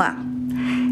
lá. 0.00 0.16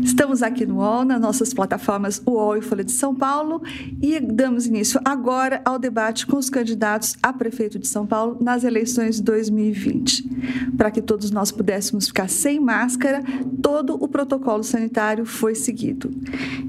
Estamos 0.04 0.42
aqui 0.42 0.66
no 0.66 0.76
UOL, 0.76 1.02
nas 1.02 1.18
nossas 1.18 1.54
plataformas 1.54 2.20
UOL 2.26 2.58
e 2.58 2.62
Folha 2.62 2.84
de 2.84 2.92
São 2.92 3.14
Paulo, 3.14 3.62
e 4.02 4.20
damos 4.20 4.66
início 4.66 5.00
agora 5.02 5.62
ao 5.64 5.78
debate 5.78 6.26
com 6.26 6.36
os 6.36 6.50
candidatos 6.50 7.16
a 7.22 7.32
prefeito 7.32 7.78
de 7.78 7.88
São 7.88 8.06
Paulo 8.06 8.36
nas 8.38 8.64
eleições 8.64 9.16
de 9.16 9.22
2020. 9.22 10.27
Para 10.76 10.90
que 10.90 11.02
todos 11.02 11.30
nós 11.30 11.50
pudéssemos 11.50 12.08
ficar 12.08 12.28
sem 12.28 12.60
máscara, 12.60 13.22
todo 13.62 13.94
o 13.94 14.08
protocolo 14.08 14.62
sanitário 14.62 15.24
foi 15.24 15.54
seguido. 15.54 16.10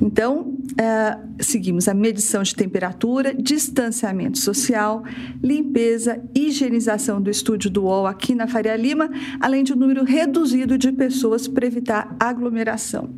Então, 0.02 0.58
é, 0.78 1.18
seguimos 1.40 1.88
a 1.88 1.94
medição 1.94 2.44
de 2.44 2.56
temperatura, 2.56 3.34
distanciamento 3.34 4.38
social, 4.38 5.04
limpeza, 5.42 6.22
higienização 6.34 7.22
do 7.22 7.30
estúdio 7.30 7.70
do 7.70 7.84
UOL 7.84 8.08
aqui 8.08 8.36
na 8.36 8.48
Faria 8.48 8.76
Lima, 8.76 9.10
além 9.40 9.64
de 9.64 9.74
um 9.74 9.76
número 9.76 10.04
reduzido 10.04 10.78
de 10.78 10.92
pessoas 10.92 11.48
para 11.48 11.66
evitar 11.66 12.16
aglomeração. 12.20 13.10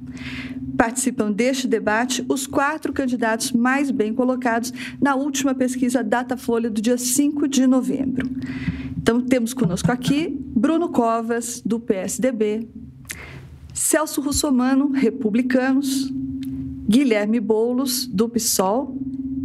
Participam 0.77 1.31
deste 1.31 1.67
debate 1.67 2.25
os 2.27 2.47
quatro 2.47 2.91
candidatos 2.91 3.51
mais 3.51 3.91
bem 3.91 4.13
colocados 4.13 4.73
na 4.99 5.15
última 5.15 5.53
pesquisa 5.53 6.03
Datafolha 6.03 6.69
do 6.69 6.81
dia 6.81 6.97
5 6.97 7.47
de 7.47 7.67
novembro. 7.67 8.27
Então, 9.01 9.19
temos 9.19 9.53
conosco 9.53 9.91
aqui 9.91 10.39
Bruno 10.55 10.89
Covas, 10.89 11.61
do 11.65 11.79
PSDB, 11.79 12.69
Celso 13.73 14.21
Russomano, 14.21 14.91
Republicanos, 14.91 16.11
Guilherme 16.87 17.39
Boulos, 17.39 18.05
do 18.05 18.29
PSOL, 18.29 18.95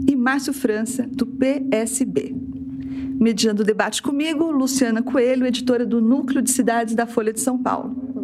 e 0.07 0.15
Márcio 0.15 0.53
França, 0.53 1.09
do 1.11 1.27
PSB. 1.27 2.37
Mediando 3.19 3.63
o 3.63 3.65
debate 3.65 4.03
comigo, 4.03 4.51
Luciana 4.51 5.03
Coelho, 5.03 5.47
editora 5.47 5.87
do 5.87 6.03
Núcleo 6.03 6.43
de 6.43 6.51
Cidades 6.51 6.95
da 6.95 7.07
Folha 7.07 7.33
de 7.33 7.41
São 7.41 7.57
Paulo. 7.57 8.16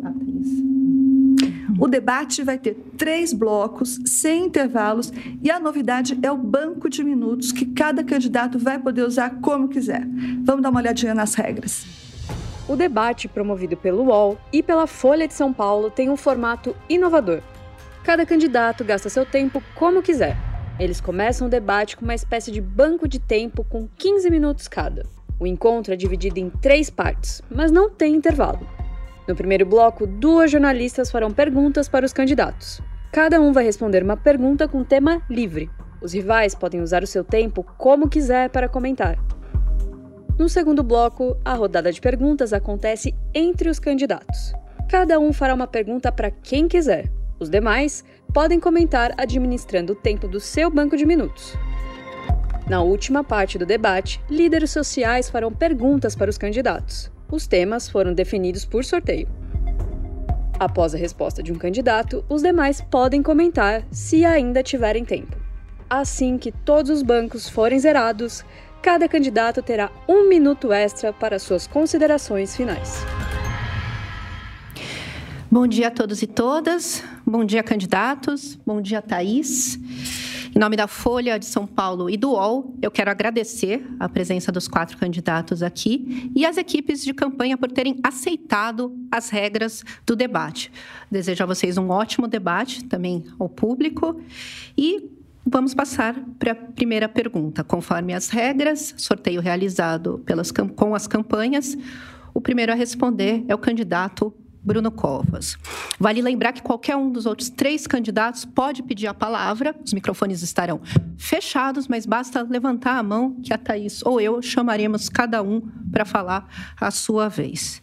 O 1.78 1.88
debate 1.88 2.42
vai 2.42 2.58
ter 2.58 2.74
três 2.96 3.32
blocos, 3.32 3.98
sem 4.04 4.46
intervalos, 4.46 5.12
e 5.42 5.50
a 5.50 5.58
novidade 5.58 6.18
é 6.22 6.30
o 6.30 6.36
banco 6.36 6.88
de 6.88 7.02
minutos 7.02 7.52
que 7.52 7.66
cada 7.66 8.02
candidato 8.02 8.58
vai 8.58 8.78
poder 8.78 9.02
usar 9.02 9.40
como 9.40 9.68
quiser. 9.68 10.06
Vamos 10.44 10.62
dar 10.62 10.70
uma 10.70 10.80
olhadinha 10.80 11.14
nas 11.14 11.34
regras. 11.34 11.86
O 12.68 12.76
debate 12.76 13.28
promovido 13.28 13.76
pelo 13.76 14.04
UOL 14.04 14.38
e 14.52 14.62
pela 14.62 14.86
Folha 14.86 15.26
de 15.26 15.34
São 15.34 15.52
Paulo 15.52 15.90
tem 15.90 16.08
um 16.08 16.16
formato 16.16 16.76
inovador. 16.88 17.40
Cada 18.04 18.24
candidato 18.24 18.84
gasta 18.84 19.08
seu 19.08 19.26
tempo 19.26 19.62
como 19.74 20.02
quiser. 20.02 20.36
Eles 20.78 21.00
começam 21.00 21.46
o 21.46 21.50
debate 21.50 21.96
com 21.96 22.04
uma 22.04 22.14
espécie 22.14 22.50
de 22.50 22.60
banco 22.60 23.06
de 23.06 23.18
tempo 23.18 23.64
com 23.64 23.88
15 23.96 24.30
minutos 24.30 24.68
cada. 24.68 25.06
O 25.38 25.46
encontro 25.46 25.92
é 25.92 25.96
dividido 25.96 26.38
em 26.38 26.48
três 26.48 26.88
partes, 26.88 27.42
mas 27.50 27.70
não 27.70 27.90
tem 27.90 28.14
intervalo. 28.14 28.66
No 29.32 29.36
primeiro 29.36 29.64
bloco, 29.64 30.06
duas 30.06 30.50
jornalistas 30.50 31.10
farão 31.10 31.30
perguntas 31.30 31.88
para 31.88 32.04
os 32.04 32.12
candidatos. 32.12 32.82
Cada 33.10 33.40
um 33.40 33.50
vai 33.50 33.64
responder 33.64 34.02
uma 34.02 34.14
pergunta 34.14 34.68
com 34.68 34.84
tema 34.84 35.22
livre. 35.26 35.70
Os 36.02 36.12
rivais 36.12 36.54
podem 36.54 36.82
usar 36.82 37.02
o 37.02 37.06
seu 37.06 37.24
tempo 37.24 37.64
como 37.78 38.10
quiser 38.10 38.50
para 38.50 38.68
comentar. 38.68 39.18
No 40.38 40.50
segundo 40.50 40.82
bloco, 40.82 41.34
a 41.42 41.54
rodada 41.54 41.90
de 41.90 41.98
perguntas 41.98 42.52
acontece 42.52 43.14
entre 43.32 43.70
os 43.70 43.78
candidatos. 43.78 44.52
Cada 44.86 45.18
um 45.18 45.32
fará 45.32 45.54
uma 45.54 45.66
pergunta 45.66 46.12
para 46.12 46.30
quem 46.30 46.68
quiser. 46.68 47.10
Os 47.40 47.48
demais 47.48 48.04
podem 48.34 48.60
comentar 48.60 49.14
administrando 49.16 49.94
o 49.94 49.96
tempo 49.96 50.28
do 50.28 50.40
seu 50.40 50.70
banco 50.70 50.94
de 50.94 51.06
minutos. 51.06 51.56
Na 52.68 52.82
última 52.82 53.24
parte 53.24 53.56
do 53.56 53.64
debate, 53.64 54.20
líderes 54.28 54.72
sociais 54.72 55.30
farão 55.30 55.50
perguntas 55.50 56.14
para 56.14 56.28
os 56.28 56.36
candidatos. 56.36 57.10
Os 57.32 57.46
temas 57.46 57.88
foram 57.88 58.12
definidos 58.12 58.66
por 58.66 58.84
sorteio. 58.84 59.26
Após 60.60 60.94
a 60.94 60.98
resposta 60.98 61.42
de 61.42 61.50
um 61.50 61.54
candidato, 61.54 62.22
os 62.28 62.42
demais 62.42 62.82
podem 62.82 63.22
comentar 63.22 63.86
se 63.90 64.22
ainda 64.22 64.62
tiverem 64.62 65.02
tempo. 65.02 65.34
Assim 65.88 66.36
que 66.36 66.52
todos 66.52 66.90
os 66.90 67.02
bancos 67.02 67.48
forem 67.48 67.78
zerados, 67.78 68.44
cada 68.82 69.08
candidato 69.08 69.62
terá 69.62 69.90
um 70.06 70.28
minuto 70.28 70.74
extra 70.74 71.10
para 71.10 71.38
suas 71.38 71.66
considerações 71.66 72.54
finais. 72.54 72.98
Bom 75.50 75.66
dia 75.66 75.88
a 75.88 75.90
todos 75.90 76.20
e 76.20 76.26
todas. 76.26 77.02
Bom 77.26 77.46
dia, 77.46 77.62
candidatos. 77.62 78.58
Bom 78.66 78.82
dia, 78.82 79.00
Thaís. 79.00 79.78
Em 80.54 80.58
nome 80.58 80.76
da 80.76 80.86
Folha 80.86 81.38
de 81.38 81.46
São 81.46 81.66
Paulo 81.66 82.10
e 82.10 82.16
do 82.18 82.32
UOL, 82.32 82.74
eu 82.82 82.90
quero 82.90 83.10
agradecer 83.10 83.86
a 83.98 84.06
presença 84.06 84.52
dos 84.52 84.68
quatro 84.68 84.98
candidatos 84.98 85.62
aqui 85.62 86.30
e 86.36 86.44
as 86.44 86.58
equipes 86.58 87.02
de 87.02 87.14
campanha 87.14 87.56
por 87.56 87.72
terem 87.72 87.98
aceitado 88.02 88.94
as 89.10 89.30
regras 89.30 89.82
do 90.04 90.14
debate. 90.14 90.70
Desejo 91.10 91.42
a 91.42 91.46
vocês 91.46 91.78
um 91.78 91.88
ótimo 91.88 92.28
debate, 92.28 92.84
também 92.84 93.24
ao 93.38 93.48
público. 93.48 94.20
E 94.76 95.10
Vamos 95.44 95.74
passar 95.74 96.14
para 96.38 96.52
a 96.52 96.54
primeira 96.54 97.08
pergunta. 97.08 97.64
Conforme 97.64 98.14
as 98.14 98.28
regras, 98.28 98.94
sorteio 98.96 99.40
realizado 99.40 100.22
pelas, 100.24 100.52
com 100.52 100.94
as 100.94 101.08
campanhas, 101.08 101.76
o 102.32 102.40
primeiro 102.40 102.70
a 102.70 102.76
responder 102.76 103.44
é 103.48 103.54
o 103.54 103.58
candidato 103.58 104.32
Bruno 104.62 104.90
Covas. 104.90 105.56
Vale 105.98 106.22
lembrar 106.22 106.52
que 106.52 106.62
qualquer 106.62 106.96
um 106.96 107.10
dos 107.10 107.26
outros 107.26 107.50
três 107.50 107.86
candidatos 107.86 108.44
pode 108.44 108.82
pedir 108.82 109.06
a 109.06 109.14
palavra, 109.14 109.74
os 109.84 109.92
microfones 109.92 110.42
estarão 110.42 110.80
fechados, 111.16 111.88
mas 111.88 112.06
basta 112.06 112.42
levantar 112.42 112.98
a 112.98 113.02
mão 113.02 113.36
que 113.42 113.52
a 113.52 113.58
Thaís 113.58 114.02
ou 114.04 114.20
eu 114.20 114.40
chamaremos 114.40 115.08
cada 115.08 115.42
um 115.42 115.60
para 115.90 116.04
falar 116.04 116.48
a 116.80 116.90
sua 116.90 117.28
vez. 117.28 117.82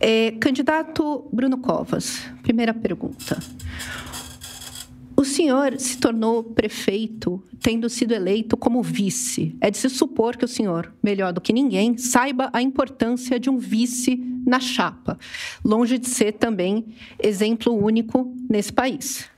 É, 0.00 0.32
candidato 0.32 1.28
Bruno 1.32 1.58
Covas, 1.58 2.20
primeira 2.42 2.72
pergunta. 2.72 3.38
O 5.22 5.24
senhor 5.24 5.78
se 5.78 5.98
tornou 5.98 6.42
prefeito 6.42 7.40
tendo 7.60 7.88
sido 7.88 8.12
eleito 8.12 8.56
como 8.56 8.82
vice. 8.82 9.56
É 9.60 9.70
de 9.70 9.78
se 9.78 9.88
supor 9.88 10.36
que 10.36 10.44
o 10.44 10.48
senhor, 10.48 10.92
melhor 11.00 11.32
do 11.32 11.40
que 11.40 11.52
ninguém, 11.52 11.96
saiba 11.96 12.50
a 12.52 12.60
importância 12.60 13.38
de 13.38 13.48
um 13.48 13.56
vice 13.56 14.16
na 14.44 14.58
chapa, 14.58 15.16
longe 15.64 15.96
de 15.96 16.08
ser 16.08 16.32
também 16.32 16.86
exemplo 17.22 17.72
único 17.72 18.34
nesse 18.50 18.72
país. 18.72 19.30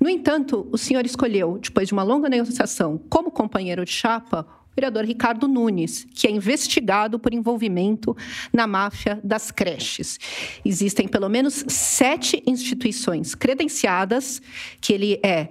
No 0.00 0.08
entanto, 0.08 0.66
o 0.72 0.78
senhor 0.78 1.04
escolheu, 1.04 1.58
depois 1.62 1.88
de 1.88 1.92
uma 1.92 2.02
longa 2.02 2.30
negociação, 2.30 2.98
como 3.10 3.30
companheiro 3.30 3.84
de 3.84 3.90
chapa, 3.90 4.46
vereador 4.78 5.04
Ricardo 5.04 5.48
Nunes, 5.48 6.06
que 6.14 6.28
é 6.28 6.30
investigado 6.30 7.18
por 7.18 7.34
envolvimento 7.34 8.16
na 8.52 8.64
máfia 8.64 9.20
das 9.24 9.50
creches. 9.50 10.20
Existem 10.64 11.08
pelo 11.08 11.28
menos 11.28 11.64
sete 11.66 12.40
instituições 12.46 13.34
credenciadas 13.34 14.40
que 14.80 14.92
ele 14.92 15.18
é 15.20 15.48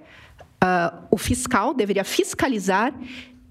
uh, 0.63 1.07
o 1.11 1.17
fiscal, 1.17 1.73
deveria 1.73 2.05
fiscalizar 2.05 2.97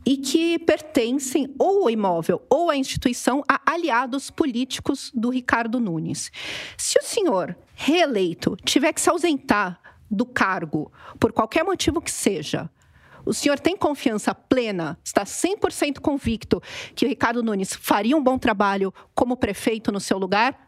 e 0.04 0.16
que 0.16 0.58
pertencem 0.60 1.52
ou 1.58 1.82
ao 1.82 1.90
imóvel 1.90 2.40
ou 2.48 2.70
à 2.70 2.76
instituição 2.76 3.42
a 3.46 3.60
aliados 3.70 4.30
políticos 4.30 5.12
do 5.14 5.28
Ricardo 5.28 5.78
Nunes. 5.78 6.32
Se 6.78 6.98
o 6.98 7.02
senhor 7.02 7.54
reeleito 7.74 8.56
tiver 8.64 8.94
que 8.94 9.00
se 9.00 9.10
ausentar 9.10 9.78
do 10.10 10.24
cargo 10.24 10.90
por 11.18 11.32
qualquer 11.32 11.64
motivo 11.64 12.00
que 12.00 12.10
seja, 12.10 12.70
o 13.26 13.34
senhor 13.34 13.58
tem 13.58 13.76
confiança 13.76 14.32
plena, 14.32 14.96
está 15.04 15.24
100% 15.24 15.98
convicto 16.00 16.62
que 16.94 17.04
o 17.04 17.08
Ricardo 17.08 17.42
Nunes 17.42 17.74
faria 17.74 18.16
um 18.16 18.22
bom 18.22 18.38
trabalho 18.38 18.94
como 19.14 19.36
prefeito 19.36 19.90
no 19.90 19.98
seu 19.98 20.16
lugar? 20.16 20.65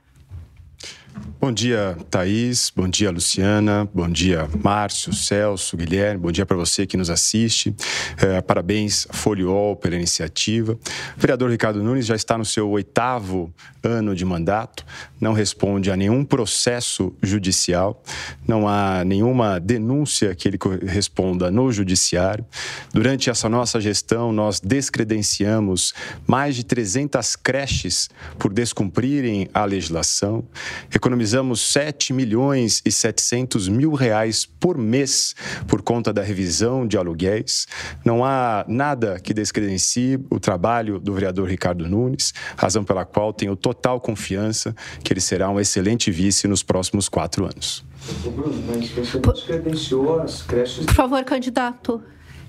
Bom 1.40 1.52
dia, 1.52 1.96
Thaís. 2.10 2.72
Bom 2.74 2.88
dia, 2.88 3.10
Luciana. 3.10 3.88
Bom 3.94 4.08
dia, 4.08 4.48
Márcio, 4.62 5.12
Celso, 5.12 5.76
Guilherme. 5.76 6.20
Bom 6.20 6.32
dia 6.32 6.44
para 6.44 6.56
você 6.56 6.86
que 6.86 6.96
nos 6.96 7.10
assiste. 7.10 7.74
É, 8.16 8.40
parabéns, 8.40 9.06
Foliol, 9.12 9.76
pela 9.76 9.94
iniciativa. 9.94 10.72
O 10.72 11.20
vereador 11.20 11.50
Ricardo 11.50 11.82
Nunes 11.82 12.06
já 12.06 12.16
está 12.16 12.36
no 12.36 12.44
seu 12.44 12.68
oitavo 12.70 13.52
ano 13.82 14.14
de 14.16 14.24
mandato, 14.24 14.84
não 15.20 15.32
responde 15.32 15.90
a 15.90 15.96
nenhum 15.96 16.24
processo 16.24 17.14
judicial, 17.22 18.02
não 18.46 18.68
há 18.68 19.04
nenhuma 19.04 19.60
denúncia 19.60 20.34
que 20.34 20.48
ele 20.48 20.58
responda 20.86 21.50
no 21.50 21.70
judiciário. 21.70 22.44
Durante 22.92 23.30
essa 23.30 23.48
nossa 23.48 23.80
gestão, 23.80 24.32
nós 24.32 24.58
descredenciamos 24.60 25.94
mais 26.26 26.56
de 26.56 26.64
300 26.64 27.36
creches 27.36 28.10
por 28.38 28.52
descumprirem 28.52 29.48
a 29.54 29.64
legislação. 29.64 30.44
Economizamos 30.94 31.60
7 31.60 32.12
milhões 32.12 32.82
e 32.84 32.90
700 32.90 33.68
mil 33.68 33.92
reais 33.92 34.46
por 34.46 34.78
mês 34.78 35.34
por 35.66 35.82
conta 35.82 36.12
da 36.12 36.22
revisão 36.22 36.86
de 36.86 36.96
aluguéis. 36.96 37.66
Não 38.04 38.24
há 38.24 38.64
nada 38.68 39.18
que 39.20 39.34
descredencie 39.34 40.18
o 40.30 40.40
trabalho 40.40 40.98
do 40.98 41.12
vereador 41.12 41.48
Ricardo 41.48 41.88
Nunes, 41.88 42.32
razão 42.56 42.84
pela 42.84 43.04
qual 43.04 43.32
tenho 43.32 43.56
total 43.56 44.00
confiança 44.00 44.74
que 45.02 45.12
ele 45.12 45.20
será 45.20 45.50
um 45.50 45.60
excelente 45.60 46.10
vice 46.10 46.48
nos 46.48 46.62
próximos 46.62 47.08
quatro 47.08 47.44
anos. 47.44 47.84
Bruno, 48.24 48.62
mas 48.66 48.88
você 48.90 49.18
descredenciou 49.18 50.20
as 50.20 50.42
creches. 50.42 50.86
Por 50.86 50.94
favor, 50.94 51.22
candidato. 51.24 52.02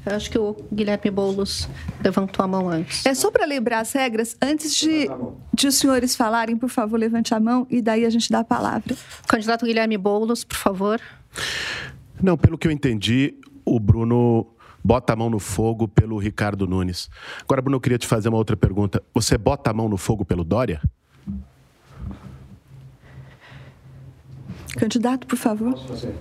Eu 0.05 0.15
acho 0.15 0.31
que 0.31 0.37
o 0.39 0.55
Guilherme 0.73 1.11
Boulos 1.11 1.67
levantou 2.03 2.43
a 2.43 2.47
mão 2.47 2.69
antes. 2.69 3.05
É 3.05 3.13
só 3.13 3.29
para 3.29 3.45
lembrar 3.45 3.79
as 3.79 3.91
regras, 3.91 4.37
antes 4.41 4.75
de, 4.75 5.07
de 5.53 5.67
os 5.67 5.75
senhores 5.75 6.15
falarem, 6.15 6.57
por 6.57 6.69
favor, 6.69 6.97
levante 6.97 7.33
a 7.33 7.39
mão 7.39 7.67
e 7.69 7.81
daí 7.81 8.05
a 8.05 8.09
gente 8.09 8.31
dá 8.31 8.39
a 8.39 8.43
palavra. 8.43 8.95
Candidato 9.27 9.65
Guilherme 9.65 9.97
Boulos, 9.97 10.43
por 10.43 10.57
favor. 10.57 11.01
Não, 12.21 12.37
pelo 12.37 12.57
que 12.57 12.67
eu 12.67 12.71
entendi, 12.71 13.35
o 13.65 13.79
Bruno 13.79 14.47
bota 14.83 15.13
a 15.13 15.15
mão 15.15 15.29
no 15.29 15.39
fogo 15.39 15.87
pelo 15.87 16.17
Ricardo 16.17 16.65
Nunes. 16.65 17.09
Agora, 17.41 17.61
Bruno, 17.61 17.75
eu 17.77 17.81
queria 17.81 17.97
te 17.97 18.07
fazer 18.07 18.29
uma 18.29 18.37
outra 18.37 18.55
pergunta. 18.55 19.03
Você 19.13 19.37
bota 19.37 19.69
a 19.69 19.73
mão 19.73 19.89
no 19.89 19.97
fogo 19.97 20.23
pelo 20.23 20.43
Dória? 20.43 20.81
Candidato, 24.77 25.27
por 25.27 25.37
favor. 25.37 25.71
Posso 25.73 25.87
fazer? 25.87 26.15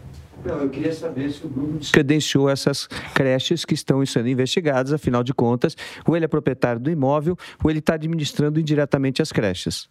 Não, 0.49 0.63
eu 0.63 0.71
queria 0.71 0.95
saber 0.95 1.31
se 1.31 1.45
o 1.45 1.49
Bruno 1.49 1.79
credenciou 1.93 2.49
essas 2.49 2.87
creches 3.15 3.67
que 3.67 3.75
estão 3.75 4.05
sendo 4.07 4.29
investigadas, 4.29 4.95
afinal 4.95 5.23
de 5.23 5.35
contas, 5.35 5.77
ou 6.07 6.17
ele 6.17 6.25
é 6.25 6.29
proprietário 6.29 6.81
do 6.81 6.91
imóvel, 6.91 7.37
ou 7.63 7.71
ele 7.71 7.81
está 7.81 7.93
administrando 7.93 8.59
indiretamente 8.59 9.21
as 9.21 9.31
creches. 9.31 9.91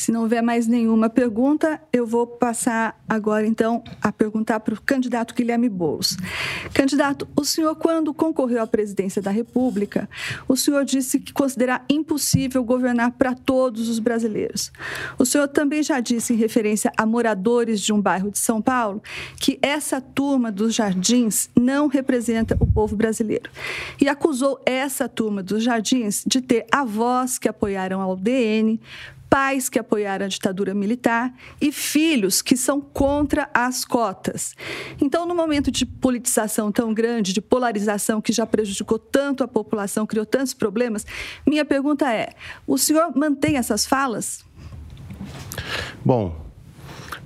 Se 0.00 0.10
não 0.10 0.22
houver 0.22 0.42
mais 0.42 0.66
nenhuma 0.66 1.10
pergunta, 1.10 1.78
eu 1.92 2.06
vou 2.06 2.26
passar 2.26 2.98
agora, 3.06 3.46
então, 3.46 3.84
a 4.00 4.10
perguntar 4.10 4.58
para 4.60 4.72
o 4.72 4.80
candidato 4.80 5.34
Guilherme 5.34 5.68
Boulos. 5.68 6.16
Candidato, 6.72 7.28
o 7.36 7.44
senhor, 7.44 7.74
quando 7.74 8.14
concorreu 8.14 8.62
à 8.62 8.66
presidência 8.66 9.20
da 9.20 9.30
República, 9.30 10.08
o 10.48 10.56
senhor 10.56 10.86
disse 10.86 11.20
que 11.20 11.34
considera 11.34 11.82
impossível 11.86 12.64
governar 12.64 13.10
para 13.10 13.34
todos 13.34 13.90
os 13.90 13.98
brasileiros. 13.98 14.72
O 15.18 15.26
senhor 15.26 15.46
também 15.48 15.82
já 15.82 16.00
disse, 16.00 16.32
em 16.32 16.36
referência 16.36 16.90
a 16.96 17.04
moradores 17.04 17.78
de 17.78 17.92
um 17.92 18.00
bairro 18.00 18.30
de 18.30 18.38
São 18.38 18.62
Paulo, 18.62 19.02
que 19.38 19.58
essa 19.60 20.00
turma 20.00 20.50
dos 20.50 20.74
jardins 20.74 21.50
não 21.54 21.88
representa 21.88 22.56
o 22.58 22.66
povo 22.66 22.96
brasileiro. 22.96 23.50
E 24.00 24.08
acusou 24.08 24.62
essa 24.64 25.06
turma 25.10 25.42
dos 25.42 25.62
jardins 25.62 26.24
de 26.26 26.40
ter 26.40 26.64
avós 26.72 27.38
que 27.38 27.50
apoiaram 27.50 28.00
a 28.00 28.10
UDN, 28.10 28.80
pais 29.30 29.68
que 29.68 29.78
apoiaram 29.78 30.26
a 30.26 30.28
ditadura 30.28 30.74
militar 30.74 31.32
e 31.60 31.70
filhos 31.70 32.42
que 32.42 32.56
são 32.56 32.80
contra 32.80 33.48
as 33.54 33.84
cotas. 33.84 34.56
Então, 35.00 35.24
no 35.24 35.36
momento 35.36 35.70
de 35.70 35.86
politização 35.86 36.72
tão 36.72 36.92
grande, 36.92 37.32
de 37.32 37.40
polarização 37.40 38.20
que 38.20 38.32
já 38.32 38.44
prejudicou 38.44 38.98
tanto 38.98 39.44
a 39.44 39.48
população, 39.48 40.04
criou 40.04 40.26
tantos 40.26 40.52
problemas, 40.52 41.06
minha 41.46 41.64
pergunta 41.64 42.12
é: 42.12 42.30
o 42.66 42.76
senhor 42.76 43.16
mantém 43.16 43.56
essas 43.56 43.86
falas? 43.86 44.44
Bom, 46.04 46.44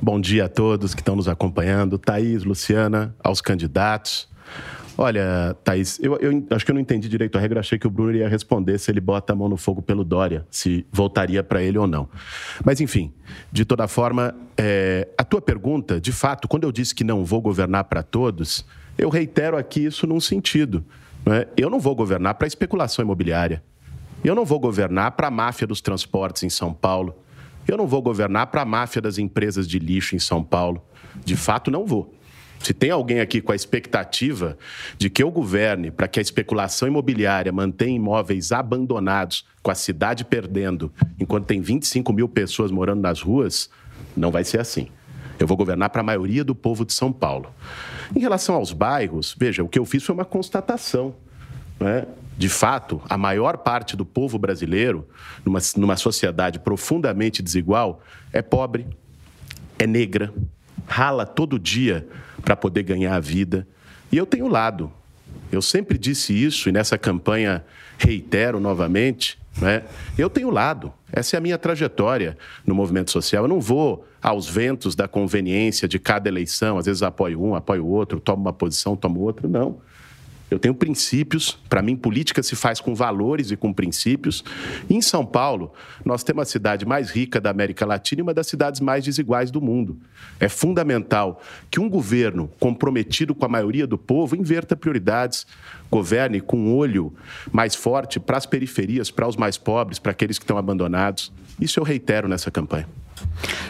bom 0.00 0.20
dia 0.20 0.44
a 0.44 0.48
todos 0.48 0.94
que 0.94 1.00
estão 1.00 1.16
nos 1.16 1.28
acompanhando, 1.28 1.98
Thaís, 1.98 2.44
Luciana, 2.44 3.16
aos 3.24 3.40
candidatos. 3.40 4.28
Olha, 4.96 5.56
Thaís, 5.64 5.98
eu, 6.00 6.16
eu, 6.18 6.46
acho 6.50 6.64
que 6.64 6.70
eu 6.70 6.74
não 6.74 6.80
entendi 6.80 7.08
direito 7.08 7.36
a 7.36 7.40
regra. 7.40 7.60
Achei 7.60 7.78
que 7.78 7.86
o 7.86 7.90
Bruno 7.90 8.10
iria 8.10 8.28
responder 8.28 8.78
se 8.78 8.90
ele 8.90 9.00
bota 9.00 9.32
a 9.32 9.36
mão 9.36 9.48
no 9.48 9.56
fogo 9.56 9.82
pelo 9.82 10.04
Dória, 10.04 10.46
se 10.50 10.86
voltaria 10.92 11.42
para 11.42 11.62
ele 11.62 11.76
ou 11.78 11.86
não. 11.86 12.08
Mas, 12.64 12.80
enfim, 12.80 13.12
de 13.50 13.64
toda 13.64 13.88
forma, 13.88 14.34
é, 14.56 15.08
a 15.18 15.24
tua 15.24 15.40
pergunta, 15.40 16.00
de 16.00 16.12
fato, 16.12 16.46
quando 16.46 16.64
eu 16.64 16.70
disse 16.70 16.94
que 16.94 17.02
não 17.02 17.24
vou 17.24 17.40
governar 17.40 17.84
para 17.84 18.02
todos, 18.02 18.64
eu 18.96 19.08
reitero 19.08 19.56
aqui 19.56 19.84
isso 19.84 20.06
num 20.06 20.20
sentido. 20.20 20.84
Não 21.26 21.34
é? 21.34 21.48
Eu 21.56 21.68
não 21.68 21.80
vou 21.80 21.94
governar 21.94 22.34
para 22.34 22.46
especulação 22.46 23.04
imobiliária. 23.04 23.62
Eu 24.22 24.34
não 24.34 24.44
vou 24.44 24.60
governar 24.60 25.12
para 25.12 25.26
a 25.28 25.30
máfia 25.30 25.66
dos 25.66 25.80
transportes 25.80 26.44
em 26.44 26.48
São 26.48 26.72
Paulo. 26.72 27.14
Eu 27.66 27.76
não 27.76 27.86
vou 27.86 28.00
governar 28.00 28.46
para 28.48 28.62
a 28.62 28.64
máfia 28.64 29.02
das 29.02 29.18
empresas 29.18 29.66
de 29.66 29.78
lixo 29.78 30.14
em 30.14 30.18
São 30.18 30.42
Paulo. 30.44 30.82
De 31.24 31.34
fato, 31.34 31.70
não 31.70 31.84
vou. 31.84 32.14
Se 32.64 32.72
tem 32.72 32.90
alguém 32.90 33.20
aqui 33.20 33.42
com 33.42 33.52
a 33.52 33.54
expectativa 33.54 34.56
de 34.96 35.10
que 35.10 35.22
eu 35.22 35.30
governe 35.30 35.90
para 35.90 36.08
que 36.08 36.18
a 36.18 36.22
especulação 36.22 36.88
imobiliária 36.88 37.52
mantenha 37.52 37.94
imóveis 37.94 38.52
abandonados, 38.52 39.44
com 39.62 39.70
a 39.70 39.74
cidade 39.74 40.24
perdendo, 40.24 40.90
enquanto 41.20 41.44
tem 41.44 41.60
25 41.60 42.10
mil 42.10 42.26
pessoas 42.26 42.70
morando 42.70 43.02
nas 43.02 43.20
ruas, 43.20 43.68
não 44.16 44.30
vai 44.30 44.44
ser 44.44 44.60
assim. 44.60 44.88
Eu 45.38 45.46
vou 45.46 45.58
governar 45.58 45.90
para 45.90 46.00
a 46.00 46.04
maioria 46.04 46.42
do 46.42 46.54
povo 46.54 46.86
de 46.86 46.94
São 46.94 47.12
Paulo. 47.12 47.52
Em 48.16 48.20
relação 48.20 48.54
aos 48.54 48.72
bairros, 48.72 49.36
veja, 49.38 49.62
o 49.62 49.68
que 49.68 49.78
eu 49.78 49.84
fiz 49.84 50.02
foi 50.02 50.14
uma 50.14 50.24
constatação. 50.24 51.14
Né? 51.78 52.06
De 52.38 52.48
fato, 52.48 52.98
a 53.10 53.18
maior 53.18 53.58
parte 53.58 53.94
do 53.94 54.06
povo 54.06 54.38
brasileiro, 54.38 55.06
numa, 55.44 55.58
numa 55.76 55.96
sociedade 55.96 56.58
profundamente 56.58 57.42
desigual, 57.42 58.00
é 58.32 58.40
pobre, 58.40 58.86
é 59.78 59.86
negra, 59.86 60.32
rala 60.86 61.26
todo 61.26 61.58
dia 61.58 62.06
para 62.42 62.56
poder 62.56 62.82
ganhar 62.82 63.14
a 63.14 63.20
vida. 63.20 63.66
E 64.10 64.16
eu 64.16 64.26
tenho 64.26 64.48
lado. 64.48 64.92
Eu 65.50 65.62
sempre 65.62 65.98
disse 65.98 66.32
isso 66.32 66.68
e 66.68 66.72
nessa 66.72 66.98
campanha 66.98 67.64
reitero 67.98 68.60
novamente. 68.60 69.38
Né? 69.60 69.84
Eu 70.18 70.28
tenho 70.28 70.50
lado. 70.50 70.92
Essa 71.12 71.36
é 71.36 71.38
a 71.38 71.40
minha 71.40 71.58
trajetória 71.58 72.36
no 72.66 72.74
movimento 72.74 73.10
social. 73.10 73.44
Eu 73.44 73.48
não 73.48 73.60
vou 73.60 74.06
aos 74.22 74.48
ventos 74.48 74.94
da 74.94 75.06
conveniência 75.06 75.86
de 75.86 75.98
cada 75.98 76.28
eleição. 76.28 76.78
Às 76.78 76.86
vezes 76.86 77.02
apoio 77.02 77.42
um, 77.42 77.54
apoio 77.54 77.86
outro, 77.86 78.18
tomo 78.20 78.42
uma 78.42 78.52
posição, 78.52 78.96
tomo 78.96 79.20
outra. 79.20 79.46
Não. 79.48 79.78
Eu 80.50 80.58
tenho 80.58 80.74
princípios. 80.74 81.58
Para 81.68 81.82
mim, 81.82 81.96
política 81.96 82.42
se 82.42 82.54
faz 82.54 82.80
com 82.80 82.94
valores 82.94 83.50
e 83.50 83.56
com 83.56 83.72
princípios. 83.72 84.44
E 84.88 84.94
em 84.94 85.00
São 85.00 85.24
Paulo, 85.24 85.72
nós 86.04 86.22
temos 86.22 86.42
a 86.42 86.44
cidade 86.44 86.86
mais 86.86 87.10
rica 87.10 87.40
da 87.40 87.50
América 87.50 87.86
Latina 87.86 88.20
e 88.20 88.22
uma 88.22 88.34
das 88.34 88.46
cidades 88.46 88.80
mais 88.80 89.04
desiguais 89.04 89.50
do 89.50 89.60
mundo. 89.60 89.98
É 90.38 90.48
fundamental 90.48 91.40
que 91.70 91.80
um 91.80 91.88
governo 91.88 92.50
comprometido 92.60 93.34
com 93.34 93.44
a 93.44 93.48
maioria 93.48 93.86
do 93.86 93.98
povo 93.98 94.36
inverta 94.36 94.76
prioridades, 94.76 95.46
governe 95.90 96.40
com 96.40 96.56
um 96.56 96.76
olho 96.76 97.12
mais 97.50 97.74
forte 97.74 98.20
para 98.20 98.36
as 98.36 98.46
periferias, 98.46 99.10
para 99.10 99.26
os 99.26 99.36
mais 99.36 99.56
pobres, 99.56 99.98
para 99.98 100.12
aqueles 100.12 100.38
que 100.38 100.44
estão 100.44 100.58
abandonados. 100.58 101.32
Isso 101.60 101.80
eu 101.80 101.84
reitero 101.84 102.28
nessa 102.28 102.50
campanha. 102.50 102.88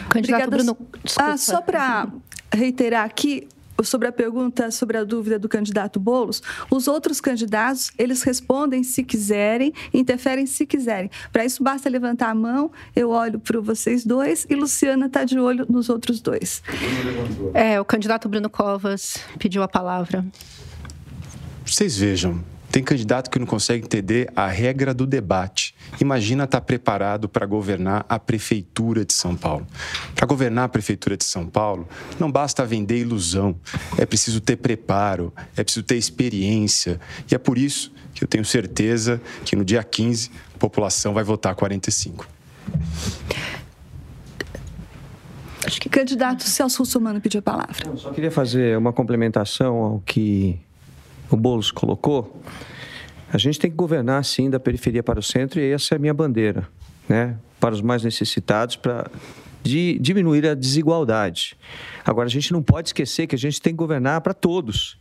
Candidato 0.09 0.47
Obrigada. 0.47 0.73
Bruno. 0.73 0.77
Ah, 1.17 1.37
só 1.37 1.61
para 1.61 2.07
reiterar 2.51 3.05
aqui, 3.05 3.47
sobre 3.83 4.07
a 4.07 4.11
pergunta, 4.11 4.71
sobre 4.71 4.97
a 4.97 5.03
dúvida 5.03 5.37
do 5.37 5.49
candidato 5.49 5.99
Bolos, 5.99 6.41
os 6.69 6.87
outros 6.87 7.19
candidatos, 7.19 7.91
eles 7.97 8.23
respondem 8.23 8.83
se 8.83 9.03
quiserem, 9.03 9.73
interferem 9.93 10.45
se 10.45 10.65
quiserem. 10.65 11.09
Para 11.31 11.45
isso, 11.45 11.63
basta 11.63 11.89
levantar 11.89 12.29
a 12.29 12.35
mão, 12.35 12.71
eu 12.95 13.09
olho 13.09 13.39
para 13.39 13.59
vocês 13.59 14.05
dois 14.05 14.45
e 14.49 14.55
Luciana 14.55 15.07
está 15.07 15.23
de 15.23 15.39
olho 15.39 15.65
nos 15.69 15.89
outros 15.89 16.21
dois. 16.21 16.61
É, 17.53 17.79
o 17.79 17.85
candidato 17.85 18.29
Bruno 18.29 18.49
Covas 18.49 19.17
pediu 19.37 19.63
a 19.63 19.67
palavra. 19.67 20.25
Vocês 21.65 21.97
vejam, 21.97 22.43
tem 22.75 22.83
candidato 22.83 23.29
que 23.29 23.39
não 23.39 23.45
consegue 23.45 23.85
entender 23.85 24.29
a 24.35 24.47
regra 24.47 24.93
do 24.93 25.07
debate. 25.07 25.73
Imagina 26.01 26.43
estar 26.43 26.59
tá 26.59 26.65
preparado 26.65 27.29
para 27.29 27.45
governar 27.45 28.05
a 28.09 28.19
prefeitura 28.19 29.05
de 29.05 29.13
São 29.13 29.33
Paulo. 29.33 29.65
Para 30.13 30.27
governar 30.27 30.65
a 30.65 30.67
prefeitura 30.67 31.15
de 31.15 31.23
São 31.23 31.47
Paulo, 31.47 31.87
não 32.19 32.29
basta 32.29 32.65
vender 32.65 32.99
ilusão. 32.99 33.55
É 33.97 34.05
preciso 34.05 34.41
ter 34.41 34.57
preparo, 34.57 35.33
é 35.55 35.63
preciso 35.63 35.85
ter 35.85 35.95
experiência. 35.95 36.99
E 37.31 37.33
é 37.33 37.37
por 37.37 37.57
isso 37.57 37.93
que 38.13 38.25
eu 38.25 38.27
tenho 38.27 38.43
certeza 38.43 39.21
que 39.45 39.55
no 39.55 39.63
dia 39.63 39.81
15 39.81 40.29
a 40.53 40.57
população 40.57 41.13
vai 41.13 41.23
votar 41.23 41.55
45. 41.55 42.27
Acho 45.65 45.79
que 45.79 45.87
candidato 45.87 46.43
Celso 46.43 46.79
Russomano 46.79 47.21
pediu 47.21 47.39
a 47.39 47.41
palavra. 47.41 47.87
Eu 47.87 47.95
só 47.95 48.11
queria 48.11 48.31
fazer 48.31 48.77
uma 48.77 48.91
complementação 48.91 49.77
ao 49.77 49.99
que 50.05 50.59
o 51.29 51.37
Boulos 51.37 51.71
colocou, 51.71 52.41
a 53.35 53.37
gente 53.37 53.59
tem 53.59 53.69
que 53.69 53.75
governar, 53.75 54.23
sim, 54.23 54.49
da 54.49 54.59
periferia 54.59 55.03
para 55.03 55.19
o 55.19 55.23
centro 55.23 55.59
e 55.59 55.71
essa 55.71 55.93
é 55.93 55.97
a 55.97 55.99
minha 55.99 56.13
bandeira, 56.13 56.67
né? 57.07 57.35
Para 57.59 57.75
os 57.75 57.81
mais 57.81 58.01
necessitados, 58.01 58.77
para 58.77 59.11
de 59.61 59.97
diminuir 59.99 60.47
a 60.47 60.53
desigualdade. 60.53 61.57
Agora, 62.05 62.27
a 62.27 62.29
gente 62.29 62.53
não 62.53 62.61
pode 62.61 62.89
esquecer 62.89 63.25
que 63.25 63.33
a 63.33 63.37
gente 63.37 63.59
tem 63.59 63.73
que 63.73 63.77
governar 63.77 64.21
para 64.21 64.31
todos. 64.31 64.95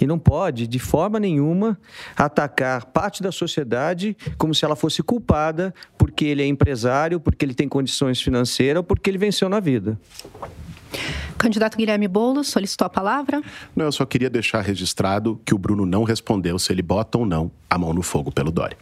E 0.00 0.06
não 0.06 0.18
pode, 0.18 0.66
de 0.66 0.78
forma 0.78 1.20
nenhuma, 1.20 1.78
atacar 2.16 2.86
parte 2.86 3.22
da 3.22 3.30
sociedade 3.30 4.16
como 4.38 4.54
se 4.54 4.64
ela 4.64 4.74
fosse 4.74 5.02
culpada 5.02 5.74
porque 5.98 6.24
ele 6.24 6.42
é 6.42 6.46
empresário, 6.46 7.20
porque 7.20 7.44
ele 7.44 7.52
tem 7.52 7.68
condições 7.68 8.20
financeiras 8.20 8.78
ou 8.78 8.82
porque 8.82 9.10
ele 9.10 9.18
venceu 9.18 9.46
na 9.46 9.60
vida. 9.60 9.98
Candidato 11.36 11.76
Guilherme 11.76 12.08
Boulos 12.08 12.48
solicitou 12.48 12.86
a 12.86 12.90
palavra. 12.90 13.42
Não, 13.74 13.86
eu 13.86 13.92
só 13.92 14.04
queria 14.04 14.28
deixar 14.28 14.60
registrado 14.60 15.40
que 15.44 15.54
o 15.54 15.58
Bruno 15.58 15.86
não 15.86 16.02
respondeu 16.02 16.58
se 16.58 16.72
ele 16.72 16.82
bota 16.82 17.18
ou 17.18 17.24
não 17.24 17.50
a 17.70 17.78
mão 17.78 17.92
no 17.92 18.02
fogo 18.02 18.32
pelo 18.32 18.50
Dória. 18.50 18.76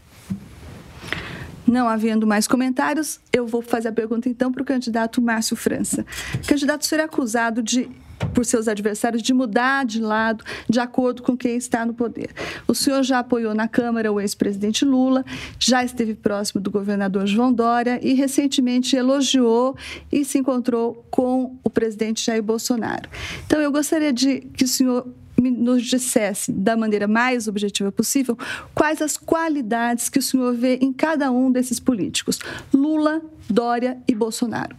Não 1.66 1.88
havendo 1.88 2.26
mais 2.26 2.46
comentários, 2.46 3.18
eu 3.32 3.46
vou 3.46 3.60
fazer 3.60 3.88
a 3.88 3.92
pergunta 3.92 4.28
então 4.28 4.52
para 4.52 4.62
o 4.62 4.64
candidato 4.64 5.20
Márcio 5.20 5.56
França. 5.56 6.06
candidato, 6.46 6.82
o 6.82 6.84
senhor 6.84 7.00
é 7.00 7.04
acusado 7.04 7.62
de 7.62 7.90
por 8.35 8.44
seus 8.44 8.68
adversários 8.68 9.23
de 9.23 9.32
mudar 9.32 9.85
de 9.85 10.00
lado 10.00 10.44
de 10.68 10.80
acordo 10.80 11.23
com 11.23 11.37
quem 11.37 11.56
está 11.56 11.85
no 11.85 11.94
poder. 11.94 12.30
O 12.66 12.75
senhor 12.75 13.02
já 13.02 13.18
apoiou 13.18 13.54
na 13.54 13.68
Câmara 13.68 14.12
o 14.12 14.20
ex-presidente 14.20 14.85
Lula, 14.85 15.25
já 15.58 15.85
esteve 15.85 16.14
próximo 16.14 16.61
do 16.61 16.70
governador 16.70 17.26
João 17.26 17.52
Dória 17.52 17.99
e 18.02 18.14
recentemente 18.14 18.96
elogiou 18.96 19.76
e 20.11 20.25
se 20.25 20.38
encontrou 20.38 21.06
com 21.11 21.58
o 21.62 21.70
presidente 21.70 22.25
Jair 22.25 22.42
Bolsonaro. 22.42 23.08
Então 23.46 23.61
eu 23.61 23.70
gostaria 23.70 24.12
de 24.12 24.40
que 24.40 24.64
o 24.64 24.68
senhor 24.68 25.06
nos 25.38 25.85
dissesse 25.85 26.50
da 26.50 26.76
maneira 26.76 27.06
mais 27.06 27.46
objetiva 27.46 27.92
possível 27.92 28.38
quais 28.75 29.02
as 29.02 29.16
qualidades 29.16 30.08
que 30.08 30.18
o 30.18 30.23
senhor 30.23 30.54
vê 30.54 30.76
em 30.76 30.92
cada 30.92 31.30
um 31.30 31.50
desses 31.50 31.78
políticos, 31.78 32.38
Lula, 32.73 33.20
Dória 33.49 33.99
e 34.08 34.14
Bolsonaro. 34.14 34.75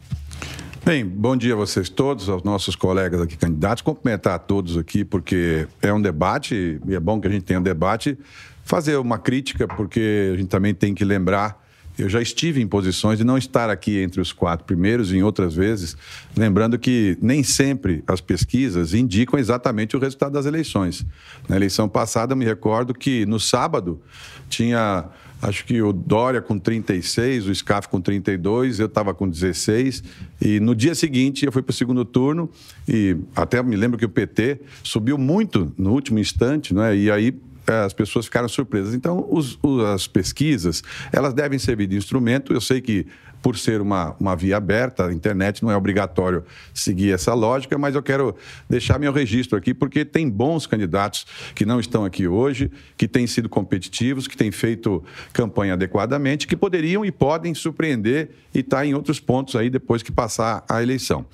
Bem, 0.87 1.05
bom 1.05 1.35
dia 1.35 1.51
a 1.51 1.55
vocês 1.57 1.89
todos, 1.89 2.29
aos 2.29 2.43
nossos 2.43 2.73
colegas 2.73 3.19
aqui 3.19 3.35
candidatos. 3.35 3.81
Cumprimentar 3.81 4.35
a 4.35 4.39
todos 4.39 4.77
aqui, 4.77 5.03
porque 5.03 5.67
é 5.81 5.91
um 5.91 6.01
debate, 6.01 6.79
e 6.87 6.95
é 6.95 6.99
bom 7.01 7.19
que 7.19 7.27
a 7.27 7.29
gente 7.29 7.43
tenha 7.43 7.59
um 7.59 7.61
debate. 7.61 8.17
Fazer 8.63 8.95
uma 8.95 9.19
crítica, 9.19 9.67
porque 9.67 10.31
a 10.33 10.37
gente 10.37 10.47
também 10.47 10.73
tem 10.73 10.95
que 10.95 11.03
lembrar. 11.03 11.61
Eu 11.99 12.07
já 12.07 12.21
estive 12.21 12.61
em 12.61 12.67
posições 12.67 13.17
de 13.17 13.25
não 13.25 13.37
estar 13.37 13.69
aqui 13.69 14.01
entre 14.01 14.21
os 14.21 14.31
quatro 14.31 14.65
primeiros, 14.65 15.11
em 15.11 15.21
outras 15.21 15.53
vezes, 15.55 15.97
lembrando 16.37 16.79
que 16.79 17.17
nem 17.21 17.43
sempre 17.43 18.01
as 18.07 18.21
pesquisas 18.21 18.93
indicam 18.93 19.37
exatamente 19.37 19.97
o 19.97 19.99
resultado 19.99 20.31
das 20.31 20.45
eleições. 20.45 21.05
Na 21.49 21.57
eleição 21.57 21.89
passada, 21.89 22.31
eu 22.31 22.37
me 22.37 22.45
recordo 22.45 22.93
que 22.93 23.25
no 23.25 23.41
sábado 23.41 24.01
tinha 24.47 25.03
acho 25.41 25.65
que 25.65 25.81
o 25.81 25.93
Dória 25.93 26.41
com 26.41 26.57
36, 26.57 27.47
o 27.47 27.55
SCAF 27.55 27.87
com 27.89 28.01
32, 28.01 28.79
eu 28.79 28.87
estava 28.87 29.13
com 29.13 29.29
16. 29.29 30.03
E 30.41 30.59
no 30.59 30.75
dia 30.75 30.95
seguinte 30.95 31.45
eu 31.45 31.51
fui 31.51 31.61
para 31.61 31.71
o 31.71 31.73
segundo 31.73 32.03
turno 32.03 32.49
e 32.87 33.15
até 33.35 33.61
me 33.61 33.75
lembro 33.75 33.97
que 33.97 34.05
o 34.05 34.09
PT 34.09 34.61
subiu 34.83 35.17
muito 35.17 35.73
no 35.77 35.91
último 35.91 36.19
instante, 36.19 36.73
não 36.73 36.83
é? 36.83 36.95
E 36.95 37.11
aí 37.11 37.35
eh, 37.67 37.83
as 37.83 37.93
pessoas 37.93 38.25
ficaram 38.25 38.47
surpresas. 38.47 38.93
Então, 38.93 39.27
os, 39.29 39.59
os, 39.61 39.83
as 39.83 40.07
pesquisas, 40.07 40.81
elas 41.11 41.33
devem 41.33 41.59
servir 41.59 41.87
de 41.87 41.97
instrumento. 41.97 42.53
Eu 42.53 42.61
sei 42.61 42.79
que 42.79 43.05
por 43.41 43.57
ser 43.57 43.81
uma, 43.81 44.15
uma 44.19 44.35
via 44.35 44.57
aberta, 44.57 45.07
a 45.07 45.13
internet 45.13 45.63
não 45.63 45.71
é 45.71 45.77
obrigatório 45.77 46.43
seguir 46.73 47.13
essa 47.13 47.33
lógica, 47.33 47.77
mas 47.77 47.95
eu 47.95 48.03
quero 48.03 48.35
deixar 48.69 48.99
meu 48.99 49.11
registro 49.11 49.57
aqui, 49.57 49.73
porque 49.73 50.03
tem 50.03 50.29
bons 50.29 50.65
candidatos 50.65 51.25
que 51.55 51.65
não 51.65 51.79
estão 51.79 52.03
aqui 52.03 52.27
hoje, 52.27 52.71
que 52.97 53.07
têm 53.07 53.27
sido 53.27 53.47
competitivos, 53.47 54.27
que 54.27 54.35
têm 54.35 54.51
feito 54.51 55.03
campanha 55.33 55.73
adequadamente, 55.73 56.47
que 56.47 56.55
poderiam 56.55 57.05
e 57.05 57.11
podem 57.11 57.53
surpreender 57.53 58.31
e 58.53 58.59
estar 58.59 58.77
tá 58.77 58.85
em 58.85 58.93
outros 58.93 59.19
pontos 59.19 59.55
aí 59.55 59.69
depois 59.69 60.01
que 60.03 60.11
passar 60.11 60.65
a 60.67 60.81
eleição. 60.81 61.25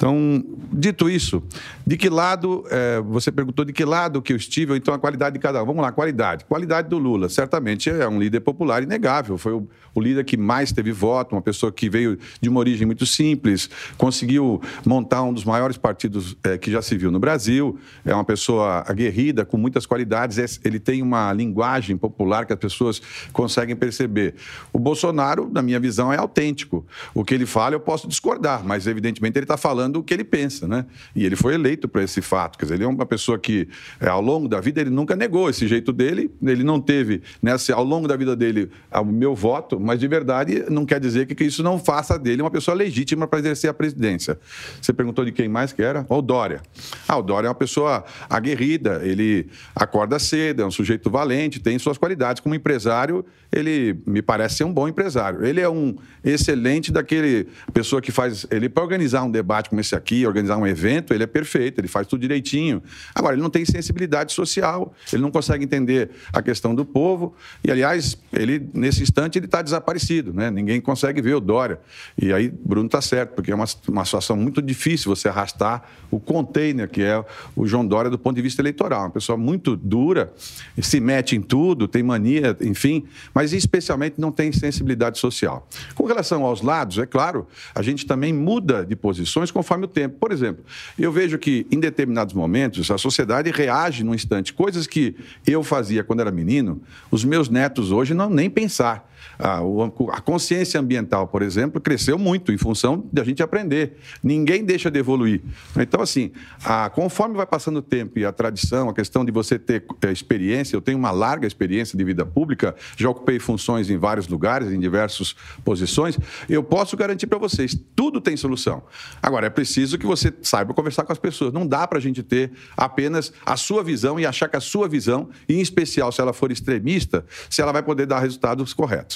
Então, 0.00 0.42
dito 0.72 1.10
isso, 1.10 1.42
de 1.86 1.94
que 1.98 2.08
lado, 2.08 2.64
é, 2.70 3.02
você 3.02 3.30
perguntou 3.30 3.66
de 3.66 3.72
que 3.74 3.84
lado 3.84 4.22
que 4.22 4.32
eu 4.32 4.36
estive, 4.38 4.74
então 4.74 4.94
a 4.94 4.98
qualidade 4.98 5.34
de 5.34 5.38
cada 5.38 5.62
um. 5.62 5.66
Vamos 5.66 5.82
lá, 5.82 5.92
qualidade. 5.92 6.46
Qualidade 6.46 6.88
do 6.88 6.96
Lula, 6.96 7.28
certamente 7.28 7.90
é 7.90 8.08
um 8.08 8.18
líder 8.18 8.40
popular 8.40 8.82
inegável. 8.82 9.36
Foi 9.36 9.52
o, 9.52 9.68
o 9.94 10.00
líder 10.00 10.24
que 10.24 10.38
mais 10.38 10.72
teve 10.72 10.90
voto, 10.90 11.34
uma 11.34 11.42
pessoa 11.42 11.70
que 11.70 11.90
veio 11.90 12.18
de 12.40 12.48
uma 12.48 12.60
origem 12.60 12.86
muito 12.86 13.04
simples, 13.04 13.68
conseguiu 13.98 14.62
montar 14.86 15.22
um 15.22 15.34
dos 15.34 15.44
maiores 15.44 15.76
partidos 15.76 16.34
é, 16.44 16.56
que 16.56 16.70
já 16.70 16.80
se 16.80 16.96
viu 16.96 17.10
no 17.10 17.18
Brasil, 17.18 17.78
é 18.02 18.14
uma 18.14 18.24
pessoa 18.24 18.82
aguerrida, 18.88 19.44
com 19.44 19.58
muitas 19.58 19.84
qualidades, 19.84 20.38
é, 20.38 20.46
ele 20.64 20.80
tem 20.80 21.02
uma 21.02 21.30
linguagem 21.30 21.94
popular 21.98 22.46
que 22.46 22.54
as 22.54 22.58
pessoas 22.58 23.02
conseguem 23.34 23.76
perceber. 23.76 24.34
O 24.72 24.78
Bolsonaro, 24.78 25.50
na 25.52 25.60
minha 25.60 25.78
visão, 25.78 26.10
é 26.10 26.16
autêntico. 26.16 26.86
O 27.12 27.22
que 27.22 27.34
ele 27.34 27.44
fala 27.44 27.74
eu 27.74 27.80
posso 27.80 28.08
discordar, 28.08 28.64
mas 28.64 28.86
evidentemente 28.86 29.36
ele 29.36 29.44
está 29.44 29.58
falando 29.58 29.89
falando 29.90 29.96
o 29.96 30.02
que 30.02 30.14
ele 30.14 30.24
pensa, 30.24 30.66
né? 30.66 30.86
E 31.14 31.26
ele 31.26 31.36
foi 31.36 31.54
eleito 31.54 31.88
para 31.88 32.02
esse 32.02 32.22
fato. 32.22 32.56
Quer 32.58 32.66
dizer, 32.66 32.74
ele 32.76 32.84
é 32.84 32.86
uma 32.86 33.04
pessoa 33.04 33.38
que, 33.38 33.68
é, 34.00 34.08
ao 34.08 34.20
longo 34.20 34.48
da 34.48 34.60
vida, 34.60 34.80
ele 34.80 34.90
nunca 34.90 35.16
negou 35.16 35.50
esse 35.50 35.66
jeito 35.66 35.92
dele. 35.92 36.30
Ele 36.42 36.62
não 36.62 36.80
teve, 36.80 37.22
nessa, 37.42 37.74
ao 37.74 37.84
longo 37.84 38.06
da 38.06 38.16
vida 38.16 38.36
dele, 38.36 38.70
o 38.92 39.04
meu 39.04 39.34
voto, 39.34 39.78
mas 39.78 39.98
de 39.98 40.06
verdade 40.06 40.64
não 40.70 40.86
quer 40.86 41.00
dizer 41.00 41.26
que, 41.26 41.34
que 41.34 41.44
isso 41.44 41.62
não 41.62 41.78
faça 41.78 42.18
dele 42.18 42.42
uma 42.42 42.50
pessoa 42.50 42.74
legítima 42.74 43.26
para 43.26 43.40
exercer 43.40 43.68
a 43.68 43.74
presidência. 43.74 44.38
Você 44.80 44.92
perguntou 44.92 45.24
de 45.24 45.32
quem 45.32 45.48
mais 45.48 45.72
que 45.72 45.82
era? 45.82 46.06
O 46.08 46.22
Dória. 46.22 46.62
Ah, 47.08 47.16
o 47.16 47.22
Dória 47.22 47.48
é 47.48 47.50
uma 47.50 47.54
pessoa 47.54 48.04
aguerrida, 48.28 49.00
ele 49.02 49.48
acorda 49.74 50.18
cedo, 50.18 50.62
é 50.62 50.66
um 50.66 50.70
sujeito 50.70 51.10
valente, 51.10 51.60
tem 51.60 51.78
suas 51.78 51.98
qualidades. 51.98 52.40
Como 52.40 52.54
empresário, 52.54 53.24
ele 53.52 54.00
me 54.06 54.22
parece 54.22 54.56
ser 54.56 54.64
um 54.64 54.72
bom 54.72 54.86
empresário. 54.86 55.44
Ele 55.44 55.60
é 55.60 55.68
um 55.68 55.96
excelente 56.22 56.92
daquele 56.92 57.48
pessoa 57.72 58.00
que 58.00 58.12
faz. 58.12 58.46
Ele, 58.50 58.68
para 58.68 58.82
organizar 58.82 59.24
um 59.24 59.30
debate 59.30 59.68
como 59.68 59.79
esse 59.80 59.94
aqui, 59.94 60.26
organizar 60.26 60.56
um 60.56 60.66
evento, 60.66 61.12
ele 61.12 61.24
é 61.24 61.26
perfeito, 61.26 61.80
ele 61.80 61.88
faz 61.88 62.06
tudo 62.06 62.20
direitinho. 62.20 62.82
Agora, 63.14 63.34
ele 63.34 63.42
não 63.42 63.50
tem 63.50 63.64
sensibilidade 63.64 64.32
social, 64.32 64.94
ele 65.12 65.22
não 65.22 65.30
consegue 65.30 65.64
entender 65.64 66.10
a 66.32 66.42
questão 66.42 66.74
do 66.74 66.84
povo. 66.84 67.34
E, 67.64 67.70
aliás, 67.70 68.16
ele, 68.32 68.68
nesse 68.74 69.02
instante, 69.02 69.38
ele 69.38 69.46
está 69.46 69.62
desaparecido, 69.62 70.32
né? 70.32 70.50
Ninguém 70.50 70.80
consegue 70.80 71.20
ver 71.20 71.34
o 71.34 71.40
Dória. 71.40 71.80
E 72.20 72.32
aí, 72.32 72.48
Bruno 72.48 72.86
está 72.86 73.00
certo, 73.00 73.34
porque 73.34 73.50
é 73.50 73.54
uma, 73.54 73.66
uma 73.88 74.04
situação 74.04 74.36
muito 74.36 74.60
difícil 74.62 75.14
você 75.14 75.28
arrastar 75.28 75.82
o 76.10 76.18
container 76.18 76.88
que 76.88 77.02
é 77.02 77.24
o 77.54 77.66
João 77.66 77.86
Dória 77.86 78.10
do 78.10 78.18
ponto 78.18 78.36
de 78.36 78.42
vista 78.42 78.60
eleitoral. 78.60 79.02
Uma 79.02 79.10
pessoa 79.10 79.36
muito 79.36 79.76
dura, 79.76 80.32
se 80.80 81.00
mete 81.00 81.36
em 81.36 81.40
tudo, 81.40 81.88
tem 81.88 82.02
mania, 82.02 82.56
enfim, 82.60 83.04
mas 83.34 83.52
especialmente 83.52 84.16
não 84.18 84.32
tem 84.32 84.52
sensibilidade 84.52 85.18
social. 85.18 85.66
Com 85.94 86.04
relação 86.04 86.44
aos 86.44 86.62
lados, 86.62 86.98
é 86.98 87.06
claro, 87.06 87.46
a 87.74 87.82
gente 87.82 88.06
também 88.06 88.32
muda 88.32 88.84
de 88.84 88.96
posições 88.96 89.50
conforme 89.60 89.84
o 89.84 89.88
tempo. 89.88 90.16
Por 90.18 90.32
exemplo, 90.32 90.64
eu 90.98 91.12
vejo 91.12 91.38
que 91.38 91.66
em 91.70 91.78
determinados 91.78 92.32
momentos 92.32 92.90
a 92.90 92.96
sociedade 92.96 93.50
reage 93.50 94.02
num 94.02 94.14
instante. 94.14 94.54
Coisas 94.54 94.86
que 94.86 95.14
eu 95.46 95.62
fazia 95.62 96.02
quando 96.02 96.20
era 96.20 96.30
menino, 96.30 96.80
os 97.10 97.24
meus 97.24 97.50
netos 97.50 97.92
hoje 97.92 98.14
não 98.14 98.30
nem 98.30 98.48
pensar. 98.48 99.06
A, 99.38 100.20
consciência 100.20 100.78
ambiental, 100.80 101.26
por 101.28 101.42
exemplo, 101.42 101.80
cresceu 101.80 102.18
muito 102.18 102.52
em 102.52 102.58
função 102.58 103.08
de 103.12 103.20
a 103.20 103.24
gente 103.24 103.42
aprender. 103.42 103.96
Ninguém 104.22 104.64
deixa 104.64 104.90
de 104.90 104.98
evoluir. 104.98 105.42
Então, 105.76 106.00
assim, 106.00 106.32
a, 106.64 106.90
conforme 106.90 107.36
vai 107.36 107.46
passando 107.46 107.78
o 107.78 107.82
tempo 107.82 108.18
e 108.18 108.24
a 108.24 108.32
tradição, 108.32 108.88
a 108.88 108.94
questão 108.94 109.24
de 109.24 109.32
você 109.32 109.58
ter 109.58 109.84
é, 110.02 110.12
experiência, 110.12 110.76
eu 110.76 110.80
tenho 110.80 110.98
uma 110.98 111.10
larga 111.10 111.46
experiência 111.46 111.96
de 111.96 112.04
vida 112.04 112.24
pública, 112.24 112.74
já 112.96 113.08
ocupei 113.08 113.38
funções 113.38 113.90
em 113.90 113.96
vários 113.96 114.28
lugares, 114.28 114.72
em 114.72 114.78
diversas 114.78 115.34
posições, 115.64 116.18
eu 116.48 116.62
posso 116.62 116.96
garantir 116.96 117.26
para 117.26 117.38
vocês, 117.38 117.76
tudo 117.94 118.20
tem 118.20 118.36
solução. 118.36 118.82
Agora, 119.22 119.46
é 119.46 119.50
preciso 119.50 119.98
que 119.98 120.06
você 120.06 120.32
saiba 120.42 120.74
conversar 120.74 121.04
com 121.04 121.12
as 121.12 121.18
pessoas. 121.18 121.52
Não 121.52 121.66
dá 121.66 121.86
para 121.86 121.98
a 121.98 122.00
gente 122.00 122.22
ter 122.22 122.52
apenas 122.76 123.32
a 123.44 123.56
sua 123.56 123.82
visão 123.82 124.18
e 124.18 124.26
achar 124.26 124.48
que 124.48 124.56
a 124.56 124.60
sua 124.60 124.88
visão, 124.88 125.28
em 125.48 125.60
especial 125.60 126.12
se 126.12 126.20
ela 126.20 126.32
for 126.32 126.52
extremista, 126.52 127.24
se 127.48 127.60
ela 127.60 127.72
vai 127.72 127.82
poder 127.82 128.06
dar 128.06 128.20
resultados 128.20 128.72
corretos. 128.72 129.09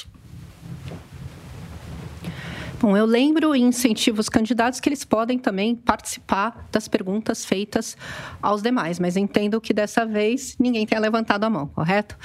Bom, 2.79 2.95
eu 2.97 3.05
lembro 3.05 3.55
e 3.55 3.61
incentivo 3.61 4.19
os 4.19 4.27
candidatos 4.27 4.79
que 4.79 4.89
eles 4.89 5.05
podem 5.05 5.39
também 5.39 5.75
participar 5.75 6.67
das 6.71 6.87
perguntas 6.87 7.45
feitas 7.45 7.95
aos 8.41 8.61
demais, 8.61 8.99
mas 8.99 9.15
entendo 9.15 9.61
que 9.61 9.73
dessa 9.73 10.05
vez 10.05 10.55
ninguém 10.59 10.85
tenha 10.85 10.99
levantado 10.99 11.45
a 11.45 11.49
mão, 11.49 11.67
correto? 11.67 12.17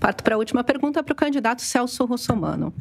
Parto 0.00 0.24
para 0.24 0.34
a 0.34 0.38
última 0.38 0.64
pergunta 0.64 1.02
para 1.02 1.12
o 1.12 1.16
candidato 1.16 1.62
Celso 1.62 2.04
Russomano. 2.04 2.74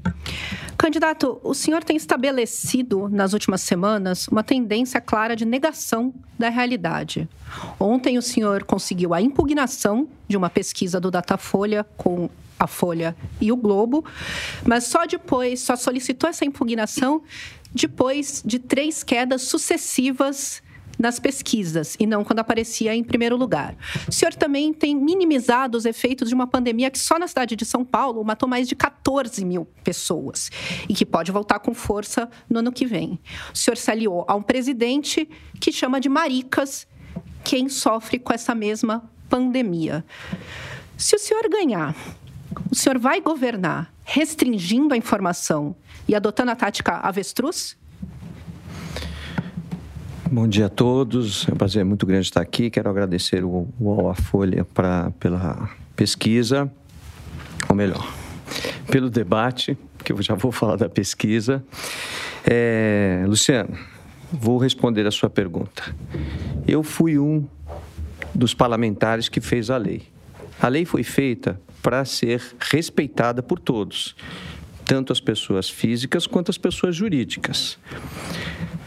Candidato, 0.77 1.39
o 1.43 1.53
senhor 1.53 1.83
tem 1.83 1.95
estabelecido 1.95 3.07
nas 3.07 3.33
últimas 3.33 3.61
semanas 3.61 4.27
uma 4.27 4.43
tendência 4.43 4.99
clara 4.99 5.35
de 5.35 5.45
negação 5.45 6.11
da 6.39 6.49
realidade. 6.49 7.29
Ontem 7.79 8.17
o 8.17 8.21
senhor 8.21 8.63
conseguiu 8.63 9.13
a 9.13 9.21
impugnação 9.21 10.07
de 10.27 10.35
uma 10.35 10.49
pesquisa 10.49 10.99
do 10.99 11.11
Datafolha 11.11 11.85
com 11.95 12.29
a 12.61 12.67
Folha 12.67 13.15
e 13.39 13.51
o 13.51 13.55
Globo, 13.57 14.05
mas 14.65 14.83
só 14.83 15.05
depois, 15.05 15.61
só 15.61 15.75
solicitou 15.75 16.29
essa 16.29 16.45
impugnação 16.45 17.23
depois 17.73 18.43
de 18.45 18.59
três 18.59 19.03
quedas 19.03 19.41
sucessivas 19.43 20.61
nas 20.99 21.19
pesquisas 21.19 21.97
e 21.99 22.05
não 22.05 22.23
quando 22.23 22.39
aparecia 22.39 22.93
em 22.93 23.03
primeiro 23.03 23.35
lugar. 23.35 23.75
O 24.07 24.11
senhor 24.11 24.35
também 24.35 24.71
tem 24.71 24.95
minimizado 24.95 25.75
os 25.75 25.85
efeitos 25.85 26.29
de 26.29 26.35
uma 26.35 26.45
pandemia 26.45 26.91
que 26.91 26.99
só 26.99 27.17
na 27.17 27.27
cidade 27.27 27.55
de 27.55 27.65
São 27.65 27.83
Paulo 27.83 28.23
matou 28.23 28.47
mais 28.47 28.67
de 28.67 28.75
14 28.75 29.43
mil 29.43 29.65
pessoas 29.83 30.51
e 30.87 30.93
que 30.93 31.05
pode 31.05 31.31
voltar 31.31 31.59
com 31.59 31.73
força 31.73 32.29
no 32.47 32.59
ano 32.59 32.71
que 32.71 32.85
vem. 32.85 33.19
O 33.51 33.57
senhor 33.57 33.77
se 33.77 33.89
aliou 33.89 34.23
a 34.27 34.35
um 34.35 34.43
presidente 34.43 35.27
que 35.59 35.71
chama 35.71 35.99
de 35.99 36.09
maricas 36.09 36.87
quem 37.43 37.67
sofre 37.67 38.19
com 38.19 38.31
essa 38.31 38.53
mesma 38.53 39.09
pandemia. 39.27 40.05
Se 40.95 41.15
o 41.15 41.19
senhor 41.19 41.49
ganhar 41.49 41.95
o 42.69 42.75
senhor 42.75 42.97
vai 42.97 43.21
governar 43.21 43.91
restringindo 44.03 44.93
a 44.93 44.97
informação 44.97 45.75
e 46.07 46.15
adotando 46.15 46.51
a 46.51 46.55
tática 46.55 46.97
avestruz? 46.97 47.77
Bom 50.29 50.47
dia 50.47 50.67
a 50.67 50.69
todos. 50.69 51.47
É 51.47 51.53
um 51.53 51.57
prazer 51.57 51.83
muito 51.83 52.05
grande 52.05 52.27
estar 52.27 52.41
aqui. 52.41 52.69
Quero 52.69 52.89
agradecer 52.89 53.43
o 53.43 53.67
UOL, 53.79 54.09
a 54.09 54.15
Folha 54.15 54.63
pra, 54.63 55.11
pela 55.19 55.69
pesquisa, 55.95 56.71
ou 57.67 57.75
melhor, 57.75 58.09
pelo 58.89 59.09
debate, 59.09 59.77
que 60.03 60.13
eu 60.13 60.21
já 60.21 60.33
vou 60.33 60.51
falar 60.51 60.77
da 60.77 60.87
pesquisa. 60.87 61.63
É, 62.45 63.23
Luciano, 63.27 63.77
vou 64.31 64.57
responder 64.57 65.05
a 65.05 65.11
sua 65.11 65.29
pergunta. 65.29 65.93
Eu 66.67 66.81
fui 66.81 67.19
um 67.19 67.45
dos 68.33 68.53
parlamentares 68.53 69.27
que 69.27 69.41
fez 69.41 69.69
a 69.69 69.75
lei. 69.75 70.03
A 70.61 70.69
lei 70.69 70.85
foi 70.85 71.03
feita 71.03 71.59
para 71.81 72.05
ser 72.05 72.41
respeitada 72.59 73.41
por 73.41 73.59
todos, 73.59 74.15
tanto 74.85 75.11
as 75.11 75.19
pessoas 75.19 75.69
físicas 75.69 76.27
quanto 76.27 76.51
as 76.51 76.57
pessoas 76.57 76.95
jurídicas. 76.95 77.77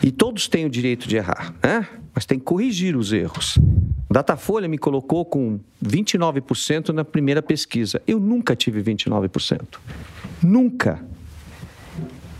E 0.03 0.11
todos 0.11 0.49
têm 0.49 0.67
o 0.67 0.71
direito 0.71 1.09
de 1.09 1.17
errar, 1.17 1.55
né? 1.63 1.89
mas 2.15 2.25
tem 2.25 2.39
que 2.39 2.45
corrigir 2.45 2.97
os 2.97 3.13
erros. 3.13 3.59
Datafolha 4.11 4.69
me 4.69 4.79
colocou 4.79 5.25
com 5.25 5.59
29% 5.85 6.91
na 6.91 7.05
primeira 7.05 7.43
pesquisa. 7.43 8.01
Eu 8.07 8.21
nunca 8.21 8.55
tive 8.55 8.83
29%. 8.83 9.79
Nunca. 10.43 11.05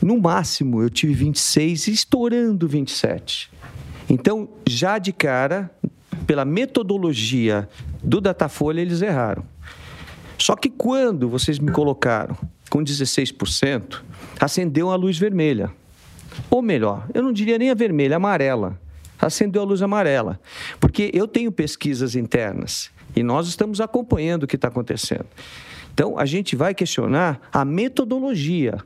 No 0.01 0.21
máximo, 0.21 0.83
eu 0.83 0.91
tive 0.91 1.15
26 1.15 1.89
estourando 1.89 2.69
27. 2.69 3.51
Então, 4.09 4.49
já 4.67 4.99
de 4.99 5.13
cara, 5.13 5.71
pela 6.27 6.45
metodologia 6.45 7.69
do 8.03 8.21
Datafolha, 8.21 8.81
eles 8.81 9.03
erraram. 9.03 9.45
Só 10.39 10.57
que 10.57 10.69
quando 10.69 11.29
vocês 11.29 11.59
me 11.59 11.71
colocaram 11.71 12.37
com 12.71 12.83
16%, 12.83 14.03
acendeu 14.41 14.91
a 14.91 14.97
luz 14.97 15.19
vermelha. 15.19 15.71
Ou 16.51 16.61
melhor, 16.61 17.07
eu 17.15 17.23
não 17.23 17.33
diria 17.33 17.59
nem 17.59 17.71
a 17.71 17.75
vermelha, 17.75 18.17
a 18.17 18.19
amarela. 18.19 18.79
Acendeu 19.19 19.63
a 19.63 19.65
luz 19.65 19.81
amarela. 19.83 20.41
Porque 20.81 21.11
eu 21.15 21.29
tenho 21.29 21.53
pesquisas 21.53 22.17
internas 22.17 22.91
e 23.15 23.23
nós 23.23 23.47
estamos 23.47 23.81
acompanhando 23.81 24.43
o 24.43 24.47
que 24.47 24.57
está 24.57 24.69
acontecendo. 24.69 25.27
Então, 25.93 26.19
a 26.19 26.27
gente 26.27 26.57
vai 26.57 26.75
questionar 26.75 27.41
a 27.53 27.65
metodologia. 27.65 28.79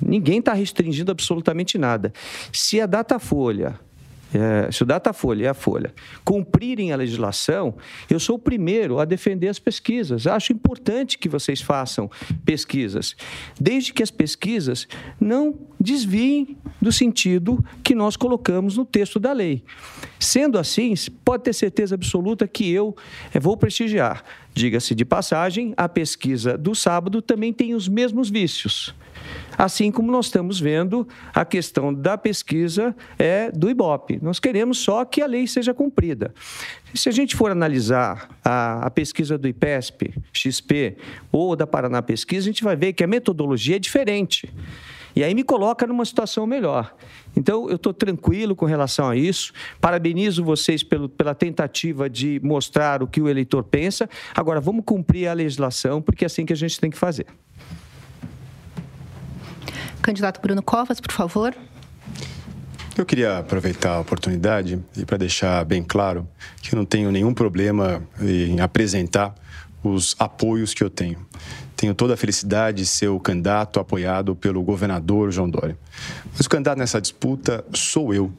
Ninguém 0.00 0.38
está 0.40 0.52
restringindo 0.52 1.10
absolutamente 1.10 1.78
nada. 1.78 2.12
Se 2.52 2.80
a 2.80 2.86
Datafolha 2.86 3.80
é, 4.34 4.70
se 4.70 4.82
o 4.82 4.86
Datafolha 4.86 5.44
e 5.44 5.46
a 5.46 5.54
Folha 5.54 5.92
cumprirem 6.24 6.92
a 6.92 6.96
legislação, 6.96 7.74
eu 8.08 8.20
sou 8.20 8.36
o 8.36 8.38
primeiro 8.38 8.98
a 8.98 9.04
defender 9.04 9.48
as 9.48 9.58
pesquisas. 9.58 10.26
Acho 10.26 10.52
importante 10.52 11.18
que 11.18 11.28
vocês 11.28 11.60
façam 11.60 12.10
pesquisas, 12.44 13.16
desde 13.60 13.92
que 13.92 14.02
as 14.02 14.10
pesquisas 14.10 14.86
não 15.20 15.58
desviem 15.78 16.56
do 16.80 16.92
sentido 16.92 17.64
que 17.82 17.94
nós 17.94 18.16
colocamos 18.16 18.76
no 18.76 18.84
texto 18.84 19.18
da 19.18 19.32
lei. 19.32 19.64
Sendo 20.18 20.58
assim, 20.58 20.94
pode 21.24 21.44
ter 21.44 21.54
certeza 21.54 21.94
absoluta 21.94 22.46
que 22.46 22.70
eu 22.70 22.94
é, 23.32 23.40
vou 23.40 23.56
prestigiar. 23.56 24.22
Diga-se 24.60 24.94
de 24.94 25.06
passagem, 25.06 25.72
a 25.74 25.88
pesquisa 25.88 26.58
do 26.58 26.74
sábado 26.74 27.22
também 27.22 27.50
tem 27.50 27.72
os 27.72 27.88
mesmos 27.88 28.28
vícios. 28.28 28.94
Assim 29.56 29.90
como 29.90 30.12
nós 30.12 30.26
estamos 30.26 30.60
vendo 30.60 31.08
a 31.34 31.46
questão 31.46 31.94
da 31.94 32.18
pesquisa 32.18 32.94
é, 33.18 33.50
do 33.50 33.70
IBOP. 33.70 34.18
Nós 34.20 34.38
queremos 34.38 34.76
só 34.76 35.02
que 35.06 35.22
a 35.22 35.26
lei 35.26 35.46
seja 35.46 35.72
cumprida. 35.72 36.34
Se 36.94 37.08
a 37.08 37.12
gente 37.12 37.34
for 37.34 37.50
analisar 37.50 38.28
a, 38.44 38.84
a 38.84 38.90
pesquisa 38.90 39.38
do 39.38 39.48
IPESP, 39.48 40.12
XP 40.30 40.98
ou 41.32 41.56
da 41.56 41.66
Paraná 41.66 42.02
Pesquisa, 42.02 42.44
a 42.44 42.52
gente 42.52 42.62
vai 42.62 42.76
ver 42.76 42.92
que 42.92 43.02
a 43.02 43.06
metodologia 43.06 43.76
é 43.76 43.78
diferente. 43.78 44.46
E 45.14 45.24
aí 45.24 45.34
me 45.34 45.42
coloca 45.42 45.86
numa 45.86 46.04
situação 46.04 46.46
melhor. 46.46 46.94
Então, 47.36 47.68
eu 47.68 47.76
estou 47.76 47.92
tranquilo 47.92 48.54
com 48.54 48.66
relação 48.66 49.08
a 49.08 49.16
isso. 49.16 49.52
Parabenizo 49.80 50.44
vocês 50.44 50.82
pelo, 50.82 51.08
pela 51.08 51.34
tentativa 51.34 52.08
de 52.08 52.40
mostrar 52.42 53.02
o 53.02 53.06
que 53.06 53.20
o 53.20 53.28
eleitor 53.28 53.64
pensa. 53.64 54.08
Agora, 54.34 54.60
vamos 54.60 54.84
cumprir 54.84 55.28
a 55.28 55.32
legislação, 55.32 56.00
porque 56.00 56.24
é 56.24 56.26
assim 56.26 56.44
que 56.44 56.52
a 56.52 56.56
gente 56.56 56.78
tem 56.78 56.90
que 56.90 56.98
fazer. 56.98 57.26
Candidato 60.02 60.40
Bruno 60.40 60.62
Covas, 60.62 61.00
por 61.00 61.12
favor. 61.12 61.54
Eu 62.96 63.06
queria 63.06 63.38
aproveitar 63.38 63.94
a 63.94 64.00
oportunidade 64.00 64.82
e 64.96 65.04
para 65.04 65.16
deixar 65.16 65.64
bem 65.64 65.82
claro 65.82 66.28
que 66.60 66.74
eu 66.74 66.76
não 66.76 66.84
tenho 66.84 67.10
nenhum 67.10 67.32
problema 67.32 68.02
em 68.20 68.60
apresentar 68.60 69.34
os 69.82 70.14
apoios 70.18 70.74
que 70.74 70.82
eu 70.82 70.90
tenho. 70.90 71.18
Tenho 71.80 71.94
toda 71.94 72.12
a 72.12 72.16
felicidade 72.16 72.82
de 72.82 72.86
ser 72.86 73.08
o 73.08 73.18
candidato 73.18 73.80
apoiado 73.80 74.36
pelo 74.36 74.62
governador 74.62 75.30
João 75.30 75.48
Dória. 75.48 75.78
Mas 76.36 76.44
o 76.44 76.50
candidato 76.50 76.76
nessa 76.76 77.00
disputa 77.00 77.64
sou 77.72 78.12
eu. 78.12 78.30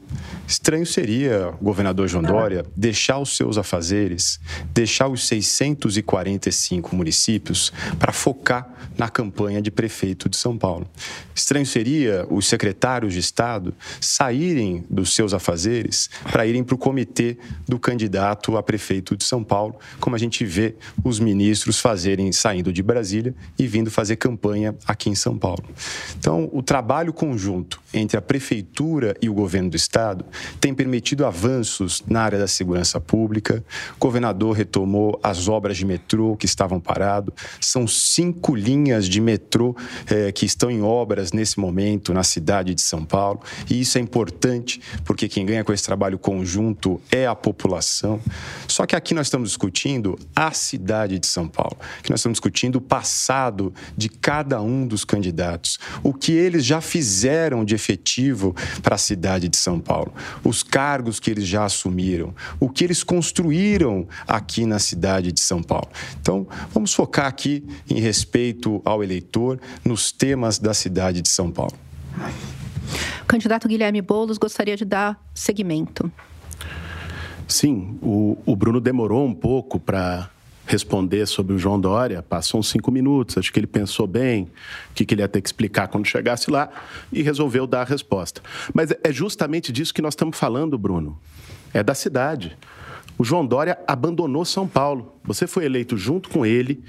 Estranho 0.46 0.86
seria 0.86 1.52
o 1.60 1.64
governador 1.64 2.06
João 2.06 2.22
Dória 2.22 2.64
deixar 2.76 3.18
os 3.18 3.36
seus 3.36 3.58
afazeres, 3.58 4.38
deixar 4.72 5.08
os 5.08 5.26
645 5.26 6.94
municípios 6.94 7.72
para 7.98 8.12
focar 8.12 8.72
na 8.96 9.08
campanha 9.08 9.60
de 9.60 9.72
prefeito 9.72 10.28
de 10.28 10.36
São 10.36 10.56
Paulo. 10.56 10.86
Estranho 11.34 11.66
seria 11.66 12.24
os 12.30 12.46
secretários 12.46 13.12
de 13.12 13.18
Estado 13.18 13.74
saírem 14.00 14.84
dos 14.88 15.16
seus 15.16 15.34
afazeres 15.34 16.08
para 16.30 16.46
irem 16.46 16.62
para 16.62 16.76
o 16.76 16.78
comitê 16.78 17.36
do 17.66 17.76
candidato 17.76 18.56
a 18.56 18.62
prefeito 18.62 19.16
de 19.16 19.24
São 19.24 19.42
Paulo, 19.42 19.74
como 19.98 20.14
a 20.14 20.18
gente 20.18 20.44
vê 20.44 20.76
os 21.02 21.18
ministros 21.18 21.80
fazerem 21.80 22.30
saindo 22.30 22.72
de 22.72 22.84
Brasília 22.84 23.31
e 23.58 23.66
vindo 23.66 23.90
fazer 23.90 24.16
campanha 24.16 24.74
aqui 24.86 25.10
em 25.10 25.14
São 25.14 25.36
Paulo. 25.36 25.64
Então, 26.18 26.48
o 26.52 26.62
trabalho 26.62 27.12
conjunto 27.12 27.80
entre 27.92 28.16
a 28.16 28.22
prefeitura 28.22 29.14
e 29.20 29.28
o 29.28 29.34
governo 29.34 29.70
do 29.70 29.76
estado 29.76 30.24
tem 30.60 30.74
permitido 30.74 31.26
avanços 31.26 32.02
na 32.06 32.22
área 32.22 32.38
da 32.38 32.48
segurança 32.48 33.00
pública. 33.00 33.64
O 33.96 33.98
governador 33.98 34.56
retomou 34.56 35.18
as 35.22 35.48
obras 35.48 35.76
de 35.76 35.84
metrô 35.84 36.36
que 36.36 36.46
estavam 36.46 36.80
paradas. 36.80 37.34
São 37.60 37.86
cinco 37.86 38.54
linhas 38.54 39.08
de 39.08 39.20
metrô 39.20 39.76
eh, 40.08 40.32
que 40.32 40.46
estão 40.46 40.70
em 40.70 40.82
obras 40.82 41.32
nesse 41.32 41.60
momento 41.60 42.14
na 42.14 42.22
cidade 42.22 42.74
de 42.74 42.82
São 42.82 43.04
Paulo. 43.04 43.40
E 43.68 43.80
isso 43.80 43.98
é 43.98 44.00
importante 44.00 44.80
porque 45.04 45.28
quem 45.28 45.44
ganha 45.44 45.64
com 45.64 45.72
esse 45.72 45.84
trabalho 45.84 46.18
conjunto 46.18 47.00
é 47.10 47.26
a 47.26 47.34
população. 47.34 48.20
Só 48.66 48.86
que 48.86 48.96
aqui 48.96 49.14
nós 49.14 49.26
estamos 49.26 49.50
discutindo 49.50 50.18
a 50.34 50.52
cidade 50.52 51.18
de 51.18 51.26
São 51.26 51.48
Paulo, 51.48 51.76
que 52.02 52.10
nós 52.10 52.20
estamos 52.20 52.36
discutindo 52.36 52.76
o 52.76 52.80
passado 52.80 53.21
de 53.96 54.08
cada 54.08 54.60
um 54.60 54.86
dos 54.86 55.04
candidatos, 55.04 55.78
o 56.02 56.12
que 56.12 56.32
eles 56.32 56.64
já 56.64 56.80
fizeram 56.80 57.64
de 57.64 57.74
efetivo 57.74 58.54
para 58.82 58.96
a 58.96 58.98
cidade 58.98 59.48
de 59.48 59.56
São 59.56 59.78
Paulo, 59.78 60.12
os 60.44 60.62
cargos 60.62 61.20
que 61.20 61.30
eles 61.30 61.46
já 61.46 61.64
assumiram, 61.64 62.34
o 62.58 62.68
que 62.68 62.84
eles 62.84 63.02
construíram 63.02 64.06
aqui 64.26 64.66
na 64.66 64.78
cidade 64.78 65.32
de 65.32 65.40
São 65.40 65.62
Paulo. 65.62 65.88
Então, 66.20 66.46
vamos 66.72 66.92
focar 66.94 67.26
aqui 67.26 67.64
em 67.88 68.00
respeito 68.00 68.80
ao 68.84 69.02
eleitor, 69.02 69.60
nos 69.84 70.12
temas 70.12 70.58
da 70.58 70.74
cidade 70.74 71.20
de 71.20 71.28
São 71.28 71.50
Paulo. 71.50 71.74
O 73.22 73.26
candidato 73.26 73.68
Guilherme 73.68 74.02
Boulos 74.02 74.38
gostaria 74.38 74.76
de 74.76 74.84
dar 74.84 75.20
seguimento. 75.34 76.10
Sim, 77.48 77.98
o, 78.02 78.38
o 78.46 78.56
Bruno 78.56 78.80
demorou 78.80 79.26
um 79.26 79.34
pouco 79.34 79.78
para 79.78 80.30
responder 80.72 81.26
sobre 81.26 81.54
o 81.54 81.58
João 81.58 81.78
Dória, 81.78 82.22
passou 82.22 82.58
uns 82.58 82.70
cinco 82.70 82.90
minutos, 82.90 83.36
acho 83.36 83.52
que 83.52 83.60
ele 83.60 83.66
pensou 83.66 84.06
bem 84.06 84.44
o 84.90 84.94
que, 84.94 85.04
que 85.04 85.14
ele 85.14 85.20
ia 85.20 85.28
ter 85.28 85.42
que 85.42 85.48
explicar 85.48 85.86
quando 85.88 86.06
chegasse 86.06 86.50
lá 86.50 86.70
e 87.12 87.22
resolveu 87.22 87.66
dar 87.66 87.82
a 87.82 87.84
resposta. 87.84 88.40
Mas 88.72 88.90
é 88.90 89.12
justamente 89.12 89.70
disso 89.70 89.92
que 89.92 90.00
nós 90.00 90.14
estamos 90.14 90.38
falando, 90.38 90.78
Bruno. 90.78 91.18
É 91.74 91.82
da 91.82 91.94
cidade. 91.94 92.56
O 93.18 93.24
João 93.24 93.46
Dória 93.46 93.78
abandonou 93.86 94.44
São 94.46 94.66
Paulo. 94.66 95.14
Você 95.24 95.46
foi 95.46 95.66
eleito 95.66 95.96
junto 95.96 96.30
com 96.30 96.44
ele. 96.44 96.82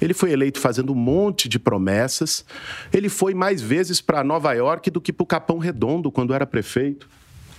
Ele 0.00 0.12
foi 0.12 0.30
eleito 0.30 0.60
fazendo 0.60 0.92
um 0.92 0.96
monte 0.96 1.48
de 1.48 1.58
promessas. 1.58 2.44
Ele 2.92 3.08
foi 3.08 3.32
mais 3.32 3.62
vezes 3.62 4.02
para 4.02 4.22
Nova 4.22 4.52
York 4.52 4.90
do 4.90 5.00
que 5.00 5.12
para 5.12 5.24
o 5.24 5.26
Capão 5.26 5.58
Redondo 5.58 6.10
quando 6.12 6.34
era 6.34 6.46
prefeito. 6.46 7.08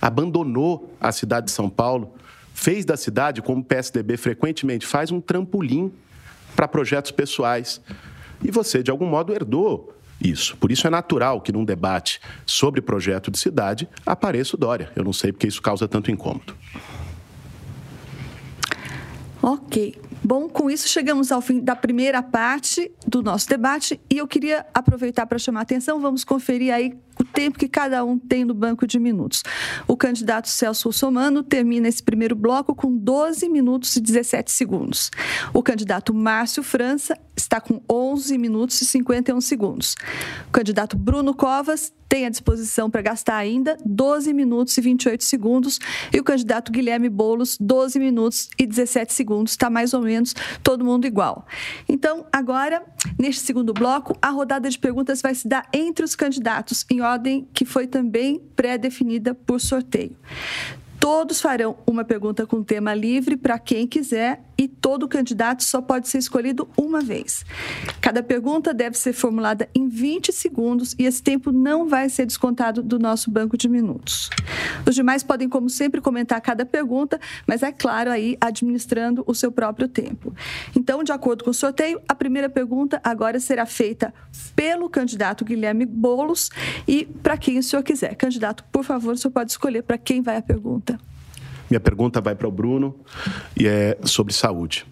Abandonou 0.00 0.96
a 1.00 1.10
cidade 1.10 1.46
de 1.46 1.52
São 1.52 1.68
Paulo 1.68 2.14
fez 2.54 2.84
da 2.84 2.96
cidade, 2.96 3.42
como 3.42 3.60
o 3.60 3.64
PSDB 3.64 4.16
frequentemente 4.16 4.86
faz, 4.86 5.10
um 5.10 5.20
trampolim 5.20 5.92
para 6.54 6.68
projetos 6.68 7.10
pessoais. 7.10 7.80
E 8.44 8.50
você, 8.50 8.82
de 8.82 8.90
algum 8.90 9.06
modo, 9.06 9.32
herdou 9.32 9.94
isso. 10.22 10.56
Por 10.56 10.70
isso 10.70 10.86
é 10.86 10.90
natural 10.90 11.40
que 11.40 11.52
num 11.52 11.64
debate 11.64 12.20
sobre 12.46 12.80
projeto 12.80 13.30
de 13.30 13.38
cidade 13.38 13.88
apareça 14.06 14.56
o 14.56 14.58
Dória. 14.58 14.90
Eu 14.94 15.04
não 15.04 15.12
sei 15.12 15.32
porque 15.32 15.46
isso 15.46 15.60
causa 15.60 15.88
tanto 15.88 16.10
incômodo. 16.10 16.54
Ok. 19.42 19.96
Bom, 20.24 20.48
com 20.48 20.70
isso 20.70 20.88
chegamos 20.88 21.32
ao 21.32 21.42
fim 21.42 21.58
da 21.58 21.74
primeira 21.74 22.22
parte 22.22 22.92
do 23.04 23.22
nosso 23.22 23.48
debate 23.48 24.00
e 24.08 24.18
eu 24.18 24.28
queria 24.28 24.64
aproveitar 24.72 25.26
para 25.26 25.36
chamar 25.36 25.60
a 25.60 25.62
atenção, 25.64 26.00
vamos 26.00 26.22
conferir 26.22 26.72
aí 26.72 26.94
o 27.18 27.24
tempo 27.24 27.58
que 27.58 27.68
cada 27.68 28.04
um 28.04 28.18
tem 28.18 28.44
no 28.44 28.54
banco 28.54 28.86
de 28.86 28.98
minutos. 28.98 29.42
O 29.86 29.96
candidato 29.96 30.48
Celso 30.48 30.88
Russomano 30.88 31.42
termina 31.42 31.88
esse 31.88 32.02
primeiro 32.02 32.34
bloco 32.34 32.74
com 32.74 32.96
12 32.96 33.48
minutos 33.48 33.96
e 33.96 34.00
17 34.00 34.50
segundos. 34.50 35.10
O 35.52 35.62
candidato 35.62 36.14
Márcio 36.14 36.62
França 36.62 37.18
está 37.36 37.60
com 37.60 37.80
11 37.90 38.36
minutos 38.38 38.80
e 38.80 38.84
51 38.84 39.40
segundos. 39.40 39.96
O 40.48 40.52
candidato 40.52 40.96
Bruno 40.96 41.34
Covas 41.34 41.92
tem 42.12 42.26
à 42.26 42.28
disposição 42.28 42.90
para 42.90 43.00
gastar 43.00 43.36
ainda 43.36 43.74
12 43.86 44.34
minutos 44.34 44.76
e 44.76 44.82
28 44.82 45.24
segundos. 45.24 45.78
E 46.12 46.20
o 46.20 46.22
candidato 46.22 46.70
Guilherme 46.70 47.08
Boulos, 47.08 47.56
12 47.58 47.98
minutos 47.98 48.50
e 48.58 48.66
17 48.66 49.14
segundos. 49.14 49.52
Está 49.52 49.70
mais 49.70 49.94
ou 49.94 50.02
menos 50.02 50.34
todo 50.62 50.84
mundo 50.84 51.06
igual. 51.06 51.46
Então, 51.88 52.26
agora, 52.30 52.84
neste 53.18 53.40
segundo 53.40 53.72
bloco, 53.72 54.14
a 54.20 54.28
rodada 54.28 54.68
de 54.68 54.78
perguntas 54.78 55.22
vai 55.22 55.34
se 55.34 55.48
dar 55.48 55.66
entre 55.72 56.04
os 56.04 56.14
candidatos, 56.14 56.84
em 56.90 57.00
ordem 57.02 57.46
que 57.52 57.64
foi 57.64 57.86
também 57.86 58.40
pré-definida 58.56 59.34
por 59.34 59.60
sorteio. 59.60 60.16
Todos 60.98 61.40
farão 61.40 61.76
uma 61.84 62.04
pergunta 62.04 62.46
com 62.46 62.62
tema 62.62 62.94
livre 62.94 63.36
para 63.36 63.58
quem 63.58 63.88
quiser 63.88 64.40
e 64.56 64.68
todo 64.68 65.08
candidato 65.08 65.62
só 65.62 65.80
pode 65.80 66.08
ser 66.08 66.18
escolhido 66.18 66.68
uma 66.76 67.00
vez. 67.00 67.44
Cada 68.00 68.22
pergunta 68.22 68.74
deve 68.74 68.96
ser 68.96 69.12
formulada 69.12 69.68
em 69.74 69.88
20 69.88 70.32
segundos 70.32 70.94
e 70.98 71.04
esse 71.04 71.22
tempo 71.22 71.50
não 71.52 71.88
vai 71.88 72.08
ser 72.08 72.26
descontado 72.26 72.82
do 72.82 72.98
nosso 72.98 73.30
banco 73.30 73.56
de 73.56 73.68
minutos. 73.68 74.30
Os 74.86 74.94
demais 74.94 75.22
podem, 75.22 75.48
como 75.48 75.68
sempre, 75.68 76.00
comentar 76.00 76.40
cada 76.40 76.64
pergunta, 76.64 77.20
mas 77.46 77.62
é 77.62 77.72
claro 77.72 78.10
aí 78.10 78.36
administrando 78.40 79.22
o 79.26 79.34
seu 79.34 79.50
próprio 79.50 79.88
tempo. 79.88 80.34
Então, 80.76 81.02
de 81.02 81.12
acordo 81.12 81.44
com 81.44 81.50
o 81.50 81.54
sorteio, 81.54 82.00
a 82.08 82.14
primeira 82.14 82.48
pergunta 82.48 83.00
agora 83.04 83.38
será 83.40 83.66
feita 83.66 84.12
pelo 84.54 84.88
candidato 84.88 85.44
Guilherme 85.44 85.86
Bolos 85.86 86.50
e 86.86 87.06
para 87.22 87.36
quem 87.36 87.58
o 87.58 87.62
senhor 87.62 87.82
quiser. 87.82 88.14
Candidato, 88.16 88.64
por 88.70 88.84
favor, 88.84 89.14
o 89.14 89.16
senhor 89.16 89.32
pode 89.32 89.50
escolher 89.50 89.82
para 89.82 89.98
quem 89.98 90.22
vai 90.22 90.36
a 90.36 90.42
pergunta. 90.42 90.98
Minha 91.72 91.80
pergunta 91.80 92.20
vai 92.20 92.34
para 92.34 92.46
o 92.46 92.50
Bruno 92.50 92.94
e 93.58 93.66
é 93.66 93.96
sobre 94.04 94.34
saúde. 94.34 94.84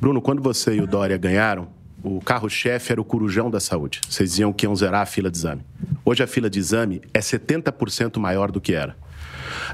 Bruno, 0.00 0.18
quando 0.18 0.40
você 0.40 0.74
e 0.76 0.80
o 0.80 0.86
Dória 0.86 1.18
ganharam, 1.18 1.68
o 2.02 2.22
carro-chefe 2.22 2.90
era 2.90 2.98
o 2.98 3.04
corujão 3.04 3.50
da 3.50 3.60
saúde. 3.60 4.00
Vocês 4.08 4.30
diziam 4.30 4.50
que 4.50 4.64
iam 4.64 4.74
zerar 4.74 5.02
a 5.02 5.04
fila 5.04 5.30
de 5.30 5.36
exame. 5.36 5.60
Hoje 6.02 6.22
a 6.22 6.26
fila 6.26 6.48
de 6.48 6.58
exame 6.58 7.02
é 7.12 7.18
70% 7.18 8.18
maior 8.18 8.50
do 8.50 8.62
que 8.62 8.72
era. 8.72 8.96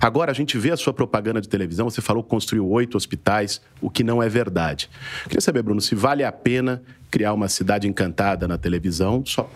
Agora, 0.01 0.33
a 0.33 0.35
gente 0.35 0.59
vê 0.59 0.73
a 0.73 0.77
sua 0.77 0.93
propaganda 0.93 1.41
de 1.41 1.49
televisão, 1.49 1.89
você 1.89 2.01
falou 2.01 2.25
que 2.25 2.29
construiu 2.29 2.69
oito 2.69 2.97
hospitais, 2.97 3.61
o 3.81 3.89
que 3.89 4.03
não 4.03 4.21
é 4.21 4.29
verdade. 4.29 4.91
Queria 5.29 5.41
saber, 5.41 5.63
Bruno, 5.63 5.81
se 5.81 5.95
vale 5.95 6.25
a 6.25 6.33
pena 6.33 6.83
criar 7.09 7.35
uma 7.35 7.47
cidade 7.47 7.87
encantada 7.87 8.49
na 8.49 8.59
televisão 8.59 9.23
só 9.25 9.49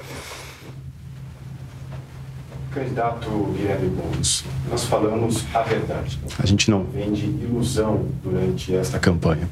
Candidato 2.73 3.29
Guilherme 3.55 3.91
Boulos, 3.91 4.45
nós 4.71 4.85
falamos 4.85 5.45
a 5.55 5.61
verdade. 5.61 6.19
A 6.39 6.47
gente 6.47 6.71
não 6.71 6.85
vende 6.85 7.27
ilusão 7.27 8.09
durante 8.23 8.75
esta 8.75 8.99
campanha. 8.99 9.47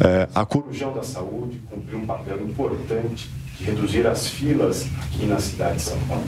É, 0.00 0.28
a 0.32 0.46
Corujão 0.46 0.94
da 0.94 1.02
Saúde 1.02 1.60
cumpriu 1.68 1.98
um 1.98 2.06
papel 2.06 2.40
importante 2.42 3.28
de 3.58 3.64
reduzir 3.64 4.06
as 4.06 4.28
filas 4.28 4.86
aqui 5.02 5.26
na 5.26 5.40
cidade 5.40 5.78
de 5.78 5.82
São 5.82 5.98
Paulo. 6.06 6.24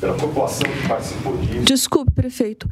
Pela 0.00 0.14
população 0.14 0.68
que 0.68 0.88
participou 0.88 1.36
disso. 1.36 1.64
Desculpe, 1.64 2.10
prefeito. 2.10 2.68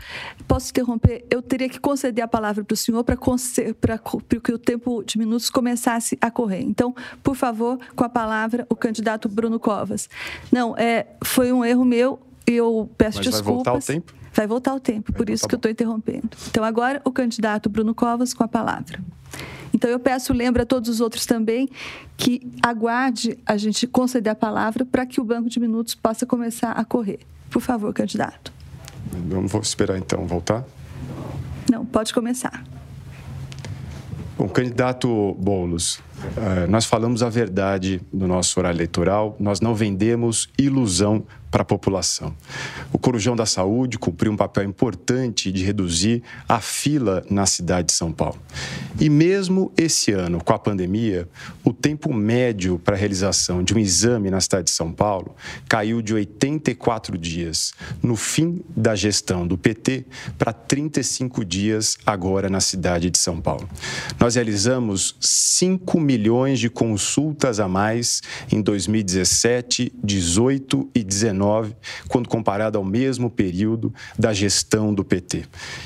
Posso 0.49 0.71
interromper? 0.71 1.25
Eu 1.31 1.41
teria 1.41 1.69
que 1.69 1.79
conceder 1.79 2.25
a 2.25 2.27
palavra 2.27 2.65
para 2.65 2.75
o 2.75 2.77
senhor 2.77 3.05
para 3.05 3.17
que 3.17 4.53
o 4.53 4.59
tempo 4.59 5.05
de 5.05 5.17
minutos 5.17 5.49
começasse 5.49 6.19
a 6.21 6.29
correr. 6.29 6.63
Então, 6.63 6.93
por 7.23 7.37
favor, 7.37 7.79
com 7.95 8.03
a 8.03 8.09
palavra, 8.09 8.67
o 8.69 8.75
candidato 8.75 9.29
Bruno 9.29 9.61
Covas. 9.61 10.09
Não, 10.51 10.77
é, 10.77 11.07
foi 11.23 11.53
um 11.53 11.65
erro 11.65 11.85
meu 11.85 12.19
eu 12.53 12.91
peço 12.97 13.19
Mas 13.19 13.27
desculpas. 13.27 13.45
Vai 13.45 13.55
voltar 13.55 13.75
o 13.75 13.81
tempo? 13.81 14.15
Vai 14.33 14.47
voltar 14.47 14.75
o 14.75 14.81
tempo, 14.81 15.13
por 15.13 15.23
então 15.23 15.35
isso 15.35 15.49
que 15.49 15.55
eu 15.55 15.57
estou 15.57 15.71
interrompendo. 15.71 16.31
Então, 16.49 16.63
agora 16.63 17.01
o 17.05 17.11
candidato 17.11 17.69
Bruno 17.69 17.95
Covas 17.95 18.33
com 18.33 18.45
a 18.45 18.49
palavra. 18.49 19.01
Então, 19.73 19.91
eu 19.91 19.99
peço, 19.99 20.33
lembra 20.33 20.63
a 20.63 20.67
todos 20.67 20.89
os 20.89 21.01
outros 21.01 21.27
também, 21.27 21.69
que 22.17 22.41
aguarde 22.63 23.39
a 23.47 23.57
gente 23.57 23.87
conceder 23.87 24.33
a 24.33 24.37
palavra 24.37 24.85
para 24.85 25.07
que 25.07 25.21
o 25.21 25.25
banco 25.25 25.49
de 25.49 25.59
minutos 25.59 25.95
possa 25.95 26.27
começar 26.27 26.73
a 26.73 26.85
correr. 26.85 27.21
Por 27.51 27.61
favor, 27.61 27.93
candidato. 27.93 28.53
Vamos 29.13 29.53
esperar 29.67 29.99
então 29.99 30.27
voltar? 30.27 30.65
Não, 31.71 31.85
pode 31.85 32.13
começar. 32.13 32.65
Bom, 34.37 34.49
candidato 34.49 35.35
Boulos, 35.39 36.01
eh, 36.37 36.67
nós 36.67 36.87
falamos 36.87 37.23
a 37.23 37.29
verdade 37.29 38.01
no 38.13 38.27
nosso 38.27 38.59
horário 38.59 38.77
eleitoral, 38.77 39.37
nós 39.39 39.61
não 39.61 39.75
vendemos 39.75 40.49
ilusão 40.59 41.25
para 41.51 41.63
a 41.63 41.65
população. 41.65 42.35
O 42.93 42.99
Corujão 42.99 43.35
da 43.35 43.45
Saúde 43.45 43.99
cumpriu 43.99 44.31
um 44.31 44.37
papel 44.37 44.65
importante 44.65 45.51
de 45.51 45.65
reduzir 45.65 46.23
a 46.49 46.61
fila 46.61 47.25
na 47.29 47.45
cidade 47.45 47.89
de 47.89 47.93
São 47.93 48.13
Paulo. 48.13 48.39
E 49.01 49.09
mesmo 49.09 49.73
esse 49.77 50.13
ano, 50.13 50.43
com 50.43 50.53
a 50.53 50.59
pandemia, 50.59 51.29
o 51.65 51.73
tempo 51.73 52.13
médio 52.13 52.79
para 52.79 52.95
a 52.95 52.99
realização 52.99 53.63
de 53.63 53.75
um 53.75 53.79
exame 53.79 54.31
na 54.31 54.41
cidade 54.41 54.65
de 54.65 54.71
São 54.71 54.93
Paulo 54.93 55.35
caiu 55.69 56.01
de 56.01 56.15
84 56.15 57.19
dias 57.19 57.73
no 58.03 58.15
fim 58.15 58.63
da 58.77 58.95
gestão 58.95 59.47
do 59.47 59.59
PT 59.59 60.07
para 60.39 60.53
35 60.53 61.45
dias 61.45 61.99
agora 62.07 62.49
na 62.49 62.61
cidade 62.61 63.11
de 63.11 63.19
São 63.19 63.41
Paulo. 63.41 63.69
Nós 64.19 64.35
realizamos 64.37 65.17
5 65.21 65.99
milhões 65.99 66.61
de 66.61 66.71
consultas 66.71 67.59
a 67.59 67.67
mais 67.67 68.23
em 68.53 68.61
2017, 68.63 69.93
18 70.03 70.91
e 70.95 71.03
19 71.03 71.40
quando 72.09 72.29
comparado 72.29 72.79
ao 72.79 72.85
mesmo 72.85 73.31
período 73.31 73.93
da 74.19 74.33
gestão 74.33 74.93
do 74.93 75.05
PT. 75.05 75.45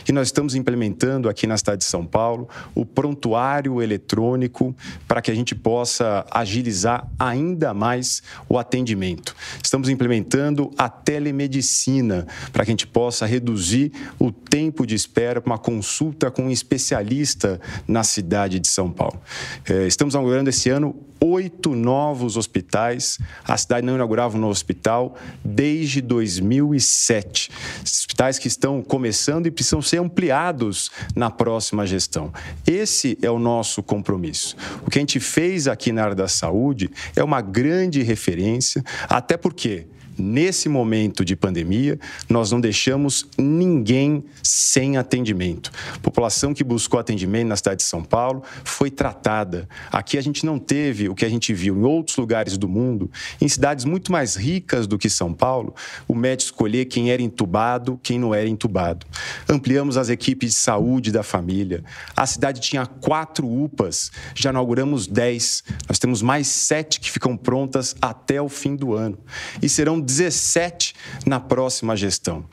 E 0.09 0.13
nós 0.13 0.29
estamos 0.29 0.55
implementando 0.55 1.29
aqui 1.29 1.47
na 1.47 1.57
cidade 1.57 1.79
de 1.79 1.85
São 1.85 2.05
Paulo 2.05 2.49
o 2.75 2.85
prontuário 2.85 3.83
eletrônico 3.83 4.75
para 5.07 5.23
que 5.23 5.31
a 5.31 5.35
gente 5.35 5.55
possa 5.55 6.25
agilizar 6.31 7.09
ainda 7.19 7.73
mais 7.73 8.23
o 8.49 8.59
atendimento. 8.59 9.35
Estamos 9.63 9.89
implementando 9.89 10.71
a 10.77 10.89
telemedicina 10.89 12.27
para 12.53 12.65
que 12.65 12.71
a 12.71 12.73
gente 12.73 12.87
possa 12.87 13.27
reduzir 13.27 13.93
o 14.19 14.31
tempo 14.31 14.87
de 14.87 14.95
espera 14.95 15.41
para 15.41 15.53
uma 15.53 15.59
consulta 15.59 16.31
com 16.31 16.45
um 16.45 16.51
especialista 16.51 17.61
na 17.87 18.03
cidade 18.03 18.59
de 18.59 18.69
São 18.69 18.91
Paulo. 18.91 19.21
É, 19.69 19.87
estamos 19.87 20.15
inaugurando 20.15 20.51
esse 20.51 20.71
ano 20.71 20.95
oito 21.25 21.75
novos 21.75 22.37
hospitais. 22.37 23.19
A 23.45 23.57
cidade 23.57 23.87
não 23.87 23.95
inaugurava 23.95 24.37
um 24.37 24.41
novo 24.41 24.53
hospital 24.53 25.17
desde 25.43 26.03
2007. 26.03 27.51
Hospitais 27.83 28.39
que 28.39 28.47
estão 28.47 28.83
começando 28.83 29.47
e 29.47 29.51
precisam 29.51 29.81
ser 29.81 29.99
ampliados 29.99 30.91
na 31.17 31.31
próxima 31.31 31.87
gestão. 31.87 32.33
Esse 32.67 33.19
é 33.23 33.31
o 33.31 33.39
nosso 33.39 33.83
compromisso. 33.83 34.55
O 34.87 34.91
que 34.91 34.99
a 34.99 35.03
gente 35.03 35.19
fez 35.19 35.67
aqui 35.67 35.93
na 35.93 36.03
área 36.05 36.15
da 36.15 36.29
saúde 36.29 36.91
é 37.17 37.25
uma 37.25 37.41
grande 37.41 38.03
referência, 38.03 38.85
até 39.09 39.37
porque 39.37 39.87
Nesse 40.17 40.69
momento 40.69 41.25
de 41.25 41.37
pandemia, 41.37 41.99
nós 42.29 42.51
não 42.51 42.61
deixamos 42.61 43.27
ninguém 43.39 44.25
sem 44.43 44.97
atendimento. 44.97 45.71
A 45.95 45.99
população 45.99 46.55
que 46.55 46.65
buscou 46.65 46.99
atendimento 46.99 47.49
na 47.49 47.57
cidade 47.57 47.79
de 47.79 47.85
São 47.85 48.03
Paulo 48.03 48.43
foi 48.63 48.91
tratada. 48.91 49.69
Aqui 49.91 50.17
a 50.17 50.23
gente 50.23 50.47
não 50.47 50.59
teve 50.59 51.09
o 51.09 51.15
que 51.15 51.25
a 51.25 51.29
gente 51.29 51.53
viu 51.53 51.77
em 51.77 51.83
outros 51.83 52.17
lugares 52.17 52.57
do 52.57 52.69
mundo, 52.69 53.11
em 53.41 53.49
cidades 53.49 53.85
muito 53.85 54.11
mais 54.13 54.37
ricas 54.37 54.87
do 54.87 54.99
que 54.99 55.11
São 55.11 55.33
Paulo, 55.33 55.75
o 56.07 56.15
médico 56.15 56.45
escolher 56.45 56.85
quem 56.85 57.11
era 57.11 57.21
entubado, 57.21 57.99
quem 58.03 58.19
não 58.19 58.35
era 58.35 58.49
entubado. 58.49 59.07
Ampliamos 59.49 59.97
as 59.97 60.09
equipes 60.09 60.51
de 60.51 60.57
saúde 60.57 61.11
da 61.11 61.23
família. 61.23 61.83
A 62.17 62.27
cidade 62.27 62.61
tinha 62.61 62.87
quatro 62.87 63.47
UPAs, 63.47 64.13
já 64.35 64.51
inauguramos 64.51 65.07
dez. 65.07 65.65
Nós 65.89 65.99
temos 65.99 66.23
mais 66.23 66.47
sete 66.47 67.01
que 67.01 67.11
ficam 67.11 67.37
prontas 67.37 67.97
até 68.01 68.41
o 68.41 68.49
fim 68.49 68.77
do 68.77 68.95
ano. 68.95 69.19
E 69.61 69.69
serão 69.69 70.01
17 70.05 70.95
na 71.27 71.41
próxima 71.41 71.97
gestão. 71.97 72.45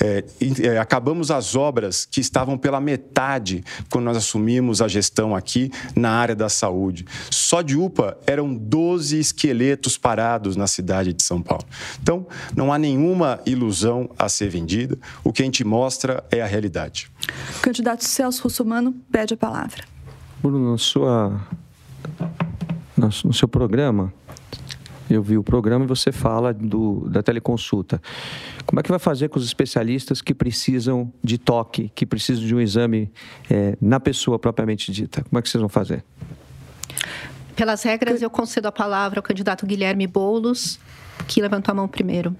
É, 0.00 0.24
é, 0.62 0.78
acabamos 0.78 1.30
as 1.30 1.54
obras 1.54 2.06
que 2.06 2.20
estavam 2.20 2.56
pela 2.56 2.80
metade 2.80 3.62
quando 3.90 4.04
nós 4.04 4.16
assumimos 4.16 4.80
a 4.80 4.88
gestão 4.88 5.34
aqui 5.34 5.70
na 5.94 6.10
área 6.10 6.34
da 6.34 6.48
saúde. 6.48 7.04
Só 7.30 7.62
de 7.62 7.76
UPA 7.76 8.16
eram 8.26 8.54
12 8.54 9.18
esqueletos 9.18 9.98
parados 9.98 10.56
na 10.56 10.66
cidade 10.66 11.12
de 11.12 11.22
São 11.22 11.42
Paulo. 11.42 11.64
Então, 12.00 12.26
não 12.56 12.72
há 12.72 12.78
nenhuma 12.78 13.40
ilusão 13.44 14.10
a 14.18 14.28
ser 14.28 14.48
vendida. 14.48 14.98
O 15.24 15.32
que 15.32 15.42
a 15.42 15.44
gente 15.44 15.64
mostra 15.64 16.24
é 16.30 16.40
a 16.40 16.46
realidade. 16.46 17.10
O 17.58 17.60
candidato 17.60 18.04
Celso 18.04 18.44
Russomano 18.44 18.94
pede 19.10 19.34
a 19.34 19.36
palavra. 19.36 19.84
Bruno, 20.42 20.72
na 20.72 20.78
sua, 20.78 21.40
no 22.96 23.32
seu 23.32 23.46
programa, 23.46 24.12
eu 25.14 25.22
vi 25.22 25.36
o 25.36 25.42
programa 25.42 25.84
e 25.84 25.88
você 25.88 26.12
fala 26.12 26.52
do, 26.52 27.08
da 27.08 27.22
teleconsulta. 27.22 28.00
Como 28.64 28.78
é 28.78 28.82
que 28.82 28.90
vai 28.90 28.98
fazer 28.98 29.28
com 29.28 29.38
os 29.38 29.44
especialistas 29.44 30.22
que 30.22 30.32
precisam 30.32 31.12
de 31.22 31.38
toque, 31.38 31.90
que 31.94 32.06
precisam 32.06 32.44
de 32.44 32.54
um 32.54 32.60
exame 32.60 33.10
é, 33.50 33.76
na 33.80 33.98
pessoa 33.98 34.38
propriamente 34.38 34.92
dita? 34.92 35.22
Como 35.24 35.38
é 35.38 35.42
que 35.42 35.48
vocês 35.48 35.60
vão 35.60 35.68
fazer? 35.68 36.04
Pelas 37.56 37.82
regras, 37.82 38.22
eu 38.22 38.30
concedo 38.30 38.68
a 38.68 38.72
palavra 38.72 39.18
ao 39.18 39.22
candidato 39.22 39.66
Guilherme 39.66 40.06
Boulos, 40.06 40.78
que 41.26 41.42
levantou 41.42 41.72
a 41.72 41.74
mão 41.74 41.88
primeiro. 41.88 42.34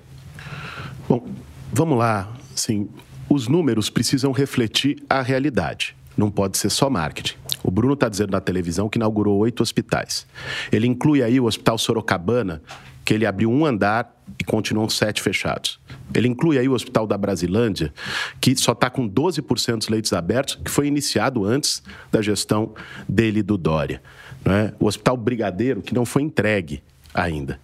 Bom, 1.08 1.26
vamos 1.72 1.98
lá. 1.98 2.32
Sim, 2.54 2.88
os 3.28 3.48
números 3.48 3.90
precisam 3.90 4.32
refletir 4.32 5.02
a 5.08 5.22
realidade. 5.22 5.96
Não 6.16 6.30
pode 6.30 6.56
ser 6.56 6.70
só 6.70 6.88
marketing. 6.88 7.34
O 7.62 7.70
Bruno 7.70 7.94
está 7.94 8.08
dizendo 8.08 8.32
na 8.32 8.40
televisão 8.40 8.88
que 8.88 8.98
inaugurou 8.98 9.38
oito 9.38 9.62
hospitais. 9.62 10.26
Ele 10.72 10.86
inclui 10.86 11.22
aí 11.22 11.38
o 11.38 11.44
Hospital 11.44 11.78
Sorocabana, 11.78 12.62
que 13.04 13.14
ele 13.14 13.26
abriu 13.26 13.50
um 13.50 13.66
andar 13.66 14.14
e 14.38 14.44
continuam 14.44 14.88
sete 14.88 15.20
fechados. 15.20 15.80
Ele 16.14 16.28
inclui 16.28 16.58
aí 16.58 16.68
o 16.68 16.72
Hospital 16.72 17.06
da 17.06 17.18
Brasilândia, 17.18 17.92
que 18.40 18.54
só 18.56 18.72
está 18.72 18.88
com 18.88 19.08
12% 19.08 19.78
dos 19.78 19.88
leitos 19.88 20.12
abertos, 20.12 20.58
que 20.64 20.70
foi 20.70 20.86
iniciado 20.86 21.44
antes 21.44 21.82
da 22.10 22.22
gestão 22.22 22.72
dele 23.08 23.42
do 23.42 23.56
Dória. 23.56 24.02
É? 24.44 24.72
O 24.78 24.86
Hospital 24.86 25.16
Brigadeiro, 25.16 25.82
que 25.82 25.94
não 25.94 26.06
foi 26.06 26.22
entregue 26.22 26.82
ainda. 27.12 27.60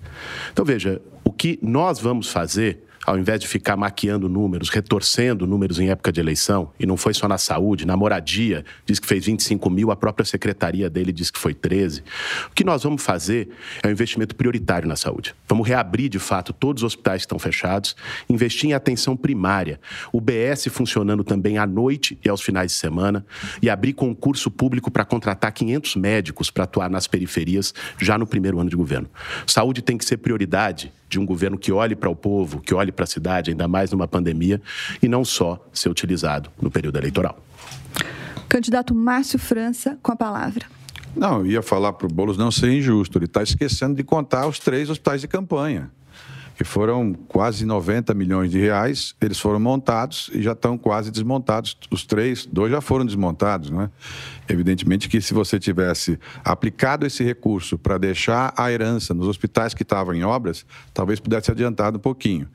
Então, 0.52 0.64
veja, 0.64 1.00
o 1.24 1.32
que 1.32 1.58
nós 1.62 1.98
vamos 1.98 2.28
fazer 2.28 2.85
ao 3.06 3.16
invés 3.16 3.38
de 3.38 3.46
ficar 3.46 3.76
maquiando 3.76 4.28
números, 4.28 4.68
retorcendo 4.68 5.46
números 5.46 5.78
em 5.78 5.90
época 5.90 6.10
de 6.10 6.18
eleição, 6.18 6.72
e 6.78 6.84
não 6.84 6.96
foi 6.96 7.14
só 7.14 7.28
na 7.28 7.38
saúde, 7.38 7.86
na 7.86 7.96
moradia, 7.96 8.64
diz 8.84 8.98
que 8.98 9.06
fez 9.06 9.24
25 9.24 9.70
mil, 9.70 9.92
a 9.92 9.96
própria 9.96 10.24
secretaria 10.24 10.90
dele 10.90 11.12
diz 11.12 11.30
que 11.30 11.38
foi 11.38 11.54
13. 11.54 12.02
O 12.50 12.50
que 12.52 12.64
nós 12.64 12.82
vamos 12.82 13.04
fazer 13.04 13.48
é 13.80 13.86
um 13.86 13.92
investimento 13.92 14.34
prioritário 14.34 14.88
na 14.88 14.96
saúde. 14.96 15.36
Vamos 15.48 15.68
reabrir, 15.68 16.08
de 16.08 16.18
fato, 16.18 16.52
todos 16.52 16.82
os 16.82 16.86
hospitais 16.88 17.22
que 17.22 17.26
estão 17.26 17.38
fechados, 17.38 17.94
investir 18.28 18.70
em 18.70 18.72
atenção 18.72 19.16
primária, 19.16 19.78
o 20.12 20.20
BS 20.20 20.66
funcionando 20.68 21.22
também 21.22 21.58
à 21.58 21.66
noite 21.66 22.18
e 22.24 22.28
aos 22.28 22.42
finais 22.42 22.72
de 22.72 22.76
semana, 22.76 23.24
e 23.62 23.70
abrir 23.70 23.92
concurso 23.92 24.50
público 24.50 24.90
para 24.90 25.04
contratar 25.04 25.52
500 25.52 25.94
médicos 25.94 26.50
para 26.50 26.64
atuar 26.64 26.90
nas 26.90 27.06
periferias 27.06 27.72
já 28.00 28.18
no 28.18 28.26
primeiro 28.26 28.58
ano 28.58 28.68
de 28.68 28.74
governo. 28.74 29.08
Saúde 29.46 29.80
tem 29.80 29.96
que 29.96 30.04
ser 30.04 30.16
prioridade 30.16 30.92
de 31.08 31.20
um 31.20 31.26
governo 31.26 31.56
que 31.56 31.70
olhe 31.70 31.94
para 31.94 32.10
o 32.10 32.16
povo, 32.16 32.60
que 32.60 32.74
olhe 32.74 32.90
para 32.96 33.04
a 33.04 33.06
cidade, 33.06 33.50
ainda 33.52 33.68
mais 33.68 33.92
numa 33.92 34.08
pandemia, 34.08 34.60
e 35.00 35.06
não 35.06 35.24
só 35.24 35.64
ser 35.72 35.88
utilizado 35.88 36.50
no 36.60 36.70
período 36.70 36.98
eleitoral. 36.98 37.38
Candidato 38.48 38.94
Márcio 38.94 39.38
França, 39.38 39.98
com 40.02 40.10
a 40.10 40.16
palavra. 40.16 40.66
Não, 41.14 41.40
eu 41.40 41.46
ia 41.46 41.62
falar 41.62 41.92
para 41.92 42.06
o 42.06 42.10
Boulos 42.10 42.36
não 42.36 42.50
ser 42.50 42.72
injusto. 42.72 43.18
Ele 43.18 43.26
está 43.26 43.42
esquecendo 43.42 43.94
de 43.94 44.02
contar 44.02 44.46
os 44.46 44.58
três 44.58 44.90
hospitais 44.90 45.20
de 45.20 45.28
campanha 45.28 45.90
que 46.56 46.64
foram 46.64 47.12
quase 47.28 47.66
90 47.66 48.14
milhões 48.14 48.50
de 48.50 48.58
reais, 48.58 49.14
eles 49.20 49.38
foram 49.38 49.60
montados 49.60 50.30
e 50.32 50.42
já 50.42 50.52
estão 50.52 50.78
quase 50.78 51.10
desmontados. 51.10 51.76
Os 51.90 52.06
três, 52.06 52.46
dois 52.46 52.72
já 52.72 52.80
foram 52.80 53.04
desmontados, 53.04 53.70
não 53.70 53.82
é? 53.82 53.90
Evidentemente 54.48 55.06
que 55.06 55.20
se 55.20 55.34
você 55.34 55.58
tivesse 55.58 56.18
aplicado 56.42 57.04
esse 57.04 57.22
recurso 57.22 57.76
para 57.76 57.98
deixar 57.98 58.54
a 58.56 58.72
herança 58.72 59.12
nos 59.12 59.28
hospitais 59.28 59.74
que 59.74 59.82
estavam 59.82 60.14
em 60.14 60.24
obras, 60.24 60.64
talvez 60.94 61.20
pudesse 61.20 61.50
adiantado 61.50 61.98
um 61.98 62.00
pouquinho. 62.00 62.48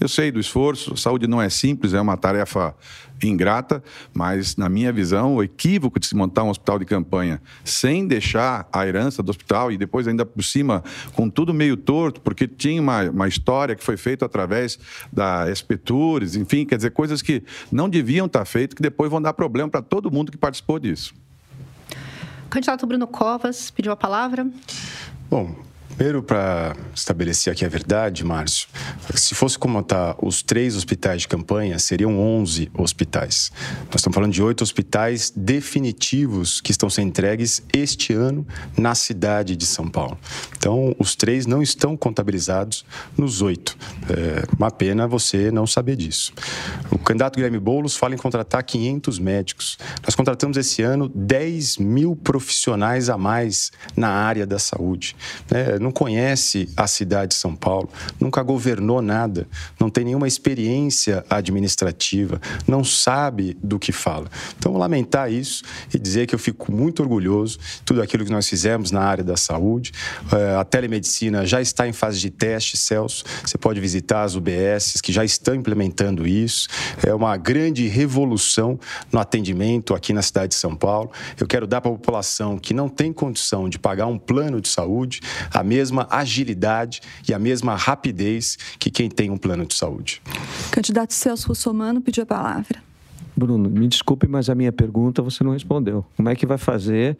Eu 0.00 0.08
sei 0.08 0.30
do 0.30 0.40
esforço, 0.40 0.96
saúde 0.96 1.26
não 1.26 1.40
é 1.40 1.48
simples, 1.48 1.94
é 1.94 2.00
uma 2.00 2.16
tarefa 2.16 2.74
ingrata, 3.22 3.82
mas, 4.12 4.56
na 4.56 4.68
minha 4.68 4.92
visão, 4.92 5.36
o 5.36 5.42
equívoco 5.42 5.98
de 5.98 6.06
se 6.06 6.14
montar 6.14 6.42
um 6.42 6.50
hospital 6.50 6.78
de 6.78 6.84
campanha 6.84 7.40
sem 7.64 8.06
deixar 8.06 8.68
a 8.72 8.86
herança 8.86 9.22
do 9.22 9.30
hospital 9.30 9.70
e 9.70 9.78
depois, 9.78 10.08
ainda 10.08 10.26
por 10.26 10.42
cima, 10.42 10.82
com 11.14 11.30
tudo 11.30 11.54
meio 11.54 11.76
torto, 11.76 12.20
porque 12.20 12.46
tinha 12.46 12.80
uma, 12.80 13.02
uma 13.10 13.28
história 13.28 13.74
que 13.74 13.84
foi 13.84 13.96
feita 13.96 14.24
através 14.26 14.78
da 15.12 15.50
Espetures, 15.50 16.36
enfim, 16.36 16.64
quer 16.64 16.76
dizer, 16.76 16.90
coisas 16.90 17.22
que 17.22 17.42
não 17.70 17.88
deviam 17.88 18.26
estar 18.26 18.44
feitas, 18.44 18.74
que 18.74 18.82
depois 18.82 19.10
vão 19.10 19.22
dar 19.22 19.32
problema 19.32 19.68
para 19.68 19.82
todo 19.82 20.10
mundo 20.10 20.30
que 20.30 20.38
participou 20.38 20.78
disso. 20.78 21.14
O 22.46 22.48
candidato 22.48 22.86
Bruno 22.86 23.06
Covas 23.06 23.70
pediu 23.70 23.92
a 23.92 23.96
palavra. 23.96 24.46
Bom, 25.30 25.56
Primeiro, 25.96 26.24
para 26.24 26.74
estabelecer 26.92 27.52
aqui 27.52 27.64
a 27.64 27.68
verdade, 27.68 28.24
Márcio, 28.24 28.68
se 29.14 29.32
fosse 29.32 29.56
comentar 29.56 30.16
os 30.20 30.42
três 30.42 30.74
hospitais 30.74 31.22
de 31.22 31.28
campanha, 31.28 31.78
seriam 31.78 32.18
11 32.18 32.68
hospitais. 32.76 33.52
Nós 33.86 33.96
estamos 34.00 34.14
falando 34.14 34.32
de 34.32 34.42
oito 34.42 34.64
hospitais 34.64 35.32
definitivos 35.34 36.60
que 36.60 36.72
estão 36.72 36.90
sendo 36.90 37.08
entregues 37.08 37.62
este 37.72 38.12
ano 38.12 38.44
na 38.76 38.96
cidade 38.96 39.54
de 39.54 39.64
São 39.66 39.88
Paulo. 39.88 40.18
Então, 40.56 40.96
os 40.98 41.14
três 41.14 41.46
não 41.46 41.62
estão 41.62 41.96
contabilizados 41.96 42.84
nos 43.16 43.40
oito. 43.40 43.76
É 44.10 44.42
uma 44.58 44.72
pena 44.72 45.06
você 45.06 45.52
não 45.52 45.64
saber 45.64 45.94
disso. 45.94 46.32
O 46.90 46.98
candidato 46.98 47.36
Guilherme 47.36 47.60
Boulos 47.60 47.96
fala 47.96 48.14
em 48.14 48.18
contratar 48.18 48.64
500 48.64 49.20
médicos. 49.20 49.78
Nós 50.02 50.16
contratamos 50.16 50.56
esse 50.56 50.82
ano 50.82 51.08
10 51.14 51.78
mil 51.78 52.16
profissionais 52.16 53.08
a 53.08 53.16
mais 53.16 53.70
na 53.96 54.08
área 54.08 54.44
da 54.44 54.58
saúde. 54.58 55.14
É, 55.52 55.83
não 55.84 55.92
conhece 55.92 56.68
a 56.76 56.86
cidade 56.86 57.28
de 57.28 57.34
São 57.34 57.54
Paulo, 57.54 57.88
nunca 58.18 58.42
governou 58.42 59.02
nada, 59.02 59.46
não 59.78 59.90
tem 59.90 60.04
nenhuma 60.04 60.26
experiência 60.26 61.24
administrativa, 61.28 62.40
não 62.66 62.82
sabe 62.82 63.56
do 63.62 63.78
que 63.78 63.92
fala. 63.92 64.26
Então, 64.58 64.76
lamentar 64.76 65.30
isso 65.30 65.62
e 65.92 65.98
dizer 65.98 66.26
que 66.26 66.34
eu 66.34 66.38
fico 66.38 66.72
muito 66.72 67.02
orgulhoso 67.02 67.58
de 67.58 67.82
tudo 67.82 68.02
aquilo 68.02 68.24
que 68.24 68.32
nós 68.32 68.48
fizemos 68.48 68.90
na 68.90 69.02
área 69.02 69.22
da 69.22 69.36
saúde. 69.36 69.92
Eh, 70.32 70.56
a 70.56 70.64
telemedicina 70.64 71.44
já 71.46 71.60
está 71.60 71.86
em 71.86 71.92
fase 71.92 72.18
de 72.18 72.30
teste, 72.30 72.76
Celso. 72.76 73.24
Você 73.44 73.58
pode 73.58 73.78
visitar 73.78 74.22
as 74.22 74.34
UBSs 74.34 75.02
que 75.02 75.12
já 75.12 75.24
estão 75.24 75.54
implementando 75.54 76.26
isso. 76.26 76.68
É 77.04 77.14
uma 77.14 77.36
grande 77.36 77.86
revolução 77.88 78.80
no 79.12 79.18
atendimento 79.18 79.94
aqui 79.94 80.12
na 80.12 80.22
cidade 80.22 80.48
de 80.48 80.54
São 80.54 80.74
Paulo. 80.74 81.10
Eu 81.38 81.46
quero 81.46 81.66
dar 81.66 81.82
para 81.82 81.90
a 81.90 81.94
população 81.94 82.58
que 82.58 82.72
não 82.72 82.88
tem 82.88 83.12
condição 83.12 83.68
de 83.68 83.78
pagar 83.78 84.06
um 84.06 84.18
plano 84.18 84.60
de 84.60 84.68
saúde 84.68 85.20
a 85.52 85.62
mesma 85.74 86.06
agilidade 86.08 87.00
e 87.28 87.34
a 87.34 87.38
mesma 87.38 87.74
rapidez 87.74 88.56
que 88.78 88.90
quem 88.92 89.08
tem 89.10 89.28
um 89.28 89.36
plano 89.36 89.66
de 89.66 89.74
saúde. 89.74 90.22
Candidato 90.70 91.12
Celso 91.12 91.48
Russomano 91.48 92.00
pediu 92.00 92.22
a 92.22 92.26
palavra. 92.26 92.80
Bruno, 93.36 93.68
me 93.68 93.88
desculpe, 93.88 94.28
mas 94.28 94.48
a 94.48 94.54
minha 94.54 94.70
pergunta 94.70 95.20
você 95.20 95.42
não 95.42 95.52
respondeu. 95.52 96.04
Como 96.16 96.28
é 96.28 96.36
que 96.36 96.46
vai 96.46 96.58
fazer 96.58 97.16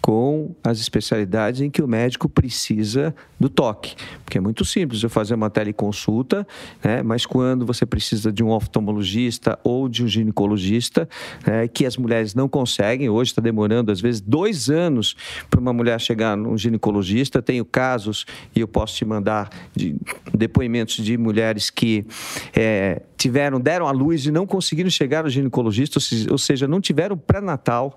com 0.00 0.54
as 0.62 0.78
especialidades 0.78 1.60
em 1.60 1.68
que 1.68 1.82
o 1.82 1.88
médico 1.88 2.28
precisa 2.28 3.12
do 3.38 3.48
toque? 3.48 3.96
Porque 4.24 4.38
é 4.38 4.40
muito 4.40 4.64
simples 4.64 5.02
eu 5.02 5.10
fazer 5.10 5.34
uma 5.34 5.50
teleconsulta, 5.50 6.46
né? 6.84 7.02
mas 7.02 7.26
quando 7.26 7.66
você 7.66 7.84
precisa 7.84 8.32
de 8.32 8.44
um 8.44 8.50
oftalmologista 8.50 9.58
ou 9.64 9.88
de 9.88 10.04
um 10.04 10.08
ginecologista, 10.08 11.08
né? 11.44 11.66
que 11.66 11.84
as 11.84 11.96
mulheres 11.96 12.34
não 12.34 12.48
conseguem, 12.48 13.08
hoje 13.08 13.32
está 13.32 13.42
demorando 13.42 13.90
às 13.90 14.00
vezes 14.00 14.20
dois 14.20 14.70
anos 14.70 15.16
para 15.50 15.58
uma 15.58 15.72
mulher 15.72 16.00
chegar 16.00 16.36
num 16.36 16.56
ginecologista. 16.56 17.42
Tenho 17.42 17.64
casos, 17.64 18.24
e 18.54 18.60
eu 18.60 18.68
posso 18.68 18.94
te 18.94 19.04
mandar 19.04 19.50
de 19.74 19.96
depoimentos 20.32 20.96
de 20.96 21.18
mulheres 21.18 21.70
que 21.70 22.06
é, 22.54 23.02
tiveram, 23.16 23.58
deram 23.58 23.88
à 23.88 23.90
luz 23.90 24.26
e 24.26 24.30
não 24.30 24.46
conseguiram 24.46 24.90
chegar 24.90 25.24
ao 25.24 25.30
ginecologista, 25.30 25.55
ou 25.60 26.38
seja, 26.38 26.66
não 26.66 26.80
tiveram 26.80 27.16
pré-natal. 27.16 27.96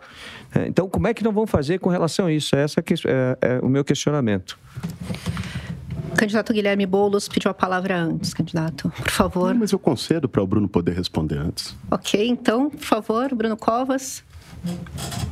É, 0.53 0.67
então, 0.67 0.89
como 0.89 1.07
é 1.07 1.13
que 1.13 1.23
não 1.23 1.31
vão 1.31 1.45
fazer 1.45 1.79
com 1.79 1.89
relação 1.89 2.27
a 2.27 2.31
isso? 2.31 2.55
Essa 2.55 2.79
é, 2.79 3.37
é 3.41 3.59
o 3.61 3.69
meu 3.69 3.83
questionamento. 3.83 4.57
O 6.11 6.15
candidato 6.15 6.51
Guilherme 6.53 6.85
Boulos 6.85 7.27
pediu 7.27 7.51
a 7.51 7.53
palavra 7.53 7.97
antes, 7.97 8.33
candidato. 8.33 8.89
Por 8.89 9.11
favor. 9.11 9.53
Não, 9.53 9.61
mas 9.61 9.71
eu 9.71 9.79
concedo 9.79 10.27
para 10.27 10.41
o 10.41 10.47
Bruno 10.47 10.67
poder 10.67 10.93
responder 10.93 11.37
antes. 11.37 11.75
Ok, 11.89 12.27
então, 12.27 12.69
por 12.69 12.85
favor, 12.85 13.33
Bruno 13.33 13.55
Covas. 13.55 14.23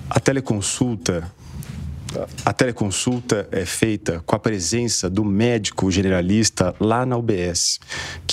A 0.09 0.19
teleconsulta 0.19 1.31
a 2.45 2.53
teleconsulta 2.53 3.47
é 3.51 3.65
feita 3.65 4.23
com 4.25 4.35
a 4.35 4.39
presença 4.39 5.09
do 5.09 5.23
médico 5.23 5.91
generalista 5.91 6.73
lá 6.79 7.05
na 7.05 7.17
UBS, 7.17 7.79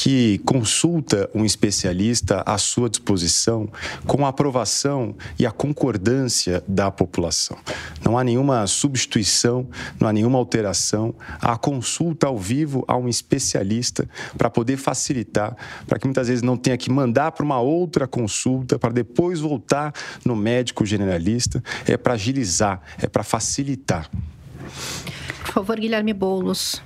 que 0.05 0.37
consulta 0.45 1.31
um 1.35 1.47
especialista 1.47 2.43
à 2.45 2.59
sua 2.59 2.91
disposição 2.91 3.67
com 4.07 4.27
a 4.27 4.29
aprovação 4.29 5.17
e 5.39 5.47
a 5.47 5.51
concordância 5.51 6.63
da 6.69 6.91
população. 6.91 7.57
Não 8.05 8.19
há 8.19 8.23
nenhuma 8.23 8.67
substituição, 8.67 9.67
não 9.99 10.07
há 10.07 10.13
nenhuma 10.13 10.39
alteração. 10.39 11.15
A 11.41 11.57
consulta 11.57 12.27
ao 12.27 12.37
vivo 12.37 12.85
a 12.87 12.99
um 12.99 13.09
especialista 13.09 14.07
para 14.37 14.51
poder 14.51 14.77
facilitar, 14.77 15.57
para 15.87 15.99
que 15.99 16.07
muitas 16.07 16.29
vezes 16.29 16.43
não 16.43 16.59
tenha 16.59 16.77
que 16.77 16.91
mandar 16.91 17.33
para 17.33 17.47
uma 17.47 17.61
outra 17.61 18.07
consulta, 18.07 18.79
para 18.79 18.93
depois 18.93 19.41
voltar 19.41 19.95
no 20.23 20.37
médico 20.37 20.85
generalista. 20.85 21.65
É 21.87 21.97
para 21.97 22.13
agilizar, 22.13 22.83
é 22.99 23.07
para 23.07 23.23
facilitar 23.23 23.55
facilitar. 23.55 24.11
Por 25.45 25.53
favor, 25.53 25.79
Guilherme 25.79 26.13
Boulos. 26.13 26.83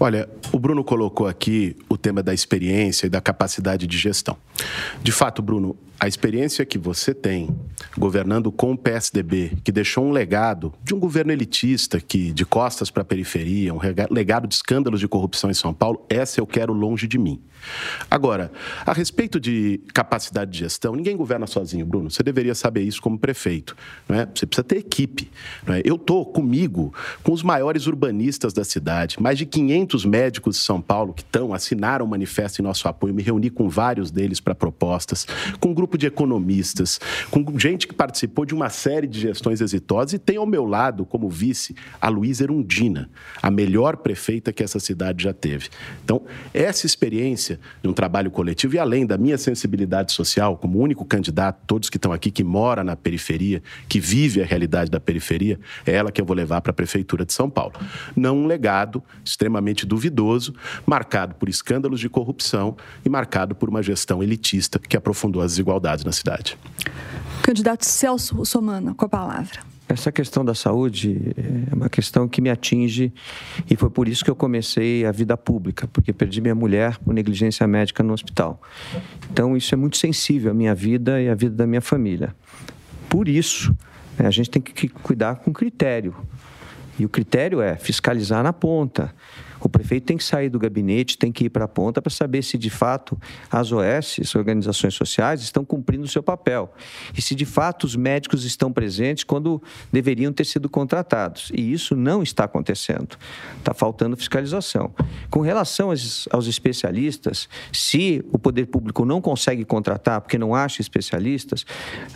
Olha, 0.00 0.28
o 0.52 0.58
Bruno 0.58 0.84
colocou 0.84 1.26
aqui 1.26 1.76
o 1.88 1.96
tema 1.96 2.22
da 2.22 2.34
experiência 2.34 3.06
e 3.06 3.10
da 3.10 3.20
capacidade 3.20 3.86
de 3.86 3.98
gestão. 3.98 4.36
De 5.02 5.10
fato, 5.10 5.40
Bruno, 5.40 5.76
a 6.02 6.08
experiência 6.08 6.66
que 6.66 6.78
você 6.78 7.14
tem 7.14 7.56
governando 7.96 8.50
com 8.50 8.72
o 8.72 8.76
PSDB, 8.76 9.56
que 9.62 9.70
deixou 9.70 10.04
um 10.04 10.10
legado 10.10 10.74
de 10.82 10.92
um 10.92 10.98
governo 10.98 11.30
elitista 11.30 12.00
que 12.00 12.32
de 12.32 12.44
costas 12.44 12.90
para 12.90 13.02
a 13.02 13.04
periferia, 13.04 13.72
um 13.72 13.78
legado 14.10 14.48
de 14.48 14.54
escândalos 14.56 14.98
de 14.98 15.06
corrupção 15.06 15.48
em 15.48 15.54
São 15.54 15.72
Paulo, 15.72 16.04
essa 16.08 16.40
eu 16.40 16.46
quero 16.46 16.72
longe 16.72 17.06
de 17.06 17.18
mim. 17.18 17.40
Agora, 18.10 18.50
a 18.84 18.92
respeito 18.92 19.38
de 19.38 19.80
capacidade 19.94 20.50
de 20.50 20.58
gestão, 20.58 20.94
ninguém 20.94 21.16
governa 21.16 21.46
sozinho, 21.46 21.86
Bruno. 21.86 22.10
Você 22.10 22.22
deveria 22.22 22.54
saber 22.54 22.82
isso 22.82 23.00
como 23.00 23.18
prefeito. 23.18 23.76
Não 24.08 24.18
é? 24.18 24.28
Você 24.34 24.46
precisa 24.46 24.64
ter 24.64 24.78
equipe. 24.78 25.30
Não 25.66 25.74
é? 25.74 25.82
Eu 25.84 25.96
estou 25.96 26.26
comigo, 26.26 26.92
com 27.22 27.32
os 27.32 27.42
maiores 27.42 27.86
urbanistas 27.86 28.52
da 28.52 28.64
cidade, 28.64 29.20
mais 29.20 29.38
de 29.38 29.46
500 29.46 30.04
médicos 30.04 30.56
de 30.56 30.62
São 30.62 30.80
Paulo 30.80 31.12
que 31.12 31.22
estão, 31.22 31.54
assinaram 31.54 32.04
um 32.04 32.08
manifesto 32.08 32.60
em 32.60 32.64
nosso 32.64 32.88
apoio, 32.88 33.14
me 33.14 33.22
reuni 33.22 33.50
com 33.50 33.68
vários 33.68 34.10
deles 34.10 34.40
para 34.40 34.54
propostas, 34.54 35.26
com 35.60 35.70
um 35.70 35.74
grupo 35.74 35.91
grupo 35.92 35.98
de 35.98 36.06
economistas, 36.06 36.98
com 37.30 37.58
gente 37.58 37.86
que 37.86 37.94
participou 37.94 38.46
de 38.46 38.54
uma 38.54 38.70
série 38.70 39.06
de 39.06 39.20
gestões 39.20 39.60
exitosas 39.60 40.14
e 40.14 40.18
tem 40.18 40.36
ao 40.36 40.46
meu 40.46 40.64
lado, 40.64 41.04
como 41.04 41.28
vice, 41.28 41.74
a 42.00 42.08
Luísa 42.08 42.44
Erundina, 42.44 43.10
a 43.42 43.50
melhor 43.50 43.98
prefeita 43.98 44.52
que 44.52 44.62
essa 44.62 44.80
cidade 44.80 45.24
já 45.24 45.32
teve. 45.32 45.68
Então, 46.02 46.22
essa 46.54 46.86
experiência 46.86 47.60
de 47.82 47.88
um 47.88 47.92
trabalho 47.92 48.30
coletivo 48.30 48.76
e 48.76 48.78
além 48.78 49.04
da 49.04 49.18
minha 49.18 49.36
sensibilidade 49.36 50.12
social, 50.12 50.56
como 50.56 50.78
único 50.78 51.04
candidato, 51.04 51.60
todos 51.66 51.90
que 51.90 51.98
estão 51.98 52.12
aqui, 52.12 52.30
que 52.30 52.44
mora 52.44 52.82
na 52.82 52.96
periferia, 52.96 53.62
que 53.88 54.00
vive 54.00 54.40
a 54.42 54.46
realidade 54.46 54.90
da 54.90 55.00
periferia, 55.00 55.60
é 55.84 55.92
ela 55.92 56.10
que 56.10 56.20
eu 56.20 56.24
vou 56.24 56.36
levar 56.36 56.60
para 56.60 56.70
a 56.70 56.74
Prefeitura 56.74 57.24
de 57.24 57.32
São 57.32 57.50
Paulo. 57.50 57.74
Não 58.16 58.38
um 58.38 58.46
legado 58.46 59.02
extremamente 59.24 59.84
duvidoso, 59.84 60.54
marcado 60.86 61.34
por 61.34 61.48
escândalos 61.48 62.00
de 62.00 62.08
corrupção 62.08 62.76
e 63.04 63.08
marcado 63.08 63.54
por 63.54 63.68
uma 63.68 63.82
gestão 63.82 64.22
elitista 64.22 64.78
que 64.78 64.96
aprofundou 64.96 65.42
as 65.42 65.52
desigualdades 65.52 65.81
na 66.04 66.12
cidade. 66.12 66.56
Candidato 67.42 67.84
Celso 67.84 68.36
Russomano, 68.36 68.94
com 68.94 69.04
a 69.04 69.08
palavra. 69.08 69.72
Essa 69.88 70.10
questão 70.10 70.42
da 70.42 70.54
saúde 70.54 71.34
é 71.36 71.74
uma 71.74 71.90
questão 71.90 72.26
que 72.26 72.40
me 72.40 72.48
atinge 72.48 73.12
e 73.68 73.76
foi 73.76 73.90
por 73.90 74.08
isso 74.08 74.24
que 74.24 74.30
eu 74.30 74.34
comecei 74.34 75.04
a 75.04 75.12
vida 75.12 75.36
pública, 75.36 75.86
porque 75.92 76.12
perdi 76.12 76.40
minha 76.40 76.54
mulher 76.54 76.96
por 76.98 77.12
negligência 77.12 77.66
médica 77.66 78.02
no 78.02 78.14
hospital. 78.14 78.62
Então, 79.30 79.54
isso 79.54 79.74
é 79.74 79.76
muito 79.76 79.98
sensível 79.98 80.52
à 80.52 80.54
minha 80.54 80.74
vida 80.74 81.20
e 81.20 81.28
à 81.28 81.34
vida 81.34 81.54
da 81.56 81.66
minha 81.66 81.82
família. 81.82 82.34
Por 83.08 83.28
isso, 83.28 83.76
né, 84.18 84.26
a 84.26 84.30
gente 84.30 84.48
tem 84.48 84.62
que 84.62 84.88
cuidar 84.88 85.36
com 85.36 85.52
critério. 85.52 86.14
E 86.98 87.04
o 87.04 87.08
critério 87.08 87.60
é 87.60 87.76
fiscalizar 87.76 88.42
na 88.42 88.52
ponta. 88.52 89.14
O 89.62 89.68
prefeito 89.68 90.04
tem 90.04 90.16
que 90.16 90.24
sair 90.24 90.48
do 90.48 90.58
gabinete, 90.58 91.16
tem 91.16 91.30
que 91.30 91.44
ir 91.44 91.50
para 91.50 91.64
a 91.64 91.68
ponta 91.68 92.02
para 92.02 92.10
saber 92.10 92.42
se 92.42 92.58
de 92.58 92.68
fato 92.68 93.18
as 93.50 93.70
OS, 93.70 94.18
as 94.20 94.34
organizações 94.34 94.94
sociais, 94.94 95.40
estão 95.42 95.64
cumprindo 95.64 96.04
o 96.04 96.08
seu 96.08 96.22
papel. 96.22 96.72
E 97.16 97.22
se 97.22 97.34
de 97.34 97.46
fato 97.46 97.84
os 97.84 97.94
médicos 97.94 98.44
estão 98.44 98.72
presentes 98.72 99.24
quando 99.24 99.62
deveriam 99.92 100.32
ter 100.32 100.44
sido 100.44 100.68
contratados. 100.68 101.50
E 101.54 101.72
isso 101.72 101.94
não 101.94 102.22
está 102.22 102.44
acontecendo. 102.44 103.16
Está 103.58 103.72
faltando 103.72 104.16
fiscalização. 104.16 104.92
Com 105.30 105.40
relação 105.40 105.90
aos, 105.90 106.28
aos 106.30 106.46
especialistas, 106.46 107.48
se 107.72 108.24
o 108.32 108.38
poder 108.38 108.66
público 108.66 109.04
não 109.04 109.20
consegue 109.20 109.64
contratar 109.64 110.20
porque 110.20 110.38
não 110.38 110.54
acha 110.54 110.80
especialistas, 110.80 111.64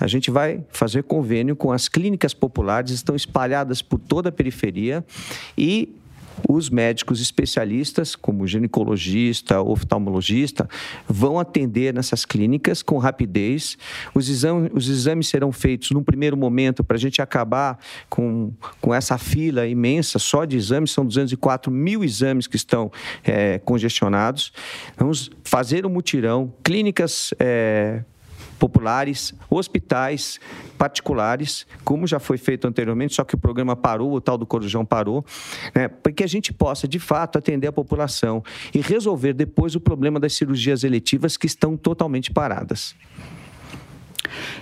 a 0.00 0.06
gente 0.06 0.30
vai 0.30 0.64
fazer 0.70 1.04
convênio 1.04 1.54
com 1.54 1.70
as 1.70 1.88
clínicas 1.88 2.34
populares, 2.34 2.90
estão 2.90 3.14
espalhadas 3.14 3.82
por 3.82 3.98
toda 3.98 4.30
a 4.30 4.32
periferia 4.32 5.04
e 5.56 5.94
os 6.48 6.70
médicos 6.70 7.20
especialistas, 7.20 8.14
como 8.14 8.46
ginecologista, 8.46 9.60
oftalmologista, 9.60 10.68
vão 11.08 11.38
atender 11.38 11.94
nessas 11.94 12.24
clínicas 12.24 12.82
com 12.82 12.98
rapidez. 12.98 13.76
Os 14.14 14.28
exames, 14.28 14.70
os 14.74 14.88
exames 14.88 15.28
serão 15.28 15.52
feitos 15.52 15.90
num 15.90 16.02
primeiro 16.02 16.36
momento 16.36 16.84
para 16.84 16.96
a 16.96 17.00
gente 17.00 17.22
acabar 17.22 17.78
com, 18.08 18.52
com 18.80 18.94
essa 18.94 19.18
fila 19.18 19.66
imensa 19.66 20.18
só 20.18 20.44
de 20.44 20.56
exames, 20.56 20.90
são 20.90 21.04
204 21.04 21.70
mil 21.70 22.04
exames 22.04 22.46
que 22.46 22.56
estão 22.56 22.90
é, 23.24 23.58
congestionados. 23.58 24.52
Vamos 24.96 25.30
fazer 25.44 25.86
um 25.86 25.90
mutirão, 25.90 26.52
clínicas. 26.62 27.32
É, 27.38 28.02
populares, 28.58 29.34
hospitais 29.48 30.40
particulares, 30.78 31.66
como 31.84 32.06
já 32.06 32.18
foi 32.18 32.38
feito 32.38 32.66
anteriormente, 32.66 33.14
só 33.14 33.24
que 33.24 33.34
o 33.34 33.38
programa 33.38 33.74
parou, 33.74 34.12
o 34.12 34.20
tal 34.20 34.36
do 34.36 34.46
Corujão 34.46 34.84
parou, 34.84 35.24
né, 35.74 35.88
para 35.88 36.12
que 36.12 36.22
a 36.22 36.26
gente 36.26 36.52
possa, 36.52 36.86
de 36.86 36.98
fato, 36.98 37.38
atender 37.38 37.66
a 37.66 37.72
população 37.72 38.42
e 38.74 38.80
resolver 38.80 39.32
depois 39.32 39.74
o 39.74 39.80
problema 39.80 40.20
das 40.20 40.34
cirurgias 40.34 40.84
eletivas 40.84 41.36
que 41.36 41.46
estão 41.46 41.76
totalmente 41.76 42.30
paradas. 42.30 42.94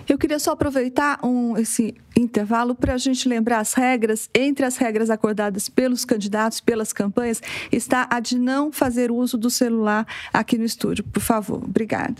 Eu 0.08 0.18
queria 0.18 0.38
só 0.38 0.52
aproveitar 0.52 1.18
um, 1.24 1.56
esse 1.56 1.94
intervalo 2.16 2.74
para 2.74 2.94
a 2.94 2.98
gente 2.98 3.28
lembrar 3.28 3.60
as 3.60 3.74
regras. 3.74 4.28
Entre 4.34 4.64
as 4.64 4.76
regras 4.76 5.10
acordadas 5.10 5.68
pelos 5.68 6.04
candidatos, 6.04 6.60
pelas 6.60 6.92
campanhas, 6.92 7.40
está 7.72 8.06
a 8.10 8.20
de 8.20 8.38
não 8.38 8.70
fazer 8.70 9.10
uso 9.10 9.38
do 9.38 9.50
celular 9.50 10.06
aqui 10.32 10.58
no 10.58 10.64
estúdio. 10.64 11.04
Por 11.04 11.20
favor, 11.22 11.62
obrigada. 11.64 12.16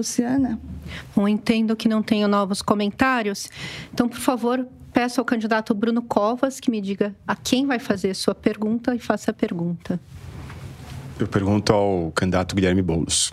Luciana? 0.00 0.58
Bom, 1.14 1.28
entendo 1.28 1.76
que 1.76 1.88
não 1.88 2.02
tenho 2.02 2.26
novos 2.26 2.62
comentários. 2.62 3.48
Então, 3.92 4.08
por 4.08 4.18
favor, 4.18 4.66
peço 4.92 5.20
ao 5.20 5.24
candidato 5.24 5.74
Bruno 5.74 6.02
Covas 6.02 6.58
que 6.58 6.70
me 6.70 6.80
diga 6.80 7.14
a 7.26 7.36
quem 7.36 7.66
vai 7.66 7.78
fazer 7.78 8.14
sua 8.14 8.34
pergunta 8.34 8.94
e 8.94 8.98
faça 8.98 9.30
a 9.30 9.34
pergunta. 9.34 10.00
Eu 11.18 11.28
pergunto 11.28 11.72
ao 11.72 12.10
candidato 12.12 12.54
Guilherme 12.54 12.82
Boulos. 12.82 13.32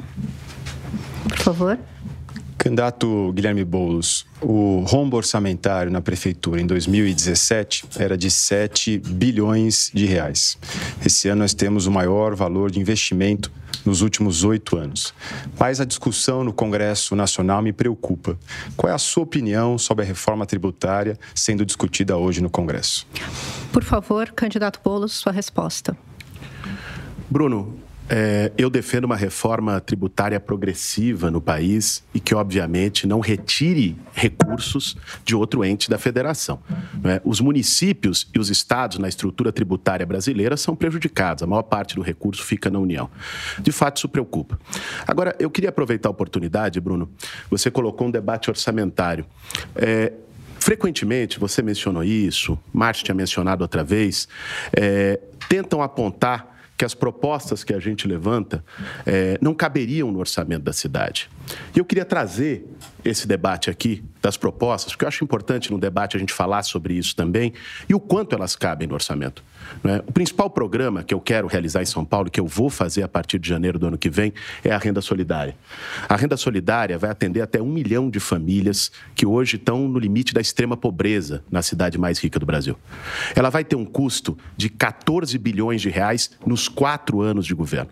Por 1.30 1.38
favor. 1.38 1.80
Candidato 2.58 3.32
Guilherme 3.34 3.64
Boulos, 3.64 4.26
o 4.42 4.84
rombo 4.88 5.16
orçamentário 5.16 5.92
na 5.92 6.02
prefeitura 6.02 6.60
em 6.60 6.66
2017 6.66 7.86
era 7.98 8.18
de 8.18 8.32
7 8.32 8.98
bilhões 8.98 9.92
de 9.94 10.06
reais. 10.06 10.58
Esse 11.06 11.30
ano 11.30 11.42
nós 11.42 11.54
temos 11.54 11.86
o 11.86 11.92
maior 11.92 12.36
valor 12.36 12.72
de 12.72 12.80
investimento 12.80 13.52
nos 13.86 14.02
últimos 14.02 14.44
oito 14.44 14.76
anos. 14.76 15.14
Mas 15.58 15.80
a 15.80 15.86
discussão 15.86 16.44
no 16.44 16.52
Congresso 16.52 17.16
Nacional 17.16 17.62
me 17.62 17.72
preocupa. 17.72 18.38
Qual 18.76 18.92
é 18.92 18.94
a 18.94 18.98
sua 18.98 19.24
opinião 19.24 19.78
sobre 19.78 20.04
a 20.04 20.08
reforma 20.08 20.46
tributária 20.46 21.18
sendo 21.34 21.66
discutida 21.66 22.18
hoje 22.18 22.42
no 22.42 22.50
Congresso? 22.50 23.08
Por 23.72 23.84
favor, 23.84 24.32
candidato 24.32 24.82
Boulos, 24.84 25.14
sua 25.14 25.32
resposta. 25.32 25.96
Bruno, 27.30 27.78
é, 28.10 28.52
eu 28.58 28.70
defendo 28.70 29.06
uma 29.06 29.16
reforma 29.16 29.80
tributária 29.82 30.40
progressiva 30.40 31.30
no 31.30 31.42
país 31.42 32.04
e 32.14 32.20
que, 32.20 32.34
obviamente, 32.34 33.06
não 33.06 33.20
retire 33.20 33.98
recursos 34.14 34.96
de 35.26 35.36
outro 35.36 35.64
ente 35.64 35.90
da 35.90 35.98
federação. 35.98 36.60
É? 37.04 37.22
Os 37.24 37.40
municípios 37.40 38.30
e 38.34 38.40
os 38.40 38.50
estados 38.50 38.98
na 38.98 39.08
estrutura 39.08 39.52
tributária 39.52 40.06
brasileira 40.06 40.56
são 40.56 40.76
prejudicados, 40.76 41.44
a 41.44 41.48
maior 41.48 41.64
parte 41.64 41.96
do 41.96 42.02
recurso 42.02 42.44
fica 42.44 42.70
na 42.70 42.80
União. 42.80 43.10
De 43.60 43.72
fato, 43.72 43.98
isso 43.98 44.10
preocupa. 44.10 44.60
Agora, 45.06 45.36
eu 45.40 45.50
queria 45.50 45.70
aproveitar 45.70 46.10
a 46.10 46.12
oportunidade, 46.12 46.80
Bruno, 46.80 47.10
você 47.50 47.70
colocou 47.70 48.08
um 48.08 48.12
debate 48.12 48.50
orçamentário. 48.50 49.26
É, 49.76 50.14
frequentemente, 50.60 51.40
você 51.40 51.62
mencionou 51.62 52.04
isso, 52.04 52.58
Márcio 52.74 53.04
tinha 53.04 53.16
mencionado 53.16 53.64
outra 53.64 53.84
vez, 53.84 54.28
é, 54.74 55.20
tentam 55.50 55.82
apontar 55.82 56.57
que 56.78 56.86
as 56.86 56.94
propostas 56.94 57.64
que 57.64 57.74
a 57.74 57.80
gente 57.80 58.08
levanta 58.08 58.64
é, 59.06 59.38
não 59.42 59.54
caberiam 59.54 60.12
no 60.12 60.20
orçamento 60.20 60.64
da 60.64 60.72
cidade. 60.74 61.30
E 61.76 61.80
eu 61.80 61.86
queria 61.86 62.06
trazer 62.06 62.68
esse 63.04 63.28
debate 63.28 63.70
aqui 63.70 64.04
das 64.22 64.38
propostas, 64.38 64.94
porque 64.94 65.06
eu 65.06 65.08
acho 65.08 65.24
importante 65.24 65.72
no 65.72 65.80
debate 65.80 66.16
a 66.16 66.20
gente 66.20 66.34
falar 66.34 66.62
sobre 66.64 66.94
isso 66.94 67.16
também 67.16 67.54
e 67.90 67.96
o 67.96 68.00
quanto 68.00 68.36
elas 68.36 68.56
cabem 68.56 68.88
no 68.88 68.94
orçamento. 68.94 69.44
É? 69.84 70.04
O 70.08 70.12
principal 70.12 70.50
programa 70.50 71.04
que 71.04 71.14
eu 71.14 71.20
quero 71.20 71.48
realizar 71.48 71.82
em 71.82 71.86
São 71.86 72.04
Paulo, 72.04 72.30
que 72.30 72.40
eu 72.40 72.48
vou 72.48 72.70
fazer 72.70 73.04
a 73.04 73.08
partir 73.08 73.40
de 73.40 73.48
janeiro 73.48 73.80
do 73.80 73.88
ano 73.88 73.98
que 73.98 74.10
vem, 74.10 74.34
é 74.64 74.72
a 74.72 74.78
renda 74.78 75.02
solidária. 75.02 75.56
A 76.08 76.16
renda 76.16 76.38
solidária 76.38 76.98
vai 76.98 77.10
atender 77.10 77.42
até 77.42 77.62
um 77.62 77.72
milhão 77.72 78.10
de 78.10 78.20
famílias 78.20 78.92
que 79.16 79.26
hoje 79.26 79.56
estão 79.56 79.88
no 79.88 80.00
limite 80.00 80.34
da 80.34 80.42
extrema 80.42 80.76
pobreza 80.76 81.44
na 81.50 81.62
cidade 81.62 81.98
mais 81.98 82.20
rica 82.20 82.40
do 82.40 82.46
Brasil. 82.46 82.78
Ela 83.36 83.50
vai 83.50 83.64
ter 83.64 83.76
um 83.76 83.86
custo 83.86 84.38
de 84.56 84.70
14 84.70 85.38
bilhões 85.38 85.82
de 85.82 85.90
reais 85.90 86.32
nos 86.46 86.68
quatro 86.68 87.22
anos 87.22 87.46
de 87.46 87.54
governo. 87.54 87.92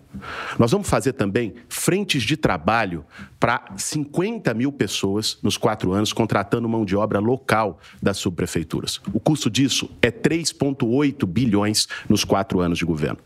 Nós 0.58 0.72
vamos 0.72 0.88
fazer 0.88 1.14
também 1.14 1.54
frentes 1.70 2.24
de 2.24 2.38
trabalho 2.38 3.06
para 3.40 3.66
50 3.78 4.54
mil 4.54 4.72
pessoas 4.72 5.38
nos 5.44 5.58
quatro 5.58 5.94
anos, 5.94 6.12
contratando 6.12 6.68
mão 6.68 6.86
de 6.86 6.96
obra 6.96 7.20
local 7.20 7.80
das 8.02 8.18
subprefeituras. 8.18 9.00
O 9.14 9.20
custo 9.20 9.50
disso 9.50 9.90
é 10.02 10.10
3,8 10.10 11.26
bilhões 11.26 11.65
nos 12.08 12.24
quatro 12.24 12.60
anos 12.60 12.78
de 12.78 12.86
governo. 12.86 13.20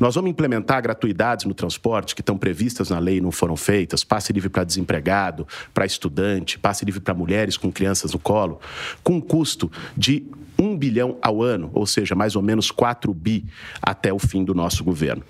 Nós 0.00 0.14
vamos 0.14 0.30
implementar 0.30 0.82
gratuidades 0.82 1.44
no 1.44 1.54
transporte 1.54 2.14
que 2.14 2.20
estão 2.20 2.36
previstas 2.36 2.90
na 2.90 2.98
lei 2.98 3.18
e 3.18 3.20
não 3.20 3.32
foram 3.32 3.56
feitas, 3.56 4.04
passe 4.04 4.32
livre 4.32 4.48
para 4.48 4.64
desempregado, 4.64 5.46
para 5.72 5.86
estudante, 5.86 6.58
passe 6.58 6.84
livre 6.84 7.00
para 7.00 7.14
mulheres 7.14 7.56
com 7.56 7.72
crianças 7.72 8.12
no 8.12 8.18
colo, 8.18 8.60
com 9.02 9.14
um 9.14 9.20
custo 9.20 9.70
de 9.96 10.24
um 10.58 10.76
bilhão 10.76 11.16
ao 11.20 11.42
ano, 11.42 11.70
ou 11.74 11.86
seja, 11.86 12.14
mais 12.14 12.36
ou 12.36 12.42
menos 12.42 12.70
4 12.70 13.12
bi 13.12 13.44
até 13.82 14.12
o 14.12 14.18
fim 14.18 14.44
do 14.44 14.54
nosso 14.54 14.84
governo. 14.84 15.22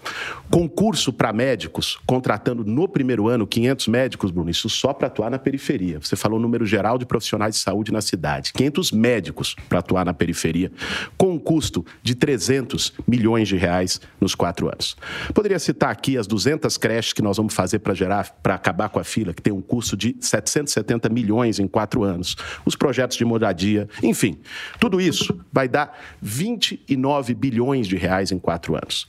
Concurso 0.51 1.13
para 1.13 1.33
médicos, 1.33 1.99
contratando 2.07 2.65
no 2.65 2.89
primeiro 2.89 3.29
ano 3.29 3.47
500 3.47 3.89
médicos, 3.89 4.31
Bruno, 4.31 4.51
isso 4.51 4.69
só 4.69 4.93
para 4.93 5.07
atuar 5.07 5.31
na 5.31 5.39
periferia. 5.39 5.99
Você 6.01 6.17
falou 6.17 6.39
o 6.39 6.43
número 6.43 6.67
geral 6.67 6.99
de 6.99 7.07
profissionais 7.07 7.55
de 7.55 7.61
saúde 7.61 7.93
na 7.93 8.01
cidade. 8.01 8.53
500 8.53 8.93
médicos 8.93 9.57
para 9.69 9.79
atuar 9.79 10.05
na 10.05 10.15
periferia, 10.15 10.71
com 11.17 11.33
um 11.33 11.39
custo 11.39 11.85
de 12.03 12.15
300 12.15 12.93
milhões 13.07 13.49
de 13.49 13.57
reais 13.57 14.01
nos 14.21 14.35
quatro 14.35 14.69
anos. 14.69 14.97
Poderia 15.33 15.59
citar 15.59 15.91
aqui 15.91 16.19
as 16.19 16.27
200 16.27 16.77
creches 16.77 17.13
que 17.13 17.23
nós 17.23 17.37
vamos 17.37 17.55
fazer 17.55 17.79
para 17.79 17.95
gerar, 17.95 18.31
para 18.43 18.55
acabar 18.55 18.89
com 18.89 18.99
a 18.99 19.05
fila, 19.05 19.33
que 19.33 19.43
tem 19.43 19.53
um 19.53 19.63
custo 19.63 19.97
de 19.97 20.17
770 20.21 21.09
milhões 21.09 21.59
em 21.59 21.67
quatro 21.67 22.03
anos. 22.03 22.37
Os 22.65 22.77
projetos 22.77 23.17
de 23.17 23.25
moradia, 23.25 23.89
enfim, 24.03 24.39
tudo 24.79 25.01
isso 25.01 25.14
isso 25.15 25.41
vai 25.53 25.69
dar 25.69 25.99
29 26.21 27.35
bilhões 27.35 27.87
de 27.87 27.97
reais 27.97 28.33
em 28.33 28.39
quatro 28.39 28.75
anos. 28.75 29.09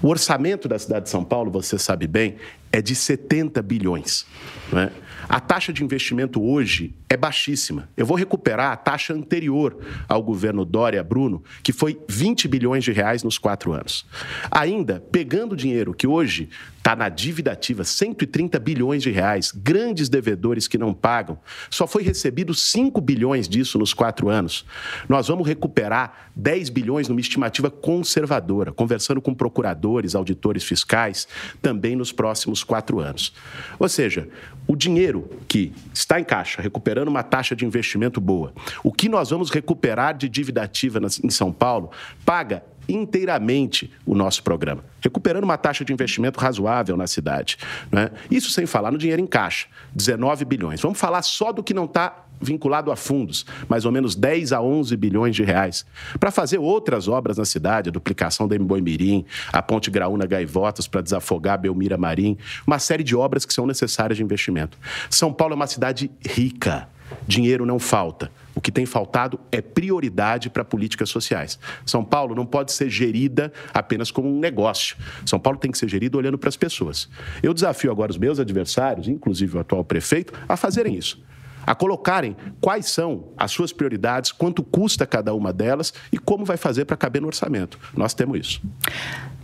O 0.00 0.08
orçamento 0.08 0.68
da 0.68 0.78
cidade 0.78 1.04
de 1.04 1.10
São 1.10 1.24
Paulo, 1.24 1.50
você 1.50 1.78
sabe 1.78 2.06
bem, 2.06 2.36
é 2.70 2.80
de 2.80 2.94
70 2.94 3.60
bilhões. 3.62 4.26
Não 4.72 4.80
é? 4.80 4.92
A 5.26 5.40
taxa 5.40 5.72
de 5.72 5.82
investimento 5.82 6.42
hoje 6.42 6.94
é 7.08 7.16
baixíssima. 7.16 7.88
Eu 7.96 8.04
vou 8.04 8.16
recuperar 8.16 8.72
a 8.72 8.76
taxa 8.76 9.14
anterior 9.14 9.78
ao 10.06 10.22
governo 10.22 10.64
Dória 10.64 11.02
Bruno, 11.02 11.42
que 11.62 11.72
foi 11.72 11.98
20 12.08 12.46
bilhões 12.46 12.84
de 12.84 12.92
reais 12.92 13.22
nos 13.22 13.38
quatro 13.38 13.72
anos. 13.72 14.04
Ainda, 14.50 15.02
pegando 15.10 15.56
dinheiro 15.56 15.94
que 15.94 16.06
hoje 16.06 16.50
está 16.88 16.94
na 16.94 17.08
dívida 17.08 17.52
ativa, 17.52 17.84
130 17.84 18.58
bilhões 18.58 19.02
de 19.02 19.10
reais, 19.10 19.52
grandes 19.52 20.08
devedores 20.08 20.68
que 20.68 20.78
não 20.78 20.94
pagam, 20.94 21.38
só 21.70 21.86
foi 21.86 22.02
recebido 22.02 22.54
5 22.54 23.00
bilhões 23.00 23.48
disso 23.48 23.78
nos 23.78 23.92
quatro 23.92 24.28
anos. 24.28 24.64
Nós 25.08 25.28
vamos 25.28 25.46
recuperar 25.46 26.30
10 26.34 26.68
bilhões 26.70 27.08
numa 27.08 27.20
estimativa 27.20 27.70
conservadora, 27.70 28.72
conversando 28.72 29.20
com 29.20 29.34
procuradores, 29.34 30.14
auditores 30.14 30.64
fiscais, 30.64 31.26
também 31.60 31.96
nos 31.96 32.12
próximos 32.12 32.62
quatro 32.62 33.00
anos. 33.00 33.34
Ou 33.78 33.88
seja, 33.88 34.28
o 34.66 34.76
dinheiro 34.76 35.07
que 35.46 35.72
está 35.92 36.20
em 36.20 36.24
caixa, 36.24 36.60
recuperando 36.60 37.08
uma 37.08 37.22
taxa 37.22 37.54
de 37.54 37.64
investimento 37.64 38.20
boa, 38.20 38.52
o 38.82 38.92
que 38.92 39.08
nós 39.08 39.30
vamos 39.30 39.50
recuperar 39.50 40.16
de 40.16 40.28
dívida 40.28 40.62
ativa 40.62 41.00
em 41.22 41.30
São 41.30 41.52
Paulo, 41.52 41.90
paga 42.24 42.62
inteiramente 42.88 43.92
o 44.06 44.14
nosso 44.14 44.42
programa, 44.42 44.82
recuperando 45.00 45.44
uma 45.44 45.58
taxa 45.58 45.84
de 45.84 45.92
investimento 45.92 46.40
razoável 46.40 46.96
na 46.96 47.06
cidade. 47.06 47.58
Né? 47.92 48.10
Isso 48.30 48.50
sem 48.50 48.64
falar 48.64 48.90
no 48.90 48.98
dinheiro 48.98 49.20
em 49.20 49.26
caixa, 49.26 49.66
19 49.94 50.44
bilhões. 50.44 50.80
Vamos 50.80 50.98
falar 50.98 51.22
só 51.22 51.52
do 51.52 51.62
que 51.62 51.74
não 51.74 51.84
está 51.84 52.24
vinculado 52.40 52.90
a 52.90 52.96
fundos, 52.96 53.44
mais 53.68 53.84
ou 53.84 53.92
menos 53.92 54.14
10 54.14 54.52
a 54.52 54.60
11 54.60 54.96
bilhões 54.96 55.34
de 55.34 55.42
reais, 55.42 55.84
para 56.18 56.30
fazer 56.30 56.58
outras 56.58 57.08
obras 57.08 57.38
na 57.38 57.44
cidade, 57.44 57.88
a 57.88 57.92
duplicação 57.92 58.46
da 58.46 58.58
Mirim, 58.58 59.24
a 59.52 59.62
ponte 59.62 59.90
Graúna 59.90 60.26
Gaivotas 60.26 60.86
para 60.86 61.00
desafogar 61.00 61.58
Belmira 61.58 61.96
Marim, 61.96 62.36
uma 62.66 62.78
série 62.78 63.02
de 63.02 63.16
obras 63.16 63.44
que 63.44 63.54
são 63.54 63.66
necessárias 63.66 64.16
de 64.16 64.22
investimento. 64.22 64.78
São 65.10 65.32
Paulo 65.32 65.54
é 65.54 65.56
uma 65.56 65.66
cidade 65.66 66.10
rica, 66.26 66.88
dinheiro 67.26 67.64
não 67.64 67.78
falta. 67.78 68.30
O 68.54 68.60
que 68.60 68.72
tem 68.72 68.84
faltado 68.84 69.38
é 69.52 69.60
prioridade 69.60 70.50
para 70.50 70.64
políticas 70.64 71.10
sociais. 71.10 71.60
São 71.86 72.04
Paulo 72.04 72.34
não 72.34 72.44
pode 72.44 72.72
ser 72.72 72.90
gerida 72.90 73.52
apenas 73.72 74.10
como 74.10 74.28
um 74.28 74.40
negócio. 74.40 74.96
São 75.24 75.38
Paulo 75.38 75.58
tem 75.58 75.70
que 75.70 75.78
ser 75.78 75.88
gerido 75.88 76.18
olhando 76.18 76.36
para 76.36 76.48
as 76.48 76.56
pessoas. 76.56 77.08
Eu 77.40 77.54
desafio 77.54 77.92
agora 77.92 78.10
os 78.10 78.18
meus 78.18 78.40
adversários, 78.40 79.06
inclusive 79.06 79.56
o 79.56 79.60
atual 79.60 79.84
prefeito, 79.84 80.32
a 80.48 80.56
fazerem 80.56 80.96
isso 80.96 81.22
a 81.68 81.74
colocarem 81.74 82.34
quais 82.62 82.86
são 82.86 83.28
as 83.36 83.50
suas 83.50 83.74
prioridades, 83.74 84.32
quanto 84.32 84.62
custa 84.62 85.06
cada 85.06 85.34
uma 85.34 85.52
delas 85.52 85.92
e 86.10 86.16
como 86.16 86.42
vai 86.42 86.56
fazer 86.56 86.86
para 86.86 86.96
caber 86.96 87.20
no 87.20 87.28
orçamento. 87.28 87.78
Nós 87.94 88.14
temos 88.14 88.38
isso. 88.40 88.62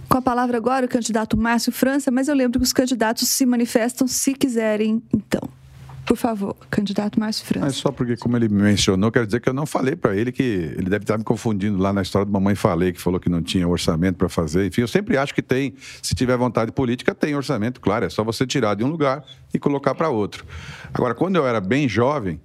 Com 0.09 0.17
a 0.17 0.23
palavra 0.23 0.57
agora 0.57 0.87
o 0.87 0.89
candidato 0.89 1.37
Márcio 1.37 1.71
França, 1.71 2.11
mas 2.11 2.27
eu 2.27 2.35
lembro 2.35 2.59
que 2.59 2.65
os 2.65 2.73
candidatos 2.73 3.29
se 3.29 3.45
manifestam 3.45 4.09
se 4.09 4.33
quiserem, 4.33 5.03
então. 5.13 5.43
Por 6.05 6.17
favor, 6.17 6.55
candidato 6.71 7.19
Márcio 7.19 7.47
França. 7.47 7.67
É 7.67 7.71
só 7.71 7.91
porque, 7.91 8.17
como 8.17 8.37
ele 8.37 8.49
me 8.49 8.63
mencionou, 8.63 9.11
quero 9.11 9.27
dizer 9.27 9.41
que 9.41 9.49
eu 9.49 9.55
não 9.55 9.65
falei 9.65 9.97
para 9.97 10.15
ele 10.15 10.31
que 10.31 10.43
ele 10.43 10.91
deve 10.91 11.05
estar 11.05 11.17
me 11.17 11.25
confundindo 11.25 11.79
lá 11.79 11.93
na 11.93 12.03
história 12.03 12.27
do 12.27 12.33
Mamãe 12.33 12.55
Falei, 12.55 12.93
que 12.93 13.01
falou 13.01 13.19
que 13.19 13.31
não 13.31 13.43
tinha 13.43 13.67
orçamento 13.67 14.17
para 14.17 14.29
fazer. 14.29 14.67
Enfim, 14.67 14.83
eu 14.83 14.89
sempre 14.89 15.17
acho 15.17 15.35
que 15.35 15.41
tem, 15.41 15.75
se 16.03 16.15
tiver 16.15 16.37
vontade 16.37 16.73
política, 16.73 17.15
tem 17.15 17.35
orçamento, 17.35 17.81
claro. 17.81 18.05
É 18.05 18.11
só 18.11 18.23
você 18.23 18.47
tirar 18.47 18.75
de 18.75 18.85
um 18.85 18.89
lugar 18.89 19.25
e 19.53 19.59
colocar 19.59 19.95
para 19.95 20.11
outro. 20.11 20.45
Agora, 20.93 21.15
quando 21.15 21.37
eu 21.37 21.47
era 21.47 21.61
bem 21.61 21.89
jovem, 21.89 22.39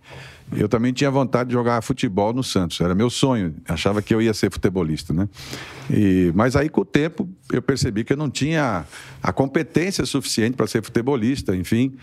eu 0.55 0.67
também 0.67 0.91
tinha 0.91 1.11
vontade 1.11 1.49
de 1.49 1.53
jogar 1.53 1.81
futebol 1.81 2.33
no 2.33 2.43
Santos, 2.43 2.79
era 2.81 2.95
meu 2.95 3.09
sonho. 3.09 3.55
Achava 3.67 4.01
que 4.01 4.13
eu 4.13 4.21
ia 4.21 4.33
ser 4.33 4.51
futebolista, 4.51 5.13
né? 5.13 5.27
E, 5.89 6.31
mas 6.35 6.55
aí, 6.55 6.69
com 6.69 6.81
o 6.81 6.85
tempo, 6.85 7.27
eu 7.51 7.61
percebi 7.61 8.03
que 8.03 8.13
eu 8.13 8.17
não 8.17 8.29
tinha 8.29 8.85
a 9.23 9.33
competência 9.33 10.05
suficiente 10.05 10.55
para 10.55 10.67
ser 10.67 10.83
futebolista. 10.83 11.55
Enfim, 11.55 11.95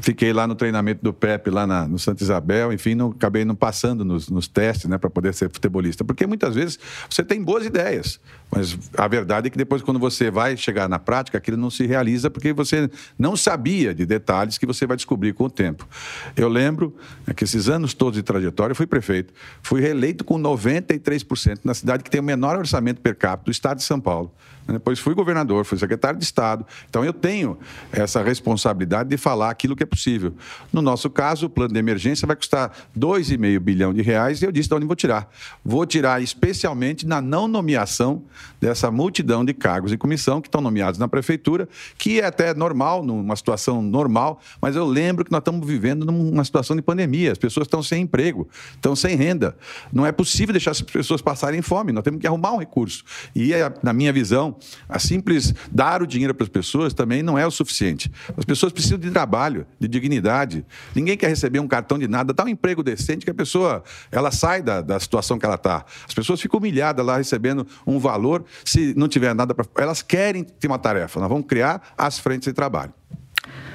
fiquei 0.00 0.32
lá 0.32 0.46
no 0.46 0.54
treinamento 0.54 1.02
do 1.02 1.12
Pepe, 1.12 1.50
lá 1.50 1.66
na, 1.66 1.86
no 1.86 1.98
Santa 1.98 2.22
Isabel. 2.22 2.72
Enfim, 2.72 2.94
não, 2.94 3.10
acabei 3.10 3.44
não 3.44 3.54
passando 3.54 4.04
nos, 4.04 4.30
nos 4.30 4.48
testes 4.48 4.88
né, 4.88 4.96
para 4.96 5.10
poder 5.10 5.34
ser 5.34 5.50
futebolista. 5.50 6.02
Porque 6.02 6.26
muitas 6.26 6.54
vezes 6.54 6.78
você 7.10 7.22
tem 7.22 7.42
boas 7.42 7.66
ideias, 7.66 8.18
mas 8.50 8.78
a 8.96 9.06
verdade 9.06 9.48
é 9.48 9.50
que 9.50 9.58
depois, 9.58 9.82
quando 9.82 10.00
você 10.00 10.30
vai 10.30 10.56
chegar 10.56 10.88
na 10.88 10.98
prática, 10.98 11.36
aquilo 11.36 11.58
não 11.58 11.70
se 11.70 11.86
realiza 11.86 12.30
porque 12.30 12.52
você 12.54 12.90
não 13.18 13.36
sabia 13.36 13.94
de 13.94 14.06
detalhes 14.06 14.56
que 14.56 14.64
você 14.64 14.86
vai 14.86 14.96
descobrir 14.96 15.34
com 15.34 15.44
o 15.44 15.50
tempo. 15.50 15.86
Eu 16.34 16.48
lembro 16.48 16.96
né, 17.26 17.34
que 17.34 17.44
esses 17.44 17.68
anos 17.68 17.85
todos 17.94 18.14
de 18.14 18.22
trajetória, 18.22 18.74
fui 18.74 18.86
prefeito, 18.86 19.32
fui 19.62 19.80
reeleito 19.80 20.24
com 20.24 20.38
93% 20.38 21.60
na 21.64 21.74
cidade 21.74 22.02
que 22.02 22.10
tem 22.10 22.20
o 22.20 22.24
menor 22.24 22.56
orçamento 22.56 23.00
per 23.00 23.14
capita 23.16 23.46
do 23.46 23.50
estado 23.50 23.78
de 23.78 23.84
São 23.84 24.00
Paulo. 24.00 24.32
Depois 24.66 24.98
fui 24.98 25.14
governador, 25.14 25.64
fui 25.64 25.78
secretário 25.78 26.18
de 26.18 26.24
Estado. 26.24 26.66
Então 26.88 27.04
eu 27.04 27.12
tenho 27.12 27.58
essa 27.92 28.22
responsabilidade 28.22 29.08
de 29.08 29.16
falar 29.16 29.50
aquilo 29.50 29.76
que 29.76 29.82
é 29.82 29.86
possível. 29.86 30.34
No 30.72 30.82
nosso 30.82 31.08
caso, 31.08 31.46
o 31.46 31.50
plano 31.50 31.72
de 31.72 31.78
emergência 31.78 32.26
vai 32.26 32.36
custar 32.36 32.72
2,5 32.98 33.58
bilhão 33.60 33.94
de 33.94 34.02
reais 34.02 34.42
e 34.42 34.44
eu 34.44 34.52
disse 34.52 34.68
de 34.68 34.74
onde 34.74 34.86
vou 34.86 34.96
tirar. 34.96 35.28
Vou 35.64 35.86
tirar 35.86 36.22
especialmente 36.22 37.06
na 37.06 37.20
não 37.20 37.46
nomeação 37.46 38.22
dessa 38.60 38.90
multidão 38.90 39.44
de 39.44 39.54
cargos 39.54 39.92
e 39.92 39.96
comissão 39.96 40.40
que 40.40 40.48
estão 40.48 40.60
nomeados 40.60 40.98
na 40.98 41.06
prefeitura, 41.06 41.68
que 41.96 42.20
é 42.20 42.26
até 42.26 42.54
normal, 42.54 43.04
numa 43.04 43.36
situação 43.36 43.80
normal, 43.80 44.40
mas 44.60 44.74
eu 44.74 44.84
lembro 44.84 45.24
que 45.24 45.30
nós 45.30 45.40
estamos 45.40 45.66
vivendo 45.66 46.04
numa 46.04 46.44
situação 46.44 46.74
de 46.74 46.82
pandemia. 46.82 47.32
As 47.32 47.38
pessoas 47.38 47.66
estão 47.66 47.82
sem 47.82 48.02
emprego, 48.02 48.48
estão 48.74 48.96
sem 48.96 49.16
renda. 49.16 49.56
Não 49.92 50.04
é 50.04 50.12
possível 50.12 50.52
deixar 50.52 50.72
as 50.72 50.80
pessoas 50.80 51.22
passarem 51.22 51.62
fome, 51.62 51.92
nós 51.92 52.02
temos 52.02 52.20
que 52.20 52.26
arrumar 52.26 52.52
um 52.52 52.58
recurso. 52.58 53.04
E, 53.34 53.52
na 53.82 53.92
minha 53.92 54.12
visão, 54.12 54.55
a 54.88 54.98
simples 54.98 55.54
dar 55.70 56.02
o 56.02 56.06
dinheiro 56.06 56.34
para 56.34 56.44
as 56.44 56.48
pessoas 56.48 56.94
também 56.94 57.22
não 57.22 57.38
é 57.38 57.46
o 57.46 57.50
suficiente. 57.50 58.10
As 58.36 58.44
pessoas 58.44 58.72
precisam 58.72 58.98
de 58.98 59.10
trabalho, 59.10 59.66
de 59.78 59.88
dignidade. 59.88 60.64
Ninguém 60.94 61.16
quer 61.16 61.28
receber 61.28 61.60
um 61.60 61.68
cartão 61.68 61.98
de 61.98 62.08
nada, 62.08 62.32
dá 62.32 62.44
um 62.44 62.48
emprego 62.48 62.82
decente 62.82 63.24
que 63.24 63.30
a 63.30 63.34
pessoa 63.34 63.82
ela 64.10 64.30
sai 64.30 64.62
da, 64.62 64.80
da 64.80 64.98
situação 65.00 65.38
que 65.38 65.46
ela 65.46 65.56
está. 65.56 65.84
As 66.06 66.14
pessoas 66.14 66.40
ficam 66.40 66.58
humilhadas 66.58 67.04
lá 67.04 67.16
recebendo 67.16 67.66
um 67.86 67.98
valor 67.98 68.44
se 68.64 68.94
não 68.96 69.08
tiver 69.08 69.34
nada 69.34 69.54
para. 69.54 69.66
Elas 69.82 70.02
querem 70.02 70.44
ter 70.44 70.66
uma 70.66 70.78
tarefa. 70.78 71.20
Nós 71.20 71.28
vamos 71.28 71.46
criar 71.46 71.82
as 71.96 72.18
frentes 72.18 72.46
de 72.46 72.52
trabalho. 72.52 72.92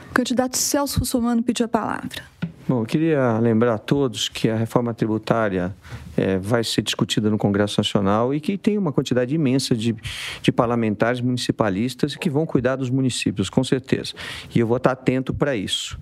O 0.09 0.13
candidato 0.13 0.57
Celso 0.57 0.99
Russomano 0.99 1.41
pediu 1.41 1.65
a 1.65 1.69
palavra. 1.69 2.23
Bom, 2.67 2.81
eu 2.81 2.85
queria 2.85 3.39
lembrar 3.39 3.73
a 3.73 3.77
todos 3.77 4.29
que 4.29 4.49
a 4.49 4.55
reforma 4.55 4.93
tributária 4.93 5.75
é, 6.15 6.37
vai 6.37 6.63
ser 6.63 6.81
discutida 6.81 7.29
no 7.29 7.37
Congresso 7.37 7.79
Nacional 7.79 8.33
e 8.33 8.39
que 8.39 8.57
tem 8.57 8.77
uma 8.77 8.91
quantidade 8.91 9.33
imensa 9.33 9.75
de, 9.75 9.95
de 10.41 10.51
parlamentares 10.51 11.21
municipalistas 11.21 12.15
que 12.15 12.29
vão 12.29 12.45
cuidar 12.45 12.75
dos 12.75 12.89
municípios, 12.89 13.49
com 13.49 13.63
certeza. 13.63 14.13
E 14.53 14.59
eu 14.59 14.67
vou 14.67 14.77
estar 14.77 14.91
atento 14.91 15.33
para 15.33 15.55
isso. 15.55 15.97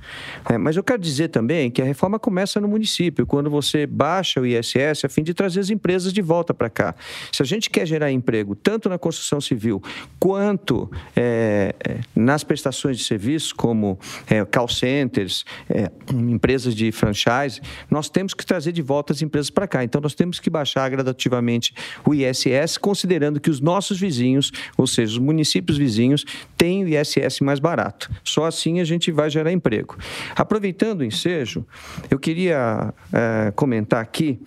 É, 0.49 0.57
mas 0.57 0.75
eu 0.75 0.83
quero 0.83 1.01
dizer 1.01 1.29
também 1.29 1.69
que 1.71 1.81
a 1.81 1.85
reforma 1.85 2.19
começa 2.19 2.59
no 2.59 2.67
município, 2.67 3.25
quando 3.25 3.49
você 3.49 3.85
baixa 3.85 4.39
o 4.39 4.45
ISS 4.45 5.05
a 5.05 5.09
fim 5.09 5.23
de 5.23 5.33
trazer 5.33 5.59
as 5.59 5.69
empresas 5.69 6.11
de 6.11 6.21
volta 6.21 6.53
para 6.53 6.69
cá. 6.69 6.95
Se 7.31 7.41
a 7.41 7.45
gente 7.45 7.69
quer 7.69 7.85
gerar 7.85 8.11
emprego, 8.11 8.55
tanto 8.55 8.89
na 8.89 8.97
construção 8.97 9.39
civil 9.39 9.81
quanto 10.19 10.89
é, 11.15 11.73
nas 12.15 12.43
prestações 12.43 12.97
de 12.97 13.03
serviços, 13.03 13.53
como 13.53 13.99
é, 14.27 14.43
call 14.45 14.67
centers, 14.67 15.45
é, 15.69 15.91
empresas 16.13 16.75
de 16.75 16.91
franchise, 16.91 17.61
nós 17.89 18.09
temos 18.09 18.33
que 18.33 18.45
trazer 18.45 18.71
de 18.71 18.81
volta 18.81 19.13
as 19.13 19.21
empresas 19.21 19.49
para 19.49 19.67
cá. 19.67 19.83
Então, 19.83 19.98
então, 19.99 20.03
nós 20.03 20.15
temos 20.15 20.39
que 20.39 20.49
baixar 20.49 20.89
gradativamente 20.89 21.73
o 22.05 22.13
ISS, 22.13 22.77
considerando 22.77 23.39
que 23.39 23.49
os 23.49 23.59
nossos 23.59 23.99
vizinhos, 23.99 24.51
ou 24.77 24.87
seja, 24.87 25.13
os 25.13 25.17
municípios 25.17 25.77
vizinhos, 25.77 26.25
têm 26.57 26.85
o 26.85 26.87
ISS 26.87 27.41
mais 27.41 27.59
barato. 27.59 28.09
Só 28.23 28.45
assim 28.45 28.79
a 28.79 28.85
gente 28.85 29.11
vai 29.11 29.29
gerar 29.29 29.51
emprego. 29.51 29.97
Aproveitando 30.35 31.01
o 31.01 31.03
ensejo, 31.03 31.65
eu 32.09 32.17
queria 32.17 32.93
é, 33.11 33.51
comentar 33.51 34.01
aqui 34.01 34.39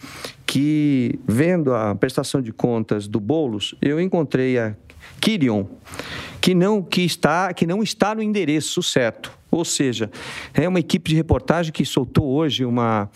que, 0.46 1.18
vendo 1.26 1.74
a 1.74 1.94
prestação 1.94 2.40
de 2.40 2.52
contas 2.52 3.06
do 3.06 3.20
Bolos, 3.20 3.74
eu 3.80 4.00
encontrei 4.00 4.58
a 4.58 4.74
Kirion, 5.20 5.66
que 6.40 6.54
não, 6.54 6.82
que 6.82 7.02
está, 7.02 7.52
que 7.52 7.66
não 7.66 7.82
está 7.82 8.14
no 8.14 8.22
endereço 8.22 8.82
certo. 8.82 9.41
Ou 9.52 9.66
seja, 9.66 10.10
é 10.54 10.66
uma 10.66 10.80
equipe 10.80 11.10
de 11.10 11.14
reportagem 11.14 11.70
que 11.70 11.84
soltou 11.84 12.26
hoje 12.26 12.64
uma, 12.64 13.10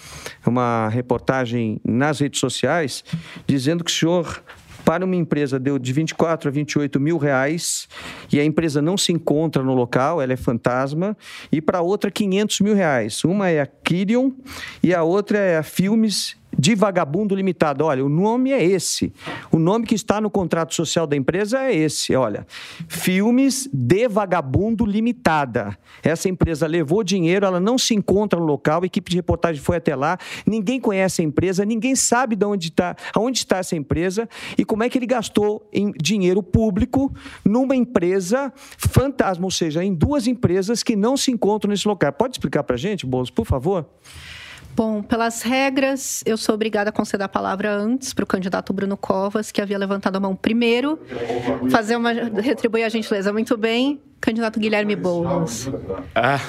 uma 0.47 0.89
reportagem 0.91 1.81
nas 1.83 2.21
redes 2.21 2.39
sociais 2.39 3.03
dizendo 3.47 3.83
que 3.83 3.91
o 3.91 3.95
senhor 3.95 4.43
para 4.85 5.05
uma 5.05 5.17
empresa 5.17 5.59
deu 5.59 5.81
de 5.81 5.93
24 5.93 6.49
a 6.49 6.53
28 6.53 7.01
mil 7.01 7.17
reais 7.17 7.89
e 8.31 8.39
a 8.39 8.45
empresa 8.45 8.81
não 8.81 8.97
se 8.97 9.13
encontra 9.13 9.61
no 9.61 9.75
local, 9.75 10.23
ela 10.23 10.33
é 10.33 10.37
fantasma, 10.37 11.17
e 11.51 11.61
para 11.61 11.81
outra 11.81 12.09
500 12.09 12.61
mil 12.61 12.75
reais. 12.75 13.25
Uma 13.25 13.49
é 13.49 13.61
a 13.61 13.67
Kirion 13.67 14.31
e 14.81 14.95
a 14.95 15.03
outra 15.03 15.39
é 15.39 15.57
a 15.57 15.65
Filmes 15.65 16.37
de 16.59 16.75
Vagabundo 16.75 17.35
Limitada. 17.35 17.85
Olha, 17.85 18.05
o 18.05 18.09
nome 18.09 18.53
é 18.53 18.65
esse. 18.65 19.13
O 19.51 19.59
nome 19.59 19.87
que 19.87 19.95
está 19.95 20.21
no 20.21 20.31
contrato 20.31 20.75
social 20.75 21.07
da 21.07 21.17
empresa 21.17 21.61
é 21.61 21.75
esse. 21.75 22.15
Olha, 22.15 22.47
Filmes 22.89 23.69
de 23.73 24.09
Vagabundo 24.09 24.85
Limitada. 24.85 25.77
Essa 26.03 26.29
empresa 26.29 26.67
levou 26.67 27.03
dinheiro, 27.03 27.47
ela 27.47 27.61
não 27.61 27.79
se 27.79 27.95
encontra 27.95 28.39
no 28.39 28.47
local, 28.47 28.83
a 28.83 28.87
equipe 28.87 29.11
de 29.11 29.17
reportagem 29.17 29.63
foi 29.63 29.77
até 29.77 29.95
lá, 29.95 30.19
ninguém 30.47 30.81
conhece 30.81 31.23
a 31.23 31.25
empresa, 31.25 31.65
ninguém 31.65 31.95
sabe 31.95 32.37
de 32.37 32.45
onde 32.45 32.69
está, 32.69 32.97
aonde 33.15 33.39
está 33.39 33.59
essa 33.59 33.77
empresa 33.77 34.29
e 34.57 34.65
como 34.65 34.83
é 34.83 34.89
que 34.89 34.99
ele 34.99 35.07
gastou 35.07 35.69
em 35.73 35.93
dinheiro 35.93 36.43
público 36.43 37.13
numa 37.45 37.75
empresa 37.75 38.53
fantasma, 38.79 39.45
ou 39.45 39.51
seja, 39.51 39.85
em 39.85 39.95
duas 39.95 40.27
empresas 40.27 40.83
que 40.83 40.97
não 40.97 41.17
se 41.17 41.31
encontram 41.31 41.71
nesse 41.71 41.87
local. 41.87 42.13
Pode 42.13 42.35
explicar 42.35 42.63
para 42.63 42.75
a 42.75 42.79
gente, 42.79 43.07
Bolos, 43.07 43.31
por 43.31 43.47
favor? 43.47 43.87
Bom, 44.77 45.03
pelas 45.03 45.41
regras, 45.41 46.23
eu 46.27 46.37
sou 46.37 46.55
obrigada 46.55 46.91
a 46.91 46.93
conceder 46.93 47.25
a 47.25 47.29
palavra 47.29 47.75
antes 47.75 48.13
para 48.13 48.25
o 48.25 48.27
candidato 48.27 48.75
Bruno 48.75 48.95
Covas, 48.95 49.51
que 49.51 49.63
havia 49.63 49.79
levantado 49.79 50.17
a 50.17 50.21
mão 50.21 50.37
primeiro. 50.37 51.01
Fazer 51.71 51.97
uma. 51.97 52.13
retribuir 52.13 52.85
a 52.85 52.91
gentileza. 52.91 53.33
Muito 53.33 53.57
bem. 53.57 53.99
Candidato 54.21 54.61
Guilherme 54.61 54.95
Boulos. 54.95 55.71
Ah, 56.15 56.41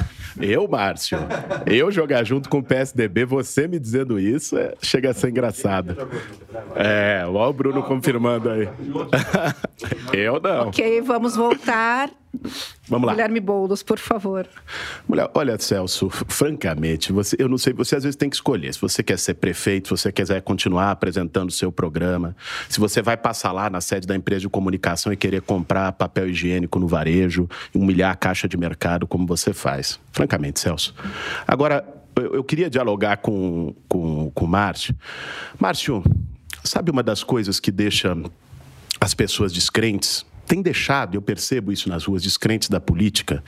eu, 0.41 0.67
Márcio? 0.67 1.17
Eu 1.65 1.89
jogar 1.89 2.25
junto 2.25 2.49
com 2.49 2.59
o 2.59 2.63
PSDB, 2.63 3.23
você 3.23 3.65
me 3.65 3.79
dizendo 3.79 4.19
isso, 4.19 4.57
é, 4.57 4.73
chega 4.81 5.11
a 5.11 5.13
ser 5.13 5.29
engraçado. 5.29 5.95
É, 6.75 7.23
olha 7.25 7.49
o 7.49 7.53
Bruno 7.53 7.81
confirmando 7.83 8.49
aí. 8.49 8.67
eu 10.11 10.39
não. 10.41 10.67
Ok, 10.67 11.01
vamos 11.01 11.37
voltar. 11.37 12.09
Vamos 12.87 13.07
lá. 13.07 13.13
Guilherme 13.13 13.39
Boulos, 13.39 13.83
por 13.83 13.99
favor. 13.99 14.47
Olha, 15.09 15.29
olha, 15.33 15.59
Celso, 15.59 16.09
francamente, 16.09 17.11
você, 17.11 17.35
eu 17.39 17.49
não 17.49 17.57
sei, 17.57 17.73
você 17.73 17.95
às 17.95 18.03
vezes 18.03 18.15
tem 18.15 18.29
que 18.29 18.35
escolher. 18.35 18.73
Se 18.73 18.79
você 18.79 19.03
quer 19.03 19.19
ser 19.19 19.35
prefeito, 19.35 19.87
se 19.87 20.03
você 20.03 20.11
quiser 20.11 20.41
continuar 20.41 20.91
apresentando 20.91 21.49
o 21.49 21.51
seu 21.51 21.71
programa, 21.71 22.35
se 22.69 22.79
você 22.79 23.01
vai 23.01 23.17
passar 23.17 23.51
lá 23.51 23.69
na 23.69 23.81
sede 23.81 24.07
da 24.07 24.15
empresa 24.15 24.41
de 24.41 24.49
comunicação 24.49 25.11
e 25.11 25.17
querer 25.17 25.41
comprar 25.41 25.91
papel 25.93 26.29
higiênico 26.29 26.79
no 26.79 26.87
varejo, 26.87 27.49
humilhar 27.73 28.11
a 28.11 28.15
caixa 28.15 28.47
de 28.47 28.57
mercado 28.57 29.05
como 29.07 29.25
você 29.25 29.53
faz. 29.53 29.99
Francamente, 30.11 30.59
Celso. 30.59 30.93
Agora, 31.47 31.85
eu, 32.15 32.35
eu 32.35 32.43
queria 32.43 32.69
dialogar 32.69 33.17
com, 33.17 33.73
com, 33.87 34.31
com 34.31 34.45
o 34.45 34.47
Márcio. 34.47 34.95
Márcio, 35.59 36.03
sabe 36.63 36.91
uma 36.91 37.03
das 37.03 37.23
coisas 37.23 37.59
que 37.59 37.71
deixa 37.71 38.15
as 38.99 39.13
pessoas 39.13 39.53
descrentes 39.53 40.25
tem 40.47 40.61
deixado, 40.61 41.15
eu 41.15 41.21
percebo 41.21 41.71
isso 41.71 41.89
nas 41.89 42.05
ruas, 42.05 42.23
descrentes 42.23 42.69
da 42.69 42.79
política, 42.79 43.43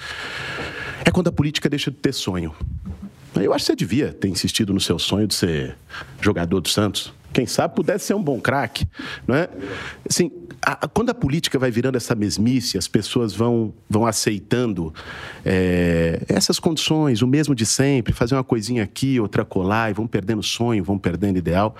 é 1.05 1.09
quando 1.09 1.29
a 1.29 1.31
política 1.31 1.69
deixa 1.69 1.89
de 1.89 1.97
ter 1.97 2.13
sonho. 2.13 2.53
Eu 3.35 3.53
acho 3.53 3.63
que 3.63 3.71
você 3.71 3.75
devia 3.75 4.11
ter 4.11 4.27
insistido 4.27 4.73
no 4.73 4.81
seu 4.81 4.99
sonho 4.99 5.25
de 5.25 5.33
ser 5.33 5.77
jogador 6.19 6.59
do 6.59 6.67
Santos. 6.67 7.13
Quem 7.31 7.45
sabe 7.45 7.75
pudesse 7.75 8.05
ser 8.05 8.15
um 8.15 8.23
bom 8.23 8.39
craque, 8.39 8.87
não 9.27 9.35
é? 9.35 9.49
Assim, 10.07 10.31
a, 10.61 10.87
quando 10.87 11.09
a 11.09 11.13
política 11.13 11.57
vai 11.57 11.71
virando 11.71 11.95
essa 11.95 12.15
mesmice, 12.15 12.77
as 12.77 12.87
pessoas 12.87 13.33
vão, 13.33 13.73
vão 13.89 14.05
aceitando 14.05 14.93
é, 15.45 16.21
essas 16.27 16.59
condições, 16.59 17.21
o 17.21 17.27
mesmo 17.27 17.55
de 17.55 17.65
sempre, 17.65 18.13
fazer 18.13 18.35
uma 18.35 18.43
coisinha 18.43 18.83
aqui, 18.83 19.19
outra 19.19 19.45
colar, 19.45 19.91
e 19.91 19.93
vão 19.93 20.07
perdendo 20.07 20.43
sonho, 20.43 20.83
vão 20.83 20.97
perdendo 20.97 21.37
ideal. 21.37 21.75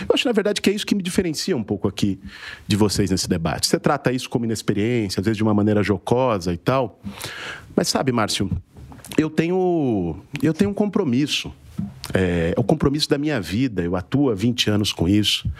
Eu 0.00 0.14
acho, 0.14 0.26
na 0.26 0.32
verdade, 0.32 0.60
que 0.60 0.68
é 0.68 0.72
isso 0.72 0.86
que 0.86 0.94
me 0.94 1.02
diferencia 1.02 1.56
um 1.56 1.62
pouco 1.62 1.88
aqui 1.88 2.18
de 2.66 2.76
vocês 2.76 3.10
nesse 3.10 3.28
debate. 3.28 3.66
Você 3.66 3.78
trata 3.78 4.12
isso 4.12 4.28
como 4.28 4.44
inexperiência, 4.44 5.20
às 5.20 5.24
vezes 5.24 5.36
de 5.36 5.42
uma 5.42 5.54
maneira 5.54 5.82
jocosa 5.82 6.52
e 6.52 6.58
tal. 6.58 7.00
Mas 7.74 7.88
sabe, 7.88 8.12
Márcio, 8.12 8.50
eu 9.16 9.30
tenho, 9.30 10.16
eu 10.42 10.52
tenho 10.52 10.70
um 10.70 10.74
compromisso 10.74 11.52
é, 12.14 12.54
é, 12.56 12.60
o 12.60 12.64
compromisso 12.64 13.08
da 13.08 13.18
minha 13.18 13.40
vida. 13.40 13.82
Eu 13.82 13.96
atuo 13.96 14.30
há 14.30 14.34
20 14.34 14.70
anos 14.70 14.92
com 14.92 15.08
isso. 15.08 15.50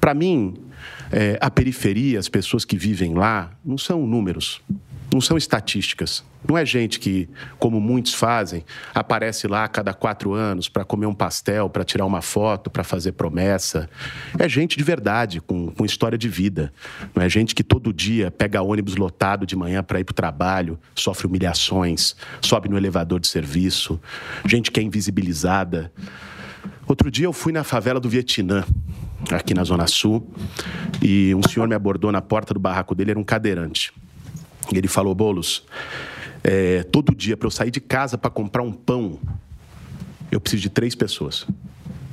Para 0.00 0.14
mim, 0.14 0.54
é, 1.10 1.38
a 1.40 1.50
periferia, 1.50 2.18
as 2.18 2.28
pessoas 2.28 2.64
que 2.64 2.76
vivem 2.76 3.14
lá, 3.14 3.52
não 3.64 3.78
são 3.78 4.06
números, 4.06 4.60
não 5.12 5.20
são 5.20 5.36
estatísticas. 5.36 6.24
Não 6.48 6.56
é 6.56 6.64
gente 6.64 7.00
que, 7.00 7.28
como 7.58 7.80
muitos 7.80 8.14
fazem, 8.14 8.64
aparece 8.94 9.48
lá 9.48 9.64
a 9.64 9.68
cada 9.68 9.92
quatro 9.92 10.32
anos 10.32 10.68
para 10.68 10.84
comer 10.84 11.06
um 11.06 11.14
pastel, 11.14 11.68
para 11.68 11.84
tirar 11.84 12.06
uma 12.06 12.22
foto, 12.22 12.70
para 12.70 12.84
fazer 12.84 13.12
promessa. 13.12 13.90
É 14.38 14.48
gente 14.48 14.76
de 14.76 14.84
verdade, 14.84 15.40
com, 15.40 15.68
com 15.70 15.84
história 15.84 16.16
de 16.16 16.28
vida. 16.28 16.72
Não 17.14 17.22
é 17.22 17.28
gente 17.28 17.54
que 17.54 17.64
todo 17.64 17.92
dia 17.92 18.30
pega 18.30 18.62
ônibus 18.62 18.96
lotado 18.96 19.44
de 19.44 19.56
manhã 19.56 19.82
para 19.82 19.98
ir 19.98 20.04
para 20.04 20.12
o 20.12 20.14
trabalho, 20.14 20.78
sofre 20.94 21.26
humilhações, 21.26 22.14
sobe 22.40 22.68
no 22.68 22.76
elevador 22.76 23.18
de 23.18 23.26
serviço. 23.26 24.00
Gente 24.44 24.70
que 24.70 24.78
é 24.78 24.82
invisibilizada. 24.82 25.92
Outro 26.86 27.10
dia 27.10 27.26
eu 27.26 27.32
fui 27.32 27.52
na 27.52 27.64
favela 27.64 27.98
do 27.98 28.08
Vietnã, 28.08 28.64
aqui 29.32 29.52
na 29.52 29.64
Zona 29.64 29.88
Sul, 29.88 30.32
e 31.02 31.34
um 31.34 31.42
senhor 31.42 31.66
me 31.66 31.74
abordou 31.74 32.12
na 32.12 32.22
porta 32.22 32.54
do 32.54 32.60
barraco 32.60 32.94
dele, 32.94 33.10
era 33.10 33.18
um 33.18 33.24
cadeirante. 33.24 33.92
Ele 34.72 34.88
falou: 34.88 35.14
Bolos, 35.14 35.64
é, 36.42 36.82
todo 36.84 37.14
dia 37.14 37.36
para 37.36 37.46
eu 37.46 37.50
sair 37.50 37.70
de 37.70 37.80
casa 37.80 38.16
para 38.16 38.30
comprar 38.30 38.62
um 38.62 38.72
pão, 38.72 39.18
eu 40.30 40.40
preciso 40.40 40.62
de 40.62 40.70
três 40.70 40.94
pessoas: 40.94 41.46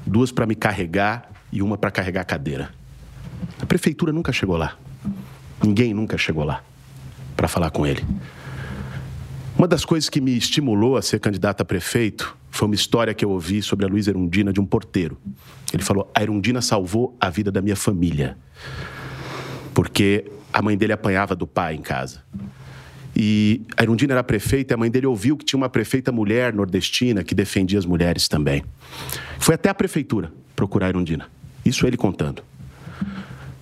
duas 0.05 0.31
para 0.31 0.45
me 0.45 0.55
carregar 0.55 1.29
e 1.51 1.61
uma 1.61 1.77
para 1.77 1.91
carregar 1.91 2.21
a 2.21 2.25
cadeira. 2.25 2.73
A 3.61 3.65
prefeitura 3.65 4.11
nunca 4.11 4.31
chegou 4.31 4.57
lá. 4.57 4.77
Ninguém 5.63 5.93
nunca 5.93 6.17
chegou 6.17 6.43
lá 6.43 6.63
para 7.35 7.47
falar 7.47 7.71
com 7.71 7.85
ele. 7.85 8.03
Uma 9.57 9.67
das 9.67 9.85
coisas 9.85 10.09
que 10.09 10.19
me 10.19 10.35
estimulou 10.35 10.97
a 10.97 11.01
ser 11.01 11.19
candidato 11.19 11.61
a 11.61 11.65
prefeito 11.65 12.35
foi 12.49 12.67
uma 12.67 12.75
história 12.75 13.13
que 13.13 13.23
eu 13.23 13.29
ouvi 13.29 13.61
sobre 13.61 13.85
a 13.85 13.89
Luísa 13.89 14.11
Erundina 14.11 14.51
de 14.51 14.59
um 14.59 14.65
porteiro. 14.65 15.17
Ele 15.73 15.83
falou: 15.83 16.11
a 16.13 16.21
Erundina 16.21 16.61
salvou 16.61 17.15
a 17.19 17.29
vida 17.29 17.51
da 17.51 17.61
minha 17.61 17.75
família. 17.75 18.37
Porque 19.73 20.31
a 20.51 20.61
mãe 20.61 20.77
dele 20.77 20.93
apanhava 20.93 21.35
do 21.35 21.47
pai 21.47 21.75
em 21.75 21.81
casa. 21.81 22.21
E 23.15 23.61
a 23.77 23.83
Erundina 23.83 24.13
era 24.13 24.23
prefeita 24.23 24.73
e 24.73 24.75
a 24.75 24.77
mãe 24.77 24.89
dele 24.89 25.05
ouviu 25.05 25.37
que 25.37 25.45
tinha 25.45 25.57
uma 25.57 25.69
prefeita 25.69 26.11
mulher 26.11 26.53
nordestina 26.53 27.23
que 27.23 27.35
defendia 27.35 27.77
as 27.77 27.85
mulheres 27.85 28.27
também. 28.27 28.63
Foi 29.39 29.55
até 29.55 29.69
a 29.69 29.73
prefeitura 29.73 30.31
procurar 30.55 30.87
a 30.87 30.89
Erundina. 30.89 31.29
Isso 31.63 31.85
ele 31.85 31.97
contando. 31.97 32.43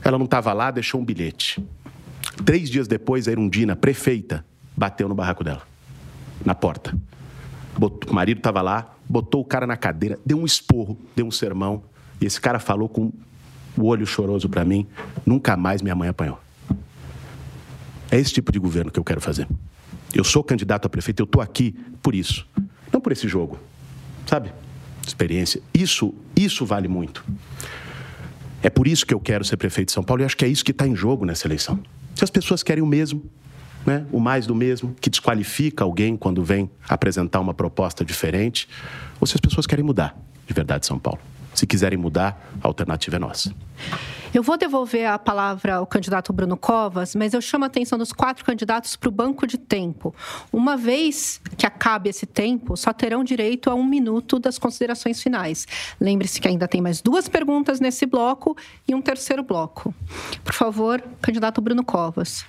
Ela 0.04 0.18
não 0.18 0.26
estava 0.26 0.52
lá, 0.54 0.72
deixou 0.72 1.02
um 1.02 1.06
bilhete. 1.06 1.64
Três 2.46 2.70
dias 2.70 2.88
depois, 2.88 3.28
a 3.28 3.32
Erundina, 3.32 3.76
prefeita, 3.76 4.46
bateu 4.76 5.08
no 5.08 5.14
barraco 5.14 5.44
dela, 5.44 5.62
na 6.44 6.56
porta. 6.56 6.98
Botou, 7.78 8.10
o 8.12 8.16
marido 8.16 8.38
estava 8.38 8.62
lá, 8.62 8.96
botou 9.08 9.42
o 9.42 9.46
cara 9.46 9.68
na 9.68 9.78
cadeira, 9.78 10.18
deu 10.26 10.40
um 10.40 10.46
esporro, 10.46 10.98
deu 11.16 11.26
um 11.26 11.32
sermão. 11.32 11.84
E 12.20 12.26
esse 12.26 12.40
cara 12.40 12.60
falou 12.60 12.90
com 12.90 13.12
o 13.78 13.86
olho 13.86 14.06
choroso 14.06 14.50
para 14.50 14.64
mim: 14.66 14.88
nunca 15.26 15.56
mais 15.56 15.82
minha 15.82 15.96
mãe 15.96 16.10
apanhou. 16.10 16.40
É 18.10 18.20
esse 18.20 18.34
tipo 18.34 18.52
de 18.52 18.60
governo 18.60 18.92
que 18.92 19.00
eu 19.00 19.04
quero 19.04 19.22
fazer. 19.22 19.48
Eu 20.14 20.24
sou 20.24 20.44
candidato 20.44 20.86
a 20.86 20.90
prefeito, 20.90 21.22
eu 21.22 21.26
estou 21.26 21.42
aqui 21.42 21.74
por 22.02 22.14
isso. 22.14 22.46
Não 22.92 23.00
por 23.00 23.12
esse 23.14 23.28
jogo, 23.28 23.58
sabe? 24.26 24.52
Experiência. 25.08 25.62
Isso, 25.74 26.14
isso 26.36 26.66
vale 26.66 26.88
muito. 26.88 27.24
É 28.62 28.70
por 28.70 28.88
isso 28.88 29.06
que 29.06 29.14
eu 29.14 29.20
quero 29.20 29.44
ser 29.46 29.58
prefeito 29.58 29.88
de 29.88 29.94
São 29.94 30.04
Paulo 30.04 30.22
e 30.22 30.26
acho 30.26 30.36
que 30.36 30.46
é 30.46 30.48
isso 30.48 30.64
que 30.64 30.72
está 30.72 30.86
em 30.86 30.96
jogo 30.96 31.26
nessa 31.26 31.48
eleição. 31.48 31.80
Se 32.14 32.24
as 32.24 32.30
pessoas 32.30 32.62
querem 32.62 32.84
o 32.84 32.86
mesmo, 32.86 33.24
né, 33.86 34.06
o 34.12 34.20
mais 34.20 34.46
do 34.46 34.54
mesmo, 34.54 34.94
que 35.00 35.10
desqualifica 35.10 35.84
alguém 35.84 36.16
quando 36.16 36.44
vem 36.44 36.70
apresentar 36.88 37.40
uma 37.40 37.54
proposta 37.54 38.06
diferente, 38.06 38.68
ou 39.20 39.26
se 39.26 39.34
as 39.34 39.40
pessoas 39.40 39.66
querem 39.66 39.84
mudar 39.84 40.16
de 40.46 40.54
verdade 40.54 40.86
São 40.86 41.00
Paulo. 41.00 41.20
Se 41.62 41.68
quiserem 41.68 41.96
mudar, 41.96 42.44
a 42.60 42.68
alternativa 42.68 43.18
é 43.18 43.20
nossa. 43.20 43.54
Eu 44.34 44.42
vou 44.42 44.58
devolver 44.58 45.08
a 45.08 45.20
palavra 45.20 45.76
ao 45.76 45.86
candidato 45.86 46.34
Bruno 46.34 46.58
Covas, 46.58 47.14
mas 47.14 47.36
eu 47.36 47.40
chamo 47.40 47.66
a 47.66 47.68
atenção 47.68 48.00
dos 48.00 48.12
quatro 48.12 48.44
candidatos 48.44 48.96
para 48.96 49.10
o 49.10 49.12
banco 49.12 49.46
de 49.46 49.60
tempo. 49.60 50.12
Uma 50.52 50.76
vez 50.76 51.40
que 51.56 51.68
acabe 51.68 52.10
esse 52.10 52.26
tempo, 52.26 52.76
só 52.76 52.92
terão 52.92 53.24
direito 53.24 53.70
a 53.70 53.76
um 53.76 53.86
minuto 53.86 54.40
das 54.40 54.58
considerações 54.58 55.22
finais. 55.22 55.68
Lembre-se 56.00 56.42
que 56.42 56.48
ainda 56.48 56.68
tem 56.68 56.82
mais 56.82 57.00
duas 57.00 57.30
perguntas 57.30 57.80
nesse 57.80 58.08
bloco 58.08 58.58
e 58.88 58.96
um 58.96 59.02
terceiro 59.02 59.44
bloco. 59.44 59.94
Por 60.44 60.56
favor, 60.56 61.00
candidato 61.22 61.62
Bruno 61.62 61.84
Covas. 61.84 62.44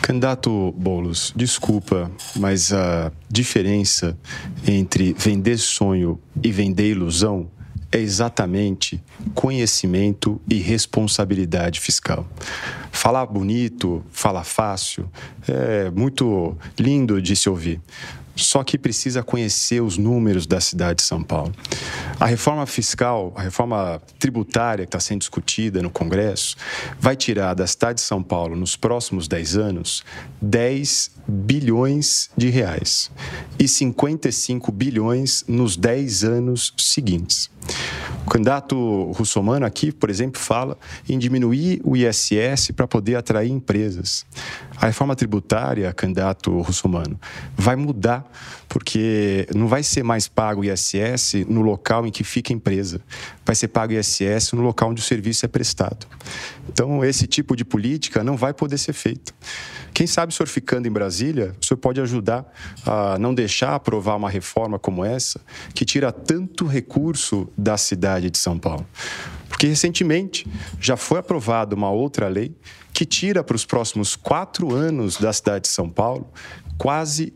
Candidato 0.00 0.72
Bolos, 0.72 1.30
desculpa, 1.36 2.10
mas 2.36 2.72
a 2.72 3.12
diferença 3.28 4.18
entre 4.66 5.12
vender 5.12 5.58
sonho 5.58 6.18
e 6.42 6.50
vender 6.50 6.90
ilusão 6.90 7.50
é 7.94 8.00
exatamente 8.00 9.00
conhecimento 9.34 10.40
e 10.50 10.56
responsabilidade 10.56 11.78
fiscal. 11.78 12.26
Falar 12.90 13.24
bonito, 13.26 14.04
falar 14.10 14.42
fácil, 14.42 15.08
é 15.46 15.90
muito 15.90 16.56
lindo 16.76 17.22
de 17.22 17.36
se 17.36 17.48
ouvir. 17.48 17.80
Só 18.34 18.64
que 18.64 18.76
precisa 18.76 19.22
conhecer 19.22 19.80
os 19.80 19.96
números 19.96 20.44
da 20.44 20.60
cidade 20.60 20.96
de 20.96 21.02
São 21.02 21.22
Paulo. 21.22 21.54
A 22.18 22.26
reforma 22.26 22.66
fiscal, 22.66 23.32
a 23.36 23.42
reforma 23.42 24.02
tributária 24.18 24.84
que 24.84 24.88
está 24.88 24.98
sendo 24.98 25.20
discutida 25.20 25.80
no 25.80 25.88
Congresso, 25.88 26.56
vai 26.98 27.14
tirar 27.14 27.54
da 27.54 27.64
cidade 27.64 28.00
de 28.00 28.00
São 28.00 28.24
Paulo, 28.24 28.56
nos 28.56 28.74
próximos 28.74 29.28
10 29.28 29.56
anos, 29.56 30.04
10 30.42 31.12
bilhões 31.26 32.30
de 32.36 32.48
reais 32.48 33.10
e 33.58 33.66
55 33.66 34.70
bilhões 34.70 35.44
nos 35.48 35.76
10 35.76 36.24
anos 36.24 36.74
seguintes. 36.76 37.50
candidato 38.30 39.12
russomano 39.12 39.64
aqui, 39.64 39.90
por 39.90 40.10
exemplo, 40.10 40.40
fala 40.40 40.76
em 41.08 41.18
diminuir 41.18 41.80
o 41.84 41.96
ISS 41.96 42.72
para 42.74 42.86
poder 42.86 43.16
atrair 43.16 43.50
empresas. 43.50 44.26
A 44.76 44.86
reforma 44.86 45.14
tributária, 45.14 45.92
candidato 45.92 46.60
russomano, 46.60 47.18
vai 47.56 47.76
mudar, 47.76 48.24
porque 48.68 49.46
não 49.54 49.68
vai 49.68 49.82
ser 49.82 50.02
mais 50.02 50.28
pago 50.28 50.60
o 50.60 50.64
ISS 50.64 51.46
no 51.48 51.62
local 51.62 52.06
em 52.06 52.10
que 52.10 52.24
fica 52.24 52.52
a 52.52 52.56
empresa, 52.56 53.00
vai 53.46 53.54
ser 53.54 53.68
pago 53.68 53.92
o 53.92 53.96
ISS 53.96 54.52
no 54.52 54.62
local 54.62 54.90
onde 54.90 55.00
o 55.00 55.04
serviço 55.04 55.44
é 55.44 55.48
prestado. 55.48 56.06
Então, 56.68 57.04
esse 57.04 57.26
tipo 57.26 57.54
de 57.56 57.64
política 57.64 58.24
não 58.24 58.36
vai 58.36 58.52
poder 58.52 58.78
ser 58.78 58.92
feito. 58.92 59.32
Quem 59.94 60.08
sabe 60.08 60.32
o 60.32 60.36
senhor 60.36 60.48
ficando 60.48 60.88
em 60.88 60.90
Brasília, 60.90 61.54
o 61.62 61.64
senhor 61.64 61.78
pode 61.78 62.00
ajudar 62.00 62.44
a 62.84 63.16
não 63.16 63.32
deixar 63.32 63.76
aprovar 63.76 64.16
uma 64.16 64.28
reforma 64.28 64.76
como 64.76 65.04
essa, 65.04 65.40
que 65.72 65.84
tira 65.84 66.10
tanto 66.10 66.66
recurso 66.66 67.48
da 67.56 67.76
cidade 67.76 68.28
de 68.28 68.36
São 68.36 68.58
Paulo. 68.58 68.84
Porque 69.48 69.68
recentemente 69.68 70.48
já 70.80 70.96
foi 70.96 71.20
aprovada 71.20 71.76
uma 71.76 71.90
outra 71.90 72.26
lei 72.26 72.52
que 72.92 73.04
tira 73.04 73.44
para 73.44 73.54
os 73.54 73.64
próximos 73.64 74.16
quatro 74.16 74.74
anos 74.74 75.16
da 75.16 75.32
cidade 75.32 75.62
de 75.62 75.68
São 75.68 75.88
Paulo 75.88 76.28
quase 76.76 77.32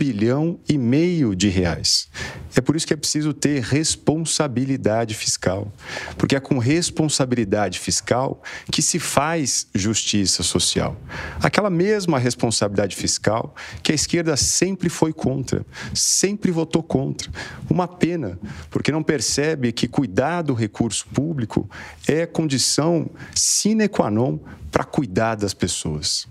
bilhão 0.00 0.58
e 0.66 0.78
meio 0.78 1.36
de 1.36 1.50
reais. 1.50 2.08
É 2.56 2.60
por 2.62 2.74
isso 2.74 2.86
que 2.86 2.94
é 2.94 2.96
preciso 2.96 3.34
ter 3.34 3.62
responsabilidade 3.62 5.14
fiscal, 5.14 5.70
porque 6.16 6.34
é 6.34 6.40
com 6.40 6.58
responsabilidade 6.58 7.78
fiscal 7.78 8.42
que 8.72 8.80
se 8.80 8.98
faz 8.98 9.66
justiça 9.74 10.42
social. 10.42 10.96
Aquela 11.42 11.68
mesma 11.68 12.18
responsabilidade 12.18 12.96
fiscal 12.96 13.54
que 13.82 13.92
a 13.92 13.94
esquerda 13.94 14.38
sempre 14.38 14.88
foi 14.88 15.12
contra, 15.12 15.66
sempre 15.92 16.50
votou 16.50 16.82
contra. 16.82 17.30
Uma 17.68 17.86
pena, 17.86 18.38
porque 18.70 18.90
não 18.90 19.02
percebe 19.02 19.70
que 19.70 19.86
cuidar 19.86 20.40
do 20.40 20.54
recurso 20.54 21.06
público 21.08 21.68
é 22.08 22.24
condição 22.24 23.10
sine 23.34 23.86
qua 23.86 24.10
non 24.10 24.38
para 24.70 24.84
cuidar 24.84 25.34
das 25.34 25.52
pessoas. 25.52 26.26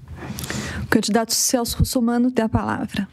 O 0.82 0.88
candidato 0.88 1.36
Celso 1.36 1.78
Russomano 1.78 2.32
tem 2.32 2.46
a 2.46 2.50
palavra. 2.50 3.08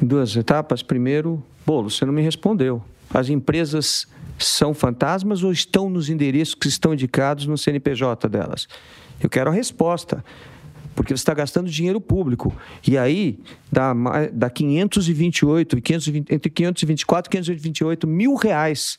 Duas 0.00 0.34
etapas. 0.36 0.82
Primeiro, 0.82 1.42
Bolo, 1.66 1.90
você 1.90 2.04
não 2.04 2.12
me 2.12 2.22
respondeu. 2.22 2.82
As 3.12 3.28
empresas 3.28 4.06
são 4.38 4.72
fantasmas 4.72 5.42
ou 5.42 5.52
estão 5.52 5.90
nos 5.90 6.08
endereços 6.08 6.54
que 6.54 6.68
estão 6.68 6.94
indicados 6.94 7.46
no 7.46 7.58
CNPJ 7.58 8.28
delas? 8.28 8.66
Eu 9.20 9.28
quero 9.28 9.50
a 9.50 9.52
resposta 9.52 10.24
porque 10.94 11.16
você 11.16 11.22
está 11.22 11.32
gastando 11.32 11.70
dinheiro 11.70 12.00
público. 12.00 12.54
E 12.86 12.98
aí 12.98 13.38
dá, 13.70 13.94
dá 14.32 14.50
528, 14.50 15.80
520, 15.80 16.32
entre 16.32 16.50
524 16.50 17.28
e 17.28 17.30
528 17.30 18.06
mil 18.06 18.34
reais. 18.34 18.98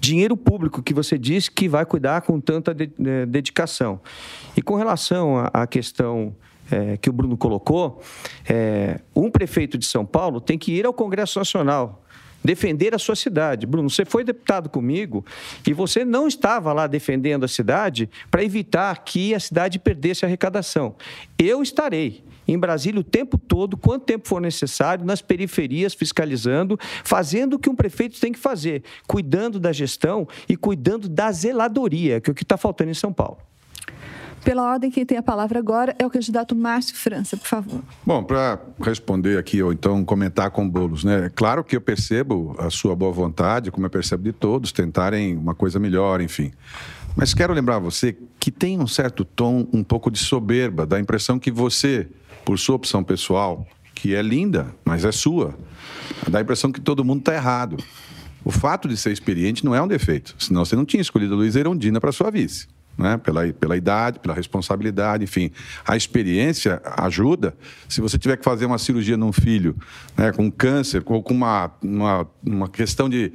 Dinheiro 0.00 0.36
público 0.36 0.82
que 0.82 0.94
você 0.94 1.18
disse 1.18 1.50
que 1.50 1.68
vai 1.68 1.84
cuidar 1.84 2.22
com 2.22 2.40
tanta 2.40 2.70
eh, 2.72 3.26
dedicação. 3.26 4.00
E 4.56 4.62
com 4.62 4.76
relação 4.76 5.48
à 5.52 5.66
questão 5.66 6.34
é, 6.70 6.96
que 6.96 7.10
o 7.10 7.12
Bruno 7.12 7.36
colocou, 7.36 8.02
é, 8.48 9.00
um 9.14 9.30
prefeito 9.30 9.76
de 9.76 9.86
São 9.86 10.04
Paulo 10.04 10.40
tem 10.40 10.58
que 10.58 10.72
ir 10.72 10.86
ao 10.86 10.92
Congresso 10.92 11.38
Nacional 11.38 12.04
defender 12.44 12.94
a 12.94 12.98
sua 12.98 13.16
cidade. 13.16 13.66
Bruno, 13.66 13.88
você 13.88 14.04
foi 14.04 14.22
deputado 14.22 14.68
comigo 14.68 15.24
e 15.66 15.72
você 15.72 16.04
não 16.04 16.28
estava 16.28 16.72
lá 16.74 16.86
defendendo 16.86 17.44
a 17.44 17.48
cidade 17.48 18.10
para 18.30 18.44
evitar 18.44 19.02
que 19.02 19.34
a 19.34 19.40
cidade 19.40 19.78
perdesse 19.78 20.24
a 20.24 20.28
arrecadação. 20.28 20.94
Eu 21.38 21.62
estarei 21.62 22.22
em 22.46 22.58
Brasília 22.58 23.00
o 23.00 23.04
tempo 23.04 23.38
todo, 23.38 23.78
quanto 23.78 24.04
tempo 24.04 24.28
for 24.28 24.40
necessário, 24.40 25.02
nas 25.02 25.22
periferias, 25.22 25.94
fiscalizando, 25.94 26.78
fazendo 27.02 27.54
o 27.54 27.58
que 27.58 27.70
um 27.70 27.74
prefeito 27.74 28.20
tem 28.20 28.32
que 28.32 28.38
fazer, 28.38 28.82
cuidando 29.06 29.58
da 29.58 29.72
gestão 29.72 30.28
e 30.46 30.54
cuidando 30.54 31.08
da 31.08 31.32
zeladoria, 31.32 32.20
que 32.20 32.28
é 32.28 32.32
o 32.32 32.34
que 32.34 32.42
está 32.42 32.58
faltando 32.58 32.90
em 32.90 32.94
São 32.94 33.12
Paulo. 33.12 33.38
Pela 34.44 34.62
ordem, 34.62 34.90
quem 34.90 35.06
tem 35.06 35.16
a 35.16 35.22
palavra 35.22 35.58
agora 35.58 35.96
é 35.98 36.04
o 36.04 36.10
candidato 36.10 36.54
Márcio 36.54 36.94
França, 36.94 37.34
por 37.34 37.46
favor. 37.46 37.80
Bom, 38.04 38.22
para 38.22 38.60
responder 38.78 39.38
aqui, 39.38 39.62
ou 39.62 39.72
então 39.72 40.04
comentar 40.04 40.50
com 40.50 40.68
bolos, 40.68 41.02
né? 41.02 41.30
Claro 41.34 41.64
que 41.64 41.74
eu 41.74 41.80
percebo 41.80 42.54
a 42.58 42.68
sua 42.68 42.94
boa 42.94 43.10
vontade, 43.10 43.70
como 43.70 43.86
eu 43.86 43.90
percebo 43.90 44.22
de 44.22 44.34
todos, 44.34 44.70
tentarem 44.70 45.34
uma 45.34 45.54
coisa 45.54 45.78
melhor, 45.78 46.20
enfim. 46.20 46.52
Mas 47.16 47.32
quero 47.32 47.54
lembrar 47.54 47.78
você 47.78 48.14
que 48.38 48.50
tem 48.50 48.78
um 48.78 48.86
certo 48.86 49.24
tom 49.24 49.66
um 49.72 49.82
pouco 49.82 50.10
de 50.10 50.18
soberba, 50.18 50.84
da 50.84 51.00
impressão 51.00 51.38
que 51.38 51.50
você, 51.50 52.06
por 52.44 52.58
sua 52.58 52.76
opção 52.76 53.02
pessoal, 53.02 53.66
que 53.94 54.14
é 54.14 54.20
linda, 54.20 54.76
mas 54.84 55.06
é 55.06 55.12
sua, 55.12 55.54
dá 56.28 56.40
a 56.40 56.42
impressão 56.42 56.70
que 56.70 56.82
todo 56.82 57.02
mundo 57.02 57.20
está 57.20 57.32
errado. 57.32 57.78
O 58.44 58.50
fato 58.50 58.88
de 58.88 58.96
ser 58.98 59.10
experiente 59.10 59.64
não 59.64 59.74
é 59.74 59.80
um 59.80 59.88
defeito, 59.88 60.34
senão 60.38 60.66
você 60.66 60.76
não 60.76 60.84
tinha 60.84 61.00
escolhido 61.00 61.34
Luiz 61.34 61.56
Erundina 61.56 61.98
para 61.98 62.12
sua 62.12 62.30
vice 62.30 62.73
né? 62.96 63.16
pela, 63.16 63.46
pela 63.52 63.76
idade, 63.76 64.18
pela 64.18 64.34
responsabilidade, 64.34 65.24
enfim. 65.24 65.50
A 65.86 65.96
experiência 65.96 66.80
ajuda. 66.84 67.54
Se 67.88 68.00
você 68.00 68.18
tiver 68.18 68.36
que 68.36 68.44
fazer 68.44 68.66
uma 68.66 68.78
cirurgia 68.78 69.16
num 69.16 69.32
filho 69.32 69.76
né, 70.16 70.32
com 70.32 70.50
câncer, 70.50 71.02
ou 71.06 71.22
com 71.22 71.34
uma, 71.34 71.70
uma, 71.82 72.26
uma 72.44 72.68
questão 72.68 73.08
de 73.08 73.32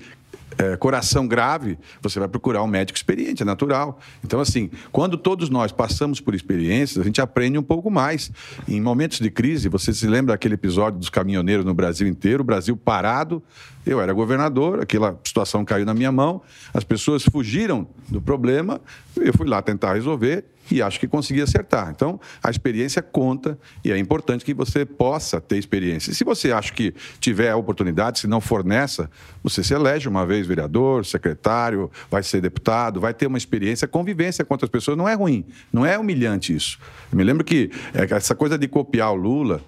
é, 0.58 0.76
coração 0.76 1.28
grave, 1.28 1.78
você 2.02 2.20
vai 2.20 2.28
procurar 2.28 2.64
um 2.64 2.68
médico 2.68 2.98
experiente, 2.98 3.44
é 3.44 3.46
natural. 3.46 4.00
Então, 4.24 4.40
assim, 4.40 4.70
quando 4.92 5.18
todos 5.18 5.50
nós 5.50 5.72
passamos 5.72 6.20
por 6.20 6.34
experiências, 6.34 7.00
a 7.00 7.04
gente 7.04 7.22
aprende 7.22 7.58
um 7.58 7.64
pouco 7.64 7.90
mais. 7.90 8.32
Em 8.68 8.82
momentos 8.82 9.20
de 9.20 9.30
crise, 9.30 9.70
você 9.70 9.94
se 9.94 10.08
lembra 10.08 10.34
daquele 10.34 10.56
episódio 10.56 11.00
dos 11.00 11.10
caminhoneiros 11.10 11.66
no 11.66 11.74
Brasil 11.74 12.08
inteiro, 12.08 12.42
o 12.42 12.46
Brasil 12.46 12.76
parado, 12.76 13.42
eu 13.86 14.02
era 14.02 14.12
governador, 14.14 14.82
aquela 14.82 15.20
situação 15.24 15.64
caiu 15.64 15.86
na 15.86 15.94
minha 15.94 16.12
mão, 16.12 16.42
as 16.74 16.84
pessoas 16.84 17.24
fugiram 17.24 17.88
do 18.08 18.22
problema, 18.22 18.82
eu 19.18 19.34
fui 19.34 19.48
lá 19.48 19.62
tentar 19.62 19.94
resolver 19.94 20.46
e 20.72 20.82
acho 20.82 21.00
que 21.00 21.08
consegui 21.08 21.42
acertar. 21.42 21.90
Então, 21.90 22.20
a 22.44 22.50
experiência 22.50 23.02
conta 23.02 23.58
e 23.84 23.92
é 23.92 23.98
importante 23.98 24.46
que 24.46 24.54
você 24.54 24.86
possa 24.86 25.40
ter 25.42 25.58
experiência. 25.58 26.14
Se 26.14 26.24
você 26.24 26.52
acha 26.52 26.74
que 26.74 26.94
tiver 27.20 27.50
a 27.50 27.58
oportunidade, 27.58 28.20
se 28.20 28.28
não 28.28 28.42
for 28.42 28.64
nessa, 28.64 29.10
você 29.44 29.64
se 29.64 29.74
elege 29.74 30.08
uma 30.08 30.26
vez 30.26 30.46
vereador, 30.46 31.06
secretário, 31.06 31.92
vai 32.10 32.24
ser 32.24 32.42
deputado, 32.42 33.00
vai 33.00 33.14
ter 33.14 33.28
uma 33.28 33.38
experiência, 33.38 33.88
convivência 33.88 34.46
com 34.46 34.54
outras 34.54 34.70
pessoas. 34.70 34.98
Não 34.98 35.08
é 35.08 35.14
ruim, 35.14 35.46
não 35.72 35.86
é 35.86 35.98
humilhante 35.98 36.56
isso. 36.56 36.80
Eu 37.12 37.18
me 37.18 37.24
lembro 37.24 37.44
que 37.44 37.72
é, 37.94 38.14
essa 38.16 38.36
coisa 38.36 38.58
de 38.58 38.68
copiar 38.68 39.12
o 39.12 39.16
Lula, 39.16 39.62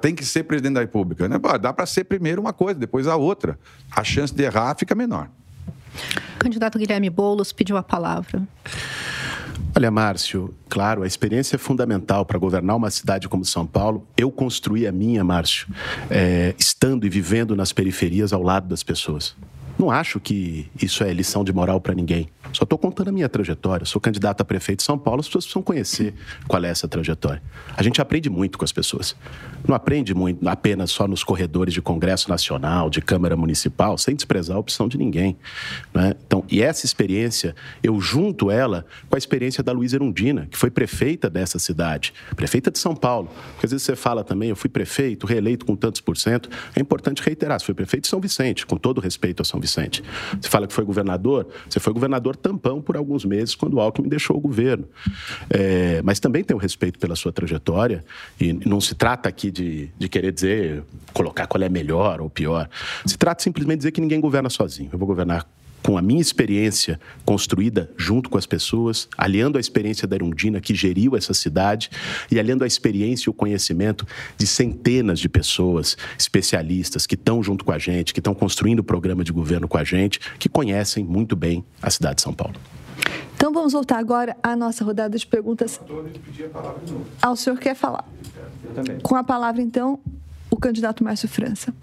tem 0.00 0.14
que 0.14 0.24
ser 0.24 0.44
presidente 0.44 0.74
da 0.74 0.80
República. 0.80 1.28
Né? 1.28 1.38
Dá 1.60 1.72
para 1.72 1.84
ser 1.84 2.04
primeiro 2.04 2.40
uma 2.40 2.52
coisa, 2.52 2.78
depois 2.78 3.06
a 3.06 3.16
outra. 3.16 3.58
A 3.94 4.02
chance 4.02 4.32
de 4.32 4.42
errar 4.42 4.74
fica 4.78 4.94
menor. 4.94 5.28
O 6.36 6.38
candidato 6.38 6.78
Guilherme 6.78 7.10
Boulos 7.10 7.52
pediu 7.52 7.76
a 7.76 7.82
palavra. 7.82 8.42
Olha, 9.76 9.90
Márcio, 9.90 10.54
claro, 10.68 11.02
a 11.02 11.06
experiência 11.06 11.56
é 11.56 11.58
fundamental 11.58 12.24
para 12.24 12.38
governar 12.38 12.76
uma 12.76 12.90
cidade 12.90 13.28
como 13.28 13.44
São 13.44 13.66
Paulo. 13.66 14.06
Eu 14.16 14.30
construí 14.30 14.86
a 14.86 14.92
minha, 14.92 15.24
Márcio, 15.24 15.66
é, 16.08 16.54
estando 16.56 17.04
e 17.04 17.08
vivendo 17.08 17.56
nas 17.56 17.72
periferias 17.72 18.32
ao 18.32 18.40
lado 18.40 18.68
das 18.68 18.84
pessoas. 18.84 19.34
Não 19.78 19.90
acho 19.90 20.20
que 20.20 20.70
isso 20.80 21.02
é 21.02 21.12
lição 21.12 21.42
de 21.42 21.52
moral 21.52 21.80
para 21.80 21.94
ninguém. 21.94 22.28
Só 22.52 22.62
estou 22.62 22.78
contando 22.78 23.08
a 23.08 23.12
minha 23.12 23.28
trajetória. 23.28 23.84
Sou 23.84 24.00
candidato 24.00 24.40
a 24.40 24.44
prefeito 24.44 24.78
de 24.78 24.84
São 24.84 24.96
Paulo, 24.96 25.20
as 25.20 25.26
pessoas 25.26 25.44
precisam 25.44 25.62
conhecer 25.62 26.14
qual 26.46 26.62
é 26.64 26.68
essa 26.68 26.86
trajetória. 26.86 27.42
A 27.76 27.82
gente 27.82 28.00
aprende 28.00 28.30
muito 28.30 28.56
com 28.56 28.64
as 28.64 28.70
pessoas. 28.70 29.16
Não 29.66 29.74
aprende 29.74 30.14
muito 30.14 30.46
apenas 30.48 30.90
só 30.90 31.08
nos 31.08 31.24
corredores 31.24 31.74
de 31.74 31.82
Congresso 31.82 32.28
Nacional, 32.28 32.88
de 32.88 33.00
Câmara 33.00 33.36
Municipal, 33.36 33.98
sem 33.98 34.14
desprezar 34.14 34.56
a 34.56 34.60
opção 34.60 34.86
de 34.86 34.96
ninguém. 34.96 35.36
Né? 35.92 36.14
Então, 36.24 36.44
e 36.48 36.62
essa 36.62 36.86
experiência, 36.86 37.56
eu 37.82 38.00
junto 38.00 38.50
ela 38.50 38.86
com 39.08 39.16
a 39.16 39.18
experiência 39.18 39.62
da 39.64 39.72
Luísa 39.72 39.96
Erundina, 39.96 40.46
que 40.50 40.56
foi 40.56 40.70
prefeita 40.70 41.28
dessa 41.28 41.58
cidade, 41.58 42.12
prefeita 42.36 42.70
de 42.70 42.78
São 42.78 42.94
Paulo. 42.94 43.28
Porque 43.54 43.66
às 43.66 43.72
vezes 43.72 43.84
você 43.84 43.96
fala 43.96 44.22
também, 44.22 44.50
eu 44.50 44.56
fui 44.56 44.70
prefeito, 44.70 45.26
reeleito 45.26 45.66
com 45.66 45.74
tantos 45.74 46.00
por 46.00 46.16
cento. 46.16 46.48
É 46.76 46.80
importante 46.80 47.22
reiterar, 47.22 47.58
você 47.58 47.66
foi 47.66 47.74
prefeito 47.74 48.04
de 48.04 48.08
São 48.08 48.20
Vicente, 48.20 48.64
com 48.64 48.76
todo 48.76 49.00
respeito 49.00 49.42
a 49.42 49.44
São 49.44 49.58
Vicente. 49.64 50.02
Você 50.40 50.48
fala 50.48 50.66
que 50.66 50.72
foi 50.72 50.84
governador, 50.84 51.46
você 51.68 51.80
foi 51.80 51.92
governador 51.92 52.36
tampão 52.36 52.80
por 52.80 52.96
alguns 52.96 53.24
meses 53.24 53.54
quando 53.54 53.74
o 53.74 53.80
Alckmin 53.80 54.08
deixou 54.08 54.36
o 54.36 54.40
governo. 54.40 54.86
É, 55.50 56.02
mas 56.02 56.20
também 56.20 56.44
tenho 56.44 56.58
respeito 56.58 56.98
pela 56.98 57.16
sua 57.16 57.32
trajetória 57.32 58.04
e 58.40 58.52
não 58.52 58.80
se 58.80 58.94
trata 58.94 59.28
aqui 59.28 59.50
de, 59.50 59.90
de 59.98 60.08
querer 60.08 60.32
dizer, 60.32 60.82
colocar 61.12 61.46
qual 61.46 61.62
é 61.62 61.68
melhor 61.68 62.20
ou 62.20 62.28
pior. 62.28 62.68
Se 63.06 63.16
trata 63.16 63.42
simplesmente 63.42 63.76
de 63.76 63.80
dizer 63.80 63.92
que 63.92 64.00
ninguém 64.00 64.20
governa 64.20 64.50
sozinho. 64.50 64.90
Eu 64.92 64.98
vou 64.98 65.08
governar 65.08 65.46
com 65.84 65.98
a 65.98 66.02
minha 66.02 66.20
experiência 66.20 66.98
construída 67.26 67.90
junto 67.94 68.30
com 68.30 68.38
as 68.38 68.46
pessoas, 68.46 69.06
aliando 69.18 69.58
a 69.58 69.60
experiência 69.60 70.08
da 70.08 70.16
Irundina, 70.16 70.58
que 70.58 70.74
geriu 70.74 71.14
essa 71.14 71.34
cidade, 71.34 71.90
e 72.30 72.40
aliando 72.40 72.64
a 72.64 72.66
experiência 72.66 73.28
e 73.28 73.30
o 73.30 73.34
conhecimento 73.34 74.06
de 74.38 74.46
centenas 74.46 75.20
de 75.20 75.28
pessoas, 75.28 75.94
especialistas, 76.18 77.06
que 77.06 77.14
estão 77.14 77.42
junto 77.42 77.66
com 77.66 77.70
a 77.70 77.78
gente, 77.78 78.14
que 78.14 78.20
estão 78.20 78.34
construindo 78.34 78.78
o 78.78 78.84
programa 78.84 79.22
de 79.22 79.30
governo 79.30 79.68
com 79.68 79.76
a 79.76 79.84
gente, 79.84 80.18
que 80.38 80.48
conhecem 80.48 81.04
muito 81.04 81.36
bem 81.36 81.62
a 81.82 81.90
cidade 81.90 82.16
de 82.16 82.22
São 82.22 82.32
Paulo. 82.32 82.54
Então 83.36 83.52
vamos 83.52 83.74
voltar 83.74 83.98
agora 83.98 84.34
à 84.42 84.56
nossa 84.56 84.82
rodada 84.82 85.18
de 85.18 85.26
perguntas. 85.26 85.78
Ah, 87.20 87.30
o 87.30 87.36
senhor 87.36 87.58
quer 87.58 87.74
falar? 87.74 88.08
Com 89.02 89.16
a 89.16 89.22
palavra, 89.22 89.60
então, 89.60 90.00
o 90.50 90.56
candidato 90.56 91.04
Márcio 91.04 91.28
França. 91.28 91.74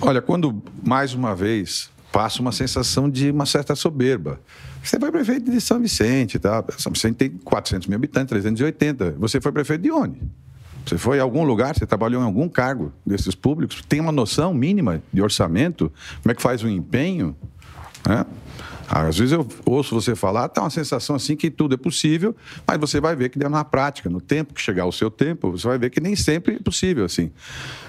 Olha, 0.00 0.22
quando 0.22 0.62
mais 0.84 1.12
uma 1.12 1.34
vez 1.34 1.90
passa 2.12 2.40
uma 2.40 2.52
sensação 2.52 3.08
de 3.08 3.30
uma 3.30 3.46
certa 3.46 3.74
soberba. 3.74 4.40
Você 4.82 4.98
foi 4.98 5.10
prefeito 5.10 5.50
de 5.50 5.60
São 5.60 5.80
Vicente, 5.80 6.38
tá? 6.38 6.64
São 6.78 6.92
Vicente 6.92 7.16
tem 7.16 7.30
400 7.30 7.86
mil 7.86 7.96
habitantes, 7.96 8.30
380. 8.30 9.12
Você 9.18 9.40
foi 9.40 9.52
prefeito 9.52 9.82
de 9.82 9.90
onde? 9.90 10.20
Você 10.86 10.96
foi 10.96 11.20
a 11.20 11.22
algum 11.22 11.44
lugar, 11.44 11.76
você 11.76 11.86
trabalhou 11.86 12.22
em 12.22 12.24
algum 12.24 12.48
cargo 12.48 12.92
desses 13.04 13.34
públicos, 13.34 13.82
tem 13.86 14.00
uma 14.00 14.10
noção 14.10 14.52
mínima 14.54 15.02
de 15.12 15.22
orçamento, 15.22 15.92
como 16.22 16.32
é 16.32 16.34
que 16.34 16.42
faz 16.42 16.64
o 16.64 16.68
empenho, 16.68 17.36
né? 18.08 18.24
Às 18.92 19.18
vezes 19.18 19.32
eu 19.32 19.46
ouço 19.64 19.94
você 19.94 20.16
falar, 20.16 20.48
tá 20.48 20.62
uma 20.62 20.70
sensação 20.70 21.14
assim 21.14 21.36
que 21.36 21.48
tudo 21.48 21.76
é 21.76 21.78
possível, 21.78 22.34
mas 22.66 22.76
você 22.76 23.00
vai 23.00 23.14
ver 23.14 23.28
que 23.28 23.38
na 23.38 23.64
prática, 23.64 24.10
no 24.10 24.20
tempo 24.20 24.52
que 24.52 24.60
chegar 24.60 24.84
o 24.84 24.90
seu 24.90 25.08
tempo, 25.08 25.52
você 25.52 25.68
vai 25.68 25.78
ver 25.78 25.90
que 25.90 26.00
nem 26.00 26.16
sempre 26.16 26.56
é 26.56 26.58
possível 26.58 27.04
assim. 27.04 27.30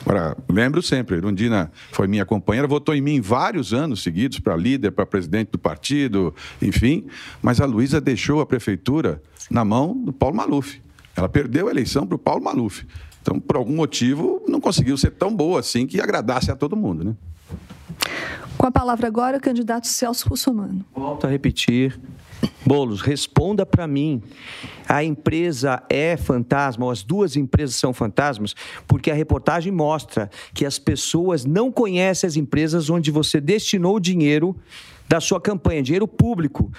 Agora, 0.02 0.38
lembro 0.48 0.80
sempre, 0.80 1.18
Erundina 1.18 1.72
foi 1.92 2.06
minha 2.06 2.24
companheira, 2.24 2.68
votou 2.68 2.94
em 2.94 3.02
mim 3.02 3.20
vários 3.20 3.74
anos 3.74 4.04
seguidos 4.04 4.38
para 4.38 4.56
líder, 4.56 4.92
para 4.92 5.04
presidente 5.04 5.50
do 5.52 5.58
partido, 5.58 6.36
enfim, 6.62 7.08
mas 7.42 7.60
a 7.60 7.66
Luísa 7.66 8.00
deixou 8.00 8.40
a 8.40 8.46
prefeitura 8.46 9.20
na 9.50 9.66
mão 9.66 9.98
do 9.98 10.14
Paulo 10.14 10.36
Maluf. 10.36 10.80
Ela 11.16 11.28
perdeu 11.28 11.68
a 11.68 11.72
eleição 11.72 12.06
para 12.06 12.16
o 12.16 12.20
Paulo 12.20 12.44
Maluf. 12.44 12.86
Então, 13.24 13.40
por 13.40 13.56
algum 13.56 13.76
motivo, 13.76 14.44
não 14.48 14.62
conseguiu 14.62 14.96
ser 14.98 15.12
tão 15.12 15.36
boa 15.36 15.60
assim 15.60 15.88
que 15.88 16.00
agradasse 16.00 16.52
a 16.52 16.56
todo 16.56 16.76
mundo, 16.76 17.04
né? 17.04 17.16
Com 18.62 18.68
a 18.68 18.72
palavra 18.72 19.08
agora, 19.08 19.38
o 19.38 19.42
candidato 19.42 19.88
Celso 19.88 20.30
Russomano. 20.30 20.86
Volto 20.94 21.26
a 21.26 21.30
repetir. 21.32 22.00
Bolos, 22.64 23.02
responda 23.02 23.66
para 23.66 23.88
mim. 23.88 24.22
A 24.88 25.04
empresa 25.04 25.82
é 25.90 26.16
fantasma, 26.16 26.86
ou 26.86 26.92
as 26.92 27.02
duas 27.02 27.36
empresas 27.36 27.76
são 27.76 27.92
fantasmas, 27.92 28.56
porque 28.88 29.10
a 29.10 29.16
reportagem 29.16 29.74
mostra 29.74 30.30
que 30.54 30.64
as 30.64 30.78
pessoas 30.78 31.44
não 31.44 31.72
conhecem 31.72 32.28
as 32.28 32.36
empresas 32.36 32.88
onde 32.88 33.10
você 33.10 33.42
destinou 33.42 33.96
o 33.96 34.00
dinheiro 34.00 34.56
da 35.10 35.20
sua 35.20 35.42
campanha, 35.42 35.82
dinheiro 35.82 36.08
público. 36.08 36.72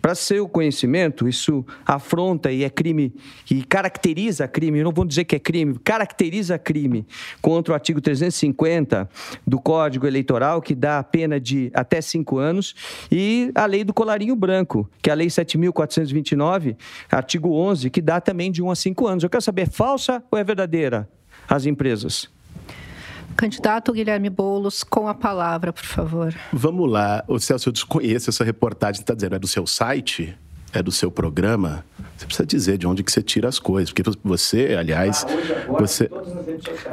Para 0.00 0.14
seu 0.14 0.48
conhecimento, 0.48 1.28
isso 1.28 1.64
afronta 1.84 2.50
e 2.50 2.64
é 2.64 2.70
crime, 2.70 3.14
e 3.50 3.62
caracteriza 3.62 4.46
crime, 4.48 4.82
não 4.82 4.92
vou 4.92 5.04
dizer 5.04 5.24
que 5.24 5.36
é 5.36 5.38
crime, 5.38 5.78
caracteriza 5.78 6.58
crime 6.58 7.06
contra 7.40 7.72
o 7.72 7.74
artigo 7.74 8.00
350 8.00 9.08
do 9.46 9.58
Código 9.58 10.06
Eleitoral, 10.06 10.60
que 10.60 10.74
dá 10.74 10.98
a 10.98 11.02
pena 11.02 11.40
de 11.40 11.70
até 11.74 12.00
cinco 12.00 12.38
anos, 12.38 12.74
e 13.10 13.50
a 13.54 13.66
lei 13.66 13.84
do 13.84 13.94
colarinho 13.94 14.36
branco, 14.36 14.88
que 15.02 15.10
é 15.10 15.12
a 15.12 15.16
lei 15.16 15.28
7.429, 15.28 16.76
artigo 17.10 17.52
11, 17.52 17.90
que 17.90 18.00
dá 18.00 18.20
também 18.20 18.50
de 18.50 18.62
um 18.62 18.70
a 18.70 18.74
cinco 18.74 19.06
anos. 19.06 19.22
Eu 19.22 19.30
quero 19.30 19.42
saber, 19.42 19.62
é 19.62 19.66
falsa 19.66 20.22
ou 20.30 20.38
é 20.38 20.44
verdadeira 20.44 21.08
as 21.48 21.66
empresas? 21.66 22.33
Candidato 23.36 23.92
Guilherme 23.92 24.30
Boulos, 24.30 24.82
com 24.82 25.08
a 25.08 25.14
palavra, 25.14 25.72
por 25.72 25.84
favor. 25.84 26.34
Vamos 26.52 26.90
lá. 26.90 27.24
O 27.28 27.38
Celso, 27.38 27.68
eu 27.68 27.72
desconheço 27.72 28.30
essa 28.30 28.44
reportagem, 28.44 29.00
está 29.00 29.14
dizendo, 29.14 29.36
é 29.36 29.38
do 29.38 29.48
seu 29.48 29.66
site? 29.66 30.36
É 30.72 30.82
do 30.82 30.90
seu 30.90 31.08
programa? 31.08 31.84
Você 32.16 32.26
precisa 32.26 32.46
dizer 32.46 32.78
de 32.78 32.86
onde 32.86 33.02
que 33.02 33.12
você 33.12 33.22
tira 33.22 33.48
as 33.48 33.58
coisas, 33.58 33.92
porque 33.92 34.10
você, 34.24 34.74
aliás, 34.78 35.24
você... 35.68 36.10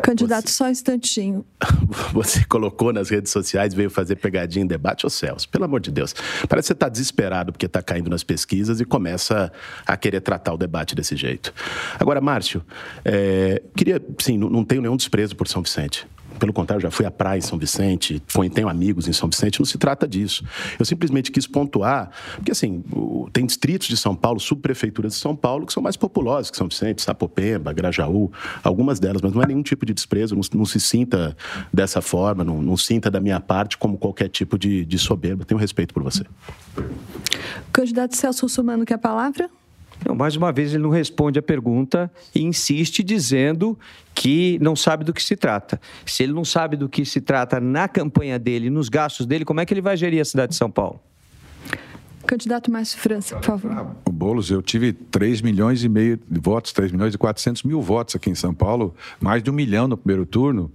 Candidato, 0.03 0.49
só 0.51 0.65
um 0.65 0.69
instantinho. 0.69 1.45
Você 2.13 2.43
colocou 2.45 2.91
nas 2.91 3.09
redes 3.09 3.31
sociais, 3.31 3.73
veio 3.73 3.89
fazer 3.89 4.15
pegadinha 4.15 4.63
em 4.63 4.67
debate, 4.67 5.05
ô 5.05 5.09
Celso, 5.09 5.47
pelo 5.49 5.65
amor 5.65 5.79
de 5.79 5.91
Deus. 5.91 6.13
Parece 6.47 6.65
que 6.65 6.67
você 6.67 6.73
está 6.73 6.89
desesperado 6.89 7.51
porque 7.51 7.65
está 7.65 7.81
caindo 7.81 8.09
nas 8.09 8.23
pesquisas 8.23 8.79
e 8.81 8.85
começa 8.85 9.51
a 9.85 9.95
querer 9.95 10.21
tratar 10.21 10.53
o 10.53 10.57
debate 10.57 10.95
desse 10.95 11.15
jeito. 11.15 11.53
Agora, 11.99 12.19
Márcio, 12.19 12.63
é, 13.05 13.61
queria, 13.75 14.01
sim, 14.19 14.37
não, 14.37 14.49
não 14.49 14.63
tenho 14.63 14.81
nenhum 14.81 14.97
desprezo 14.97 15.35
por 15.35 15.47
São 15.47 15.61
Vicente. 15.61 16.07
Pelo 16.39 16.53
contrário, 16.53 16.81
já 16.81 16.91
fui 16.91 17.05
à 17.05 17.11
praia 17.11 17.37
em 17.37 17.41
São 17.41 17.57
Vicente, 17.57 18.21
tenho 18.53 18.67
amigos 18.67 19.07
em 19.07 19.13
São 19.13 19.29
Vicente, 19.29 19.59
não 19.59 19.65
se 19.65 19.77
trata 19.77 20.07
disso. 20.07 20.43
Eu 20.79 20.85
simplesmente 20.85 21.31
quis 21.31 21.45
pontuar, 21.45 22.09
porque 22.35 22.51
assim, 22.51 22.83
tem 23.31 23.45
distritos 23.45 23.87
de 23.87 23.97
São 23.97 24.15
Paulo, 24.15 24.39
subprefeituras 24.39 25.13
de 25.13 25.19
São 25.19 25.35
Paulo, 25.35 25.65
que 25.65 25.73
são 25.73 25.83
mais 25.83 25.95
populosas 25.95 26.49
que 26.49 26.57
São 26.57 26.67
Vicente, 26.67 27.01
Sapopemba, 27.01 27.71
Grajaú, 27.73 28.31
algumas 28.63 28.99
delas, 28.99 29.21
mas 29.21 29.33
não 29.33 29.41
é 29.41 29.47
nenhum 29.47 29.61
tipo 29.61 29.85
de 29.85 29.93
desprezo, 29.93 30.35
não, 30.35 30.41
não 30.53 30.65
se 30.65 30.79
sinta 30.79 31.35
dessa 31.71 32.01
forma, 32.01 32.43
não, 32.43 32.61
não, 32.61 32.75
sinta 32.77 33.11
da 33.11 33.19
minha 33.19 33.39
parte 33.39 33.77
como 33.77 33.97
qualquer 33.97 34.29
tipo 34.29 34.57
de, 34.57 34.85
de 34.85 34.97
soberba. 34.97 35.45
Tenho 35.45 35.59
respeito 35.59 35.93
por 35.93 36.03
você. 36.03 36.23
Candidato 37.71 38.15
Celso 38.15 38.45
Russomano, 38.45 38.85
quer 38.85 38.95
a 38.95 38.97
palavra? 38.97 39.49
Não, 40.05 40.15
mais 40.15 40.35
uma 40.35 40.51
vez, 40.51 40.73
ele 40.73 40.83
não 40.83 40.89
responde 40.89 41.37
a 41.37 41.41
pergunta 41.41 42.11
e 42.33 42.41
insiste 42.41 43.03
dizendo 43.03 43.77
que 44.15 44.57
não 44.61 44.75
sabe 44.75 45.03
do 45.03 45.13
que 45.13 45.21
se 45.21 45.35
trata. 45.35 45.79
Se 46.05 46.23
ele 46.23 46.33
não 46.33 46.43
sabe 46.43 46.75
do 46.75 46.89
que 46.89 47.05
se 47.05 47.21
trata 47.21 47.59
na 47.59 47.87
campanha 47.87 48.39
dele, 48.39 48.69
nos 48.69 48.89
gastos 48.89 49.25
dele, 49.25 49.45
como 49.45 49.59
é 49.59 49.65
que 49.65 49.73
ele 49.73 49.81
vai 49.81 49.95
gerir 49.95 50.21
a 50.21 50.25
cidade 50.25 50.51
de 50.51 50.57
São 50.57 50.71
Paulo? 50.71 50.99
Candidato 52.25 52.71
Márcio 52.71 52.99
França, 52.99 53.35
por 53.35 53.43
favor. 53.43 53.71
Ah, 53.71 53.95
o 54.07 54.11
Boulos, 54.11 54.49
eu 54.49 54.61
tive 54.61 54.93
3 54.93 55.41
milhões 55.41 55.83
e 55.83 55.89
meio 55.89 56.19
de 56.29 56.39
votos, 56.39 56.71
3 56.71 56.91
milhões 56.91 57.13
e 57.13 57.17
400 57.17 57.63
mil 57.63 57.81
votos 57.81 58.15
aqui 58.15 58.29
em 58.29 58.35
São 58.35 58.53
Paulo, 58.53 58.95
mais 59.19 59.41
de 59.41 59.49
um 59.49 59.53
milhão 59.53 59.87
no 59.87 59.97
primeiro 59.97 60.25
turno. 60.25 60.71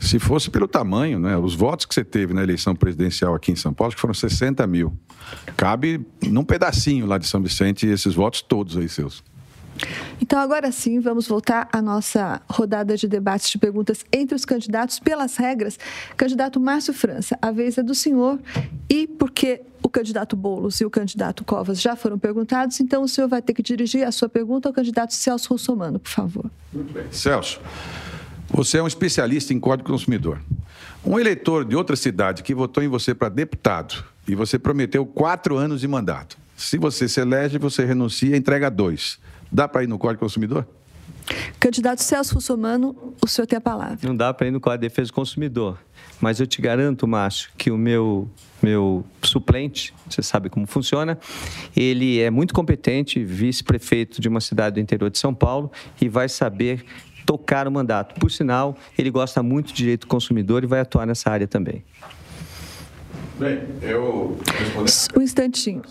Se 0.00 0.18
fosse 0.18 0.50
pelo 0.50 0.68
tamanho, 0.68 1.18
né, 1.18 1.36
os 1.36 1.54
votos 1.54 1.86
que 1.86 1.94
você 1.94 2.04
teve 2.04 2.32
na 2.34 2.42
eleição 2.42 2.74
presidencial 2.74 3.34
aqui 3.34 3.52
em 3.52 3.56
São 3.56 3.72
Paulo, 3.72 3.94
que 3.94 4.00
foram 4.00 4.14
60 4.14 4.66
mil. 4.66 4.92
Cabe 5.56 6.06
num 6.22 6.44
pedacinho 6.44 7.06
lá 7.06 7.18
de 7.18 7.26
São 7.26 7.42
Vicente 7.42 7.86
esses 7.86 8.14
votos 8.14 8.42
todos 8.42 8.76
aí 8.76 8.88
seus. 8.88 9.22
Então, 10.20 10.38
agora 10.38 10.70
sim, 10.72 11.00
vamos 11.00 11.26
voltar 11.26 11.68
à 11.72 11.80
nossa 11.80 12.40
rodada 12.48 12.96
de 12.96 13.08
debates 13.08 13.50
de 13.50 13.58
perguntas 13.58 14.04
entre 14.12 14.34
os 14.34 14.44
candidatos 14.44 14.98
pelas 14.98 15.36
regras. 15.36 15.78
Candidato 16.16 16.60
Márcio 16.60 16.92
França, 16.92 17.38
a 17.40 17.50
vez 17.50 17.78
é 17.78 17.82
do 17.82 17.94
senhor 17.94 18.38
e 18.88 19.06
porque 19.06 19.62
o 19.82 19.88
candidato 19.88 20.36
Boulos 20.36 20.80
e 20.80 20.84
o 20.84 20.90
candidato 20.90 21.44
Covas 21.44 21.80
já 21.80 21.96
foram 21.96 22.18
perguntados, 22.18 22.80
então 22.80 23.02
o 23.02 23.08
senhor 23.08 23.28
vai 23.28 23.40
ter 23.40 23.54
que 23.54 23.62
dirigir 23.62 24.06
a 24.06 24.12
sua 24.12 24.28
pergunta 24.28 24.68
ao 24.68 24.72
candidato 24.72 25.14
Celso 25.14 25.48
Russomano, 25.50 25.98
por 25.98 26.10
favor. 26.10 26.50
Muito 26.72 26.92
bem. 26.92 27.04
Celso, 27.10 27.60
você 28.50 28.78
é 28.78 28.82
um 28.82 28.86
especialista 28.86 29.54
em 29.54 29.60
Código 29.60 29.90
Consumidor. 29.90 30.40
Um 31.04 31.18
eleitor 31.18 31.64
de 31.64 31.76
outra 31.76 31.96
cidade 31.96 32.42
que 32.42 32.54
votou 32.54 32.82
em 32.82 32.88
você 32.88 33.14
para 33.14 33.28
deputado 33.28 34.04
e 34.26 34.34
você 34.34 34.58
prometeu 34.58 35.06
quatro 35.06 35.56
anos 35.56 35.80
de 35.80 35.88
mandato. 35.88 36.36
Se 36.56 36.76
você 36.76 37.08
se 37.08 37.20
elege, 37.20 37.56
você 37.56 37.84
renuncia 37.84 38.34
e 38.34 38.38
entrega 38.38 38.68
dois. 38.68 39.18
Dá 39.50 39.66
para 39.66 39.82
ir 39.82 39.86
no 39.86 39.98
Código 39.98 40.20
Consumidor? 40.20 40.66
Candidato 41.60 42.02
Celso 42.02 42.34
Russomano, 42.34 43.14
o 43.22 43.26
senhor 43.26 43.46
tem 43.46 43.56
a 43.56 43.60
palavra. 43.60 43.98
Não 44.02 44.16
dá 44.16 44.32
para 44.32 44.46
ir 44.46 44.50
no 44.50 44.60
Código 44.60 44.82
de 44.82 44.88
Defesa 44.88 45.08
do 45.08 45.14
Consumidor. 45.14 45.78
Mas 46.20 46.40
eu 46.40 46.46
te 46.46 46.60
garanto, 46.60 47.06
Márcio, 47.06 47.50
que 47.56 47.70
o 47.70 47.76
meu, 47.76 48.28
meu 48.62 49.04
suplente, 49.22 49.94
você 50.08 50.22
sabe 50.22 50.48
como 50.48 50.66
funciona, 50.66 51.18
ele 51.76 52.20
é 52.20 52.30
muito 52.30 52.54
competente, 52.54 53.22
vice-prefeito 53.22 54.20
de 54.20 54.28
uma 54.28 54.40
cidade 54.40 54.74
do 54.74 54.80
interior 54.80 55.10
de 55.10 55.18
São 55.18 55.34
Paulo 55.34 55.70
e 56.00 56.08
vai 56.08 56.28
saber 56.28 56.84
tocar 57.26 57.68
o 57.68 57.70
mandato. 57.70 58.18
Por 58.18 58.30
sinal, 58.30 58.76
ele 58.96 59.10
gosta 59.10 59.42
muito 59.42 59.68
de 59.68 59.74
direito 59.74 60.02
do 60.02 60.06
consumidor 60.06 60.64
e 60.64 60.66
vai 60.66 60.80
atuar 60.80 61.06
nessa 61.06 61.30
área 61.30 61.46
também. 61.46 61.84
Bem, 63.38 63.60
eu 63.82 64.36
respondi. 64.82 64.92
Um 65.16 65.22
instantinho. 65.22 65.82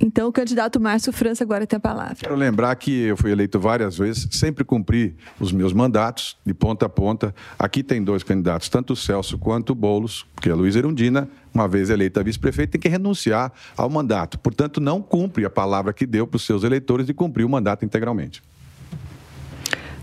Então, 0.00 0.28
o 0.28 0.32
candidato 0.32 0.80
Márcio 0.80 1.12
França 1.12 1.44
agora 1.44 1.66
tem 1.66 1.76
a 1.76 1.80
palavra. 1.80 2.16
Quero 2.16 2.34
lembrar 2.34 2.74
que 2.76 3.02
eu 3.02 3.16
fui 3.16 3.30
eleito 3.30 3.60
várias 3.60 3.96
vezes, 3.96 4.28
sempre 4.32 4.64
cumpri 4.64 5.16
os 5.38 5.52
meus 5.52 5.72
mandatos, 5.72 6.36
de 6.44 6.52
ponta 6.52 6.86
a 6.86 6.88
ponta. 6.88 7.34
Aqui 7.58 7.82
tem 7.82 8.02
dois 8.02 8.22
candidatos, 8.22 8.68
tanto 8.68 8.94
o 8.94 8.96
Celso 8.96 9.38
quanto 9.38 9.70
o 9.70 9.74
Boulos, 9.74 10.26
porque 10.34 10.50
a 10.50 10.54
Luiz 10.54 10.74
Erundina, 10.74 11.28
uma 11.54 11.68
vez 11.68 11.88
eleita 11.88 12.22
vice-prefeita, 12.22 12.72
tem 12.72 12.80
que 12.80 12.88
renunciar 12.88 13.52
ao 13.76 13.88
mandato. 13.88 14.38
Portanto, 14.38 14.80
não 14.80 15.00
cumpre 15.00 15.44
a 15.44 15.50
palavra 15.50 15.92
que 15.92 16.06
deu 16.06 16.26
para 16.26 16.36
os 16.36 16.44
seus 16.44 16.64
eleitores 16.64 17.06
de 17.06 17.14
cumprir 17.14 17.44
o 17.44 17.48
mandato 17.48 17.84
integralmente. 17.84 18.42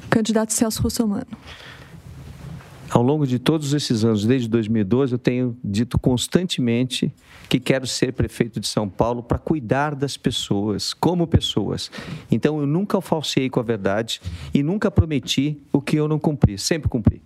Candidato 0.10 0.54
Celso 0.54 0.82
Russomano. 0.82 1.28
Ao 2.90 3.04
longo 3.04 3.28
de 3.28 3.38
todos 3.38 3.74
esses 3.74 4.04
anos, 4.04 4.26
desde 4.26 4.48
2012, 4.48 5.14
eu 5.14 5.20
tenho 5.20 5.58
dito 5.64 6.00
constantemente 6.00 7.14
que 7.48 7.60
quero 7.60 7.86
ser 7.86 8.14
prefeito 8.14 8.60
de 8.60 8.68
São 8.68 8.90
Paulo 8.90 9.22
para 9.22 9.38
cuidar 9.38 9.94
das 9.94 10.18
pessoas, 10.18 10.94
como 10.94 11.28
pessoas. 11.28 11.92
Então, 12.32 12.60
eu 12.60 12.66
nunca 12.66 13.00
falseei 13.00 13.50
com 13.50 13.60
a 13.60 13.64
verdade 13.64 14.20
e 14.54 14.64
nunca 14.64 14.90
prometi 14.90 15.62
o 15.72 15.80
que 15.80 15.98
eu 15.98 16.08
não 16.08 16.18
cumpri, 16.18 16.58
sempre 16.58 16.90
cumpri. 16.90 17.22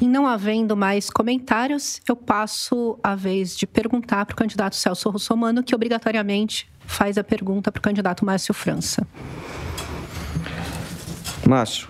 E 0.00 0.08
não 0.08 0.26
havendo 0.26 0.76
mais 0.76 1.08
comentários, 1.08 2.00
eu 2.08 2.16
passo 2.16 2.98
a 3.02 3.14
vez 3.14 3.56
de 3.56 3.66
perguntar 3.66 4.26
para 4.26 4.34
o 4.34 4.36
candidato 4.36 4.74
Celso 4.74 5.08
Russomano, 5.10 5.62
que 5.62 5.74
obrigatoriamente 5.74 6.68
faz 6.86 7.16
a 7.16 7.24
pergunta 7.24 7.70
para 7.70 7.78
o 7.78 7.82
candidato 7.82 8.24
Márcio 8.24 8.52
França. 8.52 9.06
Márcio, 11.48 11.88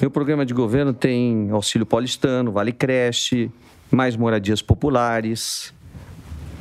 meu 0.00 0.10
programa 0.10 0.46
de 0.46 0.54
governo 0.54 0.94
tem 0.94 1.50
auxílio 1.50 1.84
paulistano, 1.84 2.50
vale 2.50 2.72
creche, 2.72 3.50
mais 3.90 4.16
moradias 4.16 4.62
populares, 4.62 5.74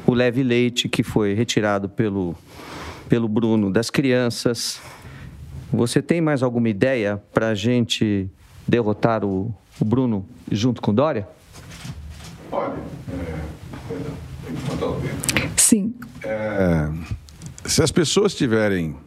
o 0.06 0.14
leve 0.14 0.44
leite 0.44 0.90
que 0.90 1.04
foi 1.04 1.34
retirado 1.34 1.88
pelo, 1.88 2.36
pelo 3.08 3.30
Bruno 3.30 3.72
das 3.72 3.90
crianças. 3.90 4.82
Você 5.72 6.02
tem 6.02 6.20
mais 6.20 6.44
alguma 6.44 6.68
ideia 6.68 7.22
para 7.34 7.50
a 7.50 7.56
gente 7.56 8.30
derrotar 8.68 9.24
o, 9.24 9.56
o 9.80 9.86
Bruno 9.86 10.26
junto 10.52 10.82
com 10.82 10.94
Dória? 10.94 11.26
Olha, 12.52 12.74
é, 13.10 13.40
Sim. 15.56 15.94
É, 16.24 16.90
se 17.64 17.82
as 17.82 17.92
pessoas 17.92 18.36
tiverem 18.36 18.98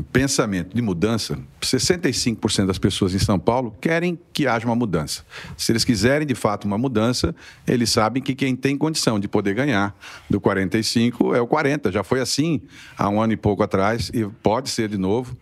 pensamento 0.00 0.74
de 0.74 0.80
mudança, 0.80 1.36
65% 1.60 2.66
das 2.66 2.78
pessoas 2.78 3.12
em 3.14 3.18
São 3.18 3.38
Paulo 3.38 3.76
querem 3.80 4.18
que 4.32 4.46
haja 4.46 4.64
uma 4.64 4.76
mudança. 4.76 5.24
Se 5.56 5.72
eles 5.72 5.84
quiserem 5.84 6.26
de 6.26 6.36
fato 6.36 6.64
uma 6.64 6.78
mudança, 6.78 7.34
eles 7.66 7.90
sabem 7.90 8.22
que 8.22 8.34
quem 8.34 8.54
tem 8.54 8.78
condição 8.78 9.18
de 9.18 9.26
poder 9.26 9.54
ganhar 9.54 9.94
do 10.30 10.40
45 10.40 11.34
é 11.34 11.40
o 11.40 11.46
40. 11.46 11.90
Já 11.90 12.04
foi 12.04 12.20
assim 12.20 12.62
há 12.96 13.08
um 13.08 13.20
ano 13.20 13.32
e 13.32 13.36
pouco 13.36 13.62
atrás 13.62 14.10
e 14.14 14.24
pode 14.42 14.70
ser 14.70 14.88
de 14.88 14.96
novo. 14.96 15.36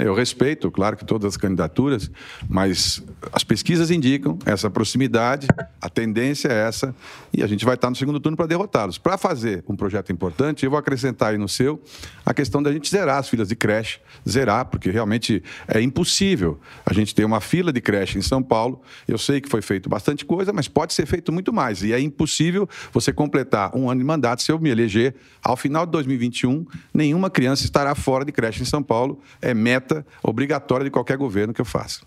Eu 0.00 0.12
respeito, 0.12 0.70
claro 0.72 0.96
que 0.96 1.04
todas 1.04 1.34
as 1.34 1.36
candidaturas, 1.36 2.10
mas 2.48 3.02
as 3.32 3.44
pesquisas 3.44 3.92
indicam 3.92 4.38
essa 4.44 4.68
proximidade, 4.68 5.46
a 5.80 5.88
tendência 5.88 6.48
é 6.48 6.66
essa, 6.66 6.94
e 7.32 7.44
a 7.44 7.46
gente 7.46 7.64
vai 7.64 7.76
estar 7.76 7.90
no 7.90 7.94
segundo 7.94 8.18
turno 8.18 8.36
para 8.36 8.46
derrotá-los. 8.46 8.98
Para 8.98 9.16
fazer 9.16 9.62
um 9.68 9.76
projeto 9.76 10.10
importante, 10.10 10.64
eu 10.64 10.70
vou 10.70 10.78
acrescentar 10.78 11.30
aí 11.30 11.38
no 11.38 11.48
seu 11.48 11.80
a 12.26 12.34
questão 12.34 12.60
da 12.60 12.72
gente 12.72 12.90
zerar 12.90 13.18
as 13.18 13.28
filas 13.28 13.48
de 13.48 13.54
creche, 13.54 14.00
zerar, 14.28 14.64
porque 14.64 14.90
realmente 14.90 15.42
é 15.68 15.80
impossível 15.80 16.58
a 16.84 16.92
gente 16.92 17.14
ter 17.14 17.24
uma 17.24 17.40
fila 17.40 17.72
de 17.72 17.80
creche 17.80 18.18
em 18.18 18.22
São 18.22 18.42
Paulo. 18.42 18.82
Eu 19.06 19.18
sei 19.18 19.40
que 19.40 19.48
foi 19.48 19.62
feito 19.62 19.88
bastante 19.88 20.24
coisa, 20.24 20.52
mas 20.52 20.66
pode 20.66 20.92
ser 20.92 21.06
feito 21.06 21.32
muito 21.32 21.52
mais, 21.52 21.84
e 21.84 21.92
é 21.92 22.00
impossível 22.00 22.68
você 22.92 23.12
completar 23.12 23.70
um 23.76 23.88
ano 23.88 24.00
de 24.00 24.06
mandato 24.06 24.42
se 24.42 24.50
eu 24.50 24.58
me 24.58 24.70
eleger. 24.70 25.14
Ao 25.40 25.56
final 25.56 25.86
de 25.86 25.92
2021, 25.92 26.66
nenhuma 26.92 27.30
criança 27.30 27.64
estará 27.64 27.94
fora 27.94 28.24
de 28.24 28.32
creche 28.32 28.62
em 28.62 28.64
São 28.64 28.82
Paulo, 28.82 29.20
é 29.40 29.54
meta 29.54 29.83
meta 29.84 30.06
obrigatória 30.22 30.84
de 30.84 30.90
qualquer 30.90 31.18
governo 31.18 31.52
que 31.52 31.60
eu 31.60 31.64
faça. 31.64 32.00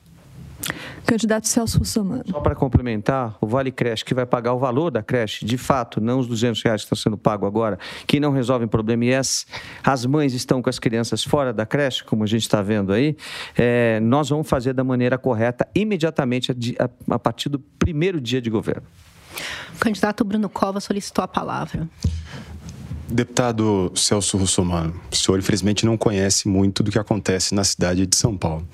Candidato 1.06 1.48
Celso 1.48 1.78
Russomano. 1.78 2.24
Só 2.28 2.40
para 2.40 2.56
complementar, 2.56 3.38
o 3.40 3.46
Vale 3.46 3.72
Creche, 3.72 4.04
que 4.04 4.14
vai 4.14 4.26
pagar 4.26 4.54
o 4.54 4.60
valor 4.60 4.90
da 4.90 5.04
creche, 5.04 5.46
de 5.46 5.58
fato, 5.58 6.02
não 6.02 6.20
os 6.20 6.28
200 6.28 6.62
reais 6.64 6.82
que 6.82 6.86
estão 6.86 6.98
sendo 6.98 7.16
pago 7.16 7.46
agora, 7.46 7.78
que 8.08 8.20
não 8.20 8.32
resolvem 8.32 8.68
problema 8.68 9.06
e 9.06 9.14
as, 9.14 9.46
as 9.84 10.06
mães 10.06 10.34
estão 10.34 10.62
com 10.62 10.70
as 10.70 10.80
crianças 10.80 11.24
fora 11.24 11.54
da 11.54 11.66
creche, 11.66 12.04
como 12.04 12.24
a 12.24 12.28
gente 12.28 12.42
está 12.42 12.62
vendo 12.62 12.92
aí, 12.92 13.16
é, 13.56 14.00
nós 14.00 14.30
vamos 14.30 14.50
fazer 14.50 14.74
da 14.74 14.84
maneira 14.84 15.18
correta 15.18 15.66
imediatamente 15.76 16.52
a, 16.52 16.56
a, 16.84 17.16
a 17.16 17.20
partir 17.20 17.50
do 17.50 17.60
primeiro 17.60 18.20
dia 18.20 18.42
de 18.42 18.50
governo. 18.50 18.84
O 19.76 19.80
candidato 19.80 20.26
Bruno 20.26 20.50
Cova 20.50 20.80
solicitou 20.80 21.24
a 21.24 21.28
palavra. 21.28 21.88
Deputado 23.10 23.91
Celso 23.95 24.38
Russomano, 24.38 24.93
o 25.10 25.16
senhor 25.16 25.39
infelizmente 25.39 25.86
não 25.86 25.97
conhece 25.97 26.47
muito 26.47 26.84
do 26.84 26.91
que 26.91 26.99
acontece 26.99 27.55
na 27.55 27.64
cidade 27.64 28.05
de 28.05 28.16
São 28.18 28.36
Paulo. 28.36 28.68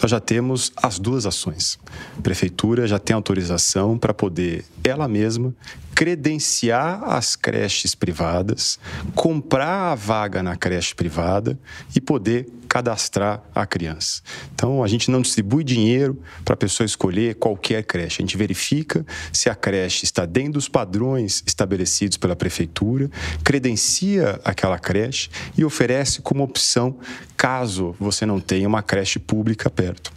Nós 0.00 0.10
já 0.10 0.20
temos 0.20 0.72
as 0.76 1.00
duas 1.00 1.26
ações. 1.26 1.78
Prefeitura 2.22 2.86
já 2.86 2.98
tem 2.98 3.14
autorização 3.14 3.98
para 3.98 4.14
poder 4.14 4.64
ela 4.84 5.06
mesma 5.06 5.54
credenciar 5.94 7.04
as 7.04 7.36
creches 7.36 7.94
privadas, 7.94 8.78
comprar 9.14 9.92
a 9.92 9.94
vaga 9.94 10.42
na 10.42 10.56
creche 10.56 10.94
privada 10.94 11.58
e 11.94 12.00
poder 12.00 12.48
cadastrar 12.66 13.42
a 13.54 13.66
criança. 13.66 14.22
Então, 14.54 14.82
a 14.82 14.88
gente 14.88 15.10
não 15.10 15.20
distribui 15.20 15.62
dinheiro 15.62 16.18
para 16.44 16.54
a 16.54 16.56
pessoa 16.56 16.86
escolher 16.86 17.34
qualquer 17.34 17.84
creche. 17.84 18.22
A 18.22 18.24
gente 18.24 18.36
verifica 18.36 19.04
se 19.30 19.50
a 19.50 19.54
creche 19.54 20.04
está 20.04 20.24
dentro 20.24 20.54
dos 20.54 20.68
padrões 20.68 21.42
estabelecidos 21.46 22.16
pela 22.16 22.34
prefeitura, 22.34 23.10
credencia 23.44 24.40
aquela 24.42 24.78
creche 24.78 25.28
e 25.56 25.64
oferece 25.64 26.22
como 26.22 26.42
opção 26.42 26.96
caso 27.36 27.94
você 28.00 28.24
não 28.24 28.40
tenha 28.40 28.66
uma 28.66 28.82
creche 28.82 29.18
pública 29.18 29.68
perto. 29.68 30.10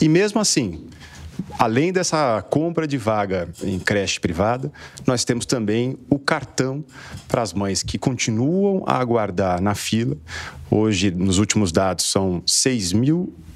E 0.00 0.08
mesmo 0.08 0.40
assim, 0.40 0.85
além 1.58 1.92
dessa 1.92 2.42
compra 2.50 2.86
de 2.86 2.96
vaga 2.96 3.48
em 3.62 3.78
creche 3.78 4.20
privada, 4.20 4.72
nós 5.06 5.24
temos 5.24 5.46
também 5.46 5.98
o 6.08 6.18
cartão 6.18 6.84
para 7.28 7.42
as 7.42 7.52
mães 7.52 7.82
que 7.82 7.98
continuam 7.98 8.84
a 8.86 8.98
aguardar 8.98 9.60
na 9.60 9.74
fila. 9.74 10.16
Hoje, 10.70 11.10
nos 11.10 11.38
últimos 11.38 11.72
dados, 11.72 12.04
são 12.04 12.42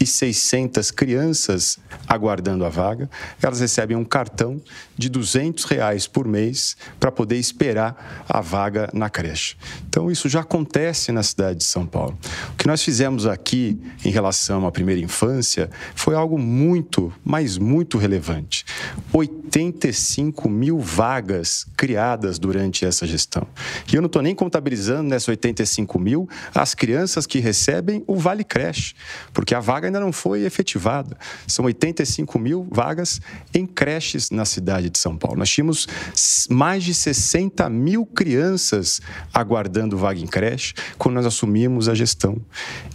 6.600 0.05 0.93
crianças 0.93 1.79
aguardando 2.09 2.65
a 2.65 2.69
vaga. 2.69 3.09
Elas 3.43 3.61
recebem 3.61 3.97
um 3.97 4.05
cartão 4.05 4.61
de 4.97 5.09
200 5.09 5.65
reais 5.65 6.07
por 6.07 6.27
mês 6.27 6.77
para 6.99 7.13
poder 7.13 7.37
esperar 7.37 8.25
a 8.29 8.41
vaga 8.41 8.89
na 8.93 9.11
creche. 9.11 9.57
Então, 9.89 10.11
isso 10.11 10.29
já 10.29 10.41
acontece 10.41 11.13
na 11.13 11.23
cidade 11.23 11.59
de 11.59 11.65
São 11.65 11.87
Paulo. 11.87 12.19
O 12.53 12.57
que 12.57 12.67
nós 12.67 12.83
fizemos 12.83 13.27
aqui 13.27 13.79
em 14.05 14.11
relação 14.11 14.67
à 14.67 14.73
primeira 14.73 15.01
infância 15.01 15.71
foi 15.95 16.15
algo 16.15 16.39
muito, 16.39 17.13
mas 17.25 17.59
muito 17.59 17.99
relevante. 17.99 18.65
85 19.13 20.49
mil 20.49 20.79
vagas 20.79 21.67
criadas 21.77 22.39
durante 22.39 22.85
essa 22.85 23.07
gestão. 23.07 23.47
E 23.91 23.97
eu 23.97 24.01
não 24.01 24.07
estou 24.07 24.23
nem 24.23 24.35
contabilizando 24.35 25.09
nessas 25.09 25.29
85 25.29 25.99
mil 25.99 26.29
as 26.55 26.75
crianças 26.75 27.27
que 27.27 27.39
recebem 27.39 28.03
o 28.07 28.17
Vale 28.17 28.45
Creche, 28.45 28.95
porque 29.33 29.55
a 29.55 29.61
vaga 29.61 29.90
ainda 29.91 30.01
não 30.01 30.13
foi 30.13 30.45
efetivada. 30.45 31.17
São 31.47 31.65
85 31.65 32.39
mil 32.39 32.67
vagas 32.71 33.21
em 33.53 33.67
creches 33.67 34.31
na 34.31 34.45
cidade 34.45 34.89
de 34.89 34.99
São 34.99 35.17
Paulo. 35.17 35.39
Nós 35.39 35.51
tínhamos 35.51 35.87
mais 36.49 36.85
de 36.85 36.95
60 36.95 37.69
mil 37.69 38.07
crianças 38.07 39.01
aguardando 39.35 39.99
vaga 39.99 40.21
em 40.21 40.27
creche 40.27 40.75
quando 40.97 41.17
nós 41.17 41.27
assumimos 41.27 41.89
a 41.89 41.95
gestão. 41.95 42.41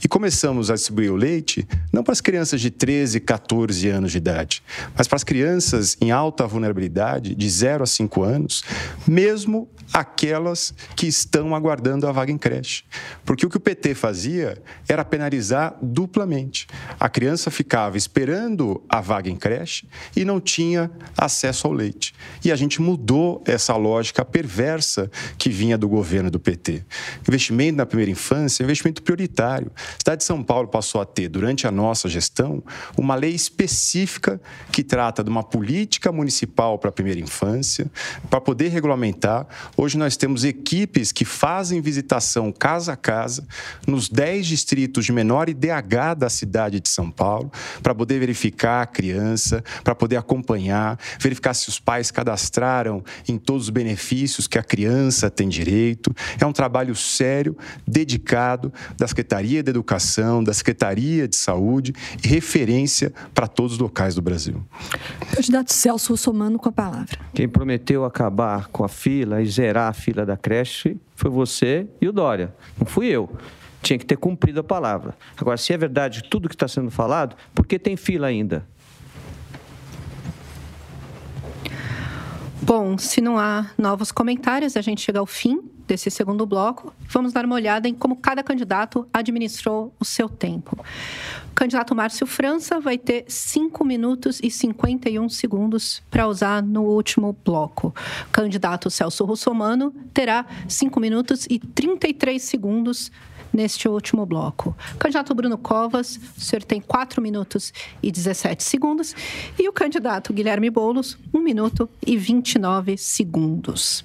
E 0.04 0.08
começamos 0.08 0.72
a 0.72 0.76
distribuir 0.76 1.12
o 1.12 1.16
leite 1.16 1.68
não 1.92 2.04
para 2.04 2.14
as 2.14 2.22
crianças 2.22 2.62
de 2.62 2.72
13, 2.72 3.20
14 3.20 3.88
anos 3.90 4.12
de 4.12 4.18
idade, 4.18 4.64
mas 4.96 5.08
para 5.08 5.18
as 5.18 5.24
crianças 5.24 5.98
em 6.02 6.12
alta 6.12 6.48
vulnerabilidade, 6.48 7.36
de 7.36 7.50
0 7.50 7.84
a 7.84 7.88
5 7.88 8.24
anos, 8.24 8.64
mesmo 9.08 9.70
aquelas 9.94 10.74
que 10.96 11.08
estão 11.08 11.56
aguardando 11.56 12.08
a 12.08 12.12
vaga 12.12 12.32
em 12.32 12.38
creche. 12.38 12.84
Porque 13.24 13.46
o 13.46 13.50
que 13.50 13.58
o 13.58 13.60
PT 13.60 13.96
fazia 13.96 14.62
era 14.88 15.06
penalizar 15.06 15.76
duplamente. 15.82 16.68
A 17.00 17.10
criança 17.10 17.50
ficava 17.50 17.98
esperando 17.98 18.84
a 18.90 19.02
vaga 19.02 19.30
em 19.30 19.36
creche 19.36 19.88
e 20.16 20.26
não 20.26 20.40
tinha 20.40 20.92
acesso 21.18 21.68
ao 21.68 21.74
leite. 21.74 22.14
E 22.44 22.52
a 22.52 22.56
gente 22.56 22.82
mudou 22.82 23.44
essa 23.46 23.76
lógica 23.76 24.26
perversa 24.26 25.10
que 25.38 25.50
vinha 25.50 25.78
do 25.78 25.88
governo 25.88 26.30
do 26.30 26.40
PT. 26.40 26.84
Investimento 27.28 27.78
na 27.78 27.86
primeira 27.86 28.12
infância 28.12 28.66
investimento 28.66 29.02
prioritário. 29.02 29.72
A 29.76 30.00
cidade 30.00 30.20
de 30.20 30.24
São 30.26 30.44
Paulo 30.44 30.68
passou 30.68 31.00
a 31.00 31.06
ter, 31.06 31.30
durante 31.30 31.66
a 31.68 31.72
nossa 31.72 32.10
gestão, 32.10 32.64
uma 32.98 33.16
lei 33.16 33.32
específica 33.32 34.42
que 34.72 34.84
trata 34.84 35.24
de 35.24 35.30
uma 35.30 35.44
política 35.44 36.12
municipal 36.12 36.78
para 36.78 36.90
a 36.90 36.94
primeira 36.94 37.20
infância, 37.20 37.90
para 38.30 38.42
poder 38.42 38.70
regulamentar. 38.70 39.48
Hoje 39.78 39.98
nós 39.98 40.16
temos 40.16 40.46
equipes 40.46 41.12
que 41.12 41.26
fazem 41.26 41.82
visitação 41.82 42.52
casa 42.52 42.94
a 42.94 42.96
casa, 42.96 43.46
nos 43.86 44.08
10 44.08 44.48
distritos 44.48 45.06
de 45.06 45.12
menor 45.12 45.50
IDH 45.50 46.16
da 46.18 46.30
cidade 46.30 46.80
de 46.80 46.88
São 46.88 47.12
Paulo, 47.12 47.52
para 47.84 47.94
poder 47.94 48.20
verificar 48.20 48.82
a 48.82 48.86
criança, 48.86 49.64
para 49.84 49.94
poder 49.94 50.16
acompanhar, 50.16 50.98
verificar 51.20 51.54
se 51.54 51.68
os 51.68 51.80
pais 51.80 52.10
cadastraram 52.10 53.04
em 53.28 53.38
todos 53.38 53.64
os 53.64 53.70
benefícios 53.70 54.48
que 54.48 54.58
a 54.58 54.64
criança 54.64 55.30
tem 55.30 55.50
direito. 55.50 56.14
É 56.40 56.46
um 56.46 56.54
trabalho 56.54 56.96
sério, 56.96 57.58
dedicado 57.86 58.72
da 58.98 59.08
Secretaria 59.08 59.62
de 59.62 59.70
Educação, 59.70 60.44
da 60.44 60.54
Secretaria 60.54 61.28
de 61.28 61.36
Saúde 61.36 61.94
e 62.24 62.28
referência 62.28 63.14
para 63.34 63.48
todos 63.48 63.74
os 63.74 63.80
locais 63.80 64.16
do 64.16 64.22
Brasil. 64.22 64.64
Candidato 65.36 65.74
Celso 65.74 66.14
Russomano 66.14 66.58
com 66.58 66.70
a 66.70 66.72
palavra. 66.72 67.20
Quem 67.34 67.48
prometeu 67.50 68.06
acabar 68.06 68.68
com 68.68 68.84
a 68.84 68.90
fila 68.90 69.42
e 69.42 69.46
zerar 69.66 69.90
a 69.90 69.94
fila 69.94 70.26
da 70.26 70.38
creche 70.38 70.98
foi 71.16 71.32
você 71.32 71.88
e 72.00 72.08
o 72.08 72.14
Dória. 72.14 72.54
Não 72.78 72.86
fui 72.86 73.08
eu 73.08 73.30
tinha 73.82 74.00
que 74.00 74.06
ter 74.06 74.18
cumprido 74.18 74.62
a 74.62 74.64
palavra. 74.64 75.16
Agora, 75.38 75.58
se 75.58 75.72
é 75.72 75.78
verdade 75.78 76.24
tudo 76.24 76.50
que 76.50 76.56
está 76.56 76.68
sendo 76.68 76.90
falado, 76.90 77.36
por 77.54 77.68
que 77.68 77.78
tem 77.78 77.96
fila 77.96 78.26
ainda? 78.26 78.66
Bom, 82.64 82.98
se 82.98 83.22
não 83.22 83.38
há 83.38 83.70
novos 83.78 84.12
comentários, 84.12 84.76
a 84.76 84.82
gente 84.82 85.02
chega 85.02 85.20
ao 85.20 85.28
fim 85.28 85.62
desse 85.88 86.10
segundo 86.10 86.46
bloco. 86.46 86.94
Vamos 87.10 87.34
dar 87.34 87.46
uma 87.46 87.56
olhada 87.56 87.88
em 87.88 87.94
como 87.94 88.16
cada 88.16 88.44
candidato 88.44 89.08
administrou 89.14 89.94
o 90.00 90.06
seu 90.06 90.28
tempo. 90.28 90.78
O 91.52 91.56
candidato 91.56 91.96
Márcio 91.96 92.28
França 92.28 92.80
vai 92.80 92.98
ter 92.98 93.26
5 93.28 93.86
minutos 93.86 94.40
e 94.44 94.52
51 94.52 95.30
segundos 95.30 96.04
para 96.12 96.28
usar 96.28 96.62
no 96.62 96.84
último 96.84 97.36
bloco. 97.46 97.94
O 98.28 98.32
candidato 98.32 98.90
Celso 98.90 99.24
Russomano 99.24 99.94
terá 100.14 100.46
5 100.68 101.00
minutos 101.00 101.46
e 101.50 101.60
33 101.60 102.42
segundos 102.42 103.12
neste 103.56 103.88
último 103.88 104.26
bloco. 104.26 104.76
O 104.94 104.98
candidato 104.98 105.34
Bruno 105.34 105.58
Covas, 105.58 106.20
o 106.38 106.42
senhor 106.42 106.64
tem 106.64 106.82
4 106.82 107.22
minutos 107.22 107.74
e 108.04 108.12
17 108.12 108.64
segundos. 108.64 109.16
E 109.58 109.68
o 109.70 109.74
candidato 109.74 110.34
Guilherme 110.34 110.70
Boulos, 110.70 111.18
1 111.34 111.40
minuto 111.40 111.90
e 112.06 112.18
29 112.18 112.98
segundos. 112.98 114.04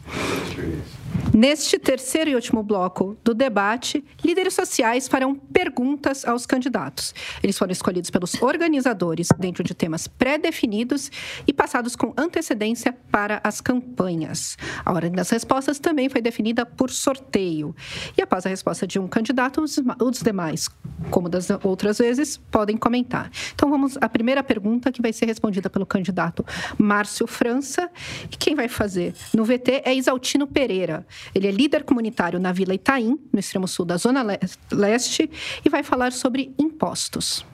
Neste 1.32 1.78
terceiro 1.78 2.30
e 2.30 2.34
último 2.34 2.60
bloco 2.62 3.16
do 3.22 3.32
debate, 3.32 4.04
líderes 4.24 4.52
sociais 4.52 5.06
farão 5.06 5.34
perguntas 5.34 6.24
aos 6.24 6.44
candidatos. 6.44 7.14
Eles 7.40 7.56
foram 7.56 7.70
escolhidos 7.70 8.10
pelos 8.10 8.34
organizadores 8.42 9.28
dentro 9.38 9.62
de 9.62 9.72
temas 9.72 10.08
pré-definidos 10.08 11.10
e 11.46 11.52
passados 11.52 11.94
com 11.94 12.12
antecedência 12.16 12.92
para 13.12 13.40
as 13.44 13.60
campanhas. 13.60 14.58
A 14.84 14.92
ordem 14.92 15.12
das 15.12 15.30
respostas 15.30 15.78
também 15.78 16.08
foi 16.08 16.20
definida 16.20 16.66
por 16.66 16.90
sorteio. 16.90 17.76
E 18.18 18.22
após 18.22 18.44
a 18.44 18.48
resposta 18.48 18.84
de 18.86 18.98
um 18.98 19.06
candidato, 19.06 19.62
os 19.62 20.20
demais, 20.20 20.68
como 21.10 21.28
das 21.28 21.48
outras 21.62 21.98
vezes, 21.98 22.38
podem 22.50 22.76
comentar. 22.76 23.30
Então 23.54 23.70
vamos 23.70 23.96
à 24.00 24.08
primeira 24.08 24.42
pergunta 24.42 24.90
que 24.90 25.00
vai 25.00 25.12
ser 25.12 25.26
respondida 25.26 25.70
pelo 25.70 25.86
candidato 25.86 26.44
Márcio 26.76 27.26
França. 27.28 27.88
E 28.32 28.36
quem 28.36 28.56
vai 28.56 28.68
fazer 28.68 29.14
no 29.32 29.44
VT 29.44 29.82
é 29.84 29.94
Isaltino 29.94 30.46
Pereira. 30.46 30.99
Ele 31.34 31.46
é 31.46 31.50
líder 31.50 31.84
comunitário 31.84 32.38
na 32.38 32.52
Vila 32.52 32.74
Itaim, 32.74 33.18
no 33.32 33.38
extremo 33.38 33.66
sul 33.66 33.84
da 33.84 33.96
Zona 33.96 34.24
Leste, 34.72 35.30
e 35.64 35.68
vai 35.68 35.82
falar 35.82 36.12
sobre 36.12 36.54
impostos. 36.58 37.44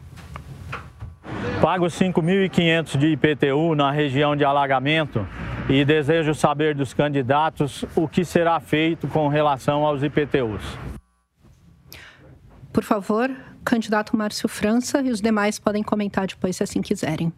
Pago 1.60 1.86
5.500 1.86 2.98
de 2.98 3.06
IPTU 3.08 3.74
na 3.74 3.90
região 3.90 4.36
de 4.36 4.44
alagamento 4.44 5.26
e 5.68 5.84
desejo 5.84 6.34
saber 6.34 6.74
dos 6.74 6.94
candidatos 6.94 7.84
o 7.94 8.06
que 8.06 8.24
será 8.24 8.60
feito 8.60 9.08
com 9.08 9.26
relação 9.28 9.84
aos 9.84 10.02
IPTUs. 10.02 10.62
Por 12.72 12.84
favor, 12.84 13.30
candidato 13.64 14.16
Márcio 14.16 14.48
França 14.48 15.00
e 15.00 15.10
os 15.10 15.20
demais 15.20 15.58
podem 15.58 15.82
comentar 15.82 16.26
depois 16.26 16.56
se 16.56 16.62
assim 16.62 16.80
quiserem. 16.80 17.32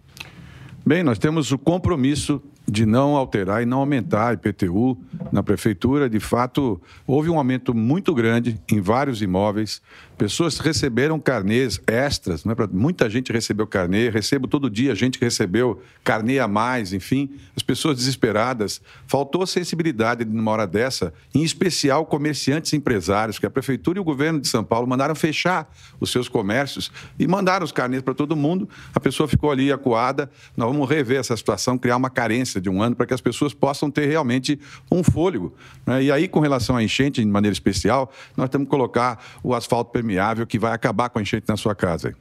Bem, 0.85 1.03
nós 1.03 1.19
temos 1.19 1.53
o 1.53 1.59
compromisso 1.59 2.43
de 2.71 2.85
não 2.85 3.17
alterar 3.17 3.63
e 3.63 3.67
não 3.67 3.79
aumentar 3.79 4.29
a 4.29 4.33
IPTU 4.35 4.99
na 5.33 5.43
prefeitura. 5.43 6.09
De 6.09 6.21
fato, 6.21 6.81
houve 7.07 7.31
um 7.31 7.39
aumento 7.39 7.75
muito 7.75 8.15
grande 8.15 8.61
em 8.71 8.81
vários 8.81 9.23
imóveis. 9.23 9.81
Pessoas 10.19 10.59
receberam 10.59 11.19
carnês 11.19 11.81
extras, 11.87 12.45
não 12.45 12.53
é 12.53 12.57
muita 12.73 13.09
gente 13.09 13.33
recebeu 13.33 13.67
carnê, 13.67 14.11
recebo 14.11 14.49
todo 14.49 14.69
dia 14.69 14.95
gente 14.95 15.19
que 15.19 15.25
recebeu 15.25 15.81
carnê 16.03 16.41
a 16.41 16.49
mais, 16.49 16.93
enfim, 16.93 17.31
as 17.57 17.63
pessoas 17.63 17.97
desesperadas. 17.97 18.83
Faltou 19.07 19.47
sensibilidade 19.47 20.25
numa 20.25 20.51
hora 20.51 20.67
dessa, 20.67 21.15
em 21.33 21.45
especial 21.45 22.05
comerciantes 22.05 22.73
e 22.73 22.77
empresários, 22.77 23.39
que 23.39 23.47
a 23.47 23.51
prefeitura 23.51 23.99
e 23.99 24.01
o 24.01 24.05
governo 24.05 24.41
de 24.41 24.49
São 24.49 24.65
Paulo 24.65 24.87
mandaram 24.89 25.15
fechar 25.15 25.73
os 26.01 26.11
seus 26.11 26.29
comércios 26.29 26.91
e 27.19 27.27
mandaram 27.27 27.65
os 27.65 27.73
carnês 27.73 28.03
para 28.03 28.13
todo 28.13 28.37
mundo. 28.37 28.69
A 28.93 29.01
pessoa 29.01 29.29
ficou 29.29 29.51
ali 29.53 29.73
acuada. 29.73 30.29
Nós 30.57 30.71
vamos 30.71 30.89
rever 30.89 31.21
essa 31.21 31.37
situação, 31.37 31.79
criar 31.79 31.97
uma 31.97 32.11
carência 32.11 32.58
de 32.61 32.69
um 32.69 32.83
ano 32.83 32.97
para 32.97 33.07
que 33.07 33.15
as 33.15 33.21
pessoas 33.21 33.55
possam 33.55 33.91
ter 33.91 34.07
realmente 34.07 34.59
um 34.91 35.03
fôlego. 35.03 35.55
Né? 35.87 36.05
E 36.05 36.13
aí, 36.13 36.29
com 36.29 36.41
relação 36.41 36.77
à 36.77 36.83
enchente, 36.83 37.21
de 37.21 37.27
maneira 37.27 37.53
especial, 37.53 38.11
nós 38.37 38.49
temos 38.49 38.67
que 38.67 38.71
colocar 38.71 39.23
o 39.43 39.55
asfalto 39.55 39.91
permeável 39.91 40.47
que 40.47 40.59
vai 40.59 40.73
acabar 40.73 41.09
com 41.09 41.19
a 41.19 41.23
enchente 41.23 41.45
na 41.49 41.57
sua 41.57 41.75
casa. 41.75 42.15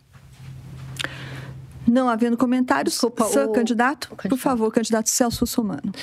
Não 1.88 2.10
havendo 2.10 2.36
comentários, 2.36 2.96
Desculpa, 2.96 3.24
o... 3.24 3.52
candidato, 3.54 4.10
o 4.12 4.16
candidato, 4.16 4.30
por 4.30 4.38
favor, 4.38 4.72
candidato 4.72 5.10
Celso 5.10 5.48
Somano. 5.48 5.94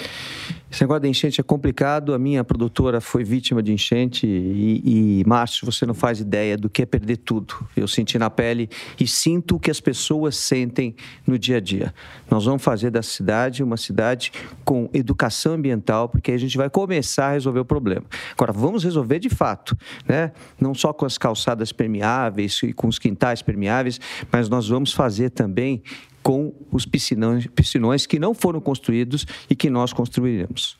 Esse 0.74 0.82
negócio 0.82 1.02
da 1.02 1.08
enchente 1.08 1.40
é 1.40 1.44
complicado. 1.44 2.12
A 2.12 2.18
minha 2.18 2.42
produtora 2.42 3.00
foi 3.00 3.22
vítima 3.22 3.62
de 3.62 3.72
enchente 3.72 4.26
e, 4.26 5.20
e, 5.20 5.24
Márcio, 5.24 5.64
você 5.64 5.86
não 5.86 5.94
faz 5.94 6.18
ideia 6.18 6.56
do 6.56 6.68
que 6.68 6.82
é 6.82 6.86
perder 6.86 7.18
tudo. 7.18 7.54
Eu 7.76 7.86
senti 7.86 8.18
na 8.18 8.28
pele 8.28 8.68
e 8.98 9.06
sinto 9.06 9.54
o 9.54 9.60
que 9.60 9.70
as 9.70 9.78
pessoas 9.78 10.36
sentem 10.36 10.96
no 11.24 11.38
dia 11.38 11.58
a 11.58 11.60
dia. 11.60 11.94
Nós 12.28 12.44
vamos 12.44 12.60
fazer 12.60 12.90
da 12.90 13.04
cidade 13.04 13.62
uma 13.62 13.76
cidade 13.76 14.32
com 14.64 14.90
educação 14.92 15.52
ambiental, 15.52 16.08
porque 16.08 16.32
aí 16.32 16.36
a 16.36 16.40
gente 16.40 16.56
vai 16.56 16.68
começar 16.68 17.28
a 17.28 17.32
resolver 17.34 17.60
o 17.60 17.64
problema. 17.64 18.06
Agora, 18.32 18.52
vamos 18.52 18.82
resolver 18.82 19.20
de 19.20 19.28
fato, 19.28 19.78
né? 20.08 20.32
Não 20.60 20.74
só 20.74 20.92
com 20.92 21.06
as 21.06 21.16
calçadas 21.16 21.70
permeáveis 21.70 22.60
e 22.64 22.72
com 22.72 22.88
os 22.88 22.98
quintais 22.98 23.42
permeáveis, 23.42 24.00
mas 24.32 24.48
nós 24.48 24.68
vamos 24.68 24.92
fazer 24.92 25.30
também 25.30 25.84
com 26.24 26.54
os 26.72 26.86
piscinões, 26.86 27.46
piscinões 27.48 28.06
que 28.06 28.18
não 28.18 28.32
foram 28.32 28.58
construídos 28.58 29.26
e 29.48 29.54
que 29.54 29.68
nós 29.68 29.92
construiremos. 29.92 30.78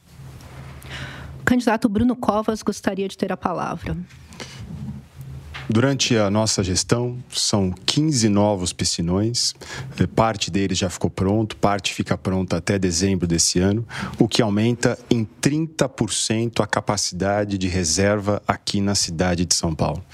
O 1.38 1.44
candidato 1.44 1.86
Bruno 1.86 2.16
Covas 2.16 2.62
gostaria 2.62 3.06
de 3.06 3.18
ter 3.18 3.30
a 3.30 3.36
palavra. 3.36 3.94
Durante 5.68 6.14
a 6.18 6.30
nossa 6.30 6.62
gestão, 6.62 7.16
são 7.32 7.72
15 7.86 8.28
novos 8.28 8.72
piscinões. 8.72 9.54
Eh, 9.98 10.06
parte 10.06 10.50
deles 10.50 10.76
já 10.76 10.90
ficou 10.90 11.08
pronto, 11.08 11.56
parte 11.56 11.94
fica 11.94 12.18
pronta 12.18 12.58
até 12.58 12.78
dezembro 12.78 13.26
desse 13.26 13.60
ano, 13.60 13.86
o 14.18 14.28
que 14.28 14.42
aumenta 14.42 14.98
em 15.08 15.26
30% 15.40 16.60
a 16.60 16.66
capacidade 16.66 17.56
de 17.56 17.66
reserva 17.66 18.42
aqui 18.46 18.78
na 18.82 18.94
cidade 18.94 19.46
de 19.46 19.54
São 19.54 19.74
Paulo. 19.74 20.04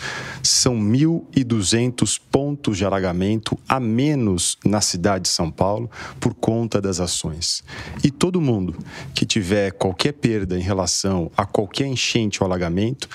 São 0.41 0.77
1.200 0.77 2.21
pontos 2.31 2.79
de 2.79 2.85
alagamento 2.85 3.59
a 3.69 3.81
menos 3.81 4.57
na 4.65 4.81
cidade 4.81 5.25
de 5.25 5.31
São 5.31 5.51
Paulo 5.51 5.91
por 6.21 6.33
conta 6.33 6.81
das 6.81 7.01
ações. 7.01 7.65
E 8.05 8.11
todo 8.11 8.41
mundo 8.41 8.79
que 9.13 9.27
tiver 9.27 9.73
qualquer 9.73 10.13
perda 10.13 10.57
em 10.57 10.63
relação 10.63 11.29
a 11.37 11.45
qualquer 11.45 11.87
enchente 11.87 12.41
ou 12.41 12.47
alagamento 12.47 13.09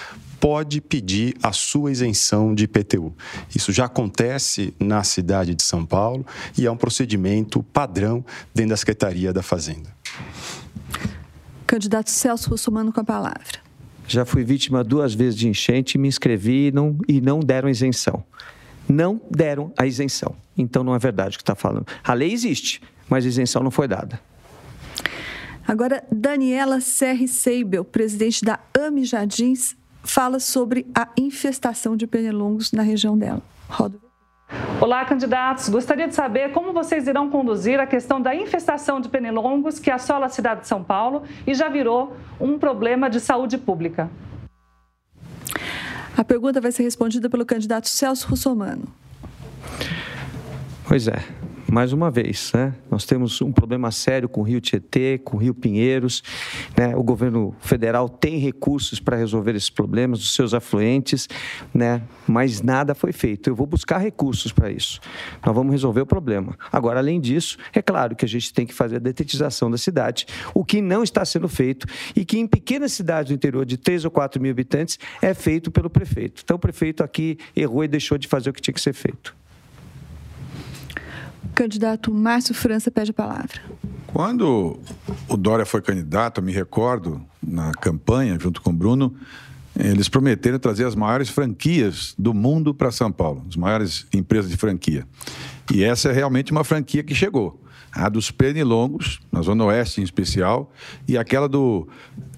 pode 0.46 0.80
pedir 0.80 1.36
a 1.42 1.52
sua 1.52 1.92
isenção 1.92 2.54
de 2.54 2.66
IPTU. 2.66 3.12
Isso 3.56 3.72
já 3.72 3.86
acontece 3.86 4.76
na 4.80 5.04
cidade 5.04 5.56
de 5.56 5.64
São 5.64 5.84
Paulo 5.84 6.24
e 6.56 6.68
é 6.68 6.72
um 6.72 6.78
procedimento 6.78 7.64
padrão 7.64 8.24
dentro 8.54 8.70
da 8.70 8.78
Secretaria 8.78 9.34
da 9.34 9.42
Fazenda. 9.42 9.90
Candidato 11.66 12.12
Celso 12.12 12.52
Russomano 12.52 12.94
com 12.94 13.00
a 13.00 13.04
palavra. 13.04 13.60
Já 14.08 14.24
fui 14.24 14.44
vítima 14.44 14.84
duas 14.84 15.16
vezes 15.16 15.36
de 15.36 15.48
enchente, 15.48 15.98
me 15.98 16.08
inscrevi 16.08 16.68
e 16.68 16.72
não, 16.72 16.96
e 17.08 17.20
não 17.20 17.40
deram 17.40 17.68
isenção. 17.68 18.24
Não 18.88 19.20
deram 19.32 19.74
a 19.76 19.88
isenção. 19.88 20.36
Então 20.56 20.84
não 20.84 20.94
é 20.94 21.00
verdade 21.00 21.38
o 21.38 21.40
que 21.40 21.42
está 21.42 21.56
falando. 21.56 21.88
A 22.04 22.14
lei 22.14 22.32
existe, 22.32 22.84
mas 23.10 23.26
a 23.26 23.30
isenção 23.30 23.64
não 23.64 23.72
foi 23.72 23.88
dada. 23.88 24.22
Agora, 25.68 26.04
Daniela 26.12 26.80
Serri 26.82 27.28
Seibel, 27.28 27.84
presidente 27.84 28.46
da 28.46 28.60
AMI 28.78 29.06
Jardins, 29.06 29.76
fala 30.06 30.40
sobre 30.40 30.86
a 30.96 31.08
infestação 31.18 31.98
de 31.98 32.08
pernilongos 32.08 32.72
na 32.72 32.84
região 32.84 33.18
dela. 33.18 33.42
Roda. 33.68 33.98
Olá, 34.80 35.04
candidatos. 35.06 35.70
Gostaria 35.70 36.08
de 36.08 36.14
saber 36.14 36.52
como 36.52 36.72
vocês 36.72 37.08
irão 37.08 37.30
conduzir 37.30 37.80
a 37.80 37.88
questão 37.88 38.22
da 38.22 38.36
infestação 38.36 39.02
de 39.02 39.10
pernilongos 39.10 39.80
que 39.80 39.90
assola 39.90 40.28
a 40.28 40.30
cidade 40.30 40.62
de 40.62 40.68
São 40.68 40.84
Paulo 40.84 41.24
e 41.48 41.54
já 41.54 41.68
virou 41.68 42.16
um 42.40 42.60
problema 42.60 43.10
de 43.10 43.20
saúde 43.20 43.58
pública. 43.58 44.10
A 46.16 46.24
pergunta 46.24 46.62
vai 46.62 46.72
ser 46.72 46.84
respondida 46.84 47.30
pelo 47.30 47.46
candidato 47.46 47.90
Celso 47.90 48.28
Russomano. 48.30 48.86
Pois 50.88 51.08
é 51.08 51.20
mais 51.76 51.92
uma 51.92 52.10
vez, 52.10 52.54
né? 52.54 52.74
nós 52.90 53.04
temos 53.04 53.42
um 53.42 53.52
problema 53.52 53.92
sério 53.92 54.30
com 54.30 54.40
o 54.40 54.44
Rio 54.46 54.62
Tietê, 54.62 55.18
com 55.18 55.36
o 55.36 55.40
Rio 55.42 55.54
Pinheiros. 55.54 56.24
Né? 56.78 56.96
O 56.96 57.04
governo 57.04 57.54
federal 57.60 58.08
tem 58.08 58.38
recursos 58.38 59.02
para 59.02 59.18
resolver 59.18 59.58
esses 59.58 59.70
problemas, 59.70 60.22
os 60.22 60.34
seus 60.34 60.54
afluentes, 60.54 61.28
né? 61.74 62.02
mas 62.26 62.62
nada 62.62 62.96
foi 62.96 63.12
feito. 63.12 63.50
Eu 63.50 63.56
vou 63.58 63.68
buscar 63.68 63.98
recursos 63.98 64.54
para 64.54 64.72
isso. 64.72 65.02
Nós 65.46 65.54
vamos 65.54 65.74
resolver 65.74 66.00
o 66.00 66.06
problema. 66.06 66.58
Agora, 66.72 67.00
além 67.02 67.20
disso, 67.20 67.58
é 67.74 67.82
claro 67.82 68.16
que 68.16 68.24
a 68.24 68.28
gente 68.28 68.54
tem 68.54 68.66
que 68.66 68.74
fazer 68.74 68.96
a 68.96 69.00
detetização 69.00 69.70
da 69.70 69.78
cidade, 69.78 70.28
o 70.54 70.64
que 70.64 70.80
não 70.82 71.04
está 71.04 71.26
sendo 71.26 71.50
feito 71.50 71.86
e 72.16 72.24
que 72.24 72.40
em 72.40 72.48
pequenas 72.48 72.94
cidades 72.94 73.32
do 73.32 73.36
interior 73.36 73.66
de 73.66 73.76
3 73.76 74.06
ou 74.06 74.12
4 74.12 74.42
mil 74.42 74.50
habitantes 74.50 74.98
é 75.22 75.34
feito 75.34 75.70
pelo 75.70 75.90
prefeito. 75.90 76.42
Então, 76.42 76.56
o 76.56 76.60
prefeito 76.60 77.04
aqui 77.04 77.38
errou 77.54 77.84
e 77.84 77.88
deixou 77.90 78.18
de 78.18 78.30
fazer 78.30 78.50
o 78.50 78.54
que 78.54 78.62
tinha 78.62 78.74
que 78.74 78.80
ser 78.80 78.94
feito. 78.94 79.36
Candidato 81.54 82.14
Márcio 82.14 82.54
França 82.54 82.90
pede 82.90 83.12
a 83.12 83.14
palavra. 83.14 83.62
Quando 84.08 84.80
o 85.28 85.36
Dória 85.36 85.66
foi 85.66 85.82
candidato, 85.82 86.42
me 86.42 86.52
recordo, 86.52 87.22
na 87.44 87.72
campanha, 87.74 88.40
junto 88.40 88.62
com 88.62 88.70
o 88.70 88.74
Bruno, 88.74 89.14
eles 89.78 90.08
prometeram 90.08 90.58
trazer 90.58 90.86
as 90.86 90.96
maiores 90.96 91.30
franquias 91.30 92.16
do 92.18 92.34
mundo 92.34 92.74
para 92.74 92.92
São 92.92 93.12
Paulo, 93.12 93.44
as 93.48 93.56
maiores 93.56 94.08
empresas 94.14 94.50
de 94.50 94.58
franquia. 94.58 95.06
E 95.74 95.84
essa 95.84 96.10
é 96.10 96.14
realmente 96.14 96.52
uma 96.52 96.64
franquia 96.64 97.04
que 97.04 97.14
chegou. 97.14 97.62
A 97.92 98.10
dos 98.10 98.32
pernilongos, 98.32 99.20
na 99.32 99.42
Zona 99.42 99.66
Oeste 99.66 100.02
em 100.02 100.04
especial, 100.04 100.72
e 101.08 101.18
aquela 101.18 101.48
do 101.48 101.88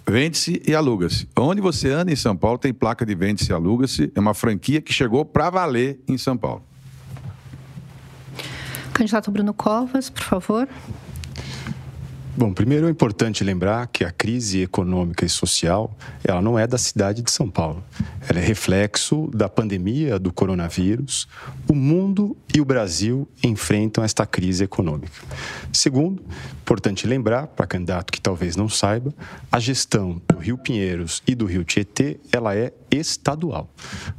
vende-se 0.07 0.61
e 0.65 0.73
aluga-se. 0.73 1.27
Onde 1.37 1.61
você 1.61 1.89
anda 1.89 2.11
em 2.11 2.15
São 2.15 2.35
Paulo 2.35 2.57
tem 2.57 2.73
placa 2.73 3.05
de 3.05 3.13
vende-se 3.13 3.51
e 3.51 3.53
aluga-se. 3.53 4.11
É 4.15 4.19
uma 4.19 4.33
franquia 4.33 4.81
que 4.81 4.93
chegou 4.93 5.25
para 5.25 5.49
valer 5.49 5.99
em 6.07 6.17
São 6.17 6.37
Paulo. 6.37 6.63
Candidato 8.97 9.29
Bruno 9.29 9.53
Covas, 9.53 10.09
por 10.09 10.23
favor. 10.23 10.67
Bom, 12.35 12.51
primeiro 12.51 12.87
é 12.87 12.89
importante 12.89 13.43
lembrar 13.43 13.85
que 13.87 14.03
a 14.03 14.11
crise 14.11 14.63
econômica 14.63 15.23
e 15.23 15.29
social, 15.29 15.95
ela 16.23 16.41
não 16.41 16.57
é 16.57 16.65
da 16.65 16.79
cidade 16.79 17.21
de 17.21 17.29
São 17.29 17.47
Paulo. 17.47 17.83
Ela 18.27 18.39
é 18.39 18.43
reflexo 18.43 19.29
da 19.31 19.47
pandemia 19.47 20.17
do 20.17 20.33
coronavírus. 20.33 21.27
O 21.67 21.75
mundo 21.75 22.35
e 22.55 22.59
o 22.59 22.65
Brasil 22.65 23.27
enfrentam 23.43 24.03
esta 24.03 24.25
crise 24.25 24.63
econômica. 24.63 25.13
Segundo, 25.71 26.23
importante 26.59 27.05
lembrar, 27.05 27.47
para 27.47 27.67
candidato 27.67 28.11
que 28.11 28.19
talvez 28.19 28.55
não 28.55 28.67
saiba, 28.67 29.13
a 29.51 29.59
gestão 29.59 30.19
do 30.27 30.39
Rio 30.39 30.57
Pinheiros 30.57 31.21
e 31.27 31.35
do 31.35 31.45
Rio 31.45 31.63
Tietê, 31.63 32.19
ela 32.31 32.55
é 32.55 32.73
estadual. 32.91 33.69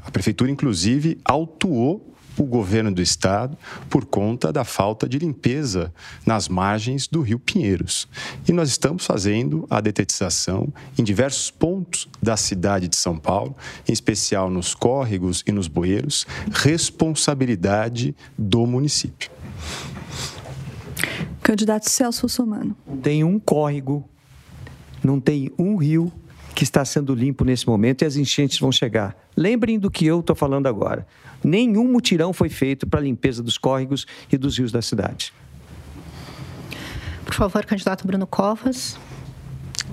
A 0.05 0.11
prefeitura, 0.11 0.51
inclusive, 0.51 1.19
autuou 1.25 2.09
o 2.43 2.45
governo 2.45 2.93
do 2.93 3.03
estado 3.03 3.57
por 3.91 4.05
conta 4.05 4.53
da 4.53 4.65
falta 4.65 5.09
de 5.09 5.19
limpeza 5.19 5.93
nas 6.25 6.49
margens 6.49 7.09
do 7.09 7.21
Rio 7.21 7.39
Pinheiros. 7.39 8.09
E 8.49 8.53
nós 8.53 8.69
estamos 8.69 9.05
fazendo 9.05 9.67
a 9.69 9.81
detetização 9.81 10.73
em 10.97 11.03
diversos 11.03 11.51
pontos 11.51 12.09
da 12.23 12.37
cidade 12.37 12.89
de 12.89 12.97
São 12.97 13.19
Paulo, 13.19 13.57
em 13.89 13.93
especial 13.93 14.49
nos 14.49 14.75
córregos 14.75 15.43
e 15.47 15.53
nos 15.53 15.69
bueiros, 15.69 16.27
responsabilidade 16.53 18.15
do 18.37 18.67
município. 18.67 19.31
Candidato 21.43 21.89
Celso 21.89 22.23
Russomano. 22.23 22.77
Tem 23.03 23.25
um 23.25 23.39
córrego, 23.39 24.09
não 25.03 25.19
tem 25.19 25.51
um 25.59 25.77
rio 25.77 26.13
que 26.59 26.65
está 26.65 26.85
sendo 26.85 27.15
limpo 27.15 27.45
nesse 27.45 27.69
momento 27.69 28.03
e 28.03 28.05
as 28.05 28.17
enchentes 28.17 28.59
vão 28.59 28.73
chegar. 28.73 29.17
Lembrem 29.37 29.79
do 29.79 29.89
que 29.89 30.05
eu 30.05 30.19
estou 30.19 30.35
falando 30.35 30.67
agora. 30.67 31.07
Nenhum 31.45 31.85
mutirão 31.85 32.33
foi 32.33 32.49
feito 32.49 32.85
para 32.85 32.99
a 32.99 33.03
limpeza 33.05 33.45
dos 33.45 33.57
córregos 33.57 34.09
e 34.29 34.37
dos 34.37 34.59
rios 34.59 34.73
da 34.73 34.83
cidade. 34.83 35.33
Por 37.25 37.33
favor, 37.33 37.65
candidato 37.65 38.05
Bruno 38.05 38.27
Covas 38.27 38.99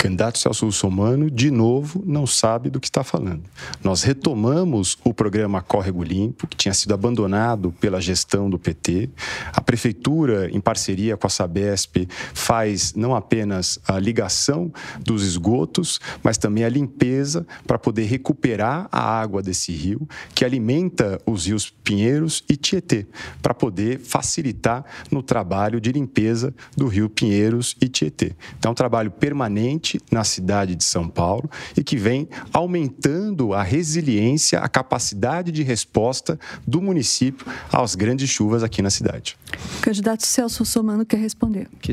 candidato 0.06 0.38
Celso 0.38 0.68
Russomano, 0.68 1.32
de 1.32 1.50
novo, 1.50 2.04
não 2.06 2.28
sabe 2.28 2.70
do 2.70 2.80
que 2.80 2.86
está 2.86 3.04
falando. 3.04 3.42
Nós 3.84 4.04
retomamos 4.04 4.96
o 5.04 5.12
programa 5.12 5.64
Córrego 5.64 6.04
Limpo, 6.04 6.46
que 6.46 6.56
tinha 6.56 6.76
sido 6.76 6.94
abandonado 6.94 7.72
pela 7.80 8.00
gestão 8.00 8.48
do 8.48 8.60
PT. 8.60 9.10
A 9.52 9.62
Prefeitura, 9.62 10.48
em 10.52 10.62
parceria 10.62 11.18
com 11.18 11.26
a 11.26 11.30
Sabesp, 11.30 12.08
faz 12.36 12.94
não 12.94 13.16
apenas 13.16 13.80
a 13.88 13.98
ligação 13.98 14.72
dos 15.00 15.24
esgotos, 15.24 16.00
mas 16.22 16.38
também 16.38 16.64
a 16.64 16.70
limpeza 16.70 17.44
para 17.66 17.80
poder 17.80 18.04
recuperar 18.04 18.88
a 18.92 19.02
água 19.02 19.42
desse 19.42 19.72
rio, 19.72 20.08
que 20.36 20.46
alimenta 20.46 21.20
os 21.26 21.48
rios 21.48 21.74
Pinheiros 21.84 22.44
e 22.48 22.56
Tietê, 22.56 23.08
para 23.42 23.56
poder 23.56 24.00
facilitar 24.00 24.86
no 25.10 25.24
trabalho 25.24 25.82
de 25.82 25.92
limpeza 25.92 26.54
do 26.78 26.88
rio 26.88 27.10
Pinheiros 27.10 27.76
e 27.82 27.88
Tietê. 27.88 28.36
Então, 28.60 28.70
é 28.70 28.72
um 28.72 28.76
trabalho 28.76 29.10
permanente 29.10 29.95
na 30.12 30.24
cidade 30.24 30.76
de 30.76 30.84
São 30.84 31.08
Paulo 31.08 31.50
e 31.76 31.84
que 31.84 31.96
vem 31.96 32.28
aumentando 32.54 33.54
a 33.54 33.64
resiliência, 33.64 34.60
a 34.60 34.68
capacidade 34.68 35.52
de 35.52 35.64
resposta 35.64 36.40
do 36.68 36.82
município 36.82 37.46
às 37.72 37.96
grandes 37.96 38.30
chuvas 38.30 38.64
aqui 38.64 38.82
na 38.82 38.90
cidade. 38.90 39.38
candidato 39.82 40.26
Celso 40.26 40.66
Somano 40.66 41.06
quer 41.06 41.18
responder. 41.18 41.68
Que, 41.80 41.92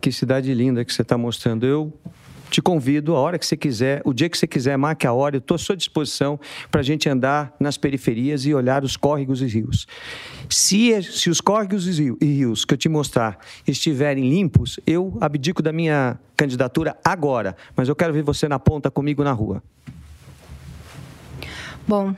que 0.00 0.12
cidade 0.12 0.52
linda 0.52 0.84
que 0.84 0.92
você 0.92 1.02
está 1.02 1.16
mostrando. 1.16 1.66
Eu 1.66 1.92
te 2.50 2.62
convido, 2.62 3.14
a 3.14 3.20
hora 3.20 3.38
que 3.38 3.46
você 3.46 3.56
quiser, 3.56 4.02
o 4.04 4.12
dia 4.12 4.28
que 4.28 4.36
você 4.36 4.46
quiser, 4.46 4.76
marque 4.76 5.06
a 5.06 5.12
hora, 5.12 5.36
eu 5.36 5.38
estou 5.38 5.54
à 5.54 5.58
sua 5.58 5.76
disposição 5.76 6.38
para 6.70 6.80
a 6.80 6.84
gente 6.84 7.08
andar 7.08 7.54
nas 7.60 7.76
periferias 7.76 8.44
e 8.44 8.54
olhar 8.54 8.84
os 8.84 8.96
córregos 8.96 9.42
e 9.42 9.46
rios. 9.46 9.86
Se, 10.48 11.02
se 11.02 11.30
os 11.30 11.40
córregos 11.40 11.98
e 11.98 12.14
rios 12.20 12.64
que 12.64 12.74
eu 12.74 12.78
te 12.78 12.88
mostrar 12.88 13.38
estiverem 13.66 14.28
limpos, 14.28 14.80
eu 14.86 15.16
abdico 15.20 15.62
da 15.62 15.72
minha 15.72 16.18
candidatura 16.36 16.96
agora, 17.04 17.56
mas 17.76 17.88
eu 17.88 17.96
quero 17.96 18.12
ver 18.12 18.22
você 18.22 18.48
na 18.48 18.58
ponta 18.58 18.90
comigo 18.90 19.22
na 19.22 19.32
rua. 19.32 19.62
Bom, 21.88 22.14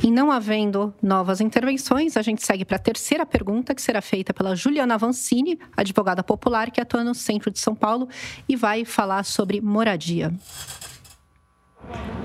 em 0.00 0.12
não 0.12 0.30
havendo 0.30 0.94
novas 1.02 1.40
intervenções, 1.40 2.16
a 2.16 2.22
gente 2.22 2.46
segue 2.46 2.64
para 2.64 2.76
a 2.76 2.78
terceira 2.78 3.26
pergunta, 3.26 3.74
que 3.74 3.82
será 3.82 4.00
feita 4.00 4.32
pela 4.32 4.54
Juliana 4.54 4.94
Avancini, 4.94 5.58
advogada 5.76 6.22
popular 6.22 6.70
que 6.70 6.80
atua 6.80 7.02
no 7.02 7.16
centro 7.16 7.50
de 7.50 7.58
São 7.58 7.74
Paulo 7.74 8.08
e 8.48 8.54
vai 8.54 8.84
falar 8.84 9.24
sobre 9.24 9.60
moradia. 9.60 10.32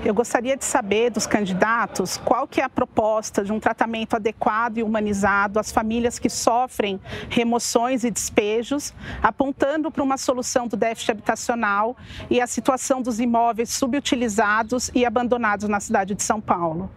Eu 0.04 0.12
gostaria 0.12 0.56
de 0.56 0.64
saber 0.64 1.10
dos 1.10 1.26
candidatos 1.26 2.18
qual 2.18 2.46
que 2.46 2.60
é 2.60 2.64
a 2.64 2.68
proposta 2.68 3.42
de 3.42 3.50
um 3.52 3.58
tratamento 3.58 4.14
adequado 4.14 4.76
e 4.78 4.82
humanizado 4.82 5.58
às 5.58 5.72
famílias 5.72 6.18
que 6.18 6.28
sofrem 6.28 7.00
remoções 7.30 8.04
e 8.04 8.10
despejos, 8.10 8.92
apontando 9.22 9.90
para 9.90 10.02
uma 10.02 10.18
solução 10.18 10.68
do 10.68 10.76
déficit 10.76 11.12
habitacional 11.12 11.96
e 12.28 12.40
a 12.40 12.46
situação 12.46 13.00
dos 13.00 13.18
imóveis 13.18 13.70
subutilizados 13.70 14.90
e 14.94 15.06
abandonados 15.06 15.68
na 15.68 15.80
cidade 15.80 16.14
de 16.14 16.22
São 16.22 16.40
Paulo. 16.40 16.90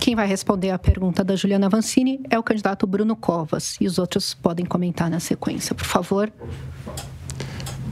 Quem 0.00 0.14
vai 0.14 0.26
responder 0.26 0.70
a 0.70 0.78
pergunta 0.78 1.24
da 1.24 1.34
Juliana 1.34 1.68
Vancini 1.68 2.20
é 2.28 2.38
o 2.38 2.42
candidato 2.42 2.86
Bruno 2.86 3.16
Covas 3.16 3.76
e 3.80 3.86
os 3.86 3.98
outros 3.98 4.34
podem 4.34 4.66
comentar 4.66 5.08
na 5.08 5.18
sequência, 5.18 5.74
por 5.74 5.86
favor. 5.86 6.30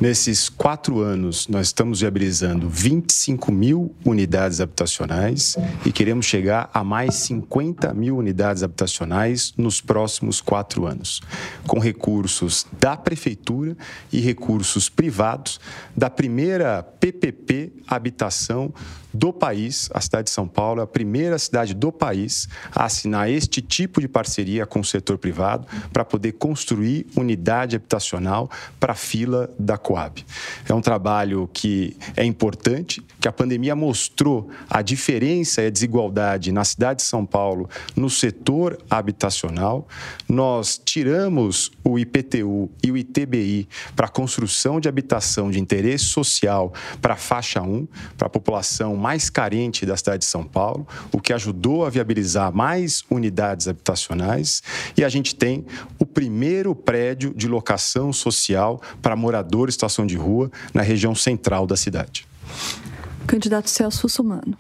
Nesses 0.01 0.49
quatro 0.49 1.01
anos, 1.01 1.47
nós 1.47 1.69
estamos 1.69 2.01
viabilizando 2.01 2.69
25 2.69 3.53
mil 3.53 3.95
unidades 4.05 4.61
habitacionais 4.61 5.57
e 5.87 5.93
queremos 5.93 6.27
chegar 6.27 6.69
a 6.75 6.83
mais 6.83 7.15
50 7.15 7.95
mil 7.95 8.17
unidades 8.17 8.63
habitacionais 8.63 9.55
nos 9.57 9.81
próximos 9.81 10.41
quatro 10.41 10.87
anos, 10.87 11.21
com 11.67 11.79
recursos 11.79 12.67
da 12.81 12.97
Prefeitura 12.97 13.77
e 14.13 14.21
recursos 14.21 14.89
privados 14.89 15.61
da 15.97 16.11
primeira 16.11 16.83
PPP 16.83 17.73
Habitação 17.87 18.73
do 19.13 19.33
país. 19.33 19.89
A 19.93 20.01
cidade 20.01 20.25
de 20.25 20.31
São 20.31 20.47
Paulo 20.47 20.81
é 20.81 20.85
a 20.85 20.87
primeira 20.87 21.39
cidade 21.39 21.75
do 21.75 21.93
país 21.93 22.49
a 22.75 22.85
assinar 22.85 23.31
este 23.31 23.61
tipo 23.61 24.01
de 24.01 24.09
parceria 24.09 24.67
com 24.67 24.81
o 24.81 24.85
setor 24.85 25.19
privado 25.19 25.67
para 25.93 26.05
poder 26.05 26.33
construir 26.33 27.07
unidade 27.17 27.77
habitacional 27.77 28.51
para 28.79 28.93
a 28.93 28.97
fila 28.97 29.51
da 29.59 29.77
Coab. 29.77 30.25
É 30.69 30.75
um 30.75 30.81
trabalho 30.81 31.49
que 31.53 31.97
é 32.17 32.25
importante, 32.25 33.03
que 33.21 33.29
a 33.29 33.33
pandemia 33.33 33.75
mostrou 33.75 34.51
a 34.69 34.83
diferença 34.83 35.63
e 35.63 35.67
a 35.67 35.71
desigualdade 35.71 36.53
na 36.53 36.65
cidade 36.65 37.01
de 37.01 37.07
São 37.07 37.25
Paulo 37.25 37.69
no 37.97 38.09
setor 38.09 38.79
habitacional. 38.91 39.87
Nós 40.29 40.81
tiramos 40.83 41.71
o 41.85 41.99
IPTU 41.99 42.71
e 42.83 42.91
o 42.91 42.97
ITBI 42.97 43.69
para 43.95 44.09
construção 44.09 44.81
de 44.81 44.89
habitação 44.89 45.51
de 45.51 45.61
interesse 45.61 46.05
social 46.05 46.73
para 47.01 47.15
a 47.15 47.17
faixa 47.17 47.63
1, 47.63 47.87
para 48.17 48.27
a 48.27 48.31
população 48.31 48.95
mais 49.03 49.29
carente 49.29 49.85
da 49.85 49.97
cidade 49.97 50.21
de 50.21 50.25
São 50.27 50.45
Paulo, 50.45 50.87
o 51.11 51.21
que 51.21 51.33
ajudou 51.33 51.85
a 51.85 51.91
viabilizar 51.91 52.55
mais 52.55 53.05
unidades 53.11 53.67
habitacionais. 53.67 54.63
E 54.97 55.05
a 55.05 55.09
gente 55.09 55.35
tem 55.35 55.67
o 55.99 56.07
primeiro 56.07 56.75
prédio 56.75 57.35
de 57.35 57.49
locação 57.49 58.13
social 58.13 58.81
para 59.03 59.17
moradores 59.17 59.73
em 59.73 59.77
situação 59.77 60.07
de 60.07 60.17
rua 60.17 60.51
na 60.73 60.83
região 60.83 61.15
central 61.15 61.67
da 61.67 61.77
cidade. 61.77 62.27
Candidato 63.27 63.69
Celso 63.69 63.99
Sussumano. 63.99 64.57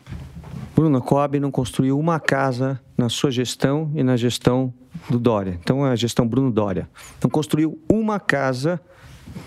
Bruna 0.74 1.00
Coab 1.00 1.38
não 1.38 1.50
construiu 1.50 1.98
uma 1.98 2.18
casa 2.18 2.80
na 2.96 3.08
sua 3.08 3.30
gestão 3.30 3.90
e 3.94 4.02
na 4.02 4.16
gestão 4.16 4.72
do 5.08 5.18
Dória. 5.18 5.58
Então, 5.62 5.86
é 5.86 5.90
a 5.90 5.96
gestão 5.96 6.26
Bruno 6.26 6.50
Dória. 6.50 6.88
Não 7.22 7.30
construiu 7.30 7.78
uma 7.90 8.18
casa 8.18 8.80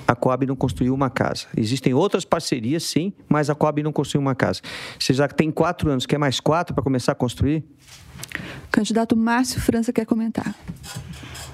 a 0.07 0.15
Coab 0.15 0.45
não 0.45 0.55
construiu 0.55 0.93
uma 0.93 1.09
casa. 1.09 1.47
Existem 1.55 1.93
outras 1.93 2.25
parcerias, 2.25 2.83
sim, 2.83 3.13
mas 3.27 3.49
a 3.49 3.55
Coab 3.55 3.81
não 3.83 3.91
construiu 3.91 4.21
uma 4.21 4.35
casa. 4.35 4.61
Você 4.99 5.13
já 5.13 5.27
tem 5.27 5.51
quatro 5.51 5.89
anos, 5.89 6.05
quer 6.05 6.17
mais 6.17 6.39
quatro 6.39 6.73
para 6.73 6.83
começar 6.83 7.11
a 7.11 7.15
construir? 7.15 7.63
Candidato 8.71 9.15
Márcio 9.15 9.61
França 9.61 9.93
quer 9.93 10.05
comentar. 10.05 10.53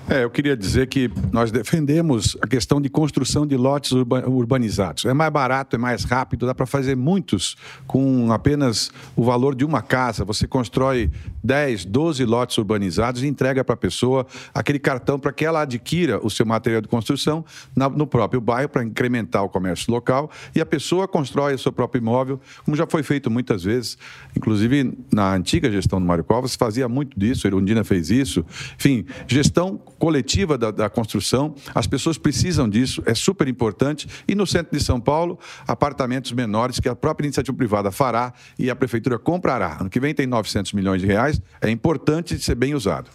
É, 0.10 0.24
eu 0.24 0.30
queria 0.30 0.58
dizer 0.58 0.88
que 0.88 1.10
nós 1.32 1.52
defendemos 1.52 2.36
a 2.42 2.48
questão 2.48 2.82
de 2.82 2.90
construção 2.90 3.46
de 3.46 3.56
lotes 3.56 3.92
urbanizados. 3.92 5.06
É 5.06 5.14
mais 5.14 5.32
barato, 5.32 5.76
é 5.76 5.80
mais 5.80 6.04
rápido, 6.04 6.46
dá 6.46 6.54
para 6.54 6.66
fazer 6.66 6.96
muitos 6.96 7.56
com 7.88 8.32
apenas 8.32 8.92
o 9.16 9.24
valor 9.24 9.56
de 9.56 9.64
uma 9.64 9.82
casa. 9.82 10.26
Você 10.26 10.48
constrói 10.48 11.10
10, 11.44 11.86
12 11.86 12.26
lotes 12.26 12.58
urbanizados 12.58 13.24
e 13.24 13.28
entrega 13.28 13.64
para 13.64 13.74
a 13.74 13.78
pessoa 13.78 14.26
aquele 14.54 14.80
cartão 14.80 15.18
para 15.18 15.32
que 15.32 15.46
ela 15.46 15.62
adquira 15.62 16.20
o 16.26 16.30
seu 16.30 16.46
material 16.46 16.82
de 16.82 16.88
construção 16.88 17.46
no 17.76 18.06
próprio 18.06 18.42
bairro 18.42 18.70
para 18.70 18.84
incrementar 18.84 19.44
o 19.44 19.50
comércio 19.50 19.92
local 19.94 20.30
e 20.54 20.60
a 20.60 20.66
pessoa 20.66 21.08
constrói 21.08 21.54
o 21.54 21.60
seu 21.60 21.72
próprio 21.72 22.02
imóvel, 22.02 22.40
como 22.66 22.76
já 22.76 22.86
foi 22.86 23.04
feito 23.04 23.32
muitas 23.32 23.64
vezes. 23.64 23.98
Inclusive, 24.36 24.98
na 25.14 25.34
antiga 25.34 25.72
gestão 25.72 26.00
do 26.00 26.06
Mário 26.06 26.24
Covas, 26.24 26.56
fazia 26.56 26.90
muito 26.90 27.18
disso, 27.18 27.46
a 27.46 27.50
Erundina 27.50 27.84
fez 27.84 28.10
isso. 28.10 28.46
Enfim, 28.76 29.06
gestão 29.28 29.80
coletiva 30.02 30.58
da, 30.58 30.72
da, 30.72 30.90
construção. 30.90 31.54
As 31.76 31.86
pessoas 31.86 32.18
precisam 32.18 32.68
disso, 32.68 33.04
é 33.06 33.14
super 33.14 33.48
importante. 33.48 34.08
E 34.28 34.34
no 34.34 34.48
centro 34.48 34.76
de 34.76 34.84
São 34.84 35.00
Paulo, 35.00 35.38
apartamentos 35.68 36.32
menores 36.32 36.80
que 36.80 36.90
a 36.90 36.96
própria 36.96 37.28
iniciativa 37.28 37.56
privada 37.56 37.92
fará 37.92 38.34
e 38.58 38.68
a 38.72 38.76
prefeitura 38.76 39.20
comprará. 39.20 39.78
Ano 39.80 39.92
que 39.92 40.00
vem 40.00 40.12
tem 40.12 40.26
900 40.26 40.74
milhões 40.74 41.02
de 41.02 41.08
reais, 41.08 41.40
é 41.62 41.70
importante 41.70 42.40
ser 42.40 42.56
bem 42.56 42.74
usado. 42.74 43.12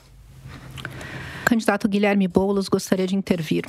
Candidato 1.44 1.88
Guilherme 1.88 2.28
Boulos 2.28 2.68
gostaria 2.68 3.06
de 3.06 3.16
intervir. 3.16 3.64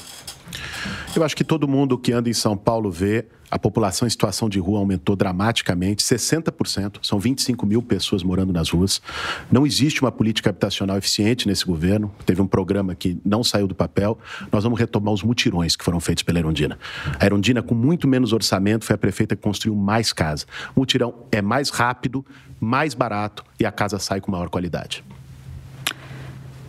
Eu 1.16 1.24
acho 1.24 1.36
que 1.36 1.43
todo 1.43 1.68
mundo 1.68 1.98
que 1.98 2.12
anda 2.12 2.30
em 2.30 2.34
São 2.34 2.56
Paulo 2.56 2.91
vê 2.91 3.26
a 3.50 3.58
população 3.58 4.06
em 4.06 4.10
situação 4.10 4.50
de 4.50 4.60
rua 4.60 4.80
aumentou 4.80 5.16
dramaticamente, 5.16 6.04
60%, 6.04 6.98
são 7.02 7.18
25 7.18 7.66
mil 7.66 7.82
pessoas 7.82 8.22
morando 8.22 8.52
nas 8.52 8.70
ruas. 8.70 9.02
Não 9.50 9.66
existe 9.66 10.02
uma 10.02 10.12
política 10.12 10.50
habitacional 10.50 10.98
eficiente 10.98 11.48
nesse 11.48 11.66
governo. 11.66 12.14
Teve 12.26 12.41
um 12.41 12.48
programa 12.48 12.93
que 12.93 13.18
não 13.24 13.43
saiu 13.43 13.66
do 13.66 13.74
papel. 13.74 14.18
Nós 14.52 14.64
vamos 14.64 14.78
retomar 14.78 15.14
os 15.14 15.24
mutirões 15.24 15.76
que 15.76 15.84
foram 15.84 15.99
feitos 15.99 16.24
pela 16.24 16.40
Erundina. 16.40 16.78
A 17.19 17.26
Erundina, 17.26 17.64
com 17.64 17.74
muito 17.74 18.07
menos 18.07 18.34
orçamento, 18.34 18.84
foi 18.84 18.95
a 18.95 18.98
prefeita 18.98 19.36
que 19.36 19.41
construiu 19.41 19.76
mais 19.76 20.11
casa. 20.11 20.45
O 20.76 20.82
mutirão 20.82 21.14
é 21.32 21.41
mais 21.41 21.69
rápido, 21.69 22.26
mais 22.60 22.94
barato 22.94 23.45
e 23.60 23.65
a 23.65 23.72
casa 23.72 23.98
sai 23.98 24.19
com 24.19 24.30
maior 24.30 24.49
qualidade. 24.49 25.03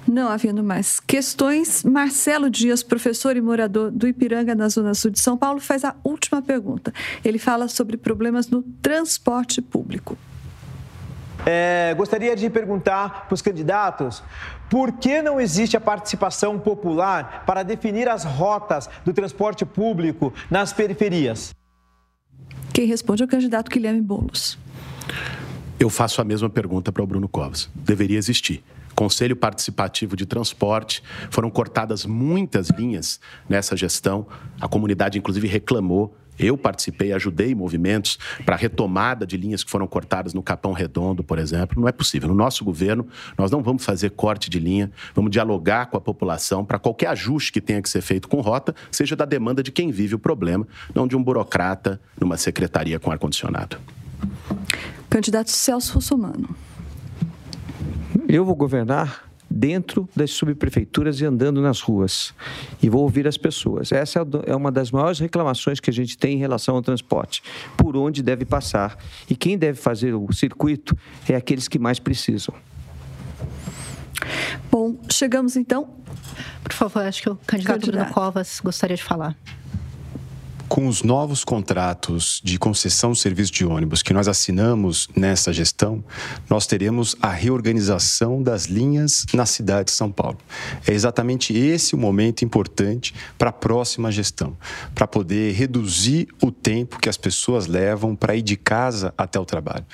Não 0.09 0.29
havendo 0.29 0.65
mais 0.65 0.99
questões, 0.99 1.85
Marcelo 1.85 2.49
Dias, 2.49 2.83
professor 2.83 3.37
e 3.37 3.43
morador 3.43 3.91
do 3.91 4.09
Ipiranga, 4.09 4.55
na 4.55 4.67
Zona 4.71 4.95
Sul 4.95 5.11
de 5.11 5.21
São 5.21 5.37
Paulo, 5.37 5.61
faz 5.61 5.85
a 5.85 5.95
última 6.03 6.41
pergunta. 6.41 6.95
Ele 7.23 7.39
fala 7.39 7.69
sobre 7.69 7.99
problemas 7.99 8.49
no 8.49 8.63
transporte 8.81 9.61
público. 9.61 10.17
É, 11.45 11.95
gostaria 11.95 12.35
de 12.35 12.49
perguntar 12.49 13.27
para 13.27 13.35
os 13.35 13.43
candidatos 13.43 14.23
por 14.71 14.93
que 14.93 15.21
não 15.21 15.39
existe 15.39 15.77
a 15.77 15.81
participação 15.81 16.59
popular 16.59 17.45
para 17.45 17.63
definir 17.63 18.09
as 18.09 18.25
rotas 18.25 18.89
do 19.05 19.13
transporte 19.13 19.67
público 19.67 20.33
nas 20.51 20.73
periferias? 20.73 21.55
Quem 22.73 22.87
responde 22.87 23.23
é 23.23 23.27
o 23.27 23.29
candidato 23.29 23.71
Guilherme 23.71 24.01
Boulos. 24.01 24.59
Eu 25.79 25.91
faço 25.91 26.23
a 26.23 26.25
mesma 26.25 26.49
pergunta 26.49 26.91
para 26.91 27.03
o 27.03 27.07
Bruno 27.07 27.29
Covas. 27.29 27.69
Deveria 27.75 28.17
existir. 28.17 28.65
Conselho 28.99 29.37
Participativo 29.37 30.16
de 30.16 30.27
Transporte, 30.27 31.05
foram 31.31 31.49
cortadas 31.49 32.05
muitas 32.05 32.69
linhas 32.69 33.20
nessa 33.49 33.77
gestão. 33.77 34.27
A 34.61 34.66
comunidade, 34.66 35.16
inclusive, 35.16 35.47
reclamou. 35.47 36.16
Eu 36.37 36.59
participei, 36.59 37.12
ajudei 37.12 37.55
movimentos 37.55 38.19
para 38.45 38.57
retomada 38.57 39.25
de 39.25 39.37
linhas 39.37 39.62
que 39.62 39.70
foram 39.70 39.87
cortadas 39.87 40.35
no 40.35 40.43
Capão 40.43 40.73
Redondo, 40.73 41.23
por 41.23 41.39
exemplo. 41.39 41.81
Não 41.81 41.87
é 41.87 41.93
possível. 41.93 42.29
No 42.29 42.35
nosso 42.35 42.65
governo, 42.65 43.07
nós 43.39 43.53
não 43.53 43.62
vamos 43.62 43.85
fazer 43.85 44.11
corte 44.11 44.51
de 44.51 44.59
linha, 44.59 44.91
vamos 45.15 45.31
dialogar 45.31 45.87
com 45.87 45.97
a 45.97 46.01
população 46.01 46.65
para 46.65 46.81
qualquer 46.81 47.07
ajuste 47.11 47.53
que 47.53 47.61
tenha 47.61 47.81
que 47.81 47.89
ser 47.89 48.01
feito 48.01 48.27
com 48.27 48.41
rota, 48.41 48.75
seja 48.91 49.15
da 49.15 49.25
demanda 49.25 49.62
de 49.62 49.70
quem 49.70 49.93
vive 49.93 50.16
o 50.16 50.19
problema, 50.19 50.66
não 50.93 51.07
de 51.07 51.16
um 51.16 51.23
burocrata 51.23 52.01
numa 52.20 52.37
secretaria 52.37 52.99
com 52.99 53.12
ar-condicionado. 53.12 53.79
Candidato 55.09 55.53
Celso 55.53 55.95
Russomano. 55.95 56.68
Eu 58.29 58.45
vou 58.45 58.55
governar 58.55 59.27
dentro 59.51 60.07
das 60.15 60.31
subprefeituras 60.33 61.23
e 61.23 61.25
andando 61.25 61.63
nas 61.63 61.81
ruas. 61.81 62.35
E 62.83 62.91
vou 62.91 63.03
ouvir 63.03 63.27
as 63.27 63.39
pessoas. 63.39 63.91
Essa 63.91 64.27
é 64.45 64.55
uma 64.55 64.71
das 64.71 64.91
maiores 64.91 65.19
reclamações 65.19 65.81
que 65.81 65.89
a 65.89 65.93
gente 65.93 66.19
tem 66.19 66.35
em 66.35 66.39
relação 66.39 66.77
ao 66.77 66.83
transporte. 66.83 67.43
Por 67.75 67.97
onde 67.97 68.23
deve 68.23 68.45
passar. 68.45 68.99
E 69.31 69.35
quem 69.35 69.57
deve 69.57 69.81
fazer 69.81 70.15
o 70.15 70.31
circuito 70.31 70.95
é 71.27 71.35
aqueles 71.35 71.69
que 71.69 71.79
mais 71.79 71.99
precisam. 71.99 72.55
Bom, 74.71 74.99
chegamos 75.11 75.57
então. 75.57 75.89
Por 76.63 76.75
favor, 76.75 77.03
acho 77.07 77.23
que 77.23 77.31
o 77.31 77.37
candidato, 77.47 77.81
candidato. 77.81 77.97
Bruno 77.97 78.15
Covas 78.15 78.61
gostaria 78.63 78.97
de 78.97 79.03
falar. 79.03 79.35
Com 80.69 80.86
os 80.86 81.03
novos 81.03 81.45
contratos 81.45 82.43
de 82.45 82.59
concessão 82.59 83.12
de 83.12 83.19
serviço 83.19 83.51
de 83.51 83.65
ônibus 83.65 84.03
que 84.03 84.12
nós 84.12 84.28
assinamos 84.28 85.09
nessa 85.16 85.51
gestão, 85.51 86.05
nós 86.49 86.66
teremos 86.66 87.16
a 87.23 87.31
reorganização 87.31 88.43
das 88.43 88.66
linhas 88.66 89.24
na 89.32 89.47
cidade 89.47 89.86
de 89.86 89.93
São 89.93 90.12
Paulo. 90.12 90.36
É 90.86 90.93
exatamente 90.93 91.57
esse 91.57 91.95
o 91.95 91.99
momento 91.99 92.45
importante 92.45 93.15
para 93.39 93.49
a 93.49 93.53
próxima 93.53 94.12
gestão, 94.12 94.57
para 94.95 95.07
poder 95.07 95.55
reduzir 95.55 96.28
o 96.43 96.53
tempo 96.53 96.99
que 96.99 97.09
as 97.09 97.16
pessoas 97.16 97.66
levam 97.66 98.15
para 98.15 98.36
ir 98.36 98.43
de 98.43 98.57
casa 98.57 99.15
até 99.16 99.40
o 99.40 99.47
trabalho 99.47 99.86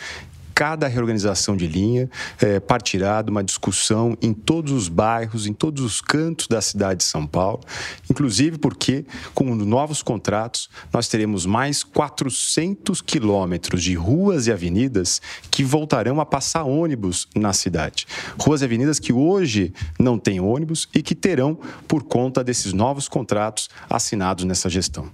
cada 0.54 0.86
reorganização 0.86 1.56
de 1.56 1.66
linha 1.66 2.08
é, 2.40 2.60
partirá 2.60 3.20
de 3.20 3.30
uma 3.30 3.42
discussão 3.42 4.16
em 4.22 4.32
todos 4.32 4.72
os 4.72 4.88
bairros, 4.88 5.46
em 5.46 5.52
todos 5.52 5.82
os 5.82 6.00
cantos 6.00 6.46
da 6.46 6.62
cidade 6.62 6.98
de 6.98 7.04
São 7.04 7.26
Paulo, 7.26 7.60
inclusive 8.08 8.58
porque, 8.58 9.04
com 9.34 9.54
novos 9.54 10.02
contratos, 10.02 10.70
nós 10.92 11.08
teremos 11.08 11.44
mais 11.44 11.82
400 11.82 13.00
quilômetros 13.00 13.82
de 13.82 13.94
ruas 13.94 14.46
e 14.46 14.52
avenidas 14.52 15.20
que 15.50 15.64
voltarão 15.64 16.20
a 16.20 16.26
passar 16.26 16.62
ônibus 16.62 17.26
na 17.34 17.52
cidade. 17.52 18.06
Ruas 18.38 18.62
e 18.62 18.64
avenidas 18.64 18.98
que 18.98 19.12
hoje 19.12 19.72
não 19.98 20.18
têm 20.18 20.40
ônibus 20.40 20.88
e 20.94 21.02
que 21.02 21.14
terão 21.14 21.58
por 21.88 22.04
conta 22.04 22.44
desses 22.44 22.72
novos 22.72 23.08
contratos 23.08 23.68
assinados 23.90 24.44
nessa 24.44 24.68
gestão. 24.68 25.10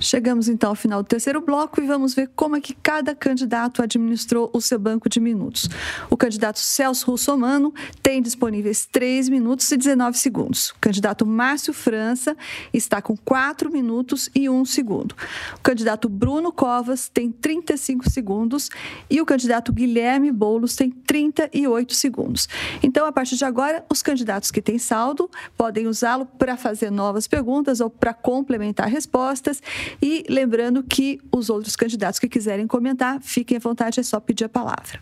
Chegamos 0.00 0.48
então 0.48 0.70
ao 0.70 0.74
final 0.74 1.02
do 1.02 1.06
terceiro 1.06 1.42
bloco 1.42 1.78
e 1.78 1.86
vamos 1.86 2.14
ver 2.14 2.30
como 2.34 2.56
é 2.56 2.60
que 2.60 2.72
cada 2.72 3.14
candidato 3.14 3.82
administrou 3.82 4.48
o 4.50 4.60
seu 4.60 4.78
banco 4.78 5.10
de 5.10 5.20
minutos. 5.20 5.68
O 6.08 6.16
candidato 6.16 6.58
Celso 6.58 7.10
Russomano 7.10 7.74
tem 8.02 8.22
disponíveis 8.22 8.86
3 8.90 9.28
minutos 9.28 9.70
e 9.70 9.76
19 9.76 10.16
segundos. 10.16 10.70
O 10.70 10.78
candidato 10.80 11.26
Márcio 11.26 11.74
França 11.74 12.34
está 12.72 13.02
com 13.02 13.14
4 13.14 13.70
minutos 13.70 14.30
e 14.34 14.48
1 14.48 14.64
segundo. 14.64 15.14
O 15.58 15.60
candidato 15.60 16.08
Bruno 16.08 16.50
Covas 16.50 17.10
tem 17.10 17.30
35 17.30 18.08
segundos 18.08 18.70
e 19.10 19.20
o 19.20 19.26
candidato 19.26 19.70
Guilherme 19.70 20.32
Boulos 20.32 20.76
tem 20.76 20.90
38 20.90 21.94
segundos. 21.94 22.48
Então, 22.82 23.04
a 23.04 23.12
partir 23.12 23.36
de 23.36 23.44
agora, 23.44 23.84
os 23.90 24.02
candidatos 24.02 24.50
que 24.50 24.62
têm 24.62 24.78
saldo 24.78 25.30
podem 25.58 25.86
usá-lo 25.86 26.24
para 26.24 26.56
fazer 26.56 26.90
novas 26.90 27.28
perguntas 27.28 27.80
ou 27.80 27.90
para 27.90 28.14
complementar 28.14 28.88
respostas 28.88 29.60
e 30.00 30.24
lembrando 30.28 30.82
que 30.82 31.20
os 31.32 31.50
outros 31.50 31.76
candidatos 31.76 32.18
que 32.18 32.28
quiserem 32.28 32.66
comentar, 32.66 33.20
fiquem 33.20 33.56
à 33.56 33.60
vontade, 33.60 34.00
é 34.00 34.02
só 34.02 34.20
pedir 34.20 34.44
a 34.44 34.48
palavra. 34.48 35.00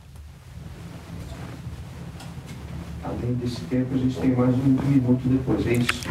Além 3.02 3.34
desse 3.34 3.60
tempo, 3.62 3.94
a 3.94 3.98
gente 3.98 4.18
tem 4.20 4.30
mais 4.36 4.54
um 4.54 4.76
minuto 4.88 5.22
depois, 5.28 5.66
é 5.66 5.74
isso? 5.74 6.02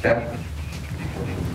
Certo? 0.00 0.38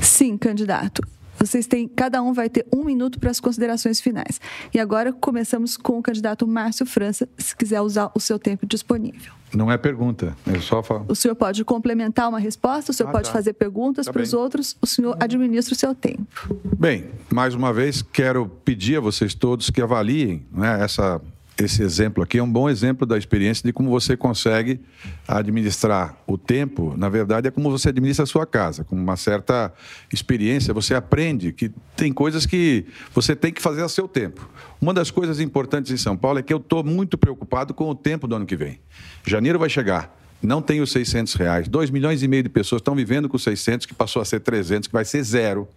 Sim, 0.02 0.38
candidato. 0.38 1.02
Vocês 1.45 1.67
têm, 1.67 1.88
cada 1.88 2.22
um 2.22 2.34
vai 2.34 2.49
ter 2.49 2.65
um 2.73 2.84
minuto 2.84 3.19
para 3.19 3.30
as 3.30 3.39
considerações 3.39 4.01
finais. 4.01 4.41
E 4.73 4.80
agora 4.80 5.13
começamos 5.13 5.77
com 5.77 5.99
o 5.99 6.01
candidato 6.01 6.47
Márcio 6.47 6.85
França, 6.85 7.27
se 7.38 7.55
quiser 7.55 7.81
usar 7.81 8.11
o 8.15 8.19
seu 8.19 8.39
tempo 8.39 8.65
disponível. 8.65 9.34
Não 9.53 9.72
é 9.72 9.77
pergunta, 9.77 10.35
é 10.45 10.59
só 10.59 10.84
falar. 10.84 11.05
O 11.07 11.15
senhor 11.15 11.35
pode 11.35 11.63
complementar 11.63 12.27
uma 12.27 12.39
resposta, 12.39 12.91
o 12.91 12.93
senhor 12.93 13.09
ah, 13.09 13.11
pode 13.11 13.27
tá. 13.27 13.34
fazer 13.34 13.53
perguntas 13.53 14.05
tá 14.05 14.11
para 14.11 14.22
os 14.22 14.34
outros, 14.34 14.76
o 14.81 14.88
senhor 14.88 15.15
administra 15.19 15.73
o 15.73 15.77
seu 15.77 15.95
tempo. 15.95 16.26
Bem, 16.77 17.05
mais 17.31 17.55
uma 17.55 17.72
vez, 17.72 18.01
quero 18.01 18.47
pedir 18.65 18.97
a 18.97 18.99
vocês 18.99 19.34
todos 19.34 19.69
que 19.69 19.81
avaliem 19.81 20.45
né, 20.51 20.84
essa 20.84 21.22
esse 21.57 21.82
exemplo 21.82 22.22
aqui 22.22 22.38
é 22.38 22.44
um 22.44 22.52
bom 22.52 22.69
exemplo 22.69 23.06
da 23.06 23.18
experiência 23.18 23.64
de 23.65 23.72
como 23.72 23.90
você 23.90 24.18
consegue 24.18 24.82
administrar 25.26 26.18
o 26.27 26.38
tempo. 26.38 26.94
Na 26.98 27.07
verdade, 27.07 27.48
é 27.48 27.52
como 27.52 27.72
você 27.72 27.90
administra 27.90 28.23
a 28.23 28.27
sua 28.27 28.45
casa. 28.45 28.84
Com 28.84 28.95
uma 28.95 29.15
certa 29.15 29.73
experiência, 30.11 30.73
você 30.73 30.94
aprende 30.94 31.53
que 31.53 31.72
tem 31.95 32.11
coisas 32.11 32.45
que 32.45 32.86
você 33.14 33.36
tem 33.36 33.53
que 33.53 33.61
fazer 33.61 33.84
a 33.84 33.88
seu 33.88 34.07
tempo. 34.07 34.49
Uma 34.82 34.94
das 34.94 35.10
coisas 35.10 35.40
importantes 35.40 35.91
em 35.91 35.98
São 35.98 36.18
Paulo 36.18 36.40
é 36.40 36.44
que 36.44 36.53
eu 36.53 36.57
estou 36.57 36.84
muito 36.84 37.18
preocupado 37.18 37.73
com 37.73 37.90
o 37.90 37.95
tempo 37.95 38.27
do 38.27 38.36
ano 38.36 38.45
que 38.45 38.57
vem. 38.57 38.80
Janeiro 39.26 39.57
vai 39.57 39.69
chegar 39.69 40.24
não 40.41 40.62
tem 40.62 40.82
os 40.82 40.91
600 40.91 41.34
reais. 41.36 41.68
2 41.68 41.90
milhões 41.90 42.22
e 42.22 42.28
meio 42.28 42.44
de 42.44 42.49
pessoas 42.49 42.80
estão 42.80 42.95
vivendo 42.95 43.28
com 43.28 43.38
600, 43.38 43.86
que 43.86 43.94
passou 43.94 44.22
a 44.22 44.26
ser 44.26 44.40
300, 44.40 44.88
que 44.88 44.94
vai 44.94 45.06
ser 45.06 45.24
zero. 45.24 45.68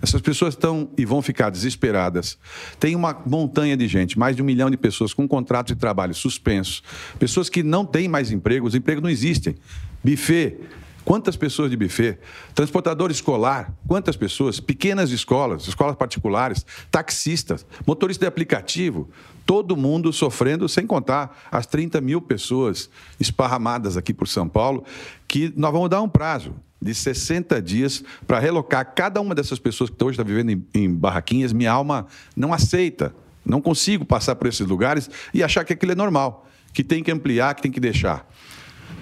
Essas 0.00 0.20
pessoas 0.20 0.54
estão 0.54 0.88
e 0.96 1.04
vão 1.04 1.20
ficar 1.20 1.50
desesperadas. 1.50 2.38
Tem 2.78 2.96
uma 2.96 3.16
montanha 3.26 3.76
de 3.76 3.86
gente, 3.86 4.18
mais 4.18 4.34
de 4.36 4.42
um 4.42 4.44
milhão 4.44 4.70
de 4.70 4.76
pessoas 4.76 5.12
com 5.12 5.26
contrato 5.26 5.68
de 5.68 5.76
trabalho 5.76 6.14
suspensos, 6.14 6.82
pessoas 7.18 7.48
que 7.48 7.62
não 7.62 7.84
têm 7.84 8.08
mais 8.08 8.30
emprego, 8.30 8.66
os 8.66 8.74
empregos 8.74 9.02
não 9.02 9.10
existem. 9.10 9.54
Buffet, 10.02 10.58
Quantas 11.04 11.36
pessoas 11.36 11.70
de 11.70 11.76
buffet? 11.76 12.18
Transportador 12.54 13.10
escolar, 13.10 13.70
quantas 13.86 14.16
pessoas? 14.16 14.58
Pequenas 14.58 15.10
escolas, 15.10 15.68
escolas 15.68 15.96
particulares, 15.96 16.64
taxistas, 16.90 17.66
motorista 17.86 18.24
de 18.24 18.28
aplicativo, 18.28 19.10
todo 19.46 19.76
mundo 19.76 20.12
sofrendo, 20.12 20.68
sem 20.68 20.86
contar 20.86 21.44
as 21.50 21.66
30 21.66 22.00
mil 22.00 22.20
pessoas 22.20 22.90
esparramadas 23.20 23.96
aqui 23.96 24.12
por 24.14 24.26
São 24.26 24.48
Paulo, 24.48 24.84
que 25.28 25.52
nós 25.56 25.72
vamos 25.72 25.90
dar 25.90 26.00
um 26.02 26.08
prazo 26.08 26.54
de 26.80 26.94
60 26.94 27.60
dias 27.62 28.04
para 28.26 28.38
relocar 28.38 28.94
cada 28.94 29.20
uma 29.20 29.34
dessas 29.34 29.58
pessoas 29.58 29.88
que 29.88 30.04
hoje 30.04 30.14
está 30.14 30.22
vivendo 30.22 30.50
em, 30.50 30.66
em 30.74 30.94
barraquinhas. 30.94 31.52
Minha 31.52 31.72
alma 31.72 32.06
não 32.36 32.52
aceita, 32.52 33.14
não 33.44 33.60
consigo 33.60 34.04
passar 34.04 34.34
por 34.36 34.46
esses 34.46 34.66
lugares 34.66 35.08
e 35.32 35.42
achar 35.42 35.64
que 35.64 35.72
aquilo 35.72 35.92
é 35.92 35.94
normal, 35.94 36.46
que 36.72 36.84
tem 36.84 37.02
que 37.02 37.10
ampliar, 37.10 37.54
que 37.54 37.62
tem 37.62 37.72
que 37.72 37.80
deixar. 37.80 38.28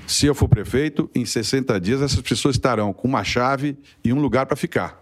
Se 0.06 0.26
eu 0.26 0.34
for 0.34 0.48
prefeito, 0.48 1.10
em 1.14 1.24
60 1.24 1.80
dias 1.80 2.02
essas 2.02 2.20
pessoas 2.20 2.56
estarão 2.56 2.92
com 2.92 3.08
uma 3.08 3.24
chave 3.24 3.76
e 4.04 4.12
um 4.12 4.20
lugar 4.20 4.46
para 4.46 4.56
ficar. 4.56 5.01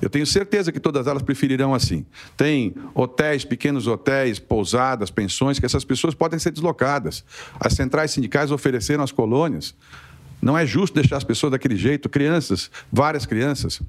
Eu 0.00 0.10
tenho 0.10 0.26
certeza 0.26 0.70
que 0.70 0.80
todas 0.80 1.06
elas 1.06 1.22
preferirão 1.22 1.74
assim. 1.74 2.04
Tem 2.36 2.74
hotéis, 2.94 3.44
pequenos 3.44 3.86
hotéis, 3.86 4.38
pousadas, 4.38 5.10
pensões, 5.10 5.58
que 5.58 5.66
essas 5.66 5.84
pessoas 5.84 6.14
podem 6.14 6.38
ser 6.38 6.50
deslocadas. 6.50 7.24
As 7.58 7.72
centrais 7.72 8.10
sindicais 8.10 8.50
ofereceram 8.50 9.02
às 9.02 9.12
colônias 9.12 9.74
Não 10.40 10.56
é 10.56 10.66
justo 10.66 10.94
deixar 10.94 11.16
as 11.16 11.24
pessoas 11.24 11.52
daquele 11.52 11.76
jeito, 11.76 12.08
crianças, 12.08 12.70
várias 12.92 13.24
crianças. 13.24 13.80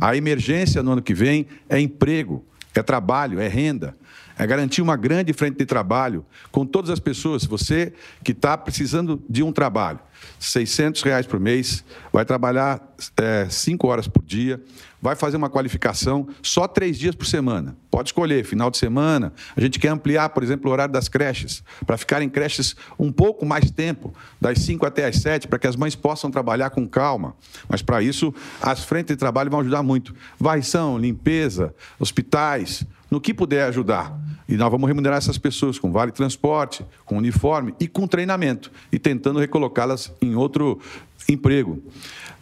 A 0.00 0.14
emergência 0.14 0.82
no 0.82 0.92
ano 0.92 1.02
que 1.02 1.14
vem 1.14 1.46
é 1.68 1.80
emprego, 1.80 2.44
é 2.74 2.82
trabalho, 2.82 3.40
é 3.40 3.48
renda 3.48 3.96
é 4.36 4.46
garantir 4.46 4.82
uma 4.82 4.96
grande 4.96 5.32
frente 5.32 5.58
de 5.58 5.66
trabalho 5.66 6.24
com 6.50 6.66
todas 6.66 6.90
as 6.90 6.98
pessoas. 6.98 7.44
Você 7.44 7.92
que 8.22 8.32
está 8.32 8.56
precisando 8.58 9.22
de 9.28 9.42
um 9.42 9.52
trabalho, 9.52 10.00
600 10.38 11.02
reais 11.02 11.26
por 11.26 11.38
mês, 11.38 11.84
vai 12.12 12.24
trabalhar 12.24 12.82
é, 13.16 13.46
cinco 13.48 13.86
horas 13.88 14.08
por 14.08 14.22
dia, 14.24 14.60
vai 15.04 15.14
fazer 15.14 15.36
uma 15.36 15.50
qualificação 15.50 16.26
só 16.42 16.66
três 16.66 16.98
dias 16.98 17.14
por 17.14 17.26
semana. 17.26 17.76
Pode 17.90 18.08
escolher, 18.08 18.42
final 18.42 18.70
de 18.70 18.78
semana. 18.78 19.34
A 19.54 19.60
gente 19.60 19.78
quer 19.78 19.88
ampliar, 19.88 20.30
por 20.30 20.42
exemplo, 20.42 20.70
o 20.70 20.72
horário 20.72 20.94
das 20.94 21.10
creches, 21.10 21.62
para 21.86 21.98
ficar 21.98 22.22
em 22.22 22.28
creches 22.30 22.74
um 22.98 23.12
pouco 23.12 23.44
mais 23.44 23.70
tempo, 23.70 24.14
das 24.40 24.60
5 24.60 24.86
até 24.86 25.04
as 25.04 25.16
7, 25.16 25.46
para 25.46 25.58
que 25.58 25.66
as 25.66 25.76
mães 25.76 25.94
possam 25.94 26.30
trabalhar 26.30 26.70
com 26.70 26.88
calma. 26.88 27.36
Mas, 27.68 27.82
para 27.82 28.02
isso, 28.02 28.32
as 28.62 28.82
frentes 28.82 29.14
de 29.14 29.18
trabalho 29.18 29.50
vão 29.50 29.60
ajudar 29.60 29.82
muito. 29.82 30.14
Varrição, 30.38 30.96
limpeza, 30.96 31.74
hospitais, 31.98 32.86
no 33.10 33.20
que 33.20 33.34
puder 33.34 33.68
ajudar. 33.68 34.18
E 34.48 34.56
nós 34.56 34.70
vamos 34.70 34.88
remunerar 34.88 35.18
essas 35.18 35.36
pessoas 35.36 35.78
com 35.78 35.92
vale 35.92 36.12
transporte, 36.12 36.82
com 37.04 37.18
uniforme 37.18 37.74
e 37.78 37.86
com 37.86 38.06
treinamento, 38.06 38.72
e 38.90 38.98
tentando 38.98 39.38
recolocá-las 39.38 40.10
em 40.22 40.34
outro 40.34 40.80
emprego. 41.28 41.82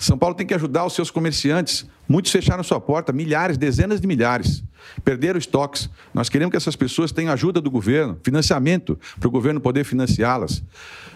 São 0.02 0.18
Paulo 0.18 0.34
tem 0.34 0.44
que 0.44 0.52
ajudar 0.52 0.84
os 0.84 0.94
seus 0.94 1.12
comerciantes. 1.12 1.86
Muitos 2.08 2.32
fecharam 2.32 2.64
sua 2.64 2.80
porta, 2.80 3.12
milhares, 3.12 3.56
dezenas 3.56 4.00
de 4.00 4.06
milhares. 4.08 4.64
Perderam 5.04 5.38
estoques. 5.38 5.88
Nós 6.12 6.28
queremos 6.28 6.50
que 6.50 6.56
essas 6.56 6.74
pessoas 6.74 7.12
tenham 7.12 7.32
ajuda 7.32 7.60
do 7.60 7.70
governo, 7.70 8.18
financiamento, 8.24 8.98
para 9.20 9.28
o 9.28 9.30
governo 9.30 9.60
poder 9.60 9.84
financiá-las. 9.84 10.60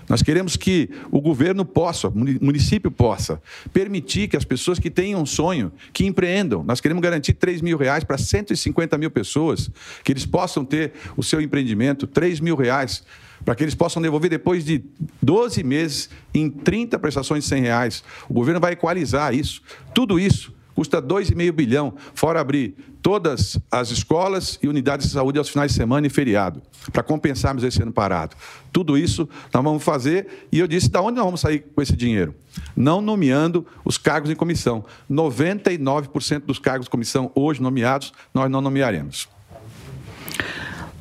Nós 0.08 0.22
queremos 0.22 0.56
que 0.56 0.88
o 1.10 1.20
governo 1.20 1.64
possa, 1.64 2.06
o 2.06 2.12
município 2.16 2.88
possa, 2.88 3.42
permitir 3.72 4.28
que 4.28 4.36
as 4.36 4.44
pessoas 4.44 4.78
que 4.78 4.88
tenham 4.88 5.20
um 5.20 5.26
sonho, 5.26 5.72
que 5.92 6.06
empreendam. 6.06 6.62
Nós 6.62 6.80
queremos 6.80 7.02
garantir 7.02 7.32
3 7.32 7.60
mil 7.62 7.76
reais 7.76 8.04
para 8.04 8.16
150 8.16 8.96
mil 8.96 9.10
pessoas, 9.10 9.68
que 10.04 10.12
eles 10.12 10.24
possam 10.24 10.64
ter 10.64 10.92
o 11.16 11.24
seu 11.24 11.40
empreendimento, 11.40 12.06
3 12.06 12.38
mil 12.38 12.54
reais 12.54 13.02
para 13.47 13.55
que 13.55 13.62
eles 13.62 13.77
possam 13.77 14.02
devolver 14.02 14.28
depois 14.28 14.64
de 14.64 14.85
12 15.23 15.62
meses 15.62 16.10
em 16.35 16.51
30 16.51 16.98
prestações 16.98 17.44
de 17.44 17.48
100 17.51 17.62
reais. 17.62 18.05
O 18.28 18.35
governo 18.35 18.60
vai 18.60 18.73
equalizar 18.73 19.32
isso. 19.32 19.62
Tudo 19.94 20.18
isso 20.18 20.52
custa 20.74 21.01
2,5 21.01 21.52
bilhão, 21.52 21.94
fora 22.12 22.40
abrir 22.40 22.74
todas 23.01 23.59
as 23.70 23.90
escolas 23.90 24.59
e 24.60 24.68
unidades 24.68 25.06
de 25.06 25.12
saúde 25.12 25.39
aos 25.39 25.48
finais 25.48 25.70
de 25.70 25.77
semana 25.77 26.09
e 26.09 26.10
feriado, 26.10 26.60
para 26.93 27.05
compensarmos 27.05 27.62
esse 27.62 27.81
ano 27.81 27.93
parado. 27.93 28.36
Tudo 28.73 28.98
isso 28.98 29.28
nós 29.55 29.62
vamos 29.62 29.82
fazer, 29.82 30.48
e 30.51 30.59
eu 30.59 30.66
disse, 30.66 30.90
da 30.90 31.01
onde 31.01 31.16
nós 31.16 31.24
vamos 31.24 31.40
sair 31.40 31.60
com 31.74 31.81
esse 31.81 31.97
dinheiro? 31.97 32.35
Não 32.77 33.01
nomeando 33.01 33.64
os 33.85 33.97
cargos 33.97 34.28
em 34.28 34.35
comissão. 34.35 34.85
99% 35.10 36.40
dos 36.40 36.59
cargos 36.59 36.86
de 36.86 36.90
comissão 36.90 37.31
hoje 37.35 37.62
nomeados, 37.62 38.12
nós 38.35 38.51
não 38.51 38.60
nomearemos. 38.60 39.28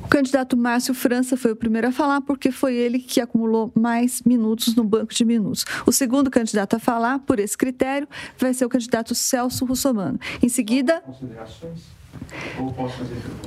O 0.06 0.08
candidato 0.08 0.56
Márcio 0.56 0.94
França 0.94 1.36
foi 1.36 1.50
o 1.50 1.56
primeiro 1.56 1.88
a 1.88 1.92
falar, 1.92 2.20
porque 2.20 2.52
foi 2.52 2.76
ele 2.76 3.00
que 3.00 3.20
acumulou 3.20 3.72
mais 3.74 4.22
minutos 4.22 4.76
no 4.76 4.84
banco 4.84 5.12
de 5.12 5.24
minutos. 5.24 5.66
O 5.84 5.90
segundo 5.90 6.30
candidato 6.30 6.76
a 6.76 6.78
falar, 6.78 7.18
por 7.18 7.40
esse 7.40 7.58
critério, 7.58 8.06
vai 8.38 8.54
ser 8.54 8.64
o 8.64 8.68
candidato 8.68 9.16
Celso 9.16 9.64
Russomano. 9.64 10.16
Em 10.40 10.48
seguida. 10.48 11.02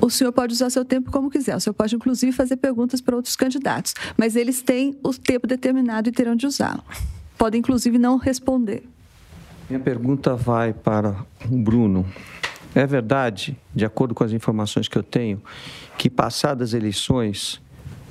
O 0.01 0.09
senhor 0.09 0.33
pode 0.33 0.53
usar 0.53 0.69
seu 0.69 0.83
tempo 0.83 1.09
como 1.09 1.29
quiser. 1.29 1.55
O 1.55 1.61
senhor 1.61 1.73
pode, 1.73 1.95
inclusive, 1.95 2.33
fazer 2.33 2.57
perguntas 2.57 2.99
para 2.99 3.15
outros 3.15 3.37
candidatos, 3.37 3.93
mas 4.17 4.35
eles 4.35 4.61
têm 4.61 4.99
o 5.01 5.13
tempo 5.13 5.47
determinado 5.47 6.09
e 6.09 6.11
terão 6.11 6.35
de 6.35 6.45
usá-lo. 6.45 6.83
Podem, 7.37 7.59
inclusive, 7.59 7.97
não 7.97 8.17
responder. 8.17 8.83
Minha 9.69 9.79
pergunta 9.79 10.35
vai 10.35 10.73
para 10.73 11.25
o 11.49 11.55
Bruno. 11.55 12.05
É 12.75 12.85
verdade, 12.85 13.57
de 13.73 13.85
acordo 13.85 14.13
com 14.13 14.23
as 14.23 14.31
informações 14.31 14.87
que 14.87 14.97
eu 14.97 15.01
tenho, 15.01 15.41
que 15.99 16.09
passadas 16.09 16.73
eleições, 16.73 17.61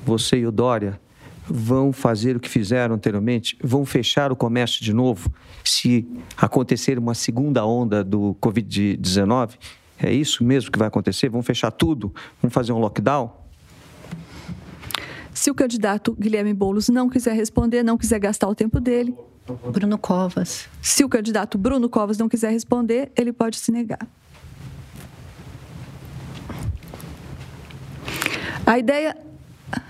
você 0.05 0.37
e 0.37 0.45
o 0.45 0.51
Dória 0.51 1.01
vão 1.47 1.91
fazer 1.91 2.37
o 2.37 2.39
que 2.39 2.47
fizeram 2.47 2.93
anteriormente? 2.93 3.57
Vão 3.63 3.83
fechar 3.83 4.31
o 4.31 4.35
comércio 4.35 4.83
de 4.83 4.93
novo 4.93 5.33
se 5.63 6.07
acontecer 6.37 6.99
uma 6.99 7.15
segunda 7.15 7.65
onda 7.65 8.03
do 8.03 8.37
Covid-19? 8.39 9.57
É 9.97 10.13
isso 10.13 10.43
mesmo 10.43 10.71
que 10.71 10.77
vai 10.77 10.87
acontecer? 10.87 11.29
Vão 11.29 11.41
fechar 11.41 11.71
tudo? 11.71 12.13
Vão 12.39 12.51
fazer 12.51 12.73
um 12.73 12.77
lockdown? 12.77 13.31
Se 15.33 15.49
o 15.49 15.55
candidato 15.55 16.13
Guilherme 16.13 16.53
Boulos 16.53 16.89
não 16.89 17.09
quiser 17.09 17.33
responder, 17.33 17.81
não 17.81 17.97
quiser 17.97 18.19
gastar 18.19 18.47
o 18.47 18.53
tempo 18.53 18.79
dele. 18.79 19.15
Bruno 19.73 19.97
Covas. 19.97 20.69
Se 20.79 21.03
o 21.03 21.09
candidato 21.09 21.57
Bruno 21.57 21.89
Covas 21.89 22.19
não 22.19 22.29
quiser 22.29 22.51
responder, 22.51 23.11
ele 23.17 23.33
pode 23.33 23.57
se 23.57 23.71
negar. 23.71 24.07
A 28.69 28.77
ideia 28.77 29.17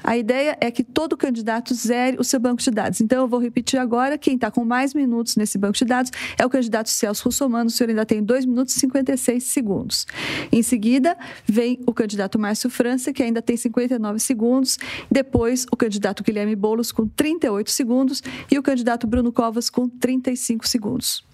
a 0.04 0.18
ideia 0.18 0.58
é 0.60 0.72
que 0.72 0.84
todo 0.84 1.16
candidato 1.18 1.74
zere 1.74 2.18
o 2.18 2.24
seu 2.24 2.40
banco 2.40 2.62
de 2.62 2.72
dados. 2.72 3.00
Então, 3.00 3.22
eu 3.22 3.28
vou 3.28 3.40
repetir 3.40 3.78
agora: 3.78 4.18
quem 4.18 4.36
está 4.36 4.50
com 4.50 4.64
mais 4.64 4.94
minutos 4.94 5.36
nesse 5.36 5.58
banco 5.58 5.78
de 5.78 5.84
dados 5.84 6.12
é 6.38 6.46
o 6.46 6.50
candidato 6.50 6.90
Celso 6.90 7.26
Russomano. 7.26 7.68
O 7.68 7.70
senhor 7.70 7.90
ainda 7.90 8.06
tem 8.06 8.24
2 8.24 8.46
minutos 8.46 8.76
e 8.76 8.80
56 8.80 9.44
segundos. 9.44 10.08
Em 10.50 10.64
seguida, 10.64 11.18
vem 11.46 11.80
o 11.86 11.94
candidato 11.94 12.40
Márcio 12.40 12.70
França, 12.70 13.12
que 13.12 13.22
ainda 13.22 13.42
tem 13.42 13.58
59 13.58 14.20
segundos. 14.20 14.78
Depois, 15.12 15.66
o 15.72 15.76
candidato 15.76 16.24
Guilherme 16.24 16.56
Boulos, 16.56 16.92
com 16.92 17.06
38 17.06 17.70
segundos. 17.72 18.24
E 18.50 18.58
o 18.58 18.64
candidato 18.64 19.06
Bruno 19.08 19.32
Covas, 19.32 19.70
com 19.70 19.90
35 19.90 20.66
segundos. 20.68 21.26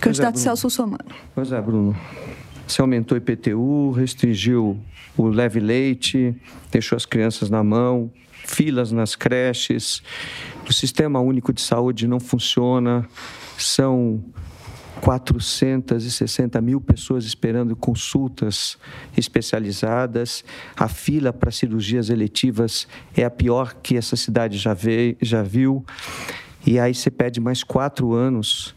Candidato 0.00 0.36
é, 0.36 0.38
Celso 0.38 0.68
Russomano. 0.68 1.04
Pois 1.34 1.50
é, 1.50 1.60
Bruno. 1.60 1.96
Você 2.66 2.80
aumentou 2.80 3.16
o 3.16 3.18
IPTU, 3.18 3.92
restringiu 3.92 4.80
o 5.16 5.28
leve 5.28 5.60
leite, 5.60 6.34
deixou 6.70 6.96
as 6.96 7.06
crianças 7.06 7.50
na 7.50 7.62
mão, 7.62 8.10
filas 8.44 8.92
nas 8.92 9.16
creches, 9.16 10.02
o 10.68 10.72
sistema 10.72 11.20
único 11.20 11.52
de 11.52 11.60
saúde 11.60 12.06
não 12.06 12.20
funciona, 12.20 13.08
são 13.58 14.22
460 15.00 16.60
mil 16.60 16.80
pessoas 16.80 17.24
esperando 17.24 17.76
consultas 17.76 18.78
especializadas. 19.16 20.44
A 20.76 20.88
fila 20.88 21.32
para 21.32 21.50
cirurgias 21.50 22.08
eletivas 22.08 22.88
é 23.16 23.24
a 23.24 23.30
pior 23.30 23.74
que 23.82 23.96
essa 23.96 24.16
cidade 24.16 24.56
já, 24.56 24.74
veio, 24.74 25.16
já 25.20 25.42
viu. 25.42 25.84
E 26.66 26.78
aí 26.78 26.94
você 26.94 27.10
pede 27.10 27.40
mais 27.40 27.62
quatro 27.62 28.12
anos 28.12 28.74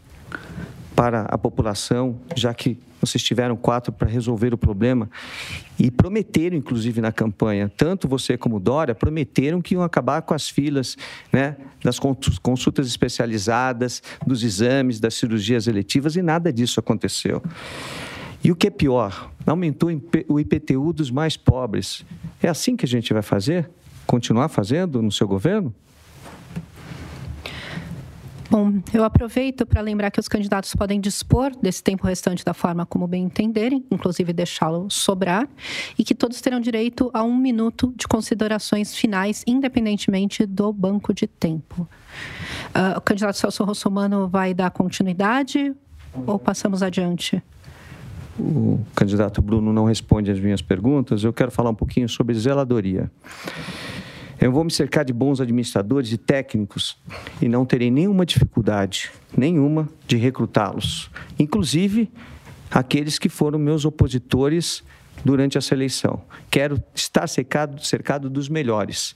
para 1.00 1.22
a 1.22 1.38
população, 1.38 2.20
já 2.36 2.52
que 2.52 2.76
vocês 3.00 3.24
tiveram 3.24 3.56
quatro 3.56 3.90
para 3.90 4.06
resolver 4.06 4.52
o 4.52 4.58
problema 4.58 5.08
e 5.78 5.90
prometeram, 5.90 6.54
inclusive 6.54 7.00
na 7.00 7.10
campanha, 7.10 7.72
tanto 7.74 8.06
você 8.06 8.36
como 8.36 8.60
Dória, 8.60 8.94
prometeram 8.94 9.62
que 9.62 9.72
iam 9.72 9.82
acabar 9.82 10.20
com 10.20 10.34
as 10.34 10.50
filas 10.50 10.98
né, 11.32 11.56
das 11.82 11.98
consultas 11.98 12.86
especializadas, 12.86 14.02
dos 14.26 14.42
exames, 14.42 15.00
das 15.00 15.14
cirurgias 15.14 15.66
eletivas 15.66 16.16
e 16.16 16.22
nada 16.22 16.52
disso 16.52 16.78
aconteceu. 16.78 17.42
E 18.44 18.52
o 18.52 18.54
que 18.54 18.66
é 18.66 18.70
pior, 18.70 19.30
aumentou 19.46 19.88
o 20.28 20.38
IPTU 20.38 20.92
dos 20.92 21.10
mais 21.10 21.34
pobres. 21.34 22.04
É 22.42 22.48
assim 22.50 22.76
que 22.76 22.84
a 22.84 22.88
gente 22.88 23.10
vai 23.14 23.22
fazer? 23.22 23.70
Continuar 24.06 24.50
fazendo 24.50 25.00
no 25.00 25.10
seu 25.10 25.26
governo? 25.26 25.74
Bom, 28.50 28.82
eu 28.92 29.04
aproveito 29.04 29.64
para 29.64 29.80
lembrar 29.80 30.10
que 30.10 30.18
os 30.18 30.26
candidatos 30.26 30.74
podem 30.74 31.00
dispor 31.00 31.52
desse 31.62 31.84
tempo 31.84 32.04
restante 32.04 32.44
da 32.44 32.52
forma 32.52 32.84
como 32.84 33.06
bem 33.06 33.22
entenderem, 33.22 33.86
inclusive 33.92 34.32
deixá-lo 34.32 34.90
sobrar, 34.90 35.48
e 35.96 36.02
que 36.02 36.16
todos 36.16 36.40
terão 36.40 36.58
direito 36.58 37.12
a 37.14 37.22
um 37.22 37.36
minuto 37.36 37.94
de 37.94 38.08
considerações 38.08 38.92
finais, 38.92 39.44
independentemente 39.46 40.44
do 40.46 40.72
banco 40.72 41.14
de 41.14 41.28
tempo. 41.28 41.88
Uh, 42.74 42.98
o 42.98 43.00
candidato 43.00 43.36
Celso 43.36 43.62
Rossomano 43.62 44.26
vai 44.26 44.52
dar 44.52 44.72
continuidade 44.72 45.72
ou 46.26 46.36
passamos 46.36 46.82
adiante? 46.82 47.40
O 48.36 48.80
candidato 48.96 49.40
Bruno 49.40 49.72
não 49.72 49.84
responde 49.84 50.28
às 50.28 50.40
minhas 50.40 50.60
perguntas. 50.60 51.22
Eu 51.22 51.32
quero 51.32 51.52
falar 51.52 51.70
um 51.70 51.74
pouquinho 51.74 52.08
sobre 52.08 52.34
zeladoria. 52.34 53.08
Eu 54.40 54.50
vou 54.50 54.64
me 54.64 54.70
cercar 54.70 55.04
de 55.04 55.12
bons 55.12 55.38
administradores 55.38 56.12
e 56.12 56.16
técnicos 56.16 56.96
e 57.42 57.48
não 57.48 57.66
terei 57.66 57.90
nenhuma 57.90 58.24
dificuldade, 58.24 59.10
nenhuma, 59.36 59.86
de 60.06 60.16
recrutá-los. 60.16 61.10
Inclusive 61.38 62.10
aqueles 62.70 63.18
que 63.18 63.28
foram 63.28 63.58
meus 63.58 63.84
opositores 63.84 64.82
durante 65.22 65.58
essa 65.58 65.74
eleição. 65.74 66.22
Quero 66.50 66.82
estar 66.94 67.26
cercado, 67.28 67.84
cercado 67.84 68.30
dos 68.30 68.48
melhores. 68.48 69.14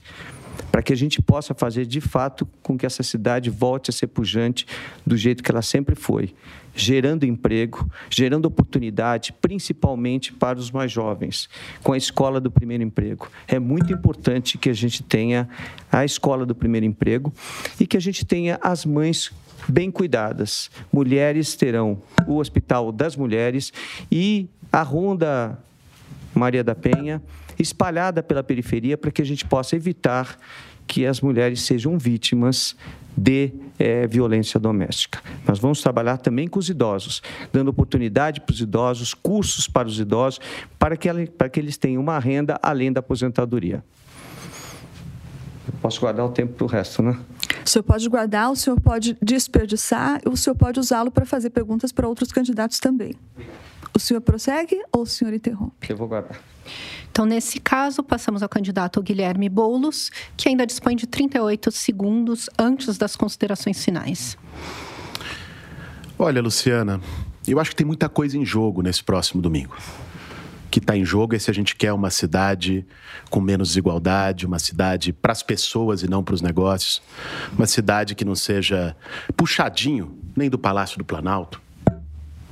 Para 0.71 0.81
que 0.81 0.93
a 0.93 0.95
gente 0.95 1.21
possa 1.21 1.53
fazer 1.53 1.85
de 1.85 2.01
fato 2.01 2.47
com 2.61 2.77
que 2.77 2.85
essa 2.85 3.03
cidade 3.03 3.49
volte 3.49 3.89
a 3.89 3.93
ser 3.93 4.07
pujante 4.07 4.65
do 5.05 5.15
jeito 5.15 5.43
que 5.43 5.51
ela 5.51 5.61
sempre 5.61 5.95
foi, 5.95 6.33
gerando 6.75 7.25
emprego, 7.25 7.89
gerando 8.09 8.45
oportunidade, 8.45 9.33
principalmente 9.41 10.33
para 10.33 10.59
os 10.59 10.71
mais 10.71 10.91
jovens, 10.91 11.49
com 11.81 11.93
a 11.93 11.97
escola 11.97 12.41
do 12.41 12.51
primeiro 12.51 12.83
emprego. 12.83 13.29
É 13.47 13.59
muito 13.59 13.93
importante 13.93 14.57
que 14.57 14.69
a 14.69 14.73
gente 14.73 15.01
tenha 15.01 15.47
a 15.91 16.03
escola 16.03 16.45
do 16.45 16.53
primeiro 16.53 16.85
emprego 16.85 17.33
e 17.79 17.87
que 17.87 17.95
a 17.95 18.01
gente 18.01 18.25
tenha 18.25 18.59
as 18.61 18.85
mães 18.85 19.31
bem 19.67 19.89
cuidadas. 19.89 20.69
Mulheres 20.91 21.55
terão 21.55 22.01
o 22.27 22.37
Hospital 22.37 22.91
das 22.91 23.15
Mulheres 23.15 23.71
e 24.11 24.47
a 24.71 24.81
Ronda 24.81 25.57
Maria 26.33 26.63
da 26.63 26.75
Penha 26.75 27.21
espalhada 27.59 28.21
pela 28.23 28.43
periferia 28.43 28.97
para 28.97 29.11
que 29.11 29.21
a 29.21 29.25
gente 29.25 29.45
possa 29.45 29.75
evitar 29.75 30.37
que 30.87 31.05
as 31.05 31.21
mulheres 31.21 31.61
sejam 31.61 31.97
vítimas 31.97 32.75
de 33.17 33.51
é, 33.79 34.05
violência 34.07 34.59
doméstica. 34.59 35.21
Nós 35.47 35.57
vamos 35.57 35.81
trabalhar 35.81 36.17
também 36.17 36.47
com 36.47 36.59
os 36.59 36.69
idosos, 36.69 37.21
dando 37.51 37.69
oportunidade 37.69 38.41
para 38.41 38.53
os 38.53 38.59
idosos, 38.59 39.13
cursos 39.13 39.67
para 39.67 39.87
os 39.87 39.99
idosos, 39.99 40.39
para 40.77 40.97
que, 40.97 41.09
para 41.27 41.49
que 41.49 41.59
eles 41.59 41.77
tenham 41.77 42.01
uma 42.01 42.19
renda 42.19 42.59
além 42.61 42.91
da 42.91 42.99
aposentadoria. 42.99 43.83
Eu 45.67 45.73
posso 45.81 45.99
guardar 45.99 46.25
o 46.25 46.29
tempo 46.29 46.53
para 46.53 46.65
o 46.65 46.67
resto, 46.67 47.01
né? 47.01 47.17
O 47.65 47.69
senhor 47.69 47.83
pode 47.83 48.07
guardar, 48.07 48.51
o 48.51 48.55
senhor 48.55 48.79
pode 48.79 49.17
desperdiçar, 49.21 50.21
o 50.25 50.37
senhor 50.37 50.55
pode 50.55 50.79
usá-lo 50.79 51.09
para 51.09 51.25
fazer 51.25 51.49
perguntas 51.49 51.91
para 51.91 52.07
outros 52.07 52.31
candidatos 52.31 52.79
também. 52.79 53.15
O 53.93 53.99
senhor 53.99 54.21
prossegue 54.21 54.79
ou 54.91 55.03
o 55.03 55.05
senhor 55.05 55.33
interrompe? 55.33 55.89
Eu 55.89 55.97
vou 55.97 56.07
guardar. 56.07 56.39
Então, 57.15 57.25
nesse 57.25 57.61
caso, 57.61 58.03
passamos 58.03 58.43
ao 58.43 58.49
candidato 58.49 59.01
Guilherme 59.01 59.47
Boulos, 59.47 60.11
que 60.35 60.49
ainda 60.49 60.67
dispõe 60.67 60.97
de 60.97 61.07
38 61.07 61.71
segundos 61.71 62.49
antes 62.59 62.97
das 62.97 63.15
considerações 63.15 63.81
finais. 63.81 64.37
Olha, 66.19 66.41
Luciana, 66.41 66.99
eu 67.47 67.57
acho 67.57 67.69
que 67.69 67.75
tem 67.77 67.87
muita 67.87 68.09
coisa 68.09 68.37
em 68.37 68.43
jogo 68.43 68.81
nesse 68.81 69.01
próximo 69.01 69.41
domingo. 69.41 69.77
O 70.65 70.69
que 70.69 70.79
está 70.79 70.97
em 70.97 71.05
jogo 71.05 71.33
é 71.33 71.39
se 71.39 71.49
a 71.49 71.53
gente 71.53 71.77
quer 71.77 71.93
uma 71.93 72.09
cidade 72.09 72.85
com 73.29 73.39
menos 73.39 73.69
desigualdade, 73.69 74.45
uma 74.45 74.59
cidade 74.59 75.13
para 75.13 75.31
as 75.31 75.41
pessoas 75.41 76.03
e 76.03 76.09
não 76.09 76.21
para 76.21 76.35
os 76.35 76.41
negócios, 76.41 77.01
uma 77.57 77.65
cidade 77.65 78.13
que 78.13 78.25
não 78.25 78.35
seja 78.35 78.93
puxadinho 79.37 80.19
nem 80.35 80.49
do 80.49 80.59
Palácio 80.59 80.97
do 80.97 81.05
Planalto, 81.05 81.61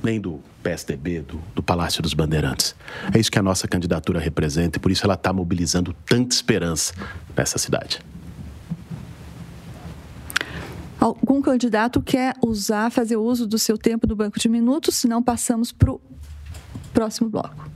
nem 0.02 0.18
do 0.18 0.40
PSDB, 0.64 1.20
do, 1.20 1.40
do 1.54 1.62
Palácio 1.62 2.02
dos 2.02 2.14
Bandeirantes. 2.14 2.74
É 3.12 3.18
isso 3.18 3.30
que 3.30 3.38
a 3.38 3.42
nossa 3.42 3.68
candidatura 3.68 4.18
representa 4.18 4.78
e 4.78 4.80
por 4.80 4.90
isso 4.90 5.04
ela 5.04 5.14
está 5.14 5.30
mobilizando 5.30 5.94
tanta 6.06 6.34
esperança 6.34 6.94
nessa 7.36 7.58
cidade. 7.58 8.00
Algum 10.98 11.42
candidato 11.42 12.00
quer 12.00 12.34
usar, 12.42 12.90
fazer 12.90 13.16
uso 13.16 13.46
do 13.46 13.58
seu 13.58 13.76
tempo 13.76 14.06
do 14.06 14.16
banco 14.16 14.40
de 14.40 14.48
minutos? 14.48 14.94
Se 14.94 15.06
não, 15.06 15.22
passamos 15.22 15.70
para 15.70 15.92
o 15.92 16.00
próximo 16.94 17.28
bloco. 17.28 17.68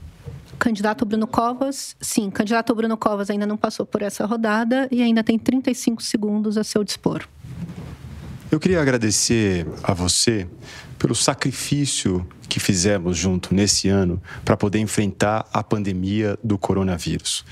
Candidato 0.57 1.05
Bruno 1.05 1.27
Covas, 1.27 1.95
sim, 2.01 2.29
candidato 2.31 2.73
Bruno 2.73 2.97
Covas 2.97 3.29
ainda 3.29 3.45
não 3.45 3.55
passou 3.55 3.85
por 3.85 4.01
essa 4.01 4.25
rodada 4.25 4.89
e 4.91 5.01
ainda 5.01 5.23
tem 5.23 5.37
35 5.37 6.01
segundos 6.01 6.57
a 6.57 6.63
seu 6.63 6.83
dispor. 6.83 7.25
Eu 8.51 8.59
queria 8.59 8.81
agradecer 8.81 9.65
a 9.83 9.93
você 9.93 10.49
pelo 10.97 11.13
sacrifício 11.13 12.27
que 12.49 12.59
fizemos 12.59 13.15
junto 13.15 13.53
nesse 13.53 13.87
ano 13.87 14.21
para 14.43 14.57
poder 14.57 14.79
enfrentar 14.79 15.47
a 15.53 15.63
pandemia 15.63 16.37
do 16.43 16.57
coronavírus. 16.57 17.45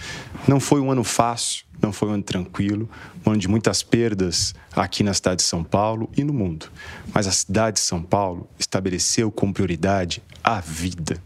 Não 0.47 0.59
foi 0.59 0.81
um 0.81 0.91
ano 0.91 1.03
fácil, 1.03 1.66
não 1.81 1.91
foi 1.91 2.09
um 2.09 2.13
ano 2.13 2.23
tranquilo, 2.23 2.89
um 3.25 3.31
ano 3.31 3.39
de 3.39 3.47
muitas 3.47 3.83
perdas 3.83 4.53
aqui 4.75 5.03
na 5.03 5.13
cidade 5.13 5.37
de 5.37 5.43
São 5.43 5.63
Paulo 5.63 6.09
e 6.15 6.23
no 6.23 6.33
mundo. 6.33 6.71
Mas 7.13 7.27
a 7.27 7.31
cidade 7.31 7.75
de 7.75 7.81
São 7.81 8.01
Paulo 8.01 8.47
estabeleceu 8.59 9.31
como 9.31 9.53
prioridade 9.53 10.23
a 10.43 10.61
vida. 10.61 11.21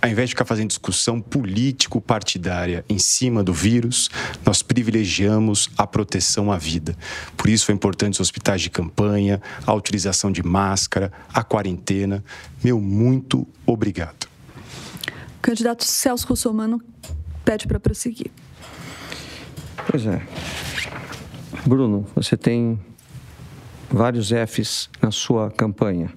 Ao 0.00 0.08
invés 0.08 0.30
de 0.30 0.34
ficar 0.34 0.44
fazendo 0.44 0.68
discussão 0.68 1.20
político-partidária 1.20 2.84
em 2.88 2.98
cima 2.98 3.44
do 3.44 3.52
vírus, 3.52 4.08
nós 4.46 4.62
privilegiamos 4.62 5.68
a 5.76 5.86
proteção 5.86 6.50
à 6.50 6.56
vida. 6.56 6.96
Por 7.36 7.50
isso 7.50 7.66
foi 7.66 7.74
importante 7.74 8.14
os 8.14 8.20
hospitais 8.20 8.62
de 8.62 8.70
campanha, 8.70 9.42
a 9.66 9.74
utilização 9.74 10.32
de 10.32 10.42
máscara, 10.42 11.12
a 11.32 11.44
quarentena. 11.44 12.24
Meu 12.64 12.80
muito 12.80 13.46
obrigado. 13.66 14.26
O 15.38 15.42
candidato 15.42 15.84
Celso 15.84 16.26
Russomano 16.26 16.80
pede 17.44 17.66
para 17.66 17.78
prosseguir. 17.78 18.30
Pois 19.88 20.06
é. 20.06 20.22
Bruno, 21.66 22.06
você 22.14 22.36
tem 22.36 22.78
vários 23.90 24.30
Fs 24.30 24.88
na 25.00 25.10
sua 25.10 25.50
campanha. 25.50 26.12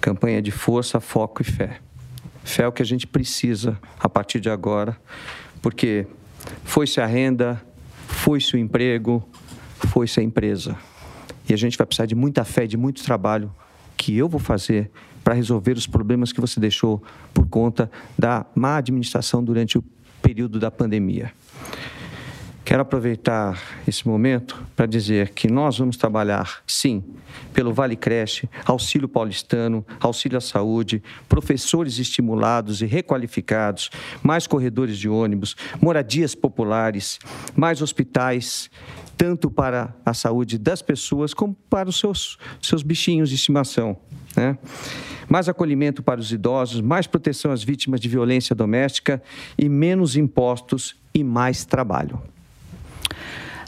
Campanha 0.00 0.42
de 0.42 0.50
força, 0.50 1.00
foco 1.00 1.42
e 1.42 1.44
fé. 1.44 1.80
Fé 2.42 2.64
é 2.64 2.68
o 2.68 2.72
que 2.72 2.82
a 2.82 2.86
gente 2.86 3.06
precisa 3.06 3.78
a 3.98 4.08
partir 4.08 4.40
de 4.40 4.50
agora, 4.50 4.96
porque 5.62 6.06
foi-se 6.62 7.00
a 7.00 7.06
renda, 7.06 7.62
foi-se 8.06 8.54
o 8.54 8.58
emprego, 8.58 9.26
foi-se 9.88 10.20
a 10.20 10.22
empresa. 10.22 10.76
E 11.48 11.54
a 11.54 11.56
gente 11.56 11.78
vai 11.78 11.86
precisar 11.86 12.06
de 12.06 12.14
muita 12.14 12.44
fé, 12.44 12.66
de 12.66 12.76
muito 12.76 13.02
trabalho 13.02 13.54
que 13.96 14.16
eu 14.16 14.28
vou 14.28 14.40
fazer 14.40 14.90
para 15.22 15.34
resolver 15.34 15.72
os 15.72 15.86
problemas 15.86 16.32
que 16.32 16.40
você 16.40 16.60
deixou 16.60 17.02
por 17.32 17.46
conta 17.46 17.90
da 18.18 18.44
má 18.54 18.76
administração 18.76 19.42
durante 19.42 19.78
o 19.78 19.84
período 20.20 20.58
da 20.58 20.70
pandemia. 20.70 21.32
Quero 22.64 22.80
aproveitar 22.80 23.60
esse 23.86 24.08
momento 24.08 24.64
para 24.74 24.86
dizer 24.86 25.30
que 25.34 25.48
nós 25.48 25.76
vamos 25.76 25.98
trabalhar, 25.98 26.62
sim, 26.66 27.04
pelo 27.52 27.74
Vale 27.74 27.94
Creche, 27.94 28.48
Auxílio 28.64 29.06
Paulistano, 29.06 29.84
Auxílio 30.00 30.38
à 30.38 30.40
Saúde, 30.40 31.02
professores 31.28 31.98
estimulados 31.98 32.80
e 32.80 32.86
requalificados, 32.86 33.90
mais 34.22 34.46
corredores 34.46 34.96
de 34.96 35.10
ônibus, 35.10 35.54
moradias 35.78 36.34
populares, 36.34 37.18
mais 37.54 37.82
hospitais, 37.82 38.70
tanto 39.14 39.50
para 39.50 39.94
a 40.04 40.14
saúde 40.14 40.56
das 40.56 40.80
pessoas 40.80 41.34
como 41.34 41.54
para 41.68 41.90
os 41.90 41.98
seus, 41.98 42.38
seus 42.62 42.82
bichinhos 42.82 43.28
de 43.28 43.34
estimação. 43.34 43.94
Né? 44.34 44.56
Mais 45.28 45.50
acolhimento 45.50 46.02
para 46.02 46.18
os 46.18 46.32
idosos, 46.32 46.80
mais 46.80 47.06
proteção 47.06 47.52
às 47.52 47.62
vítimas 47.62 48.00
de 48.00 48.08
violência 48.08 48.54
doméstica 48.54 49.22
e 49.58 49.68
menos 49.68 50.16
impostos 50.16 50.96
e 51.14 51.22
mais 51.22 51.66
trabalho. 51.66 52.33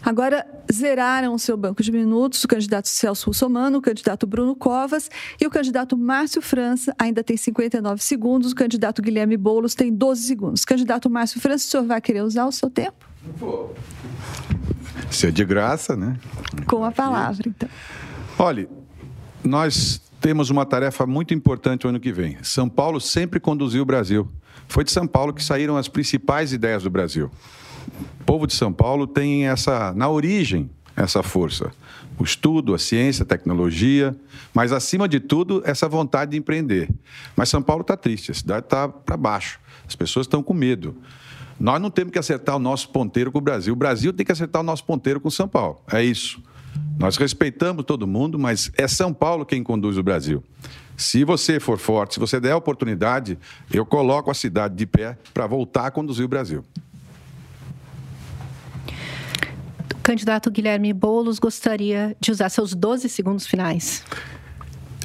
Agora, 0.06 0.46
zeraram 0.72 1.34
o 1.34 1.38
seu 1.38 1.56
banco 1.56 1.82
de 1.82 1.90
minutos 1.90 2.44
o 2.44 2.46
candidato 2.46 2.88
Celso 2.88 3.26
Russomano, 3.26 3.78
o 3.78 3.82
candidato 3.82 4.24
Bruno 4.24 4.54
Covas 4.54 5.10
e 5.40 5.44
o 5.44 5.50
candidato 5.50 5.98
Márcio 5.98 6.40
França 6.40 6.94
ainda 6.96 7.24
tem 7.24 7.36
59 7.36 8.00
segundos, 8.00 8.52
o 8.52 8.54
candidato 8.54 9.02
Guilherme 9.02 9.36
Boulos 9.36 9.74
tem 9.74 9.92
12 9.92 10.22
segundos. 10.22 10.64
Candidato 10.64 11.10
Márcio 11.10 11.40
França, 11.40 11.66
o 11.66 11.68
senhor 11.68 11.86
vai 11.86 12.00
querer 12.00 12.22
usar 12.22 12.46
o 12.46 12.52
seu 12.52 12.70
tempo? 12.70 13.04
Vou. 13.36 13.74
Isso 15.10 15.26
é 15.26 15.32
de 15.32 15.44
graça, 15.44 15.96
né? 15.96 16.16
Com 16.68 16.84
a 16.84 16.92
palavra, 16.92 17.48
então. 17.48 17.68
Olha, 18.38 18.68
nós 19.42 20.00
temos 20.20 20.50
uma 20.50 20.64
tarefa 20.64 21.04
muito 21.04 21.34
importante 21.34 21.84
o 21.84 21.90
ano 21.90 21.98
que 21.98 22.12
vem. 22.12 22.38
São 22.44 22.68
Paulo 22.68 23.00
sempre 23.00 23.40
conduziu 23.40 23.82
o 23.82 23.84
Brasil. 23.84 24.28
Foi 24.68 24.84
de 24.84 24.92
São 24.92 25.04
Paulo 25.04 25.34
que 25.34 25.42
saíram 25.42 25.76
as 25.76 25.88
principais 25.88 26.52
ideias 26.52 26.84
do 26.84 26.90
Brasil. 26.90 27.28
O 28.20 28.24
povo 28.24 28.46
de 28.46 28.54
São 28.54 28.72
Paulo 28.72 29.06
tem 29.06 29.46
essa, 29.46 29.92
na 29.94 30.08
origem, 30.08 30.70
essa 30.96 31.22
força. 31.22 31.70
O 32.18 32.24
estudo, 32.24 32.74
a 32.74 32.78
ciência, 32.78 33.22
a 33.22 33.26
tecnologia, 33.26 34.16
mas 34.54 34.72
acima 34.72 35.06
de 35.06 35.20
tudo, 35.20 35.62
essa 35.64 35.88
vontade 35.88 36.30
de 36.30 36.38
empreender. 36.38 36.88
Mas 37.36 37.50
São 37.50 37.62
Paulo 37.62 37.82
está 37.82 37.96
triste, 37.96 38.30
a 38.30 38.34
cidade 38.34 38.66
está 38.66 38.88
para 38.88 39.16
baixo, 39.16 39.60
as 39.86 39.94
pessoas 39.94 40.24
estão 40.24 40.42
com 40.42 40.54
medo. 40.54 40.96
Nós 41.60 41.80
não 41.80 41.90
temos 41.90 42.12
que 42.12 42.18
acertar 42.18 42.56
o 42.56 42.58
nosso 42.58 42.88
ponteiro 42.88 43.30
com 43.30 43.38
o 43.38 43.42
Brasil, 43.42 43.72
o 43.74 43.76
Brasil 43.76 44.12
tem 44.12 44.24
que 44.24 44.32
acertar 44.32 44.62
o 44.62 44.64
nosso 44.64 44.84
ponteiro 44.84 45.20
com 45.20 45.30
São 45.30 45.46
Paulo. 45.46 45.80
É 45.92 46.02
isso. 46.02 46.42
Nós 46.98 47.16
respeitamos 47.16 47.84
todo 47.84 48.06
mundo, 48.06 48.38
mas 48.38 48.70
é 48.76 48.88
São 48.88 49.12
Paulo 49.12 49.44
quem 49.44 49.62
conduz 49.62 49.98
o 49.98 50.02
Brasil. 50.02 50.42
Se 50.96 51.24
você 51.24 51.60
for 51.60 51.78
forte, 51.78 52.14
se 52.14 52.20
você 52.20 52.40
der 52.40 52.52
a 52.52 52.56
oportunidade, 52.56 53.38
eu 53.70 53.84
coloco 53.84 54.30
a 54.30 54.34
cidade 54.34 54.74
de 54.74 54.86
pé 54.86 55.18
para 55.34 55.46
voltar 55.46 55.86
a 55.86 55.90
conduzir 55.90 56.24
o 56.24 56.28
Brasil. 56.28 56.64
Candidato 60.06 60.52
Guilherme 60.52 60.92
Boulos 60.92 61.40
gostaria 61.40 62.16
de 62.20 62.30
usar 62.30 62.48
seus 62.48 62.72
12 62.74 63.08
segundos 63.08 63.44
finais. 63.44 64.04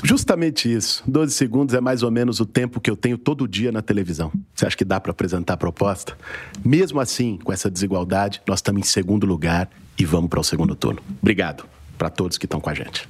Justamente 0.04 0.72
isso. 0.72 1.04
12 1.08 1.34
segundos 1.34 1.74
é 1.74 1.82
mais 1.82 2.04
ou 2.04 2.12
menos 2.12 2.40
o 2.40 2.46
tempo 2.46 2.80
que 2.80 2.90
eu 2.90 2.96
tenho 2.96 3.18
todo 3.18 3.48
dia 3.48 3.72
na 3.72 3.82
televisão. 3.82 4.32
Você 4.54 4.68
acha 4.68 4.78
que 4.78 4.86
dá 4.86 5.00
para 5.00 5.10
apresentar 5.10 5.56
a 5.56 5.58
proposta? 5.58 6.16
Mesmo 6.64 7.00
assim, 7.00 7.40
com 7.44 7.52
essa 7.52 7.70
desigualdade, 7.70 8.44
nós 8.48 8.60
estamos 8.60 8.82
em 8.82 8.84
segundo 8.84 9.26
lugar 9.26 9.68
e 9.98 10.06
vamos 10.06 10.30
para 10.30 10.40
o 10.40 10.44
segundo 10.44 10.76
turno. 10.76 11.02
Obrigado 11.20 11.66
para 11.98 12.12
todos 12.12 12.38
que 12.38 12.46
estão 12.46 12.62
com 12.62 12.70
a 12.70 12.74
gente. 12.76 13.10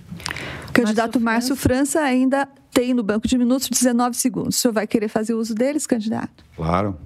O 0.70 0.72
candidato 0.72 1.20
Márcio 1.20 1.58
França 1.58 2.00
ainda 2.00 2.48
tem 2.74 2.94
no 2.94 3.04
banco 3.04 3.28
de 3.28 3.38
minutos 3.38 3.68
19 3.70 4.16
segundos. 4.16 4.56
O 4.56 4.60
senhor 4.60 4.74
vai 4.74 4.88
querer 4.88 5.10
fazer 5.10 5.34
uso 5.34 5.54
deles, 5.54 5.86
candidato? 5.86 6.46
Claro. 6.56 6.98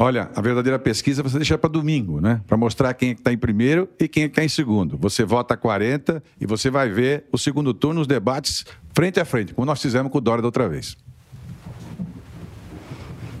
Olha, 0.00 0.30
a 0.36 0.40
verdadeira 0.40 0.78
pesquisa 0.78 1.24
você 1.24 1.38
deixa 1.38 1.58
para 1.58 1.68
domingo, 1.68 2.20
né? 2.20 2.40
Para 2.46 2.56
mostrar 2.56 2.94
quem 2.94 3.10
é 3.10 3.14
que 3.14 3.20
está 3.20 3.32
em 3.32 3.36
primeiro 3.36 3.88
e 3.98 4.06
quem 4.06 4.22
é 4.22 4.28
que 4.28 4.32
está 4.32 4.44
em 4.44 4.48
segundo. 4.48 4.96
Você 4.96 5.24
vota 5.24 5.56
40 5.56 6.22
e 6.40 6.46
você 6.46 6.70
vai 6.70 6.88
ver 6.88 7.24
o 7.32 7.36
segundo 7.36 7.74
turno, 7.74 8.00
os 8.00 8.06
debates 8.06 8.64
frente 8.94 9.18
a 9.18 9.24
frente, 9.24 9.52
como 9.52 9.66
nós 9.66 9.82
fizemos 9.82 10.12
com 10.12 10.18
o 10.18 10.20
Dória 10.20 10.40
da 10.40 10.46
outra 10.46 10.68
vez. 10.68 10.96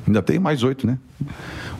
Ainda 0.04 0.20
tem 0.20 0.40
mais 0.40 0.64
oito, 0.64 0.84
né? 0.84 0.98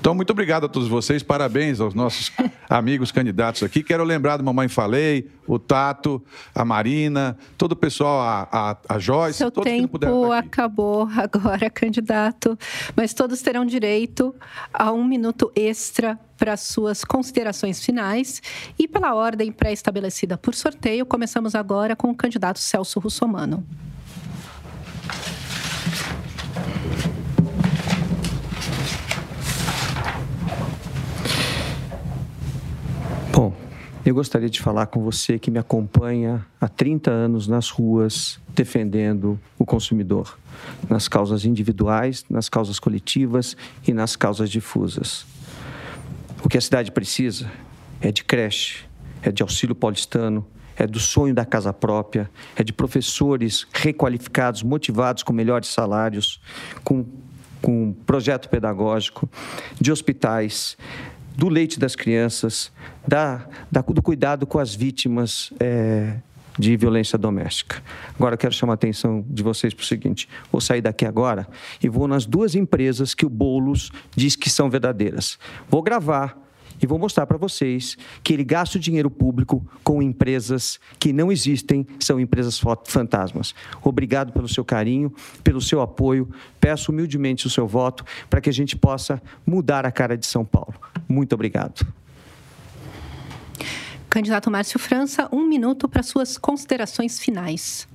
Então, 0.00 0.14
muito 0.14 0.30
obrigado 0.30 0.64
a 0.64 0.68
todos 0.68 0.88
vocês, 0.88 1.24
parabéns 1.24 1.80
aos 1.80 1.92
nossos 1.92 2.30
amigos 2.70 3.10
candidatos 3.10 3.64
aqui. 3.64 3.82
Quero 3.82 4.04
lembrar 4.04 4.36
do 4.36 4.44
Mamãe 4.44 4.68
Falei, 4.68 5.28
o 5.46 5.58
Tato, 5.58 6.22
a 6.54 6.64
Marina, 6.64 7.36
todo 7.58 7.72
o 7.72 7.76
pessoal, 7.76 8.20
a, 8.20 8.48
a, 8.50 8.76
a 8.94 8.98
Joyce, 8.98 9.38
Seu 9.38 9.50
todos 9.50 9.68
tempo 9.68 9.82
que 9.82 9.92
puderam 9.92 10.32
acabou 10.32 11.08
agora, 11.18 11.68
candidato, 11.68 12.56
mas 12.94 13.12
todos 13.12 13.42
terão 13.42 13.66
direito 13.66 14.34
a 14.72 14.92
um 14.92 15.04
minuto 15.04 15.50
extra 15.54 16.18
para 16.36 16.56
suas 16.56 17.04
considerações 17.04 17.84
finais 17.84 18.40
e 18.78 18.86
pela 18.86 19.14
ordem 19.14 19.50
pré-estabelecida 19.50 20.38
por 20.38 20.54
sorteio, 20.54 21.04
começamos 21.04 21.56
agora 21.56 21.96
com 21.96 22.08
o 22.10 22.14
candidato 22.14 22.60
Celso 22.60 23.00
Russomano. 23.00 23.66
Bom, 33.38 33.54
eu 34.08 34.14
gostaria 34.14 34.48
de 34.48 34.60
falar 34.60 34.86
com 34.86 35.02
você 35.02 35.38
que 35.38 35.50
me 35.50 35.58
acompanha 35.58 36.46
há 36.58 36.66
30 36.66 37.10
anos 37.10 37.46
nas 37.46 37.68
ruas 37.68 38.40
defendendo 38.54 39.38
o 39.58 39.66
consumidor, 39.66 40.38
nas 40.88 41.08
causas 41.08 41.44
individuais, 41.44 42.24
nas 42.30 42.48
causas 42.48 42.78
coletivas 42.78 43.54
e 43.86 43.92
nas 43.92 44.16
causas 44.16 44.48
difusas. 44.48 45.26
O 46.42 46.48
que 46.48 46.56
a 46.56 46.60
cidade 46.60 46.90
precisa 46.90 47.50
é 48.00 48.10
de 48.10 48.24
creche, 48.24 48.86
é 49.22 49.30
de 49.30 49.42
auxílio 49.42 49.74
paulistano, 49.74 50.46
é 50.74 50.86
do 50.86 50.98
sonho 50.98 51.34
da 51.34 51.44
casa 51.44 51.72
própria, 51.72 52.30
é 52.56 52.64
de 52.64 52.72
professores 52.72 53.66
requalificados, 53.74 54.62
motivados 54.62 55.22
com 55.22 55.34
melhores 55.34 55.68
salários, 55.68 56.40
com, 56.82 57.04
com 57.60 57.92
projeto 58.06 58.48
pedagógico, 58.48 59.28
de 59.78 59.92
hospitais, 59.92 60.78
do 61.38 61.48
leite 61.48 61.78
das 61.78 61.94
crianças, 61.94 62.72
da, 63.06 63.46
da, 63.70 63.80
do 63.80 64.02
cuidado 64.02 64.44
com 64.44 64.58
as 64.58 64.74
vítimas 64.74 65.52
é, 65.60 66.16
de 66.58 66.76
violência 66.76 67.16
doméstica. 67.16 67.80
Agora 68.16 68.36
quero 68.36 68.52
chamar 68.52 68.72
a 68.72 68.74
atenção 68.74 69.24
de 69.30 69.40
vocês 69.40 69.72
para 69.72 69.84
o 69.84 69.86
seguinte: 69.86 70.28
vou 70.50 70.60
sair 70.60 70.80
daqui 70.80 71.06
agora 71.06 71.46
e 71.80 71.88
vou 71.88 72.08
nas 72.08 72.26
duas 72.26 72.56
empresas 72.56 73.14
que 73.14 73.24
o 73.24 73.30
Boulos 73.30 73.92
diz 74.16 74.34
que 74.34 74.50
são 74.50 74.68
verdadeiras. 74.68 75.38
Vou 75.70 75.80
gravar 75.80 76.36
e 76.80 76.86
vou 76.86 76.98
mostrar 76.98 77.26
para 77.26 77.36
vocês 77.36 77.96
que 78.22 78.32
ele 78.32 78.44
gasta 78.44 78.78
o 78.78 78.80
dinheiro 78.80 79.10
público 79.10 79.66
com 79.82 80.02
empresas 80.02 80.78
que 80.98 81.12
não 81.12 81.30
existem, 81.30 81.86
são 82.00 82.18
empresas 82.18 82.60
fantasmas. 82.84 83.54
Obrigado 83.82 84.32
pelo 84.32 84.48
seu 84.48 84.64
carinho, 84.64 85.12
pelo 85.42 85.60
seu 85.60 85.80
apoio. 85.80 86.28
Peço 86.60 86.92
humildemente 86.92 87.46
o 87.46 87.50
seu 87.50 87.66
voto 87.66 88.04
para 88.28 88.40
que 88.40 88.48
a 88.48 88.52
gente 88.52 88.76
possa 88.76 89.22
mudar 89.46 89.86
a 89.86 89.92
cara 89.92 90.16
de 90.16 90.26
São 90.26 90.44
Paulo. 90.44 90.74
Muito 91.08 91.34
obrigado. 91.34 91.86
Candidato 94.08 94.50
Márcio 94.50 94.78
França, 94.78 95.28
um 95.30 95.46
minuto 95.46 95.86
para 95.86 96.02
suas 96.02 96.38
considerações 96.38 97.20
finais. 97.20 97.86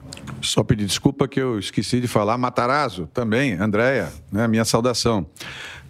Só 0.42 0.64
pedir 0.64 0.86
desculpa 0.86 1.28
que 1.28 1.40
eu 1.40 1.58
esqueci 1.58 2.00
de 2.00 2.08
falar 2.08 2.38
Matarazzo 2.38 3.10
também, 3.12 3.54
Andréia, 3.54 4.14
né, 4.32 4.48
minha 4.48 4.64
saudação. 4.64 5.26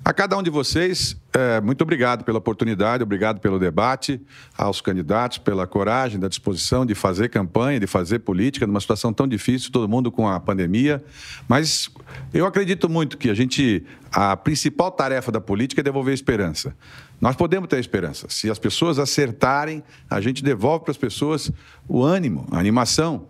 A 0.06 0.12
cada 0.12 0.38
um 0.38 0.44
de 0.44 0.50
vocês, 0.50 1.16
é, 1.32 1.62
muito 1.62 1.82
obrigado 1.82 2.26
pela 2.26 2.38
oportunidade, 2.38 3.02
obrigado 3.02 3.40
pelo 3.40 3.58
debate, 3.58 4.20
aos 4.58 4.82
candidatos 4.82 5.38
pela 5.38 5.66
coragem, 5.66 6.20
da 6.20 6.28
disposição 6.28 6.86
de 6.86 6.94
fazer 6.94 7.30
campanha, 7.30 7.80
de 7.80 7.88
fazer 7.88 8.20
política 8.20 8.68
numa 8.68 8.82
situação 8.82 9.14
tão 9.14 9.26
difícil, 9.26 9.72
todo 9.72 9.88
mundo 9.88 10.12
com 10.12 10.28
a 10.28 10.42
pandemia. 10.42 11.02
Mas 11.48 11.90
eu 12.34 12.46
acredito 12.46 12.90
muito 12.90 13.18
que 13.18 13.30
a 13.30 13.34
gente, 13.34 13.86
a 14.12 14.36
principal 14.36 14.92
tarefa 14.92 15.32
da 15.32 15.40
política 15.40 15.80
é 15.80 15.84
devolver 15.84 16.14
esperança. 16.14 16.76
Nós 17.22 17.38
podemos 17.38 17.70
ter 17.70 17.80
esperança. 17.80 18.28
Se 18.30 18.50
as 18.50 18.60
pessoas 18.60 19.00
acertarem, 19.00 19.82
a 20.10 20.20
gente 20.20 20.44
devolve 20.44 20.84
para 20.84 20.92
as 20.92 20.98
pessoas 20.98 21.50
o 21.88 22.04
ânimo, 22.04 22.46
a 22.52 22.60
animação. 22.60 23.26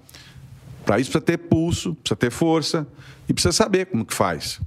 Para 0.83 0.99
isso 0.99 1.11
precisa 1.11 1.23
ter 1.23 1.37
pulso, 1.37 1.93
precisa 1.93 2.15
ter 2.15 2.31
força 2.31 2.87
e 3.29 3.33
precisa 3.33 3.51
saber 3.51 3.85
como 3.85 4.03
que 4.03 4.13
faz. 4.15 4.59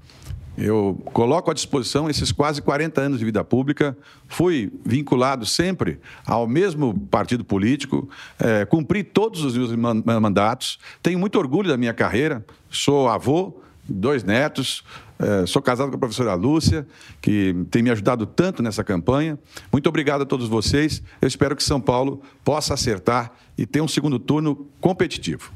Eu 0.56 0.98
coloco 1.12 1.50
à 1.50 1.54
disposição 1.54 2.08
esses 2.08 2.32
quase 2.32 2.62
40 2.62 3.00
anos 3.00 3.18
de 3.18 3.24
vida 3.24 3.44
pública. 3.44 3.96
Fui 4.26 4.72
vinculado 4.84 5.44
sempre 5.44 6.00
ao 6.24 6.46
mesmo 6.46 6.98
partido 7.10 7.44
político, 7.44 8.08
é, 8.38 8.64
cumpri 8.64 9.04
todos 9.04 9.44
os 9.44 9.56
meus 9.56 9.70
mandatos. 9.72 10.78
Tenho 11.02 11.18
muito 11.18 11.38
orgulho 11.38 11.68
da 11.68 11.76
minha 11.76 11.92
carreira. 11.92 12.44
Sou 12.70 13.08
avô, 13.08 13.60
dois 13.86 14.24
netos, 14.24 14.82
é, 15.18 15.46
sou 15.46 15.60
casado 15.60 15.90
com 15.90 15.96
a 15.96 15.98
professora 15.98 16.34
Lúcia, 16.34 16.86
que 17.20 17.54
tem 17.70 17.82
me 17.82 17.90
ajudado 17.90 18.24
tanto 18.24 18.62
nessa 18.62 18.82
campanha. 18.82 19.38
Muito 19.70 19.88
obrigado 19.88 20.22
a 20.22 20.26
todos 20.26 20.48
vocês. 20.48 21.02
Eu 21.20 21.28
espero 21.28 21.54
que 21.54 21.62
São 21.62 21.80
Paulo 21.80 22.22
possa 22.42 22.72
acertar 22.72 23.32
e 23.58 23.66
ter 23.66 23.82
um 23.82 23.88
segundo 23.88 24.18
turno 24.18 24.66
competitivo. 24.80 25.52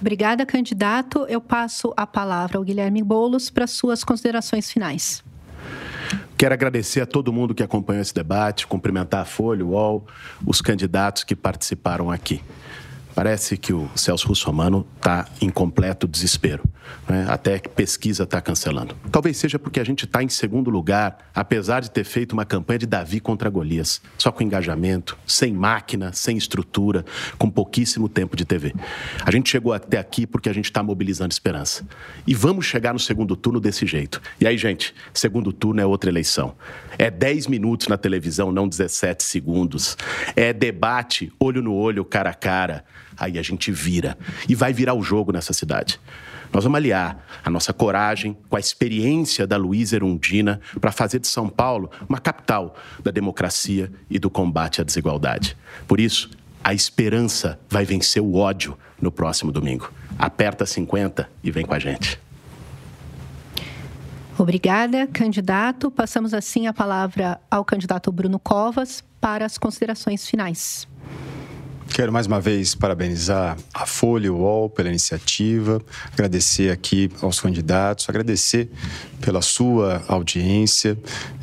Obrigada, 0.00 0.46
candidato. 0.46 1.26
Eu 1.28 1.40
passo 1.40 1.92
a 1.96 2.06
palavra 2.06 2.58
ao 2.58 2.64
Guilherme 2.64 3.02
Bolos 3.02 3.50
para 3.50 3.66
suas 3.66 4.04
considerações 4.04 4.70
finais. 4.70 5.24
Quero 6.36 6.54
agradecer 6.54 7.00
a 7.00 7.06
todo 7.06 7.32
mundo 7.32 7.52
que 7.52 7.64
acompanhou 7.64 8.00
esse 8.00 8.14
debate, 8.14 8.66
cumprimentar 8.66 9.22
a 9.22 9.24
Folha, 9.24 9.64
o 9.64 9.70
UOL, 9.70 10.06
os 10.46 10.60
candidatos 10.60 11.24
que 11.24 11.34
participaram 11.34 12.10
aqui. 12.12 12.40
Parece 13.18 13.56
que 13.56 13.72
o 13.72 13.90
Celso 13.96 14.28
Russomano 14.28 14.86
está 14.96 15.26
em 15.40 15.50
completo 15.50 16.06
desespero. 16.06 16.62
Né? 17.08 17.26
Até 17.28 17.58
que 17.58 17.68
pesquisa 17.68 18.22
está 18.22 18.40
cancelando. 18.40 18.94
Talvez 19.10 19.36
seja 19.36 19.58
porque 19.58 19.80
a 19.80 19.84
gente 19.84 20.04
está 20.04 20.22
em 20.22 20.28
segundo 20.28 20.70
lugar, 20.70 21.18
apesar 21.34 21.80
de 21.80 21.90
ter 21.90 22.04
feito 22.04 22.32
uma 22.32 22.44
campanha 22.44 22.78
de 22.78 22.86
Davi 22.86 23.18
contra 23.18 23.50
Golias. 23.50 24.00
Só 24.16 24.30
com 24.30 24.44
engajamento, 24.44 25.18
sem 25.26 25.52
máquina, 25.52 26.12
sem 26.12 26.36
estrutura, 26.36 27.04
com 27.36 27.50
pouquíssimo 27.50 28.08
tempo 28.08 28.36
de 28.36 28.44
TV. 28.44 28.72
A 29.24 29.32
gente 29.32 29.50
chegou 29.50 29.72
até 29.72 29.98
aqui 29.98 30.24
porque 30.24 30.48
a 30.48 30.52
gente 30.52 30.66
está 30.66 30.80
mobilizando 30.80 31.32
esperança. 31.32 31.84
E 32.24 32.34
vamos 32.34 32.66
chegar 32.66 32.92
no 32.92 33.00
segundo 33.00 33.34
turno 33.34 33.58
desse 33.58 33.84
jeito. 33.84 34.22
E 34.40 34.46
aí, 34.46 34.56
gente, 34.56 34.94
segundo 35.12 35.52
turno 35.52 35.80
é 35.80 35.84
outra 35.84 36.08
eleição. 36.08 36.54
É 36.96 37.10
10 37.10 37.48
minutos 37.48 37.88
na 37.88 37.98
televisão, 37.98 38.52
não 38.52 38.68
17 38.68 39.24
segundos. 39.24 39.96
É 40.36 40.52
debate, 40.52 41.32
olho 41.40 41.60
no 41.60 41.74
olho, 41.74 42.04
cara 42.04 42.30
a 42.30 42.34
cara 42.34 42.84
aí 43.18 43.38
a 43.38 43.42
gente 43.42 43.70
vira. 43.70 44.16
E 44.48 44.54
vai 44.54 44.72
virar 44.72 44.94
o 44.94 45.02
jogo 45.02 45.32
nessa 45.32 45.52
cidade. 45.52 46.00
Nós 46.52 46.64
vamos 46.64 46.78
aliar 46.78 47.24
a 47.44 47.50
nossa 47.50 47.72
coragem 47.72 48.36
com 48.48 48.56
a 48.56 48.60
experiência 48.60 49.46
da 49.46 49.56
Luísa 49.56 49.96
Erundina 49.96 50.60
para 50.80 50.90
fazer 50.90 51.18
de 51.18 51.28
São 51.28 51.48
Paulo 51.48 51.90
uma 52.08 52.18
capital 52.18 52.74
da 53.02 53.10
democracia 53.10 53.92
e 54.08 54.18
do 54.18 54.30
combate 54.30 54.80
à 54.80 54.84
desigualdade. 54.84 55.56
Por 55.86 56.00
isso, 56.00 56.30
a 56.64 56.72
esperança 56.72 57.58
vai 57.68 57.84
vencer 57.84 58.22
o 58.22 58.36
ódio 58.36 58.78
no 59.00 59.12
próximo 59.12 59.52
domingo. 59.52 59.92
Aperta 60.18 60.64
50 60.64 61.28
e 61.42 61.50
vem 61.50 61.64
com 61.64 61.74
a 61.74 61.78
gente. 61.78 62.18
Obrigada, 64.38 65.06
candidato. 65.06 65.90
Passamos 65.90 66.32
assim 66.32 66.66
a 66.66 66.72
palavra 66.72 67.40
ao 67.50 67.64
candidato 67.64 68.10
Bruno 68.12 68.38
Covas 68.38 69.02
para 69.20 69.44
as 69.44 69.58
considerações 69.58 70.26
finais. 70.26 70.86
Quero 71.88 72.12
mais 72.12 72.26
uma 72.26 72.40
vez 72.40 72.74
parabenizar 72.74 73.56
a 73.74 73.84
Folha 73.84 74.26
e 74.26 74.30
o 74.30 74.36
UOL 74.36 74.70
pela 74.70 74.88
iniciativa, 74.88 75.82
agradecer 76.12 76.70
aqui 76.70 77.10
aos 77.20 77.40
candidatos, 77.40 78.08
agradecer 78.08 78.70
pela 79.20 79.42
sua 79.42 80.02
audiência. 80.08 80.98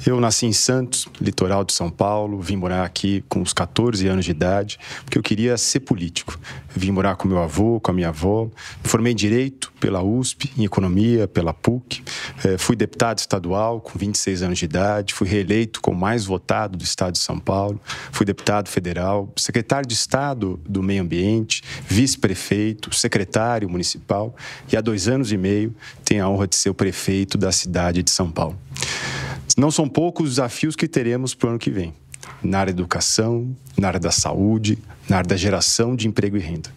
Eu 0.06 0.20
nasci 0.20 0.46
em 0.46 0.54
Santos, 0.54 1.08
litoral 1.20 1.64
de 1.64 1.74
São 1.74 1.90
Paulo, 1.90 2.40
vim 2.40 2.56
morar 2.56 2.84
aqui 2.84 3.24
com 3.28 3.42
os 3.42 3.54
14 3.54 4.08
anos 4.08 4.26
de 4.26 4.32
idade, 4.32 4.80
porque 5.04 5.18
eu 5.18 5.24
queria 5.24 5.58
ser 5.58 5.82
político. 5.82 6.40
Vim 6.76 6.92
morar 6.92 7.16
com 7.16 7.28
meu 7.28 7.42
avô, 7.42 7.80
com 7.80 7.92
a 7.92 7.94
minha 7.94 8.10
avó, 8.10 8.46
me 8.46 8.90
formei 8.90 9.14
Direito 9.14 9.72
pela 9.80 10.04
USP, 10.04 10.52
em 10.58 10.66
Economia 10.66 11.28
pela 11.28 11.54
PUC, 11.54 12.04
eh, 12.44 12.58
fui 12.58 12.76
deputado 12.76 13.20
estadual 13.20 13.80
com 13.80 13.98
26 13.98 14.42
anos 14.42 14.60
de 14.60 14.66
idade, 14.66 15.14
fui 15.14 15.28
reeleito 15.28 15.80
como 15.82 15.98
mais 15.98 16.26
votado 16.26 16.78
do 16.78 16.84
estado 16.84 17.14
de 17.14 17.20
São 17.20 17.40
Paulo, 17.40 17.80
fui 18.12 18.26
deputado 18.26 18.68
federal, 18.68 19.32
secretário 19.38 19.88
de 19.88 19.94
Estado 19.94 20.60
do 20.68 20.84
Meio 20.84 21.02
Ambiente, 21.02 21.64
vice-prefeito, 21.88 22.94
secretário 22.94 23.70
municipal. 23.70 24.36
E 24.72 24.76
há 24.76 24.82
dois 24.82 25.08
anos 25.08 25.32
e 25.32 25.38
meio 25.38 25.74
tenho 26.04 26.26
a 26.26 26.30
honra 26.30 26.48
de 26.48 26.56
ser 26.56 26.70
o 26.70 26.74
prefeito 26.74 27.38
da 27.38 27.52
cidade 27.66 28.04
de 28.04 28.12
São 28.12 28.32
Paulo. 28.32 28.58
Não 29.58 29.72
são 29.72 29.88
poucos 29.90 30.26
os 30.26 30.36
desafios 30.36 30.76
que 30.76 30.88
teremos 30.88 31.34
para 31.34 31.48
o 31.48 31.50
ano 31.52 31.60
que 31.60 31.72
vem. 31.72 31.94
na 32.44 32.60
área 32.60 32.74
da 32.74 32.80
educação, 32.80 33.56
na 33.78 33.88
área 33.88 34.00
da 34.00 34.12
saúde, 34.12 34.78
na 35.10 35.18
área 35.18 35.28
da 35.28 35.38
geração 35.38 35.96
de 35.96 36.08
emprego 36.08 36.38
e 36.38 36.40
renda. 36.40 36.70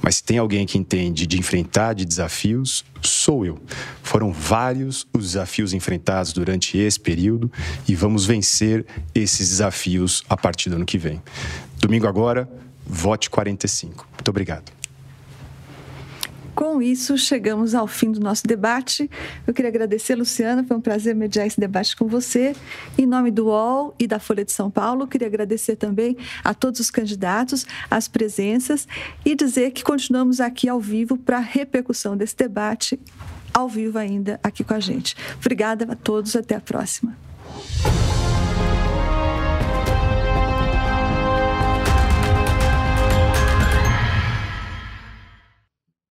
Mas 0.00 0.16
se 0.16 0.24
tem 0.24 0.38
alguém 0.38 0.66
que 0.66 0.78
entende 0.78 1.26
de 1.26 1.38
enfrentar 1.38 1.94
de 1.94 2.04
desafios, 2.04 2.84
sou 3.00 3.44
eu. 3.44 3.58
Foram 4.02 4.32
vários 4.32 5.06
os 5.12 5.32
desafios 5.32 5.72
enfrentados 5.72 6.32
durante 6.32 6.76
esse 6.78 6.98
período 6.98 7.50
e 7.86 7.94
vamos 7.94 8.24
vencer 8.24 8.84
esses 9.14 9.48
desafios 9.48 10.24
a 10.28 10.36
partir 10.36 10.70
do 10.70 10.76
ano 10.76 10.84
que 10.84 10.98
vem. 10.98 11.22
Domingo 11.78 12.06
agora, 12.06 12.48
vote 12.86 13.30
45. 13.30 14.06
Muito 14.14 14.28
obrigado. 14.28 14.81
Com 16.54 16.82
isso, 16.82 17.16
chegamos 17.16 17.74
ao 17.74 17.86
fim 17.86 18.12
do 18.12 18.20
nosso 18.20 18.46
debate. 18.46 19.10
Eu 19.46 19.54
queria 19.54 19.70
agradecer, 19.70 20.14
Luciana, 20.14 20.62
foi 20.62 20.76
um 20.76 20.80
prazer 20.80 21.14
mediar 21.14 21.46
esse 21.46 21.58
debate 21.58 21.96
com 21.96 22.06
você. 22.06 22.54
Em 22.98 23.06
nome 23.06 23.30
do 23.30 23.46
UOL 23.46 23.94
e 23.98 24.06
da 24.06 24.18
Folha 24.18 24.44
de 24.44 24.52
São 24.52 24.70
Paulo, 24.70 25.06
queria 25.06 25.26
agradecer 25.26 25.76
também 25.76 26.16
a 26.44 26.52
todos 26.52 26.78
os 26.78 26.90
candidatos, 26.90 27.66
as 27.90 28.06
presenças 28.06 28.86
e 29.24 29.34
dizer 29.34 29.70
que 29.70 29.82
continuamos 29.82 30.40
aqui 30.40 30.68
ao 30.68 30.78
vivo 30.78 31.16
para 31.16 31.38
a 31.38 31.40
repercussão 31.40 32.16
desse 32.16 32.36
debate, 32.36 33.00
ao 33.52 33.68
vivo 33.68 33.98
ainda 33.98 34.38
aqui 34.42 34.62
com 34.62 34.74
a 34.74 34.80
gente. 34.80 35.16
Obrigada 35.38 35.86
a 35.90 35.96
todos, 35.96 36.36
até 36.36 36.54
a 36.54 36.60
próxima. 36.60 37.16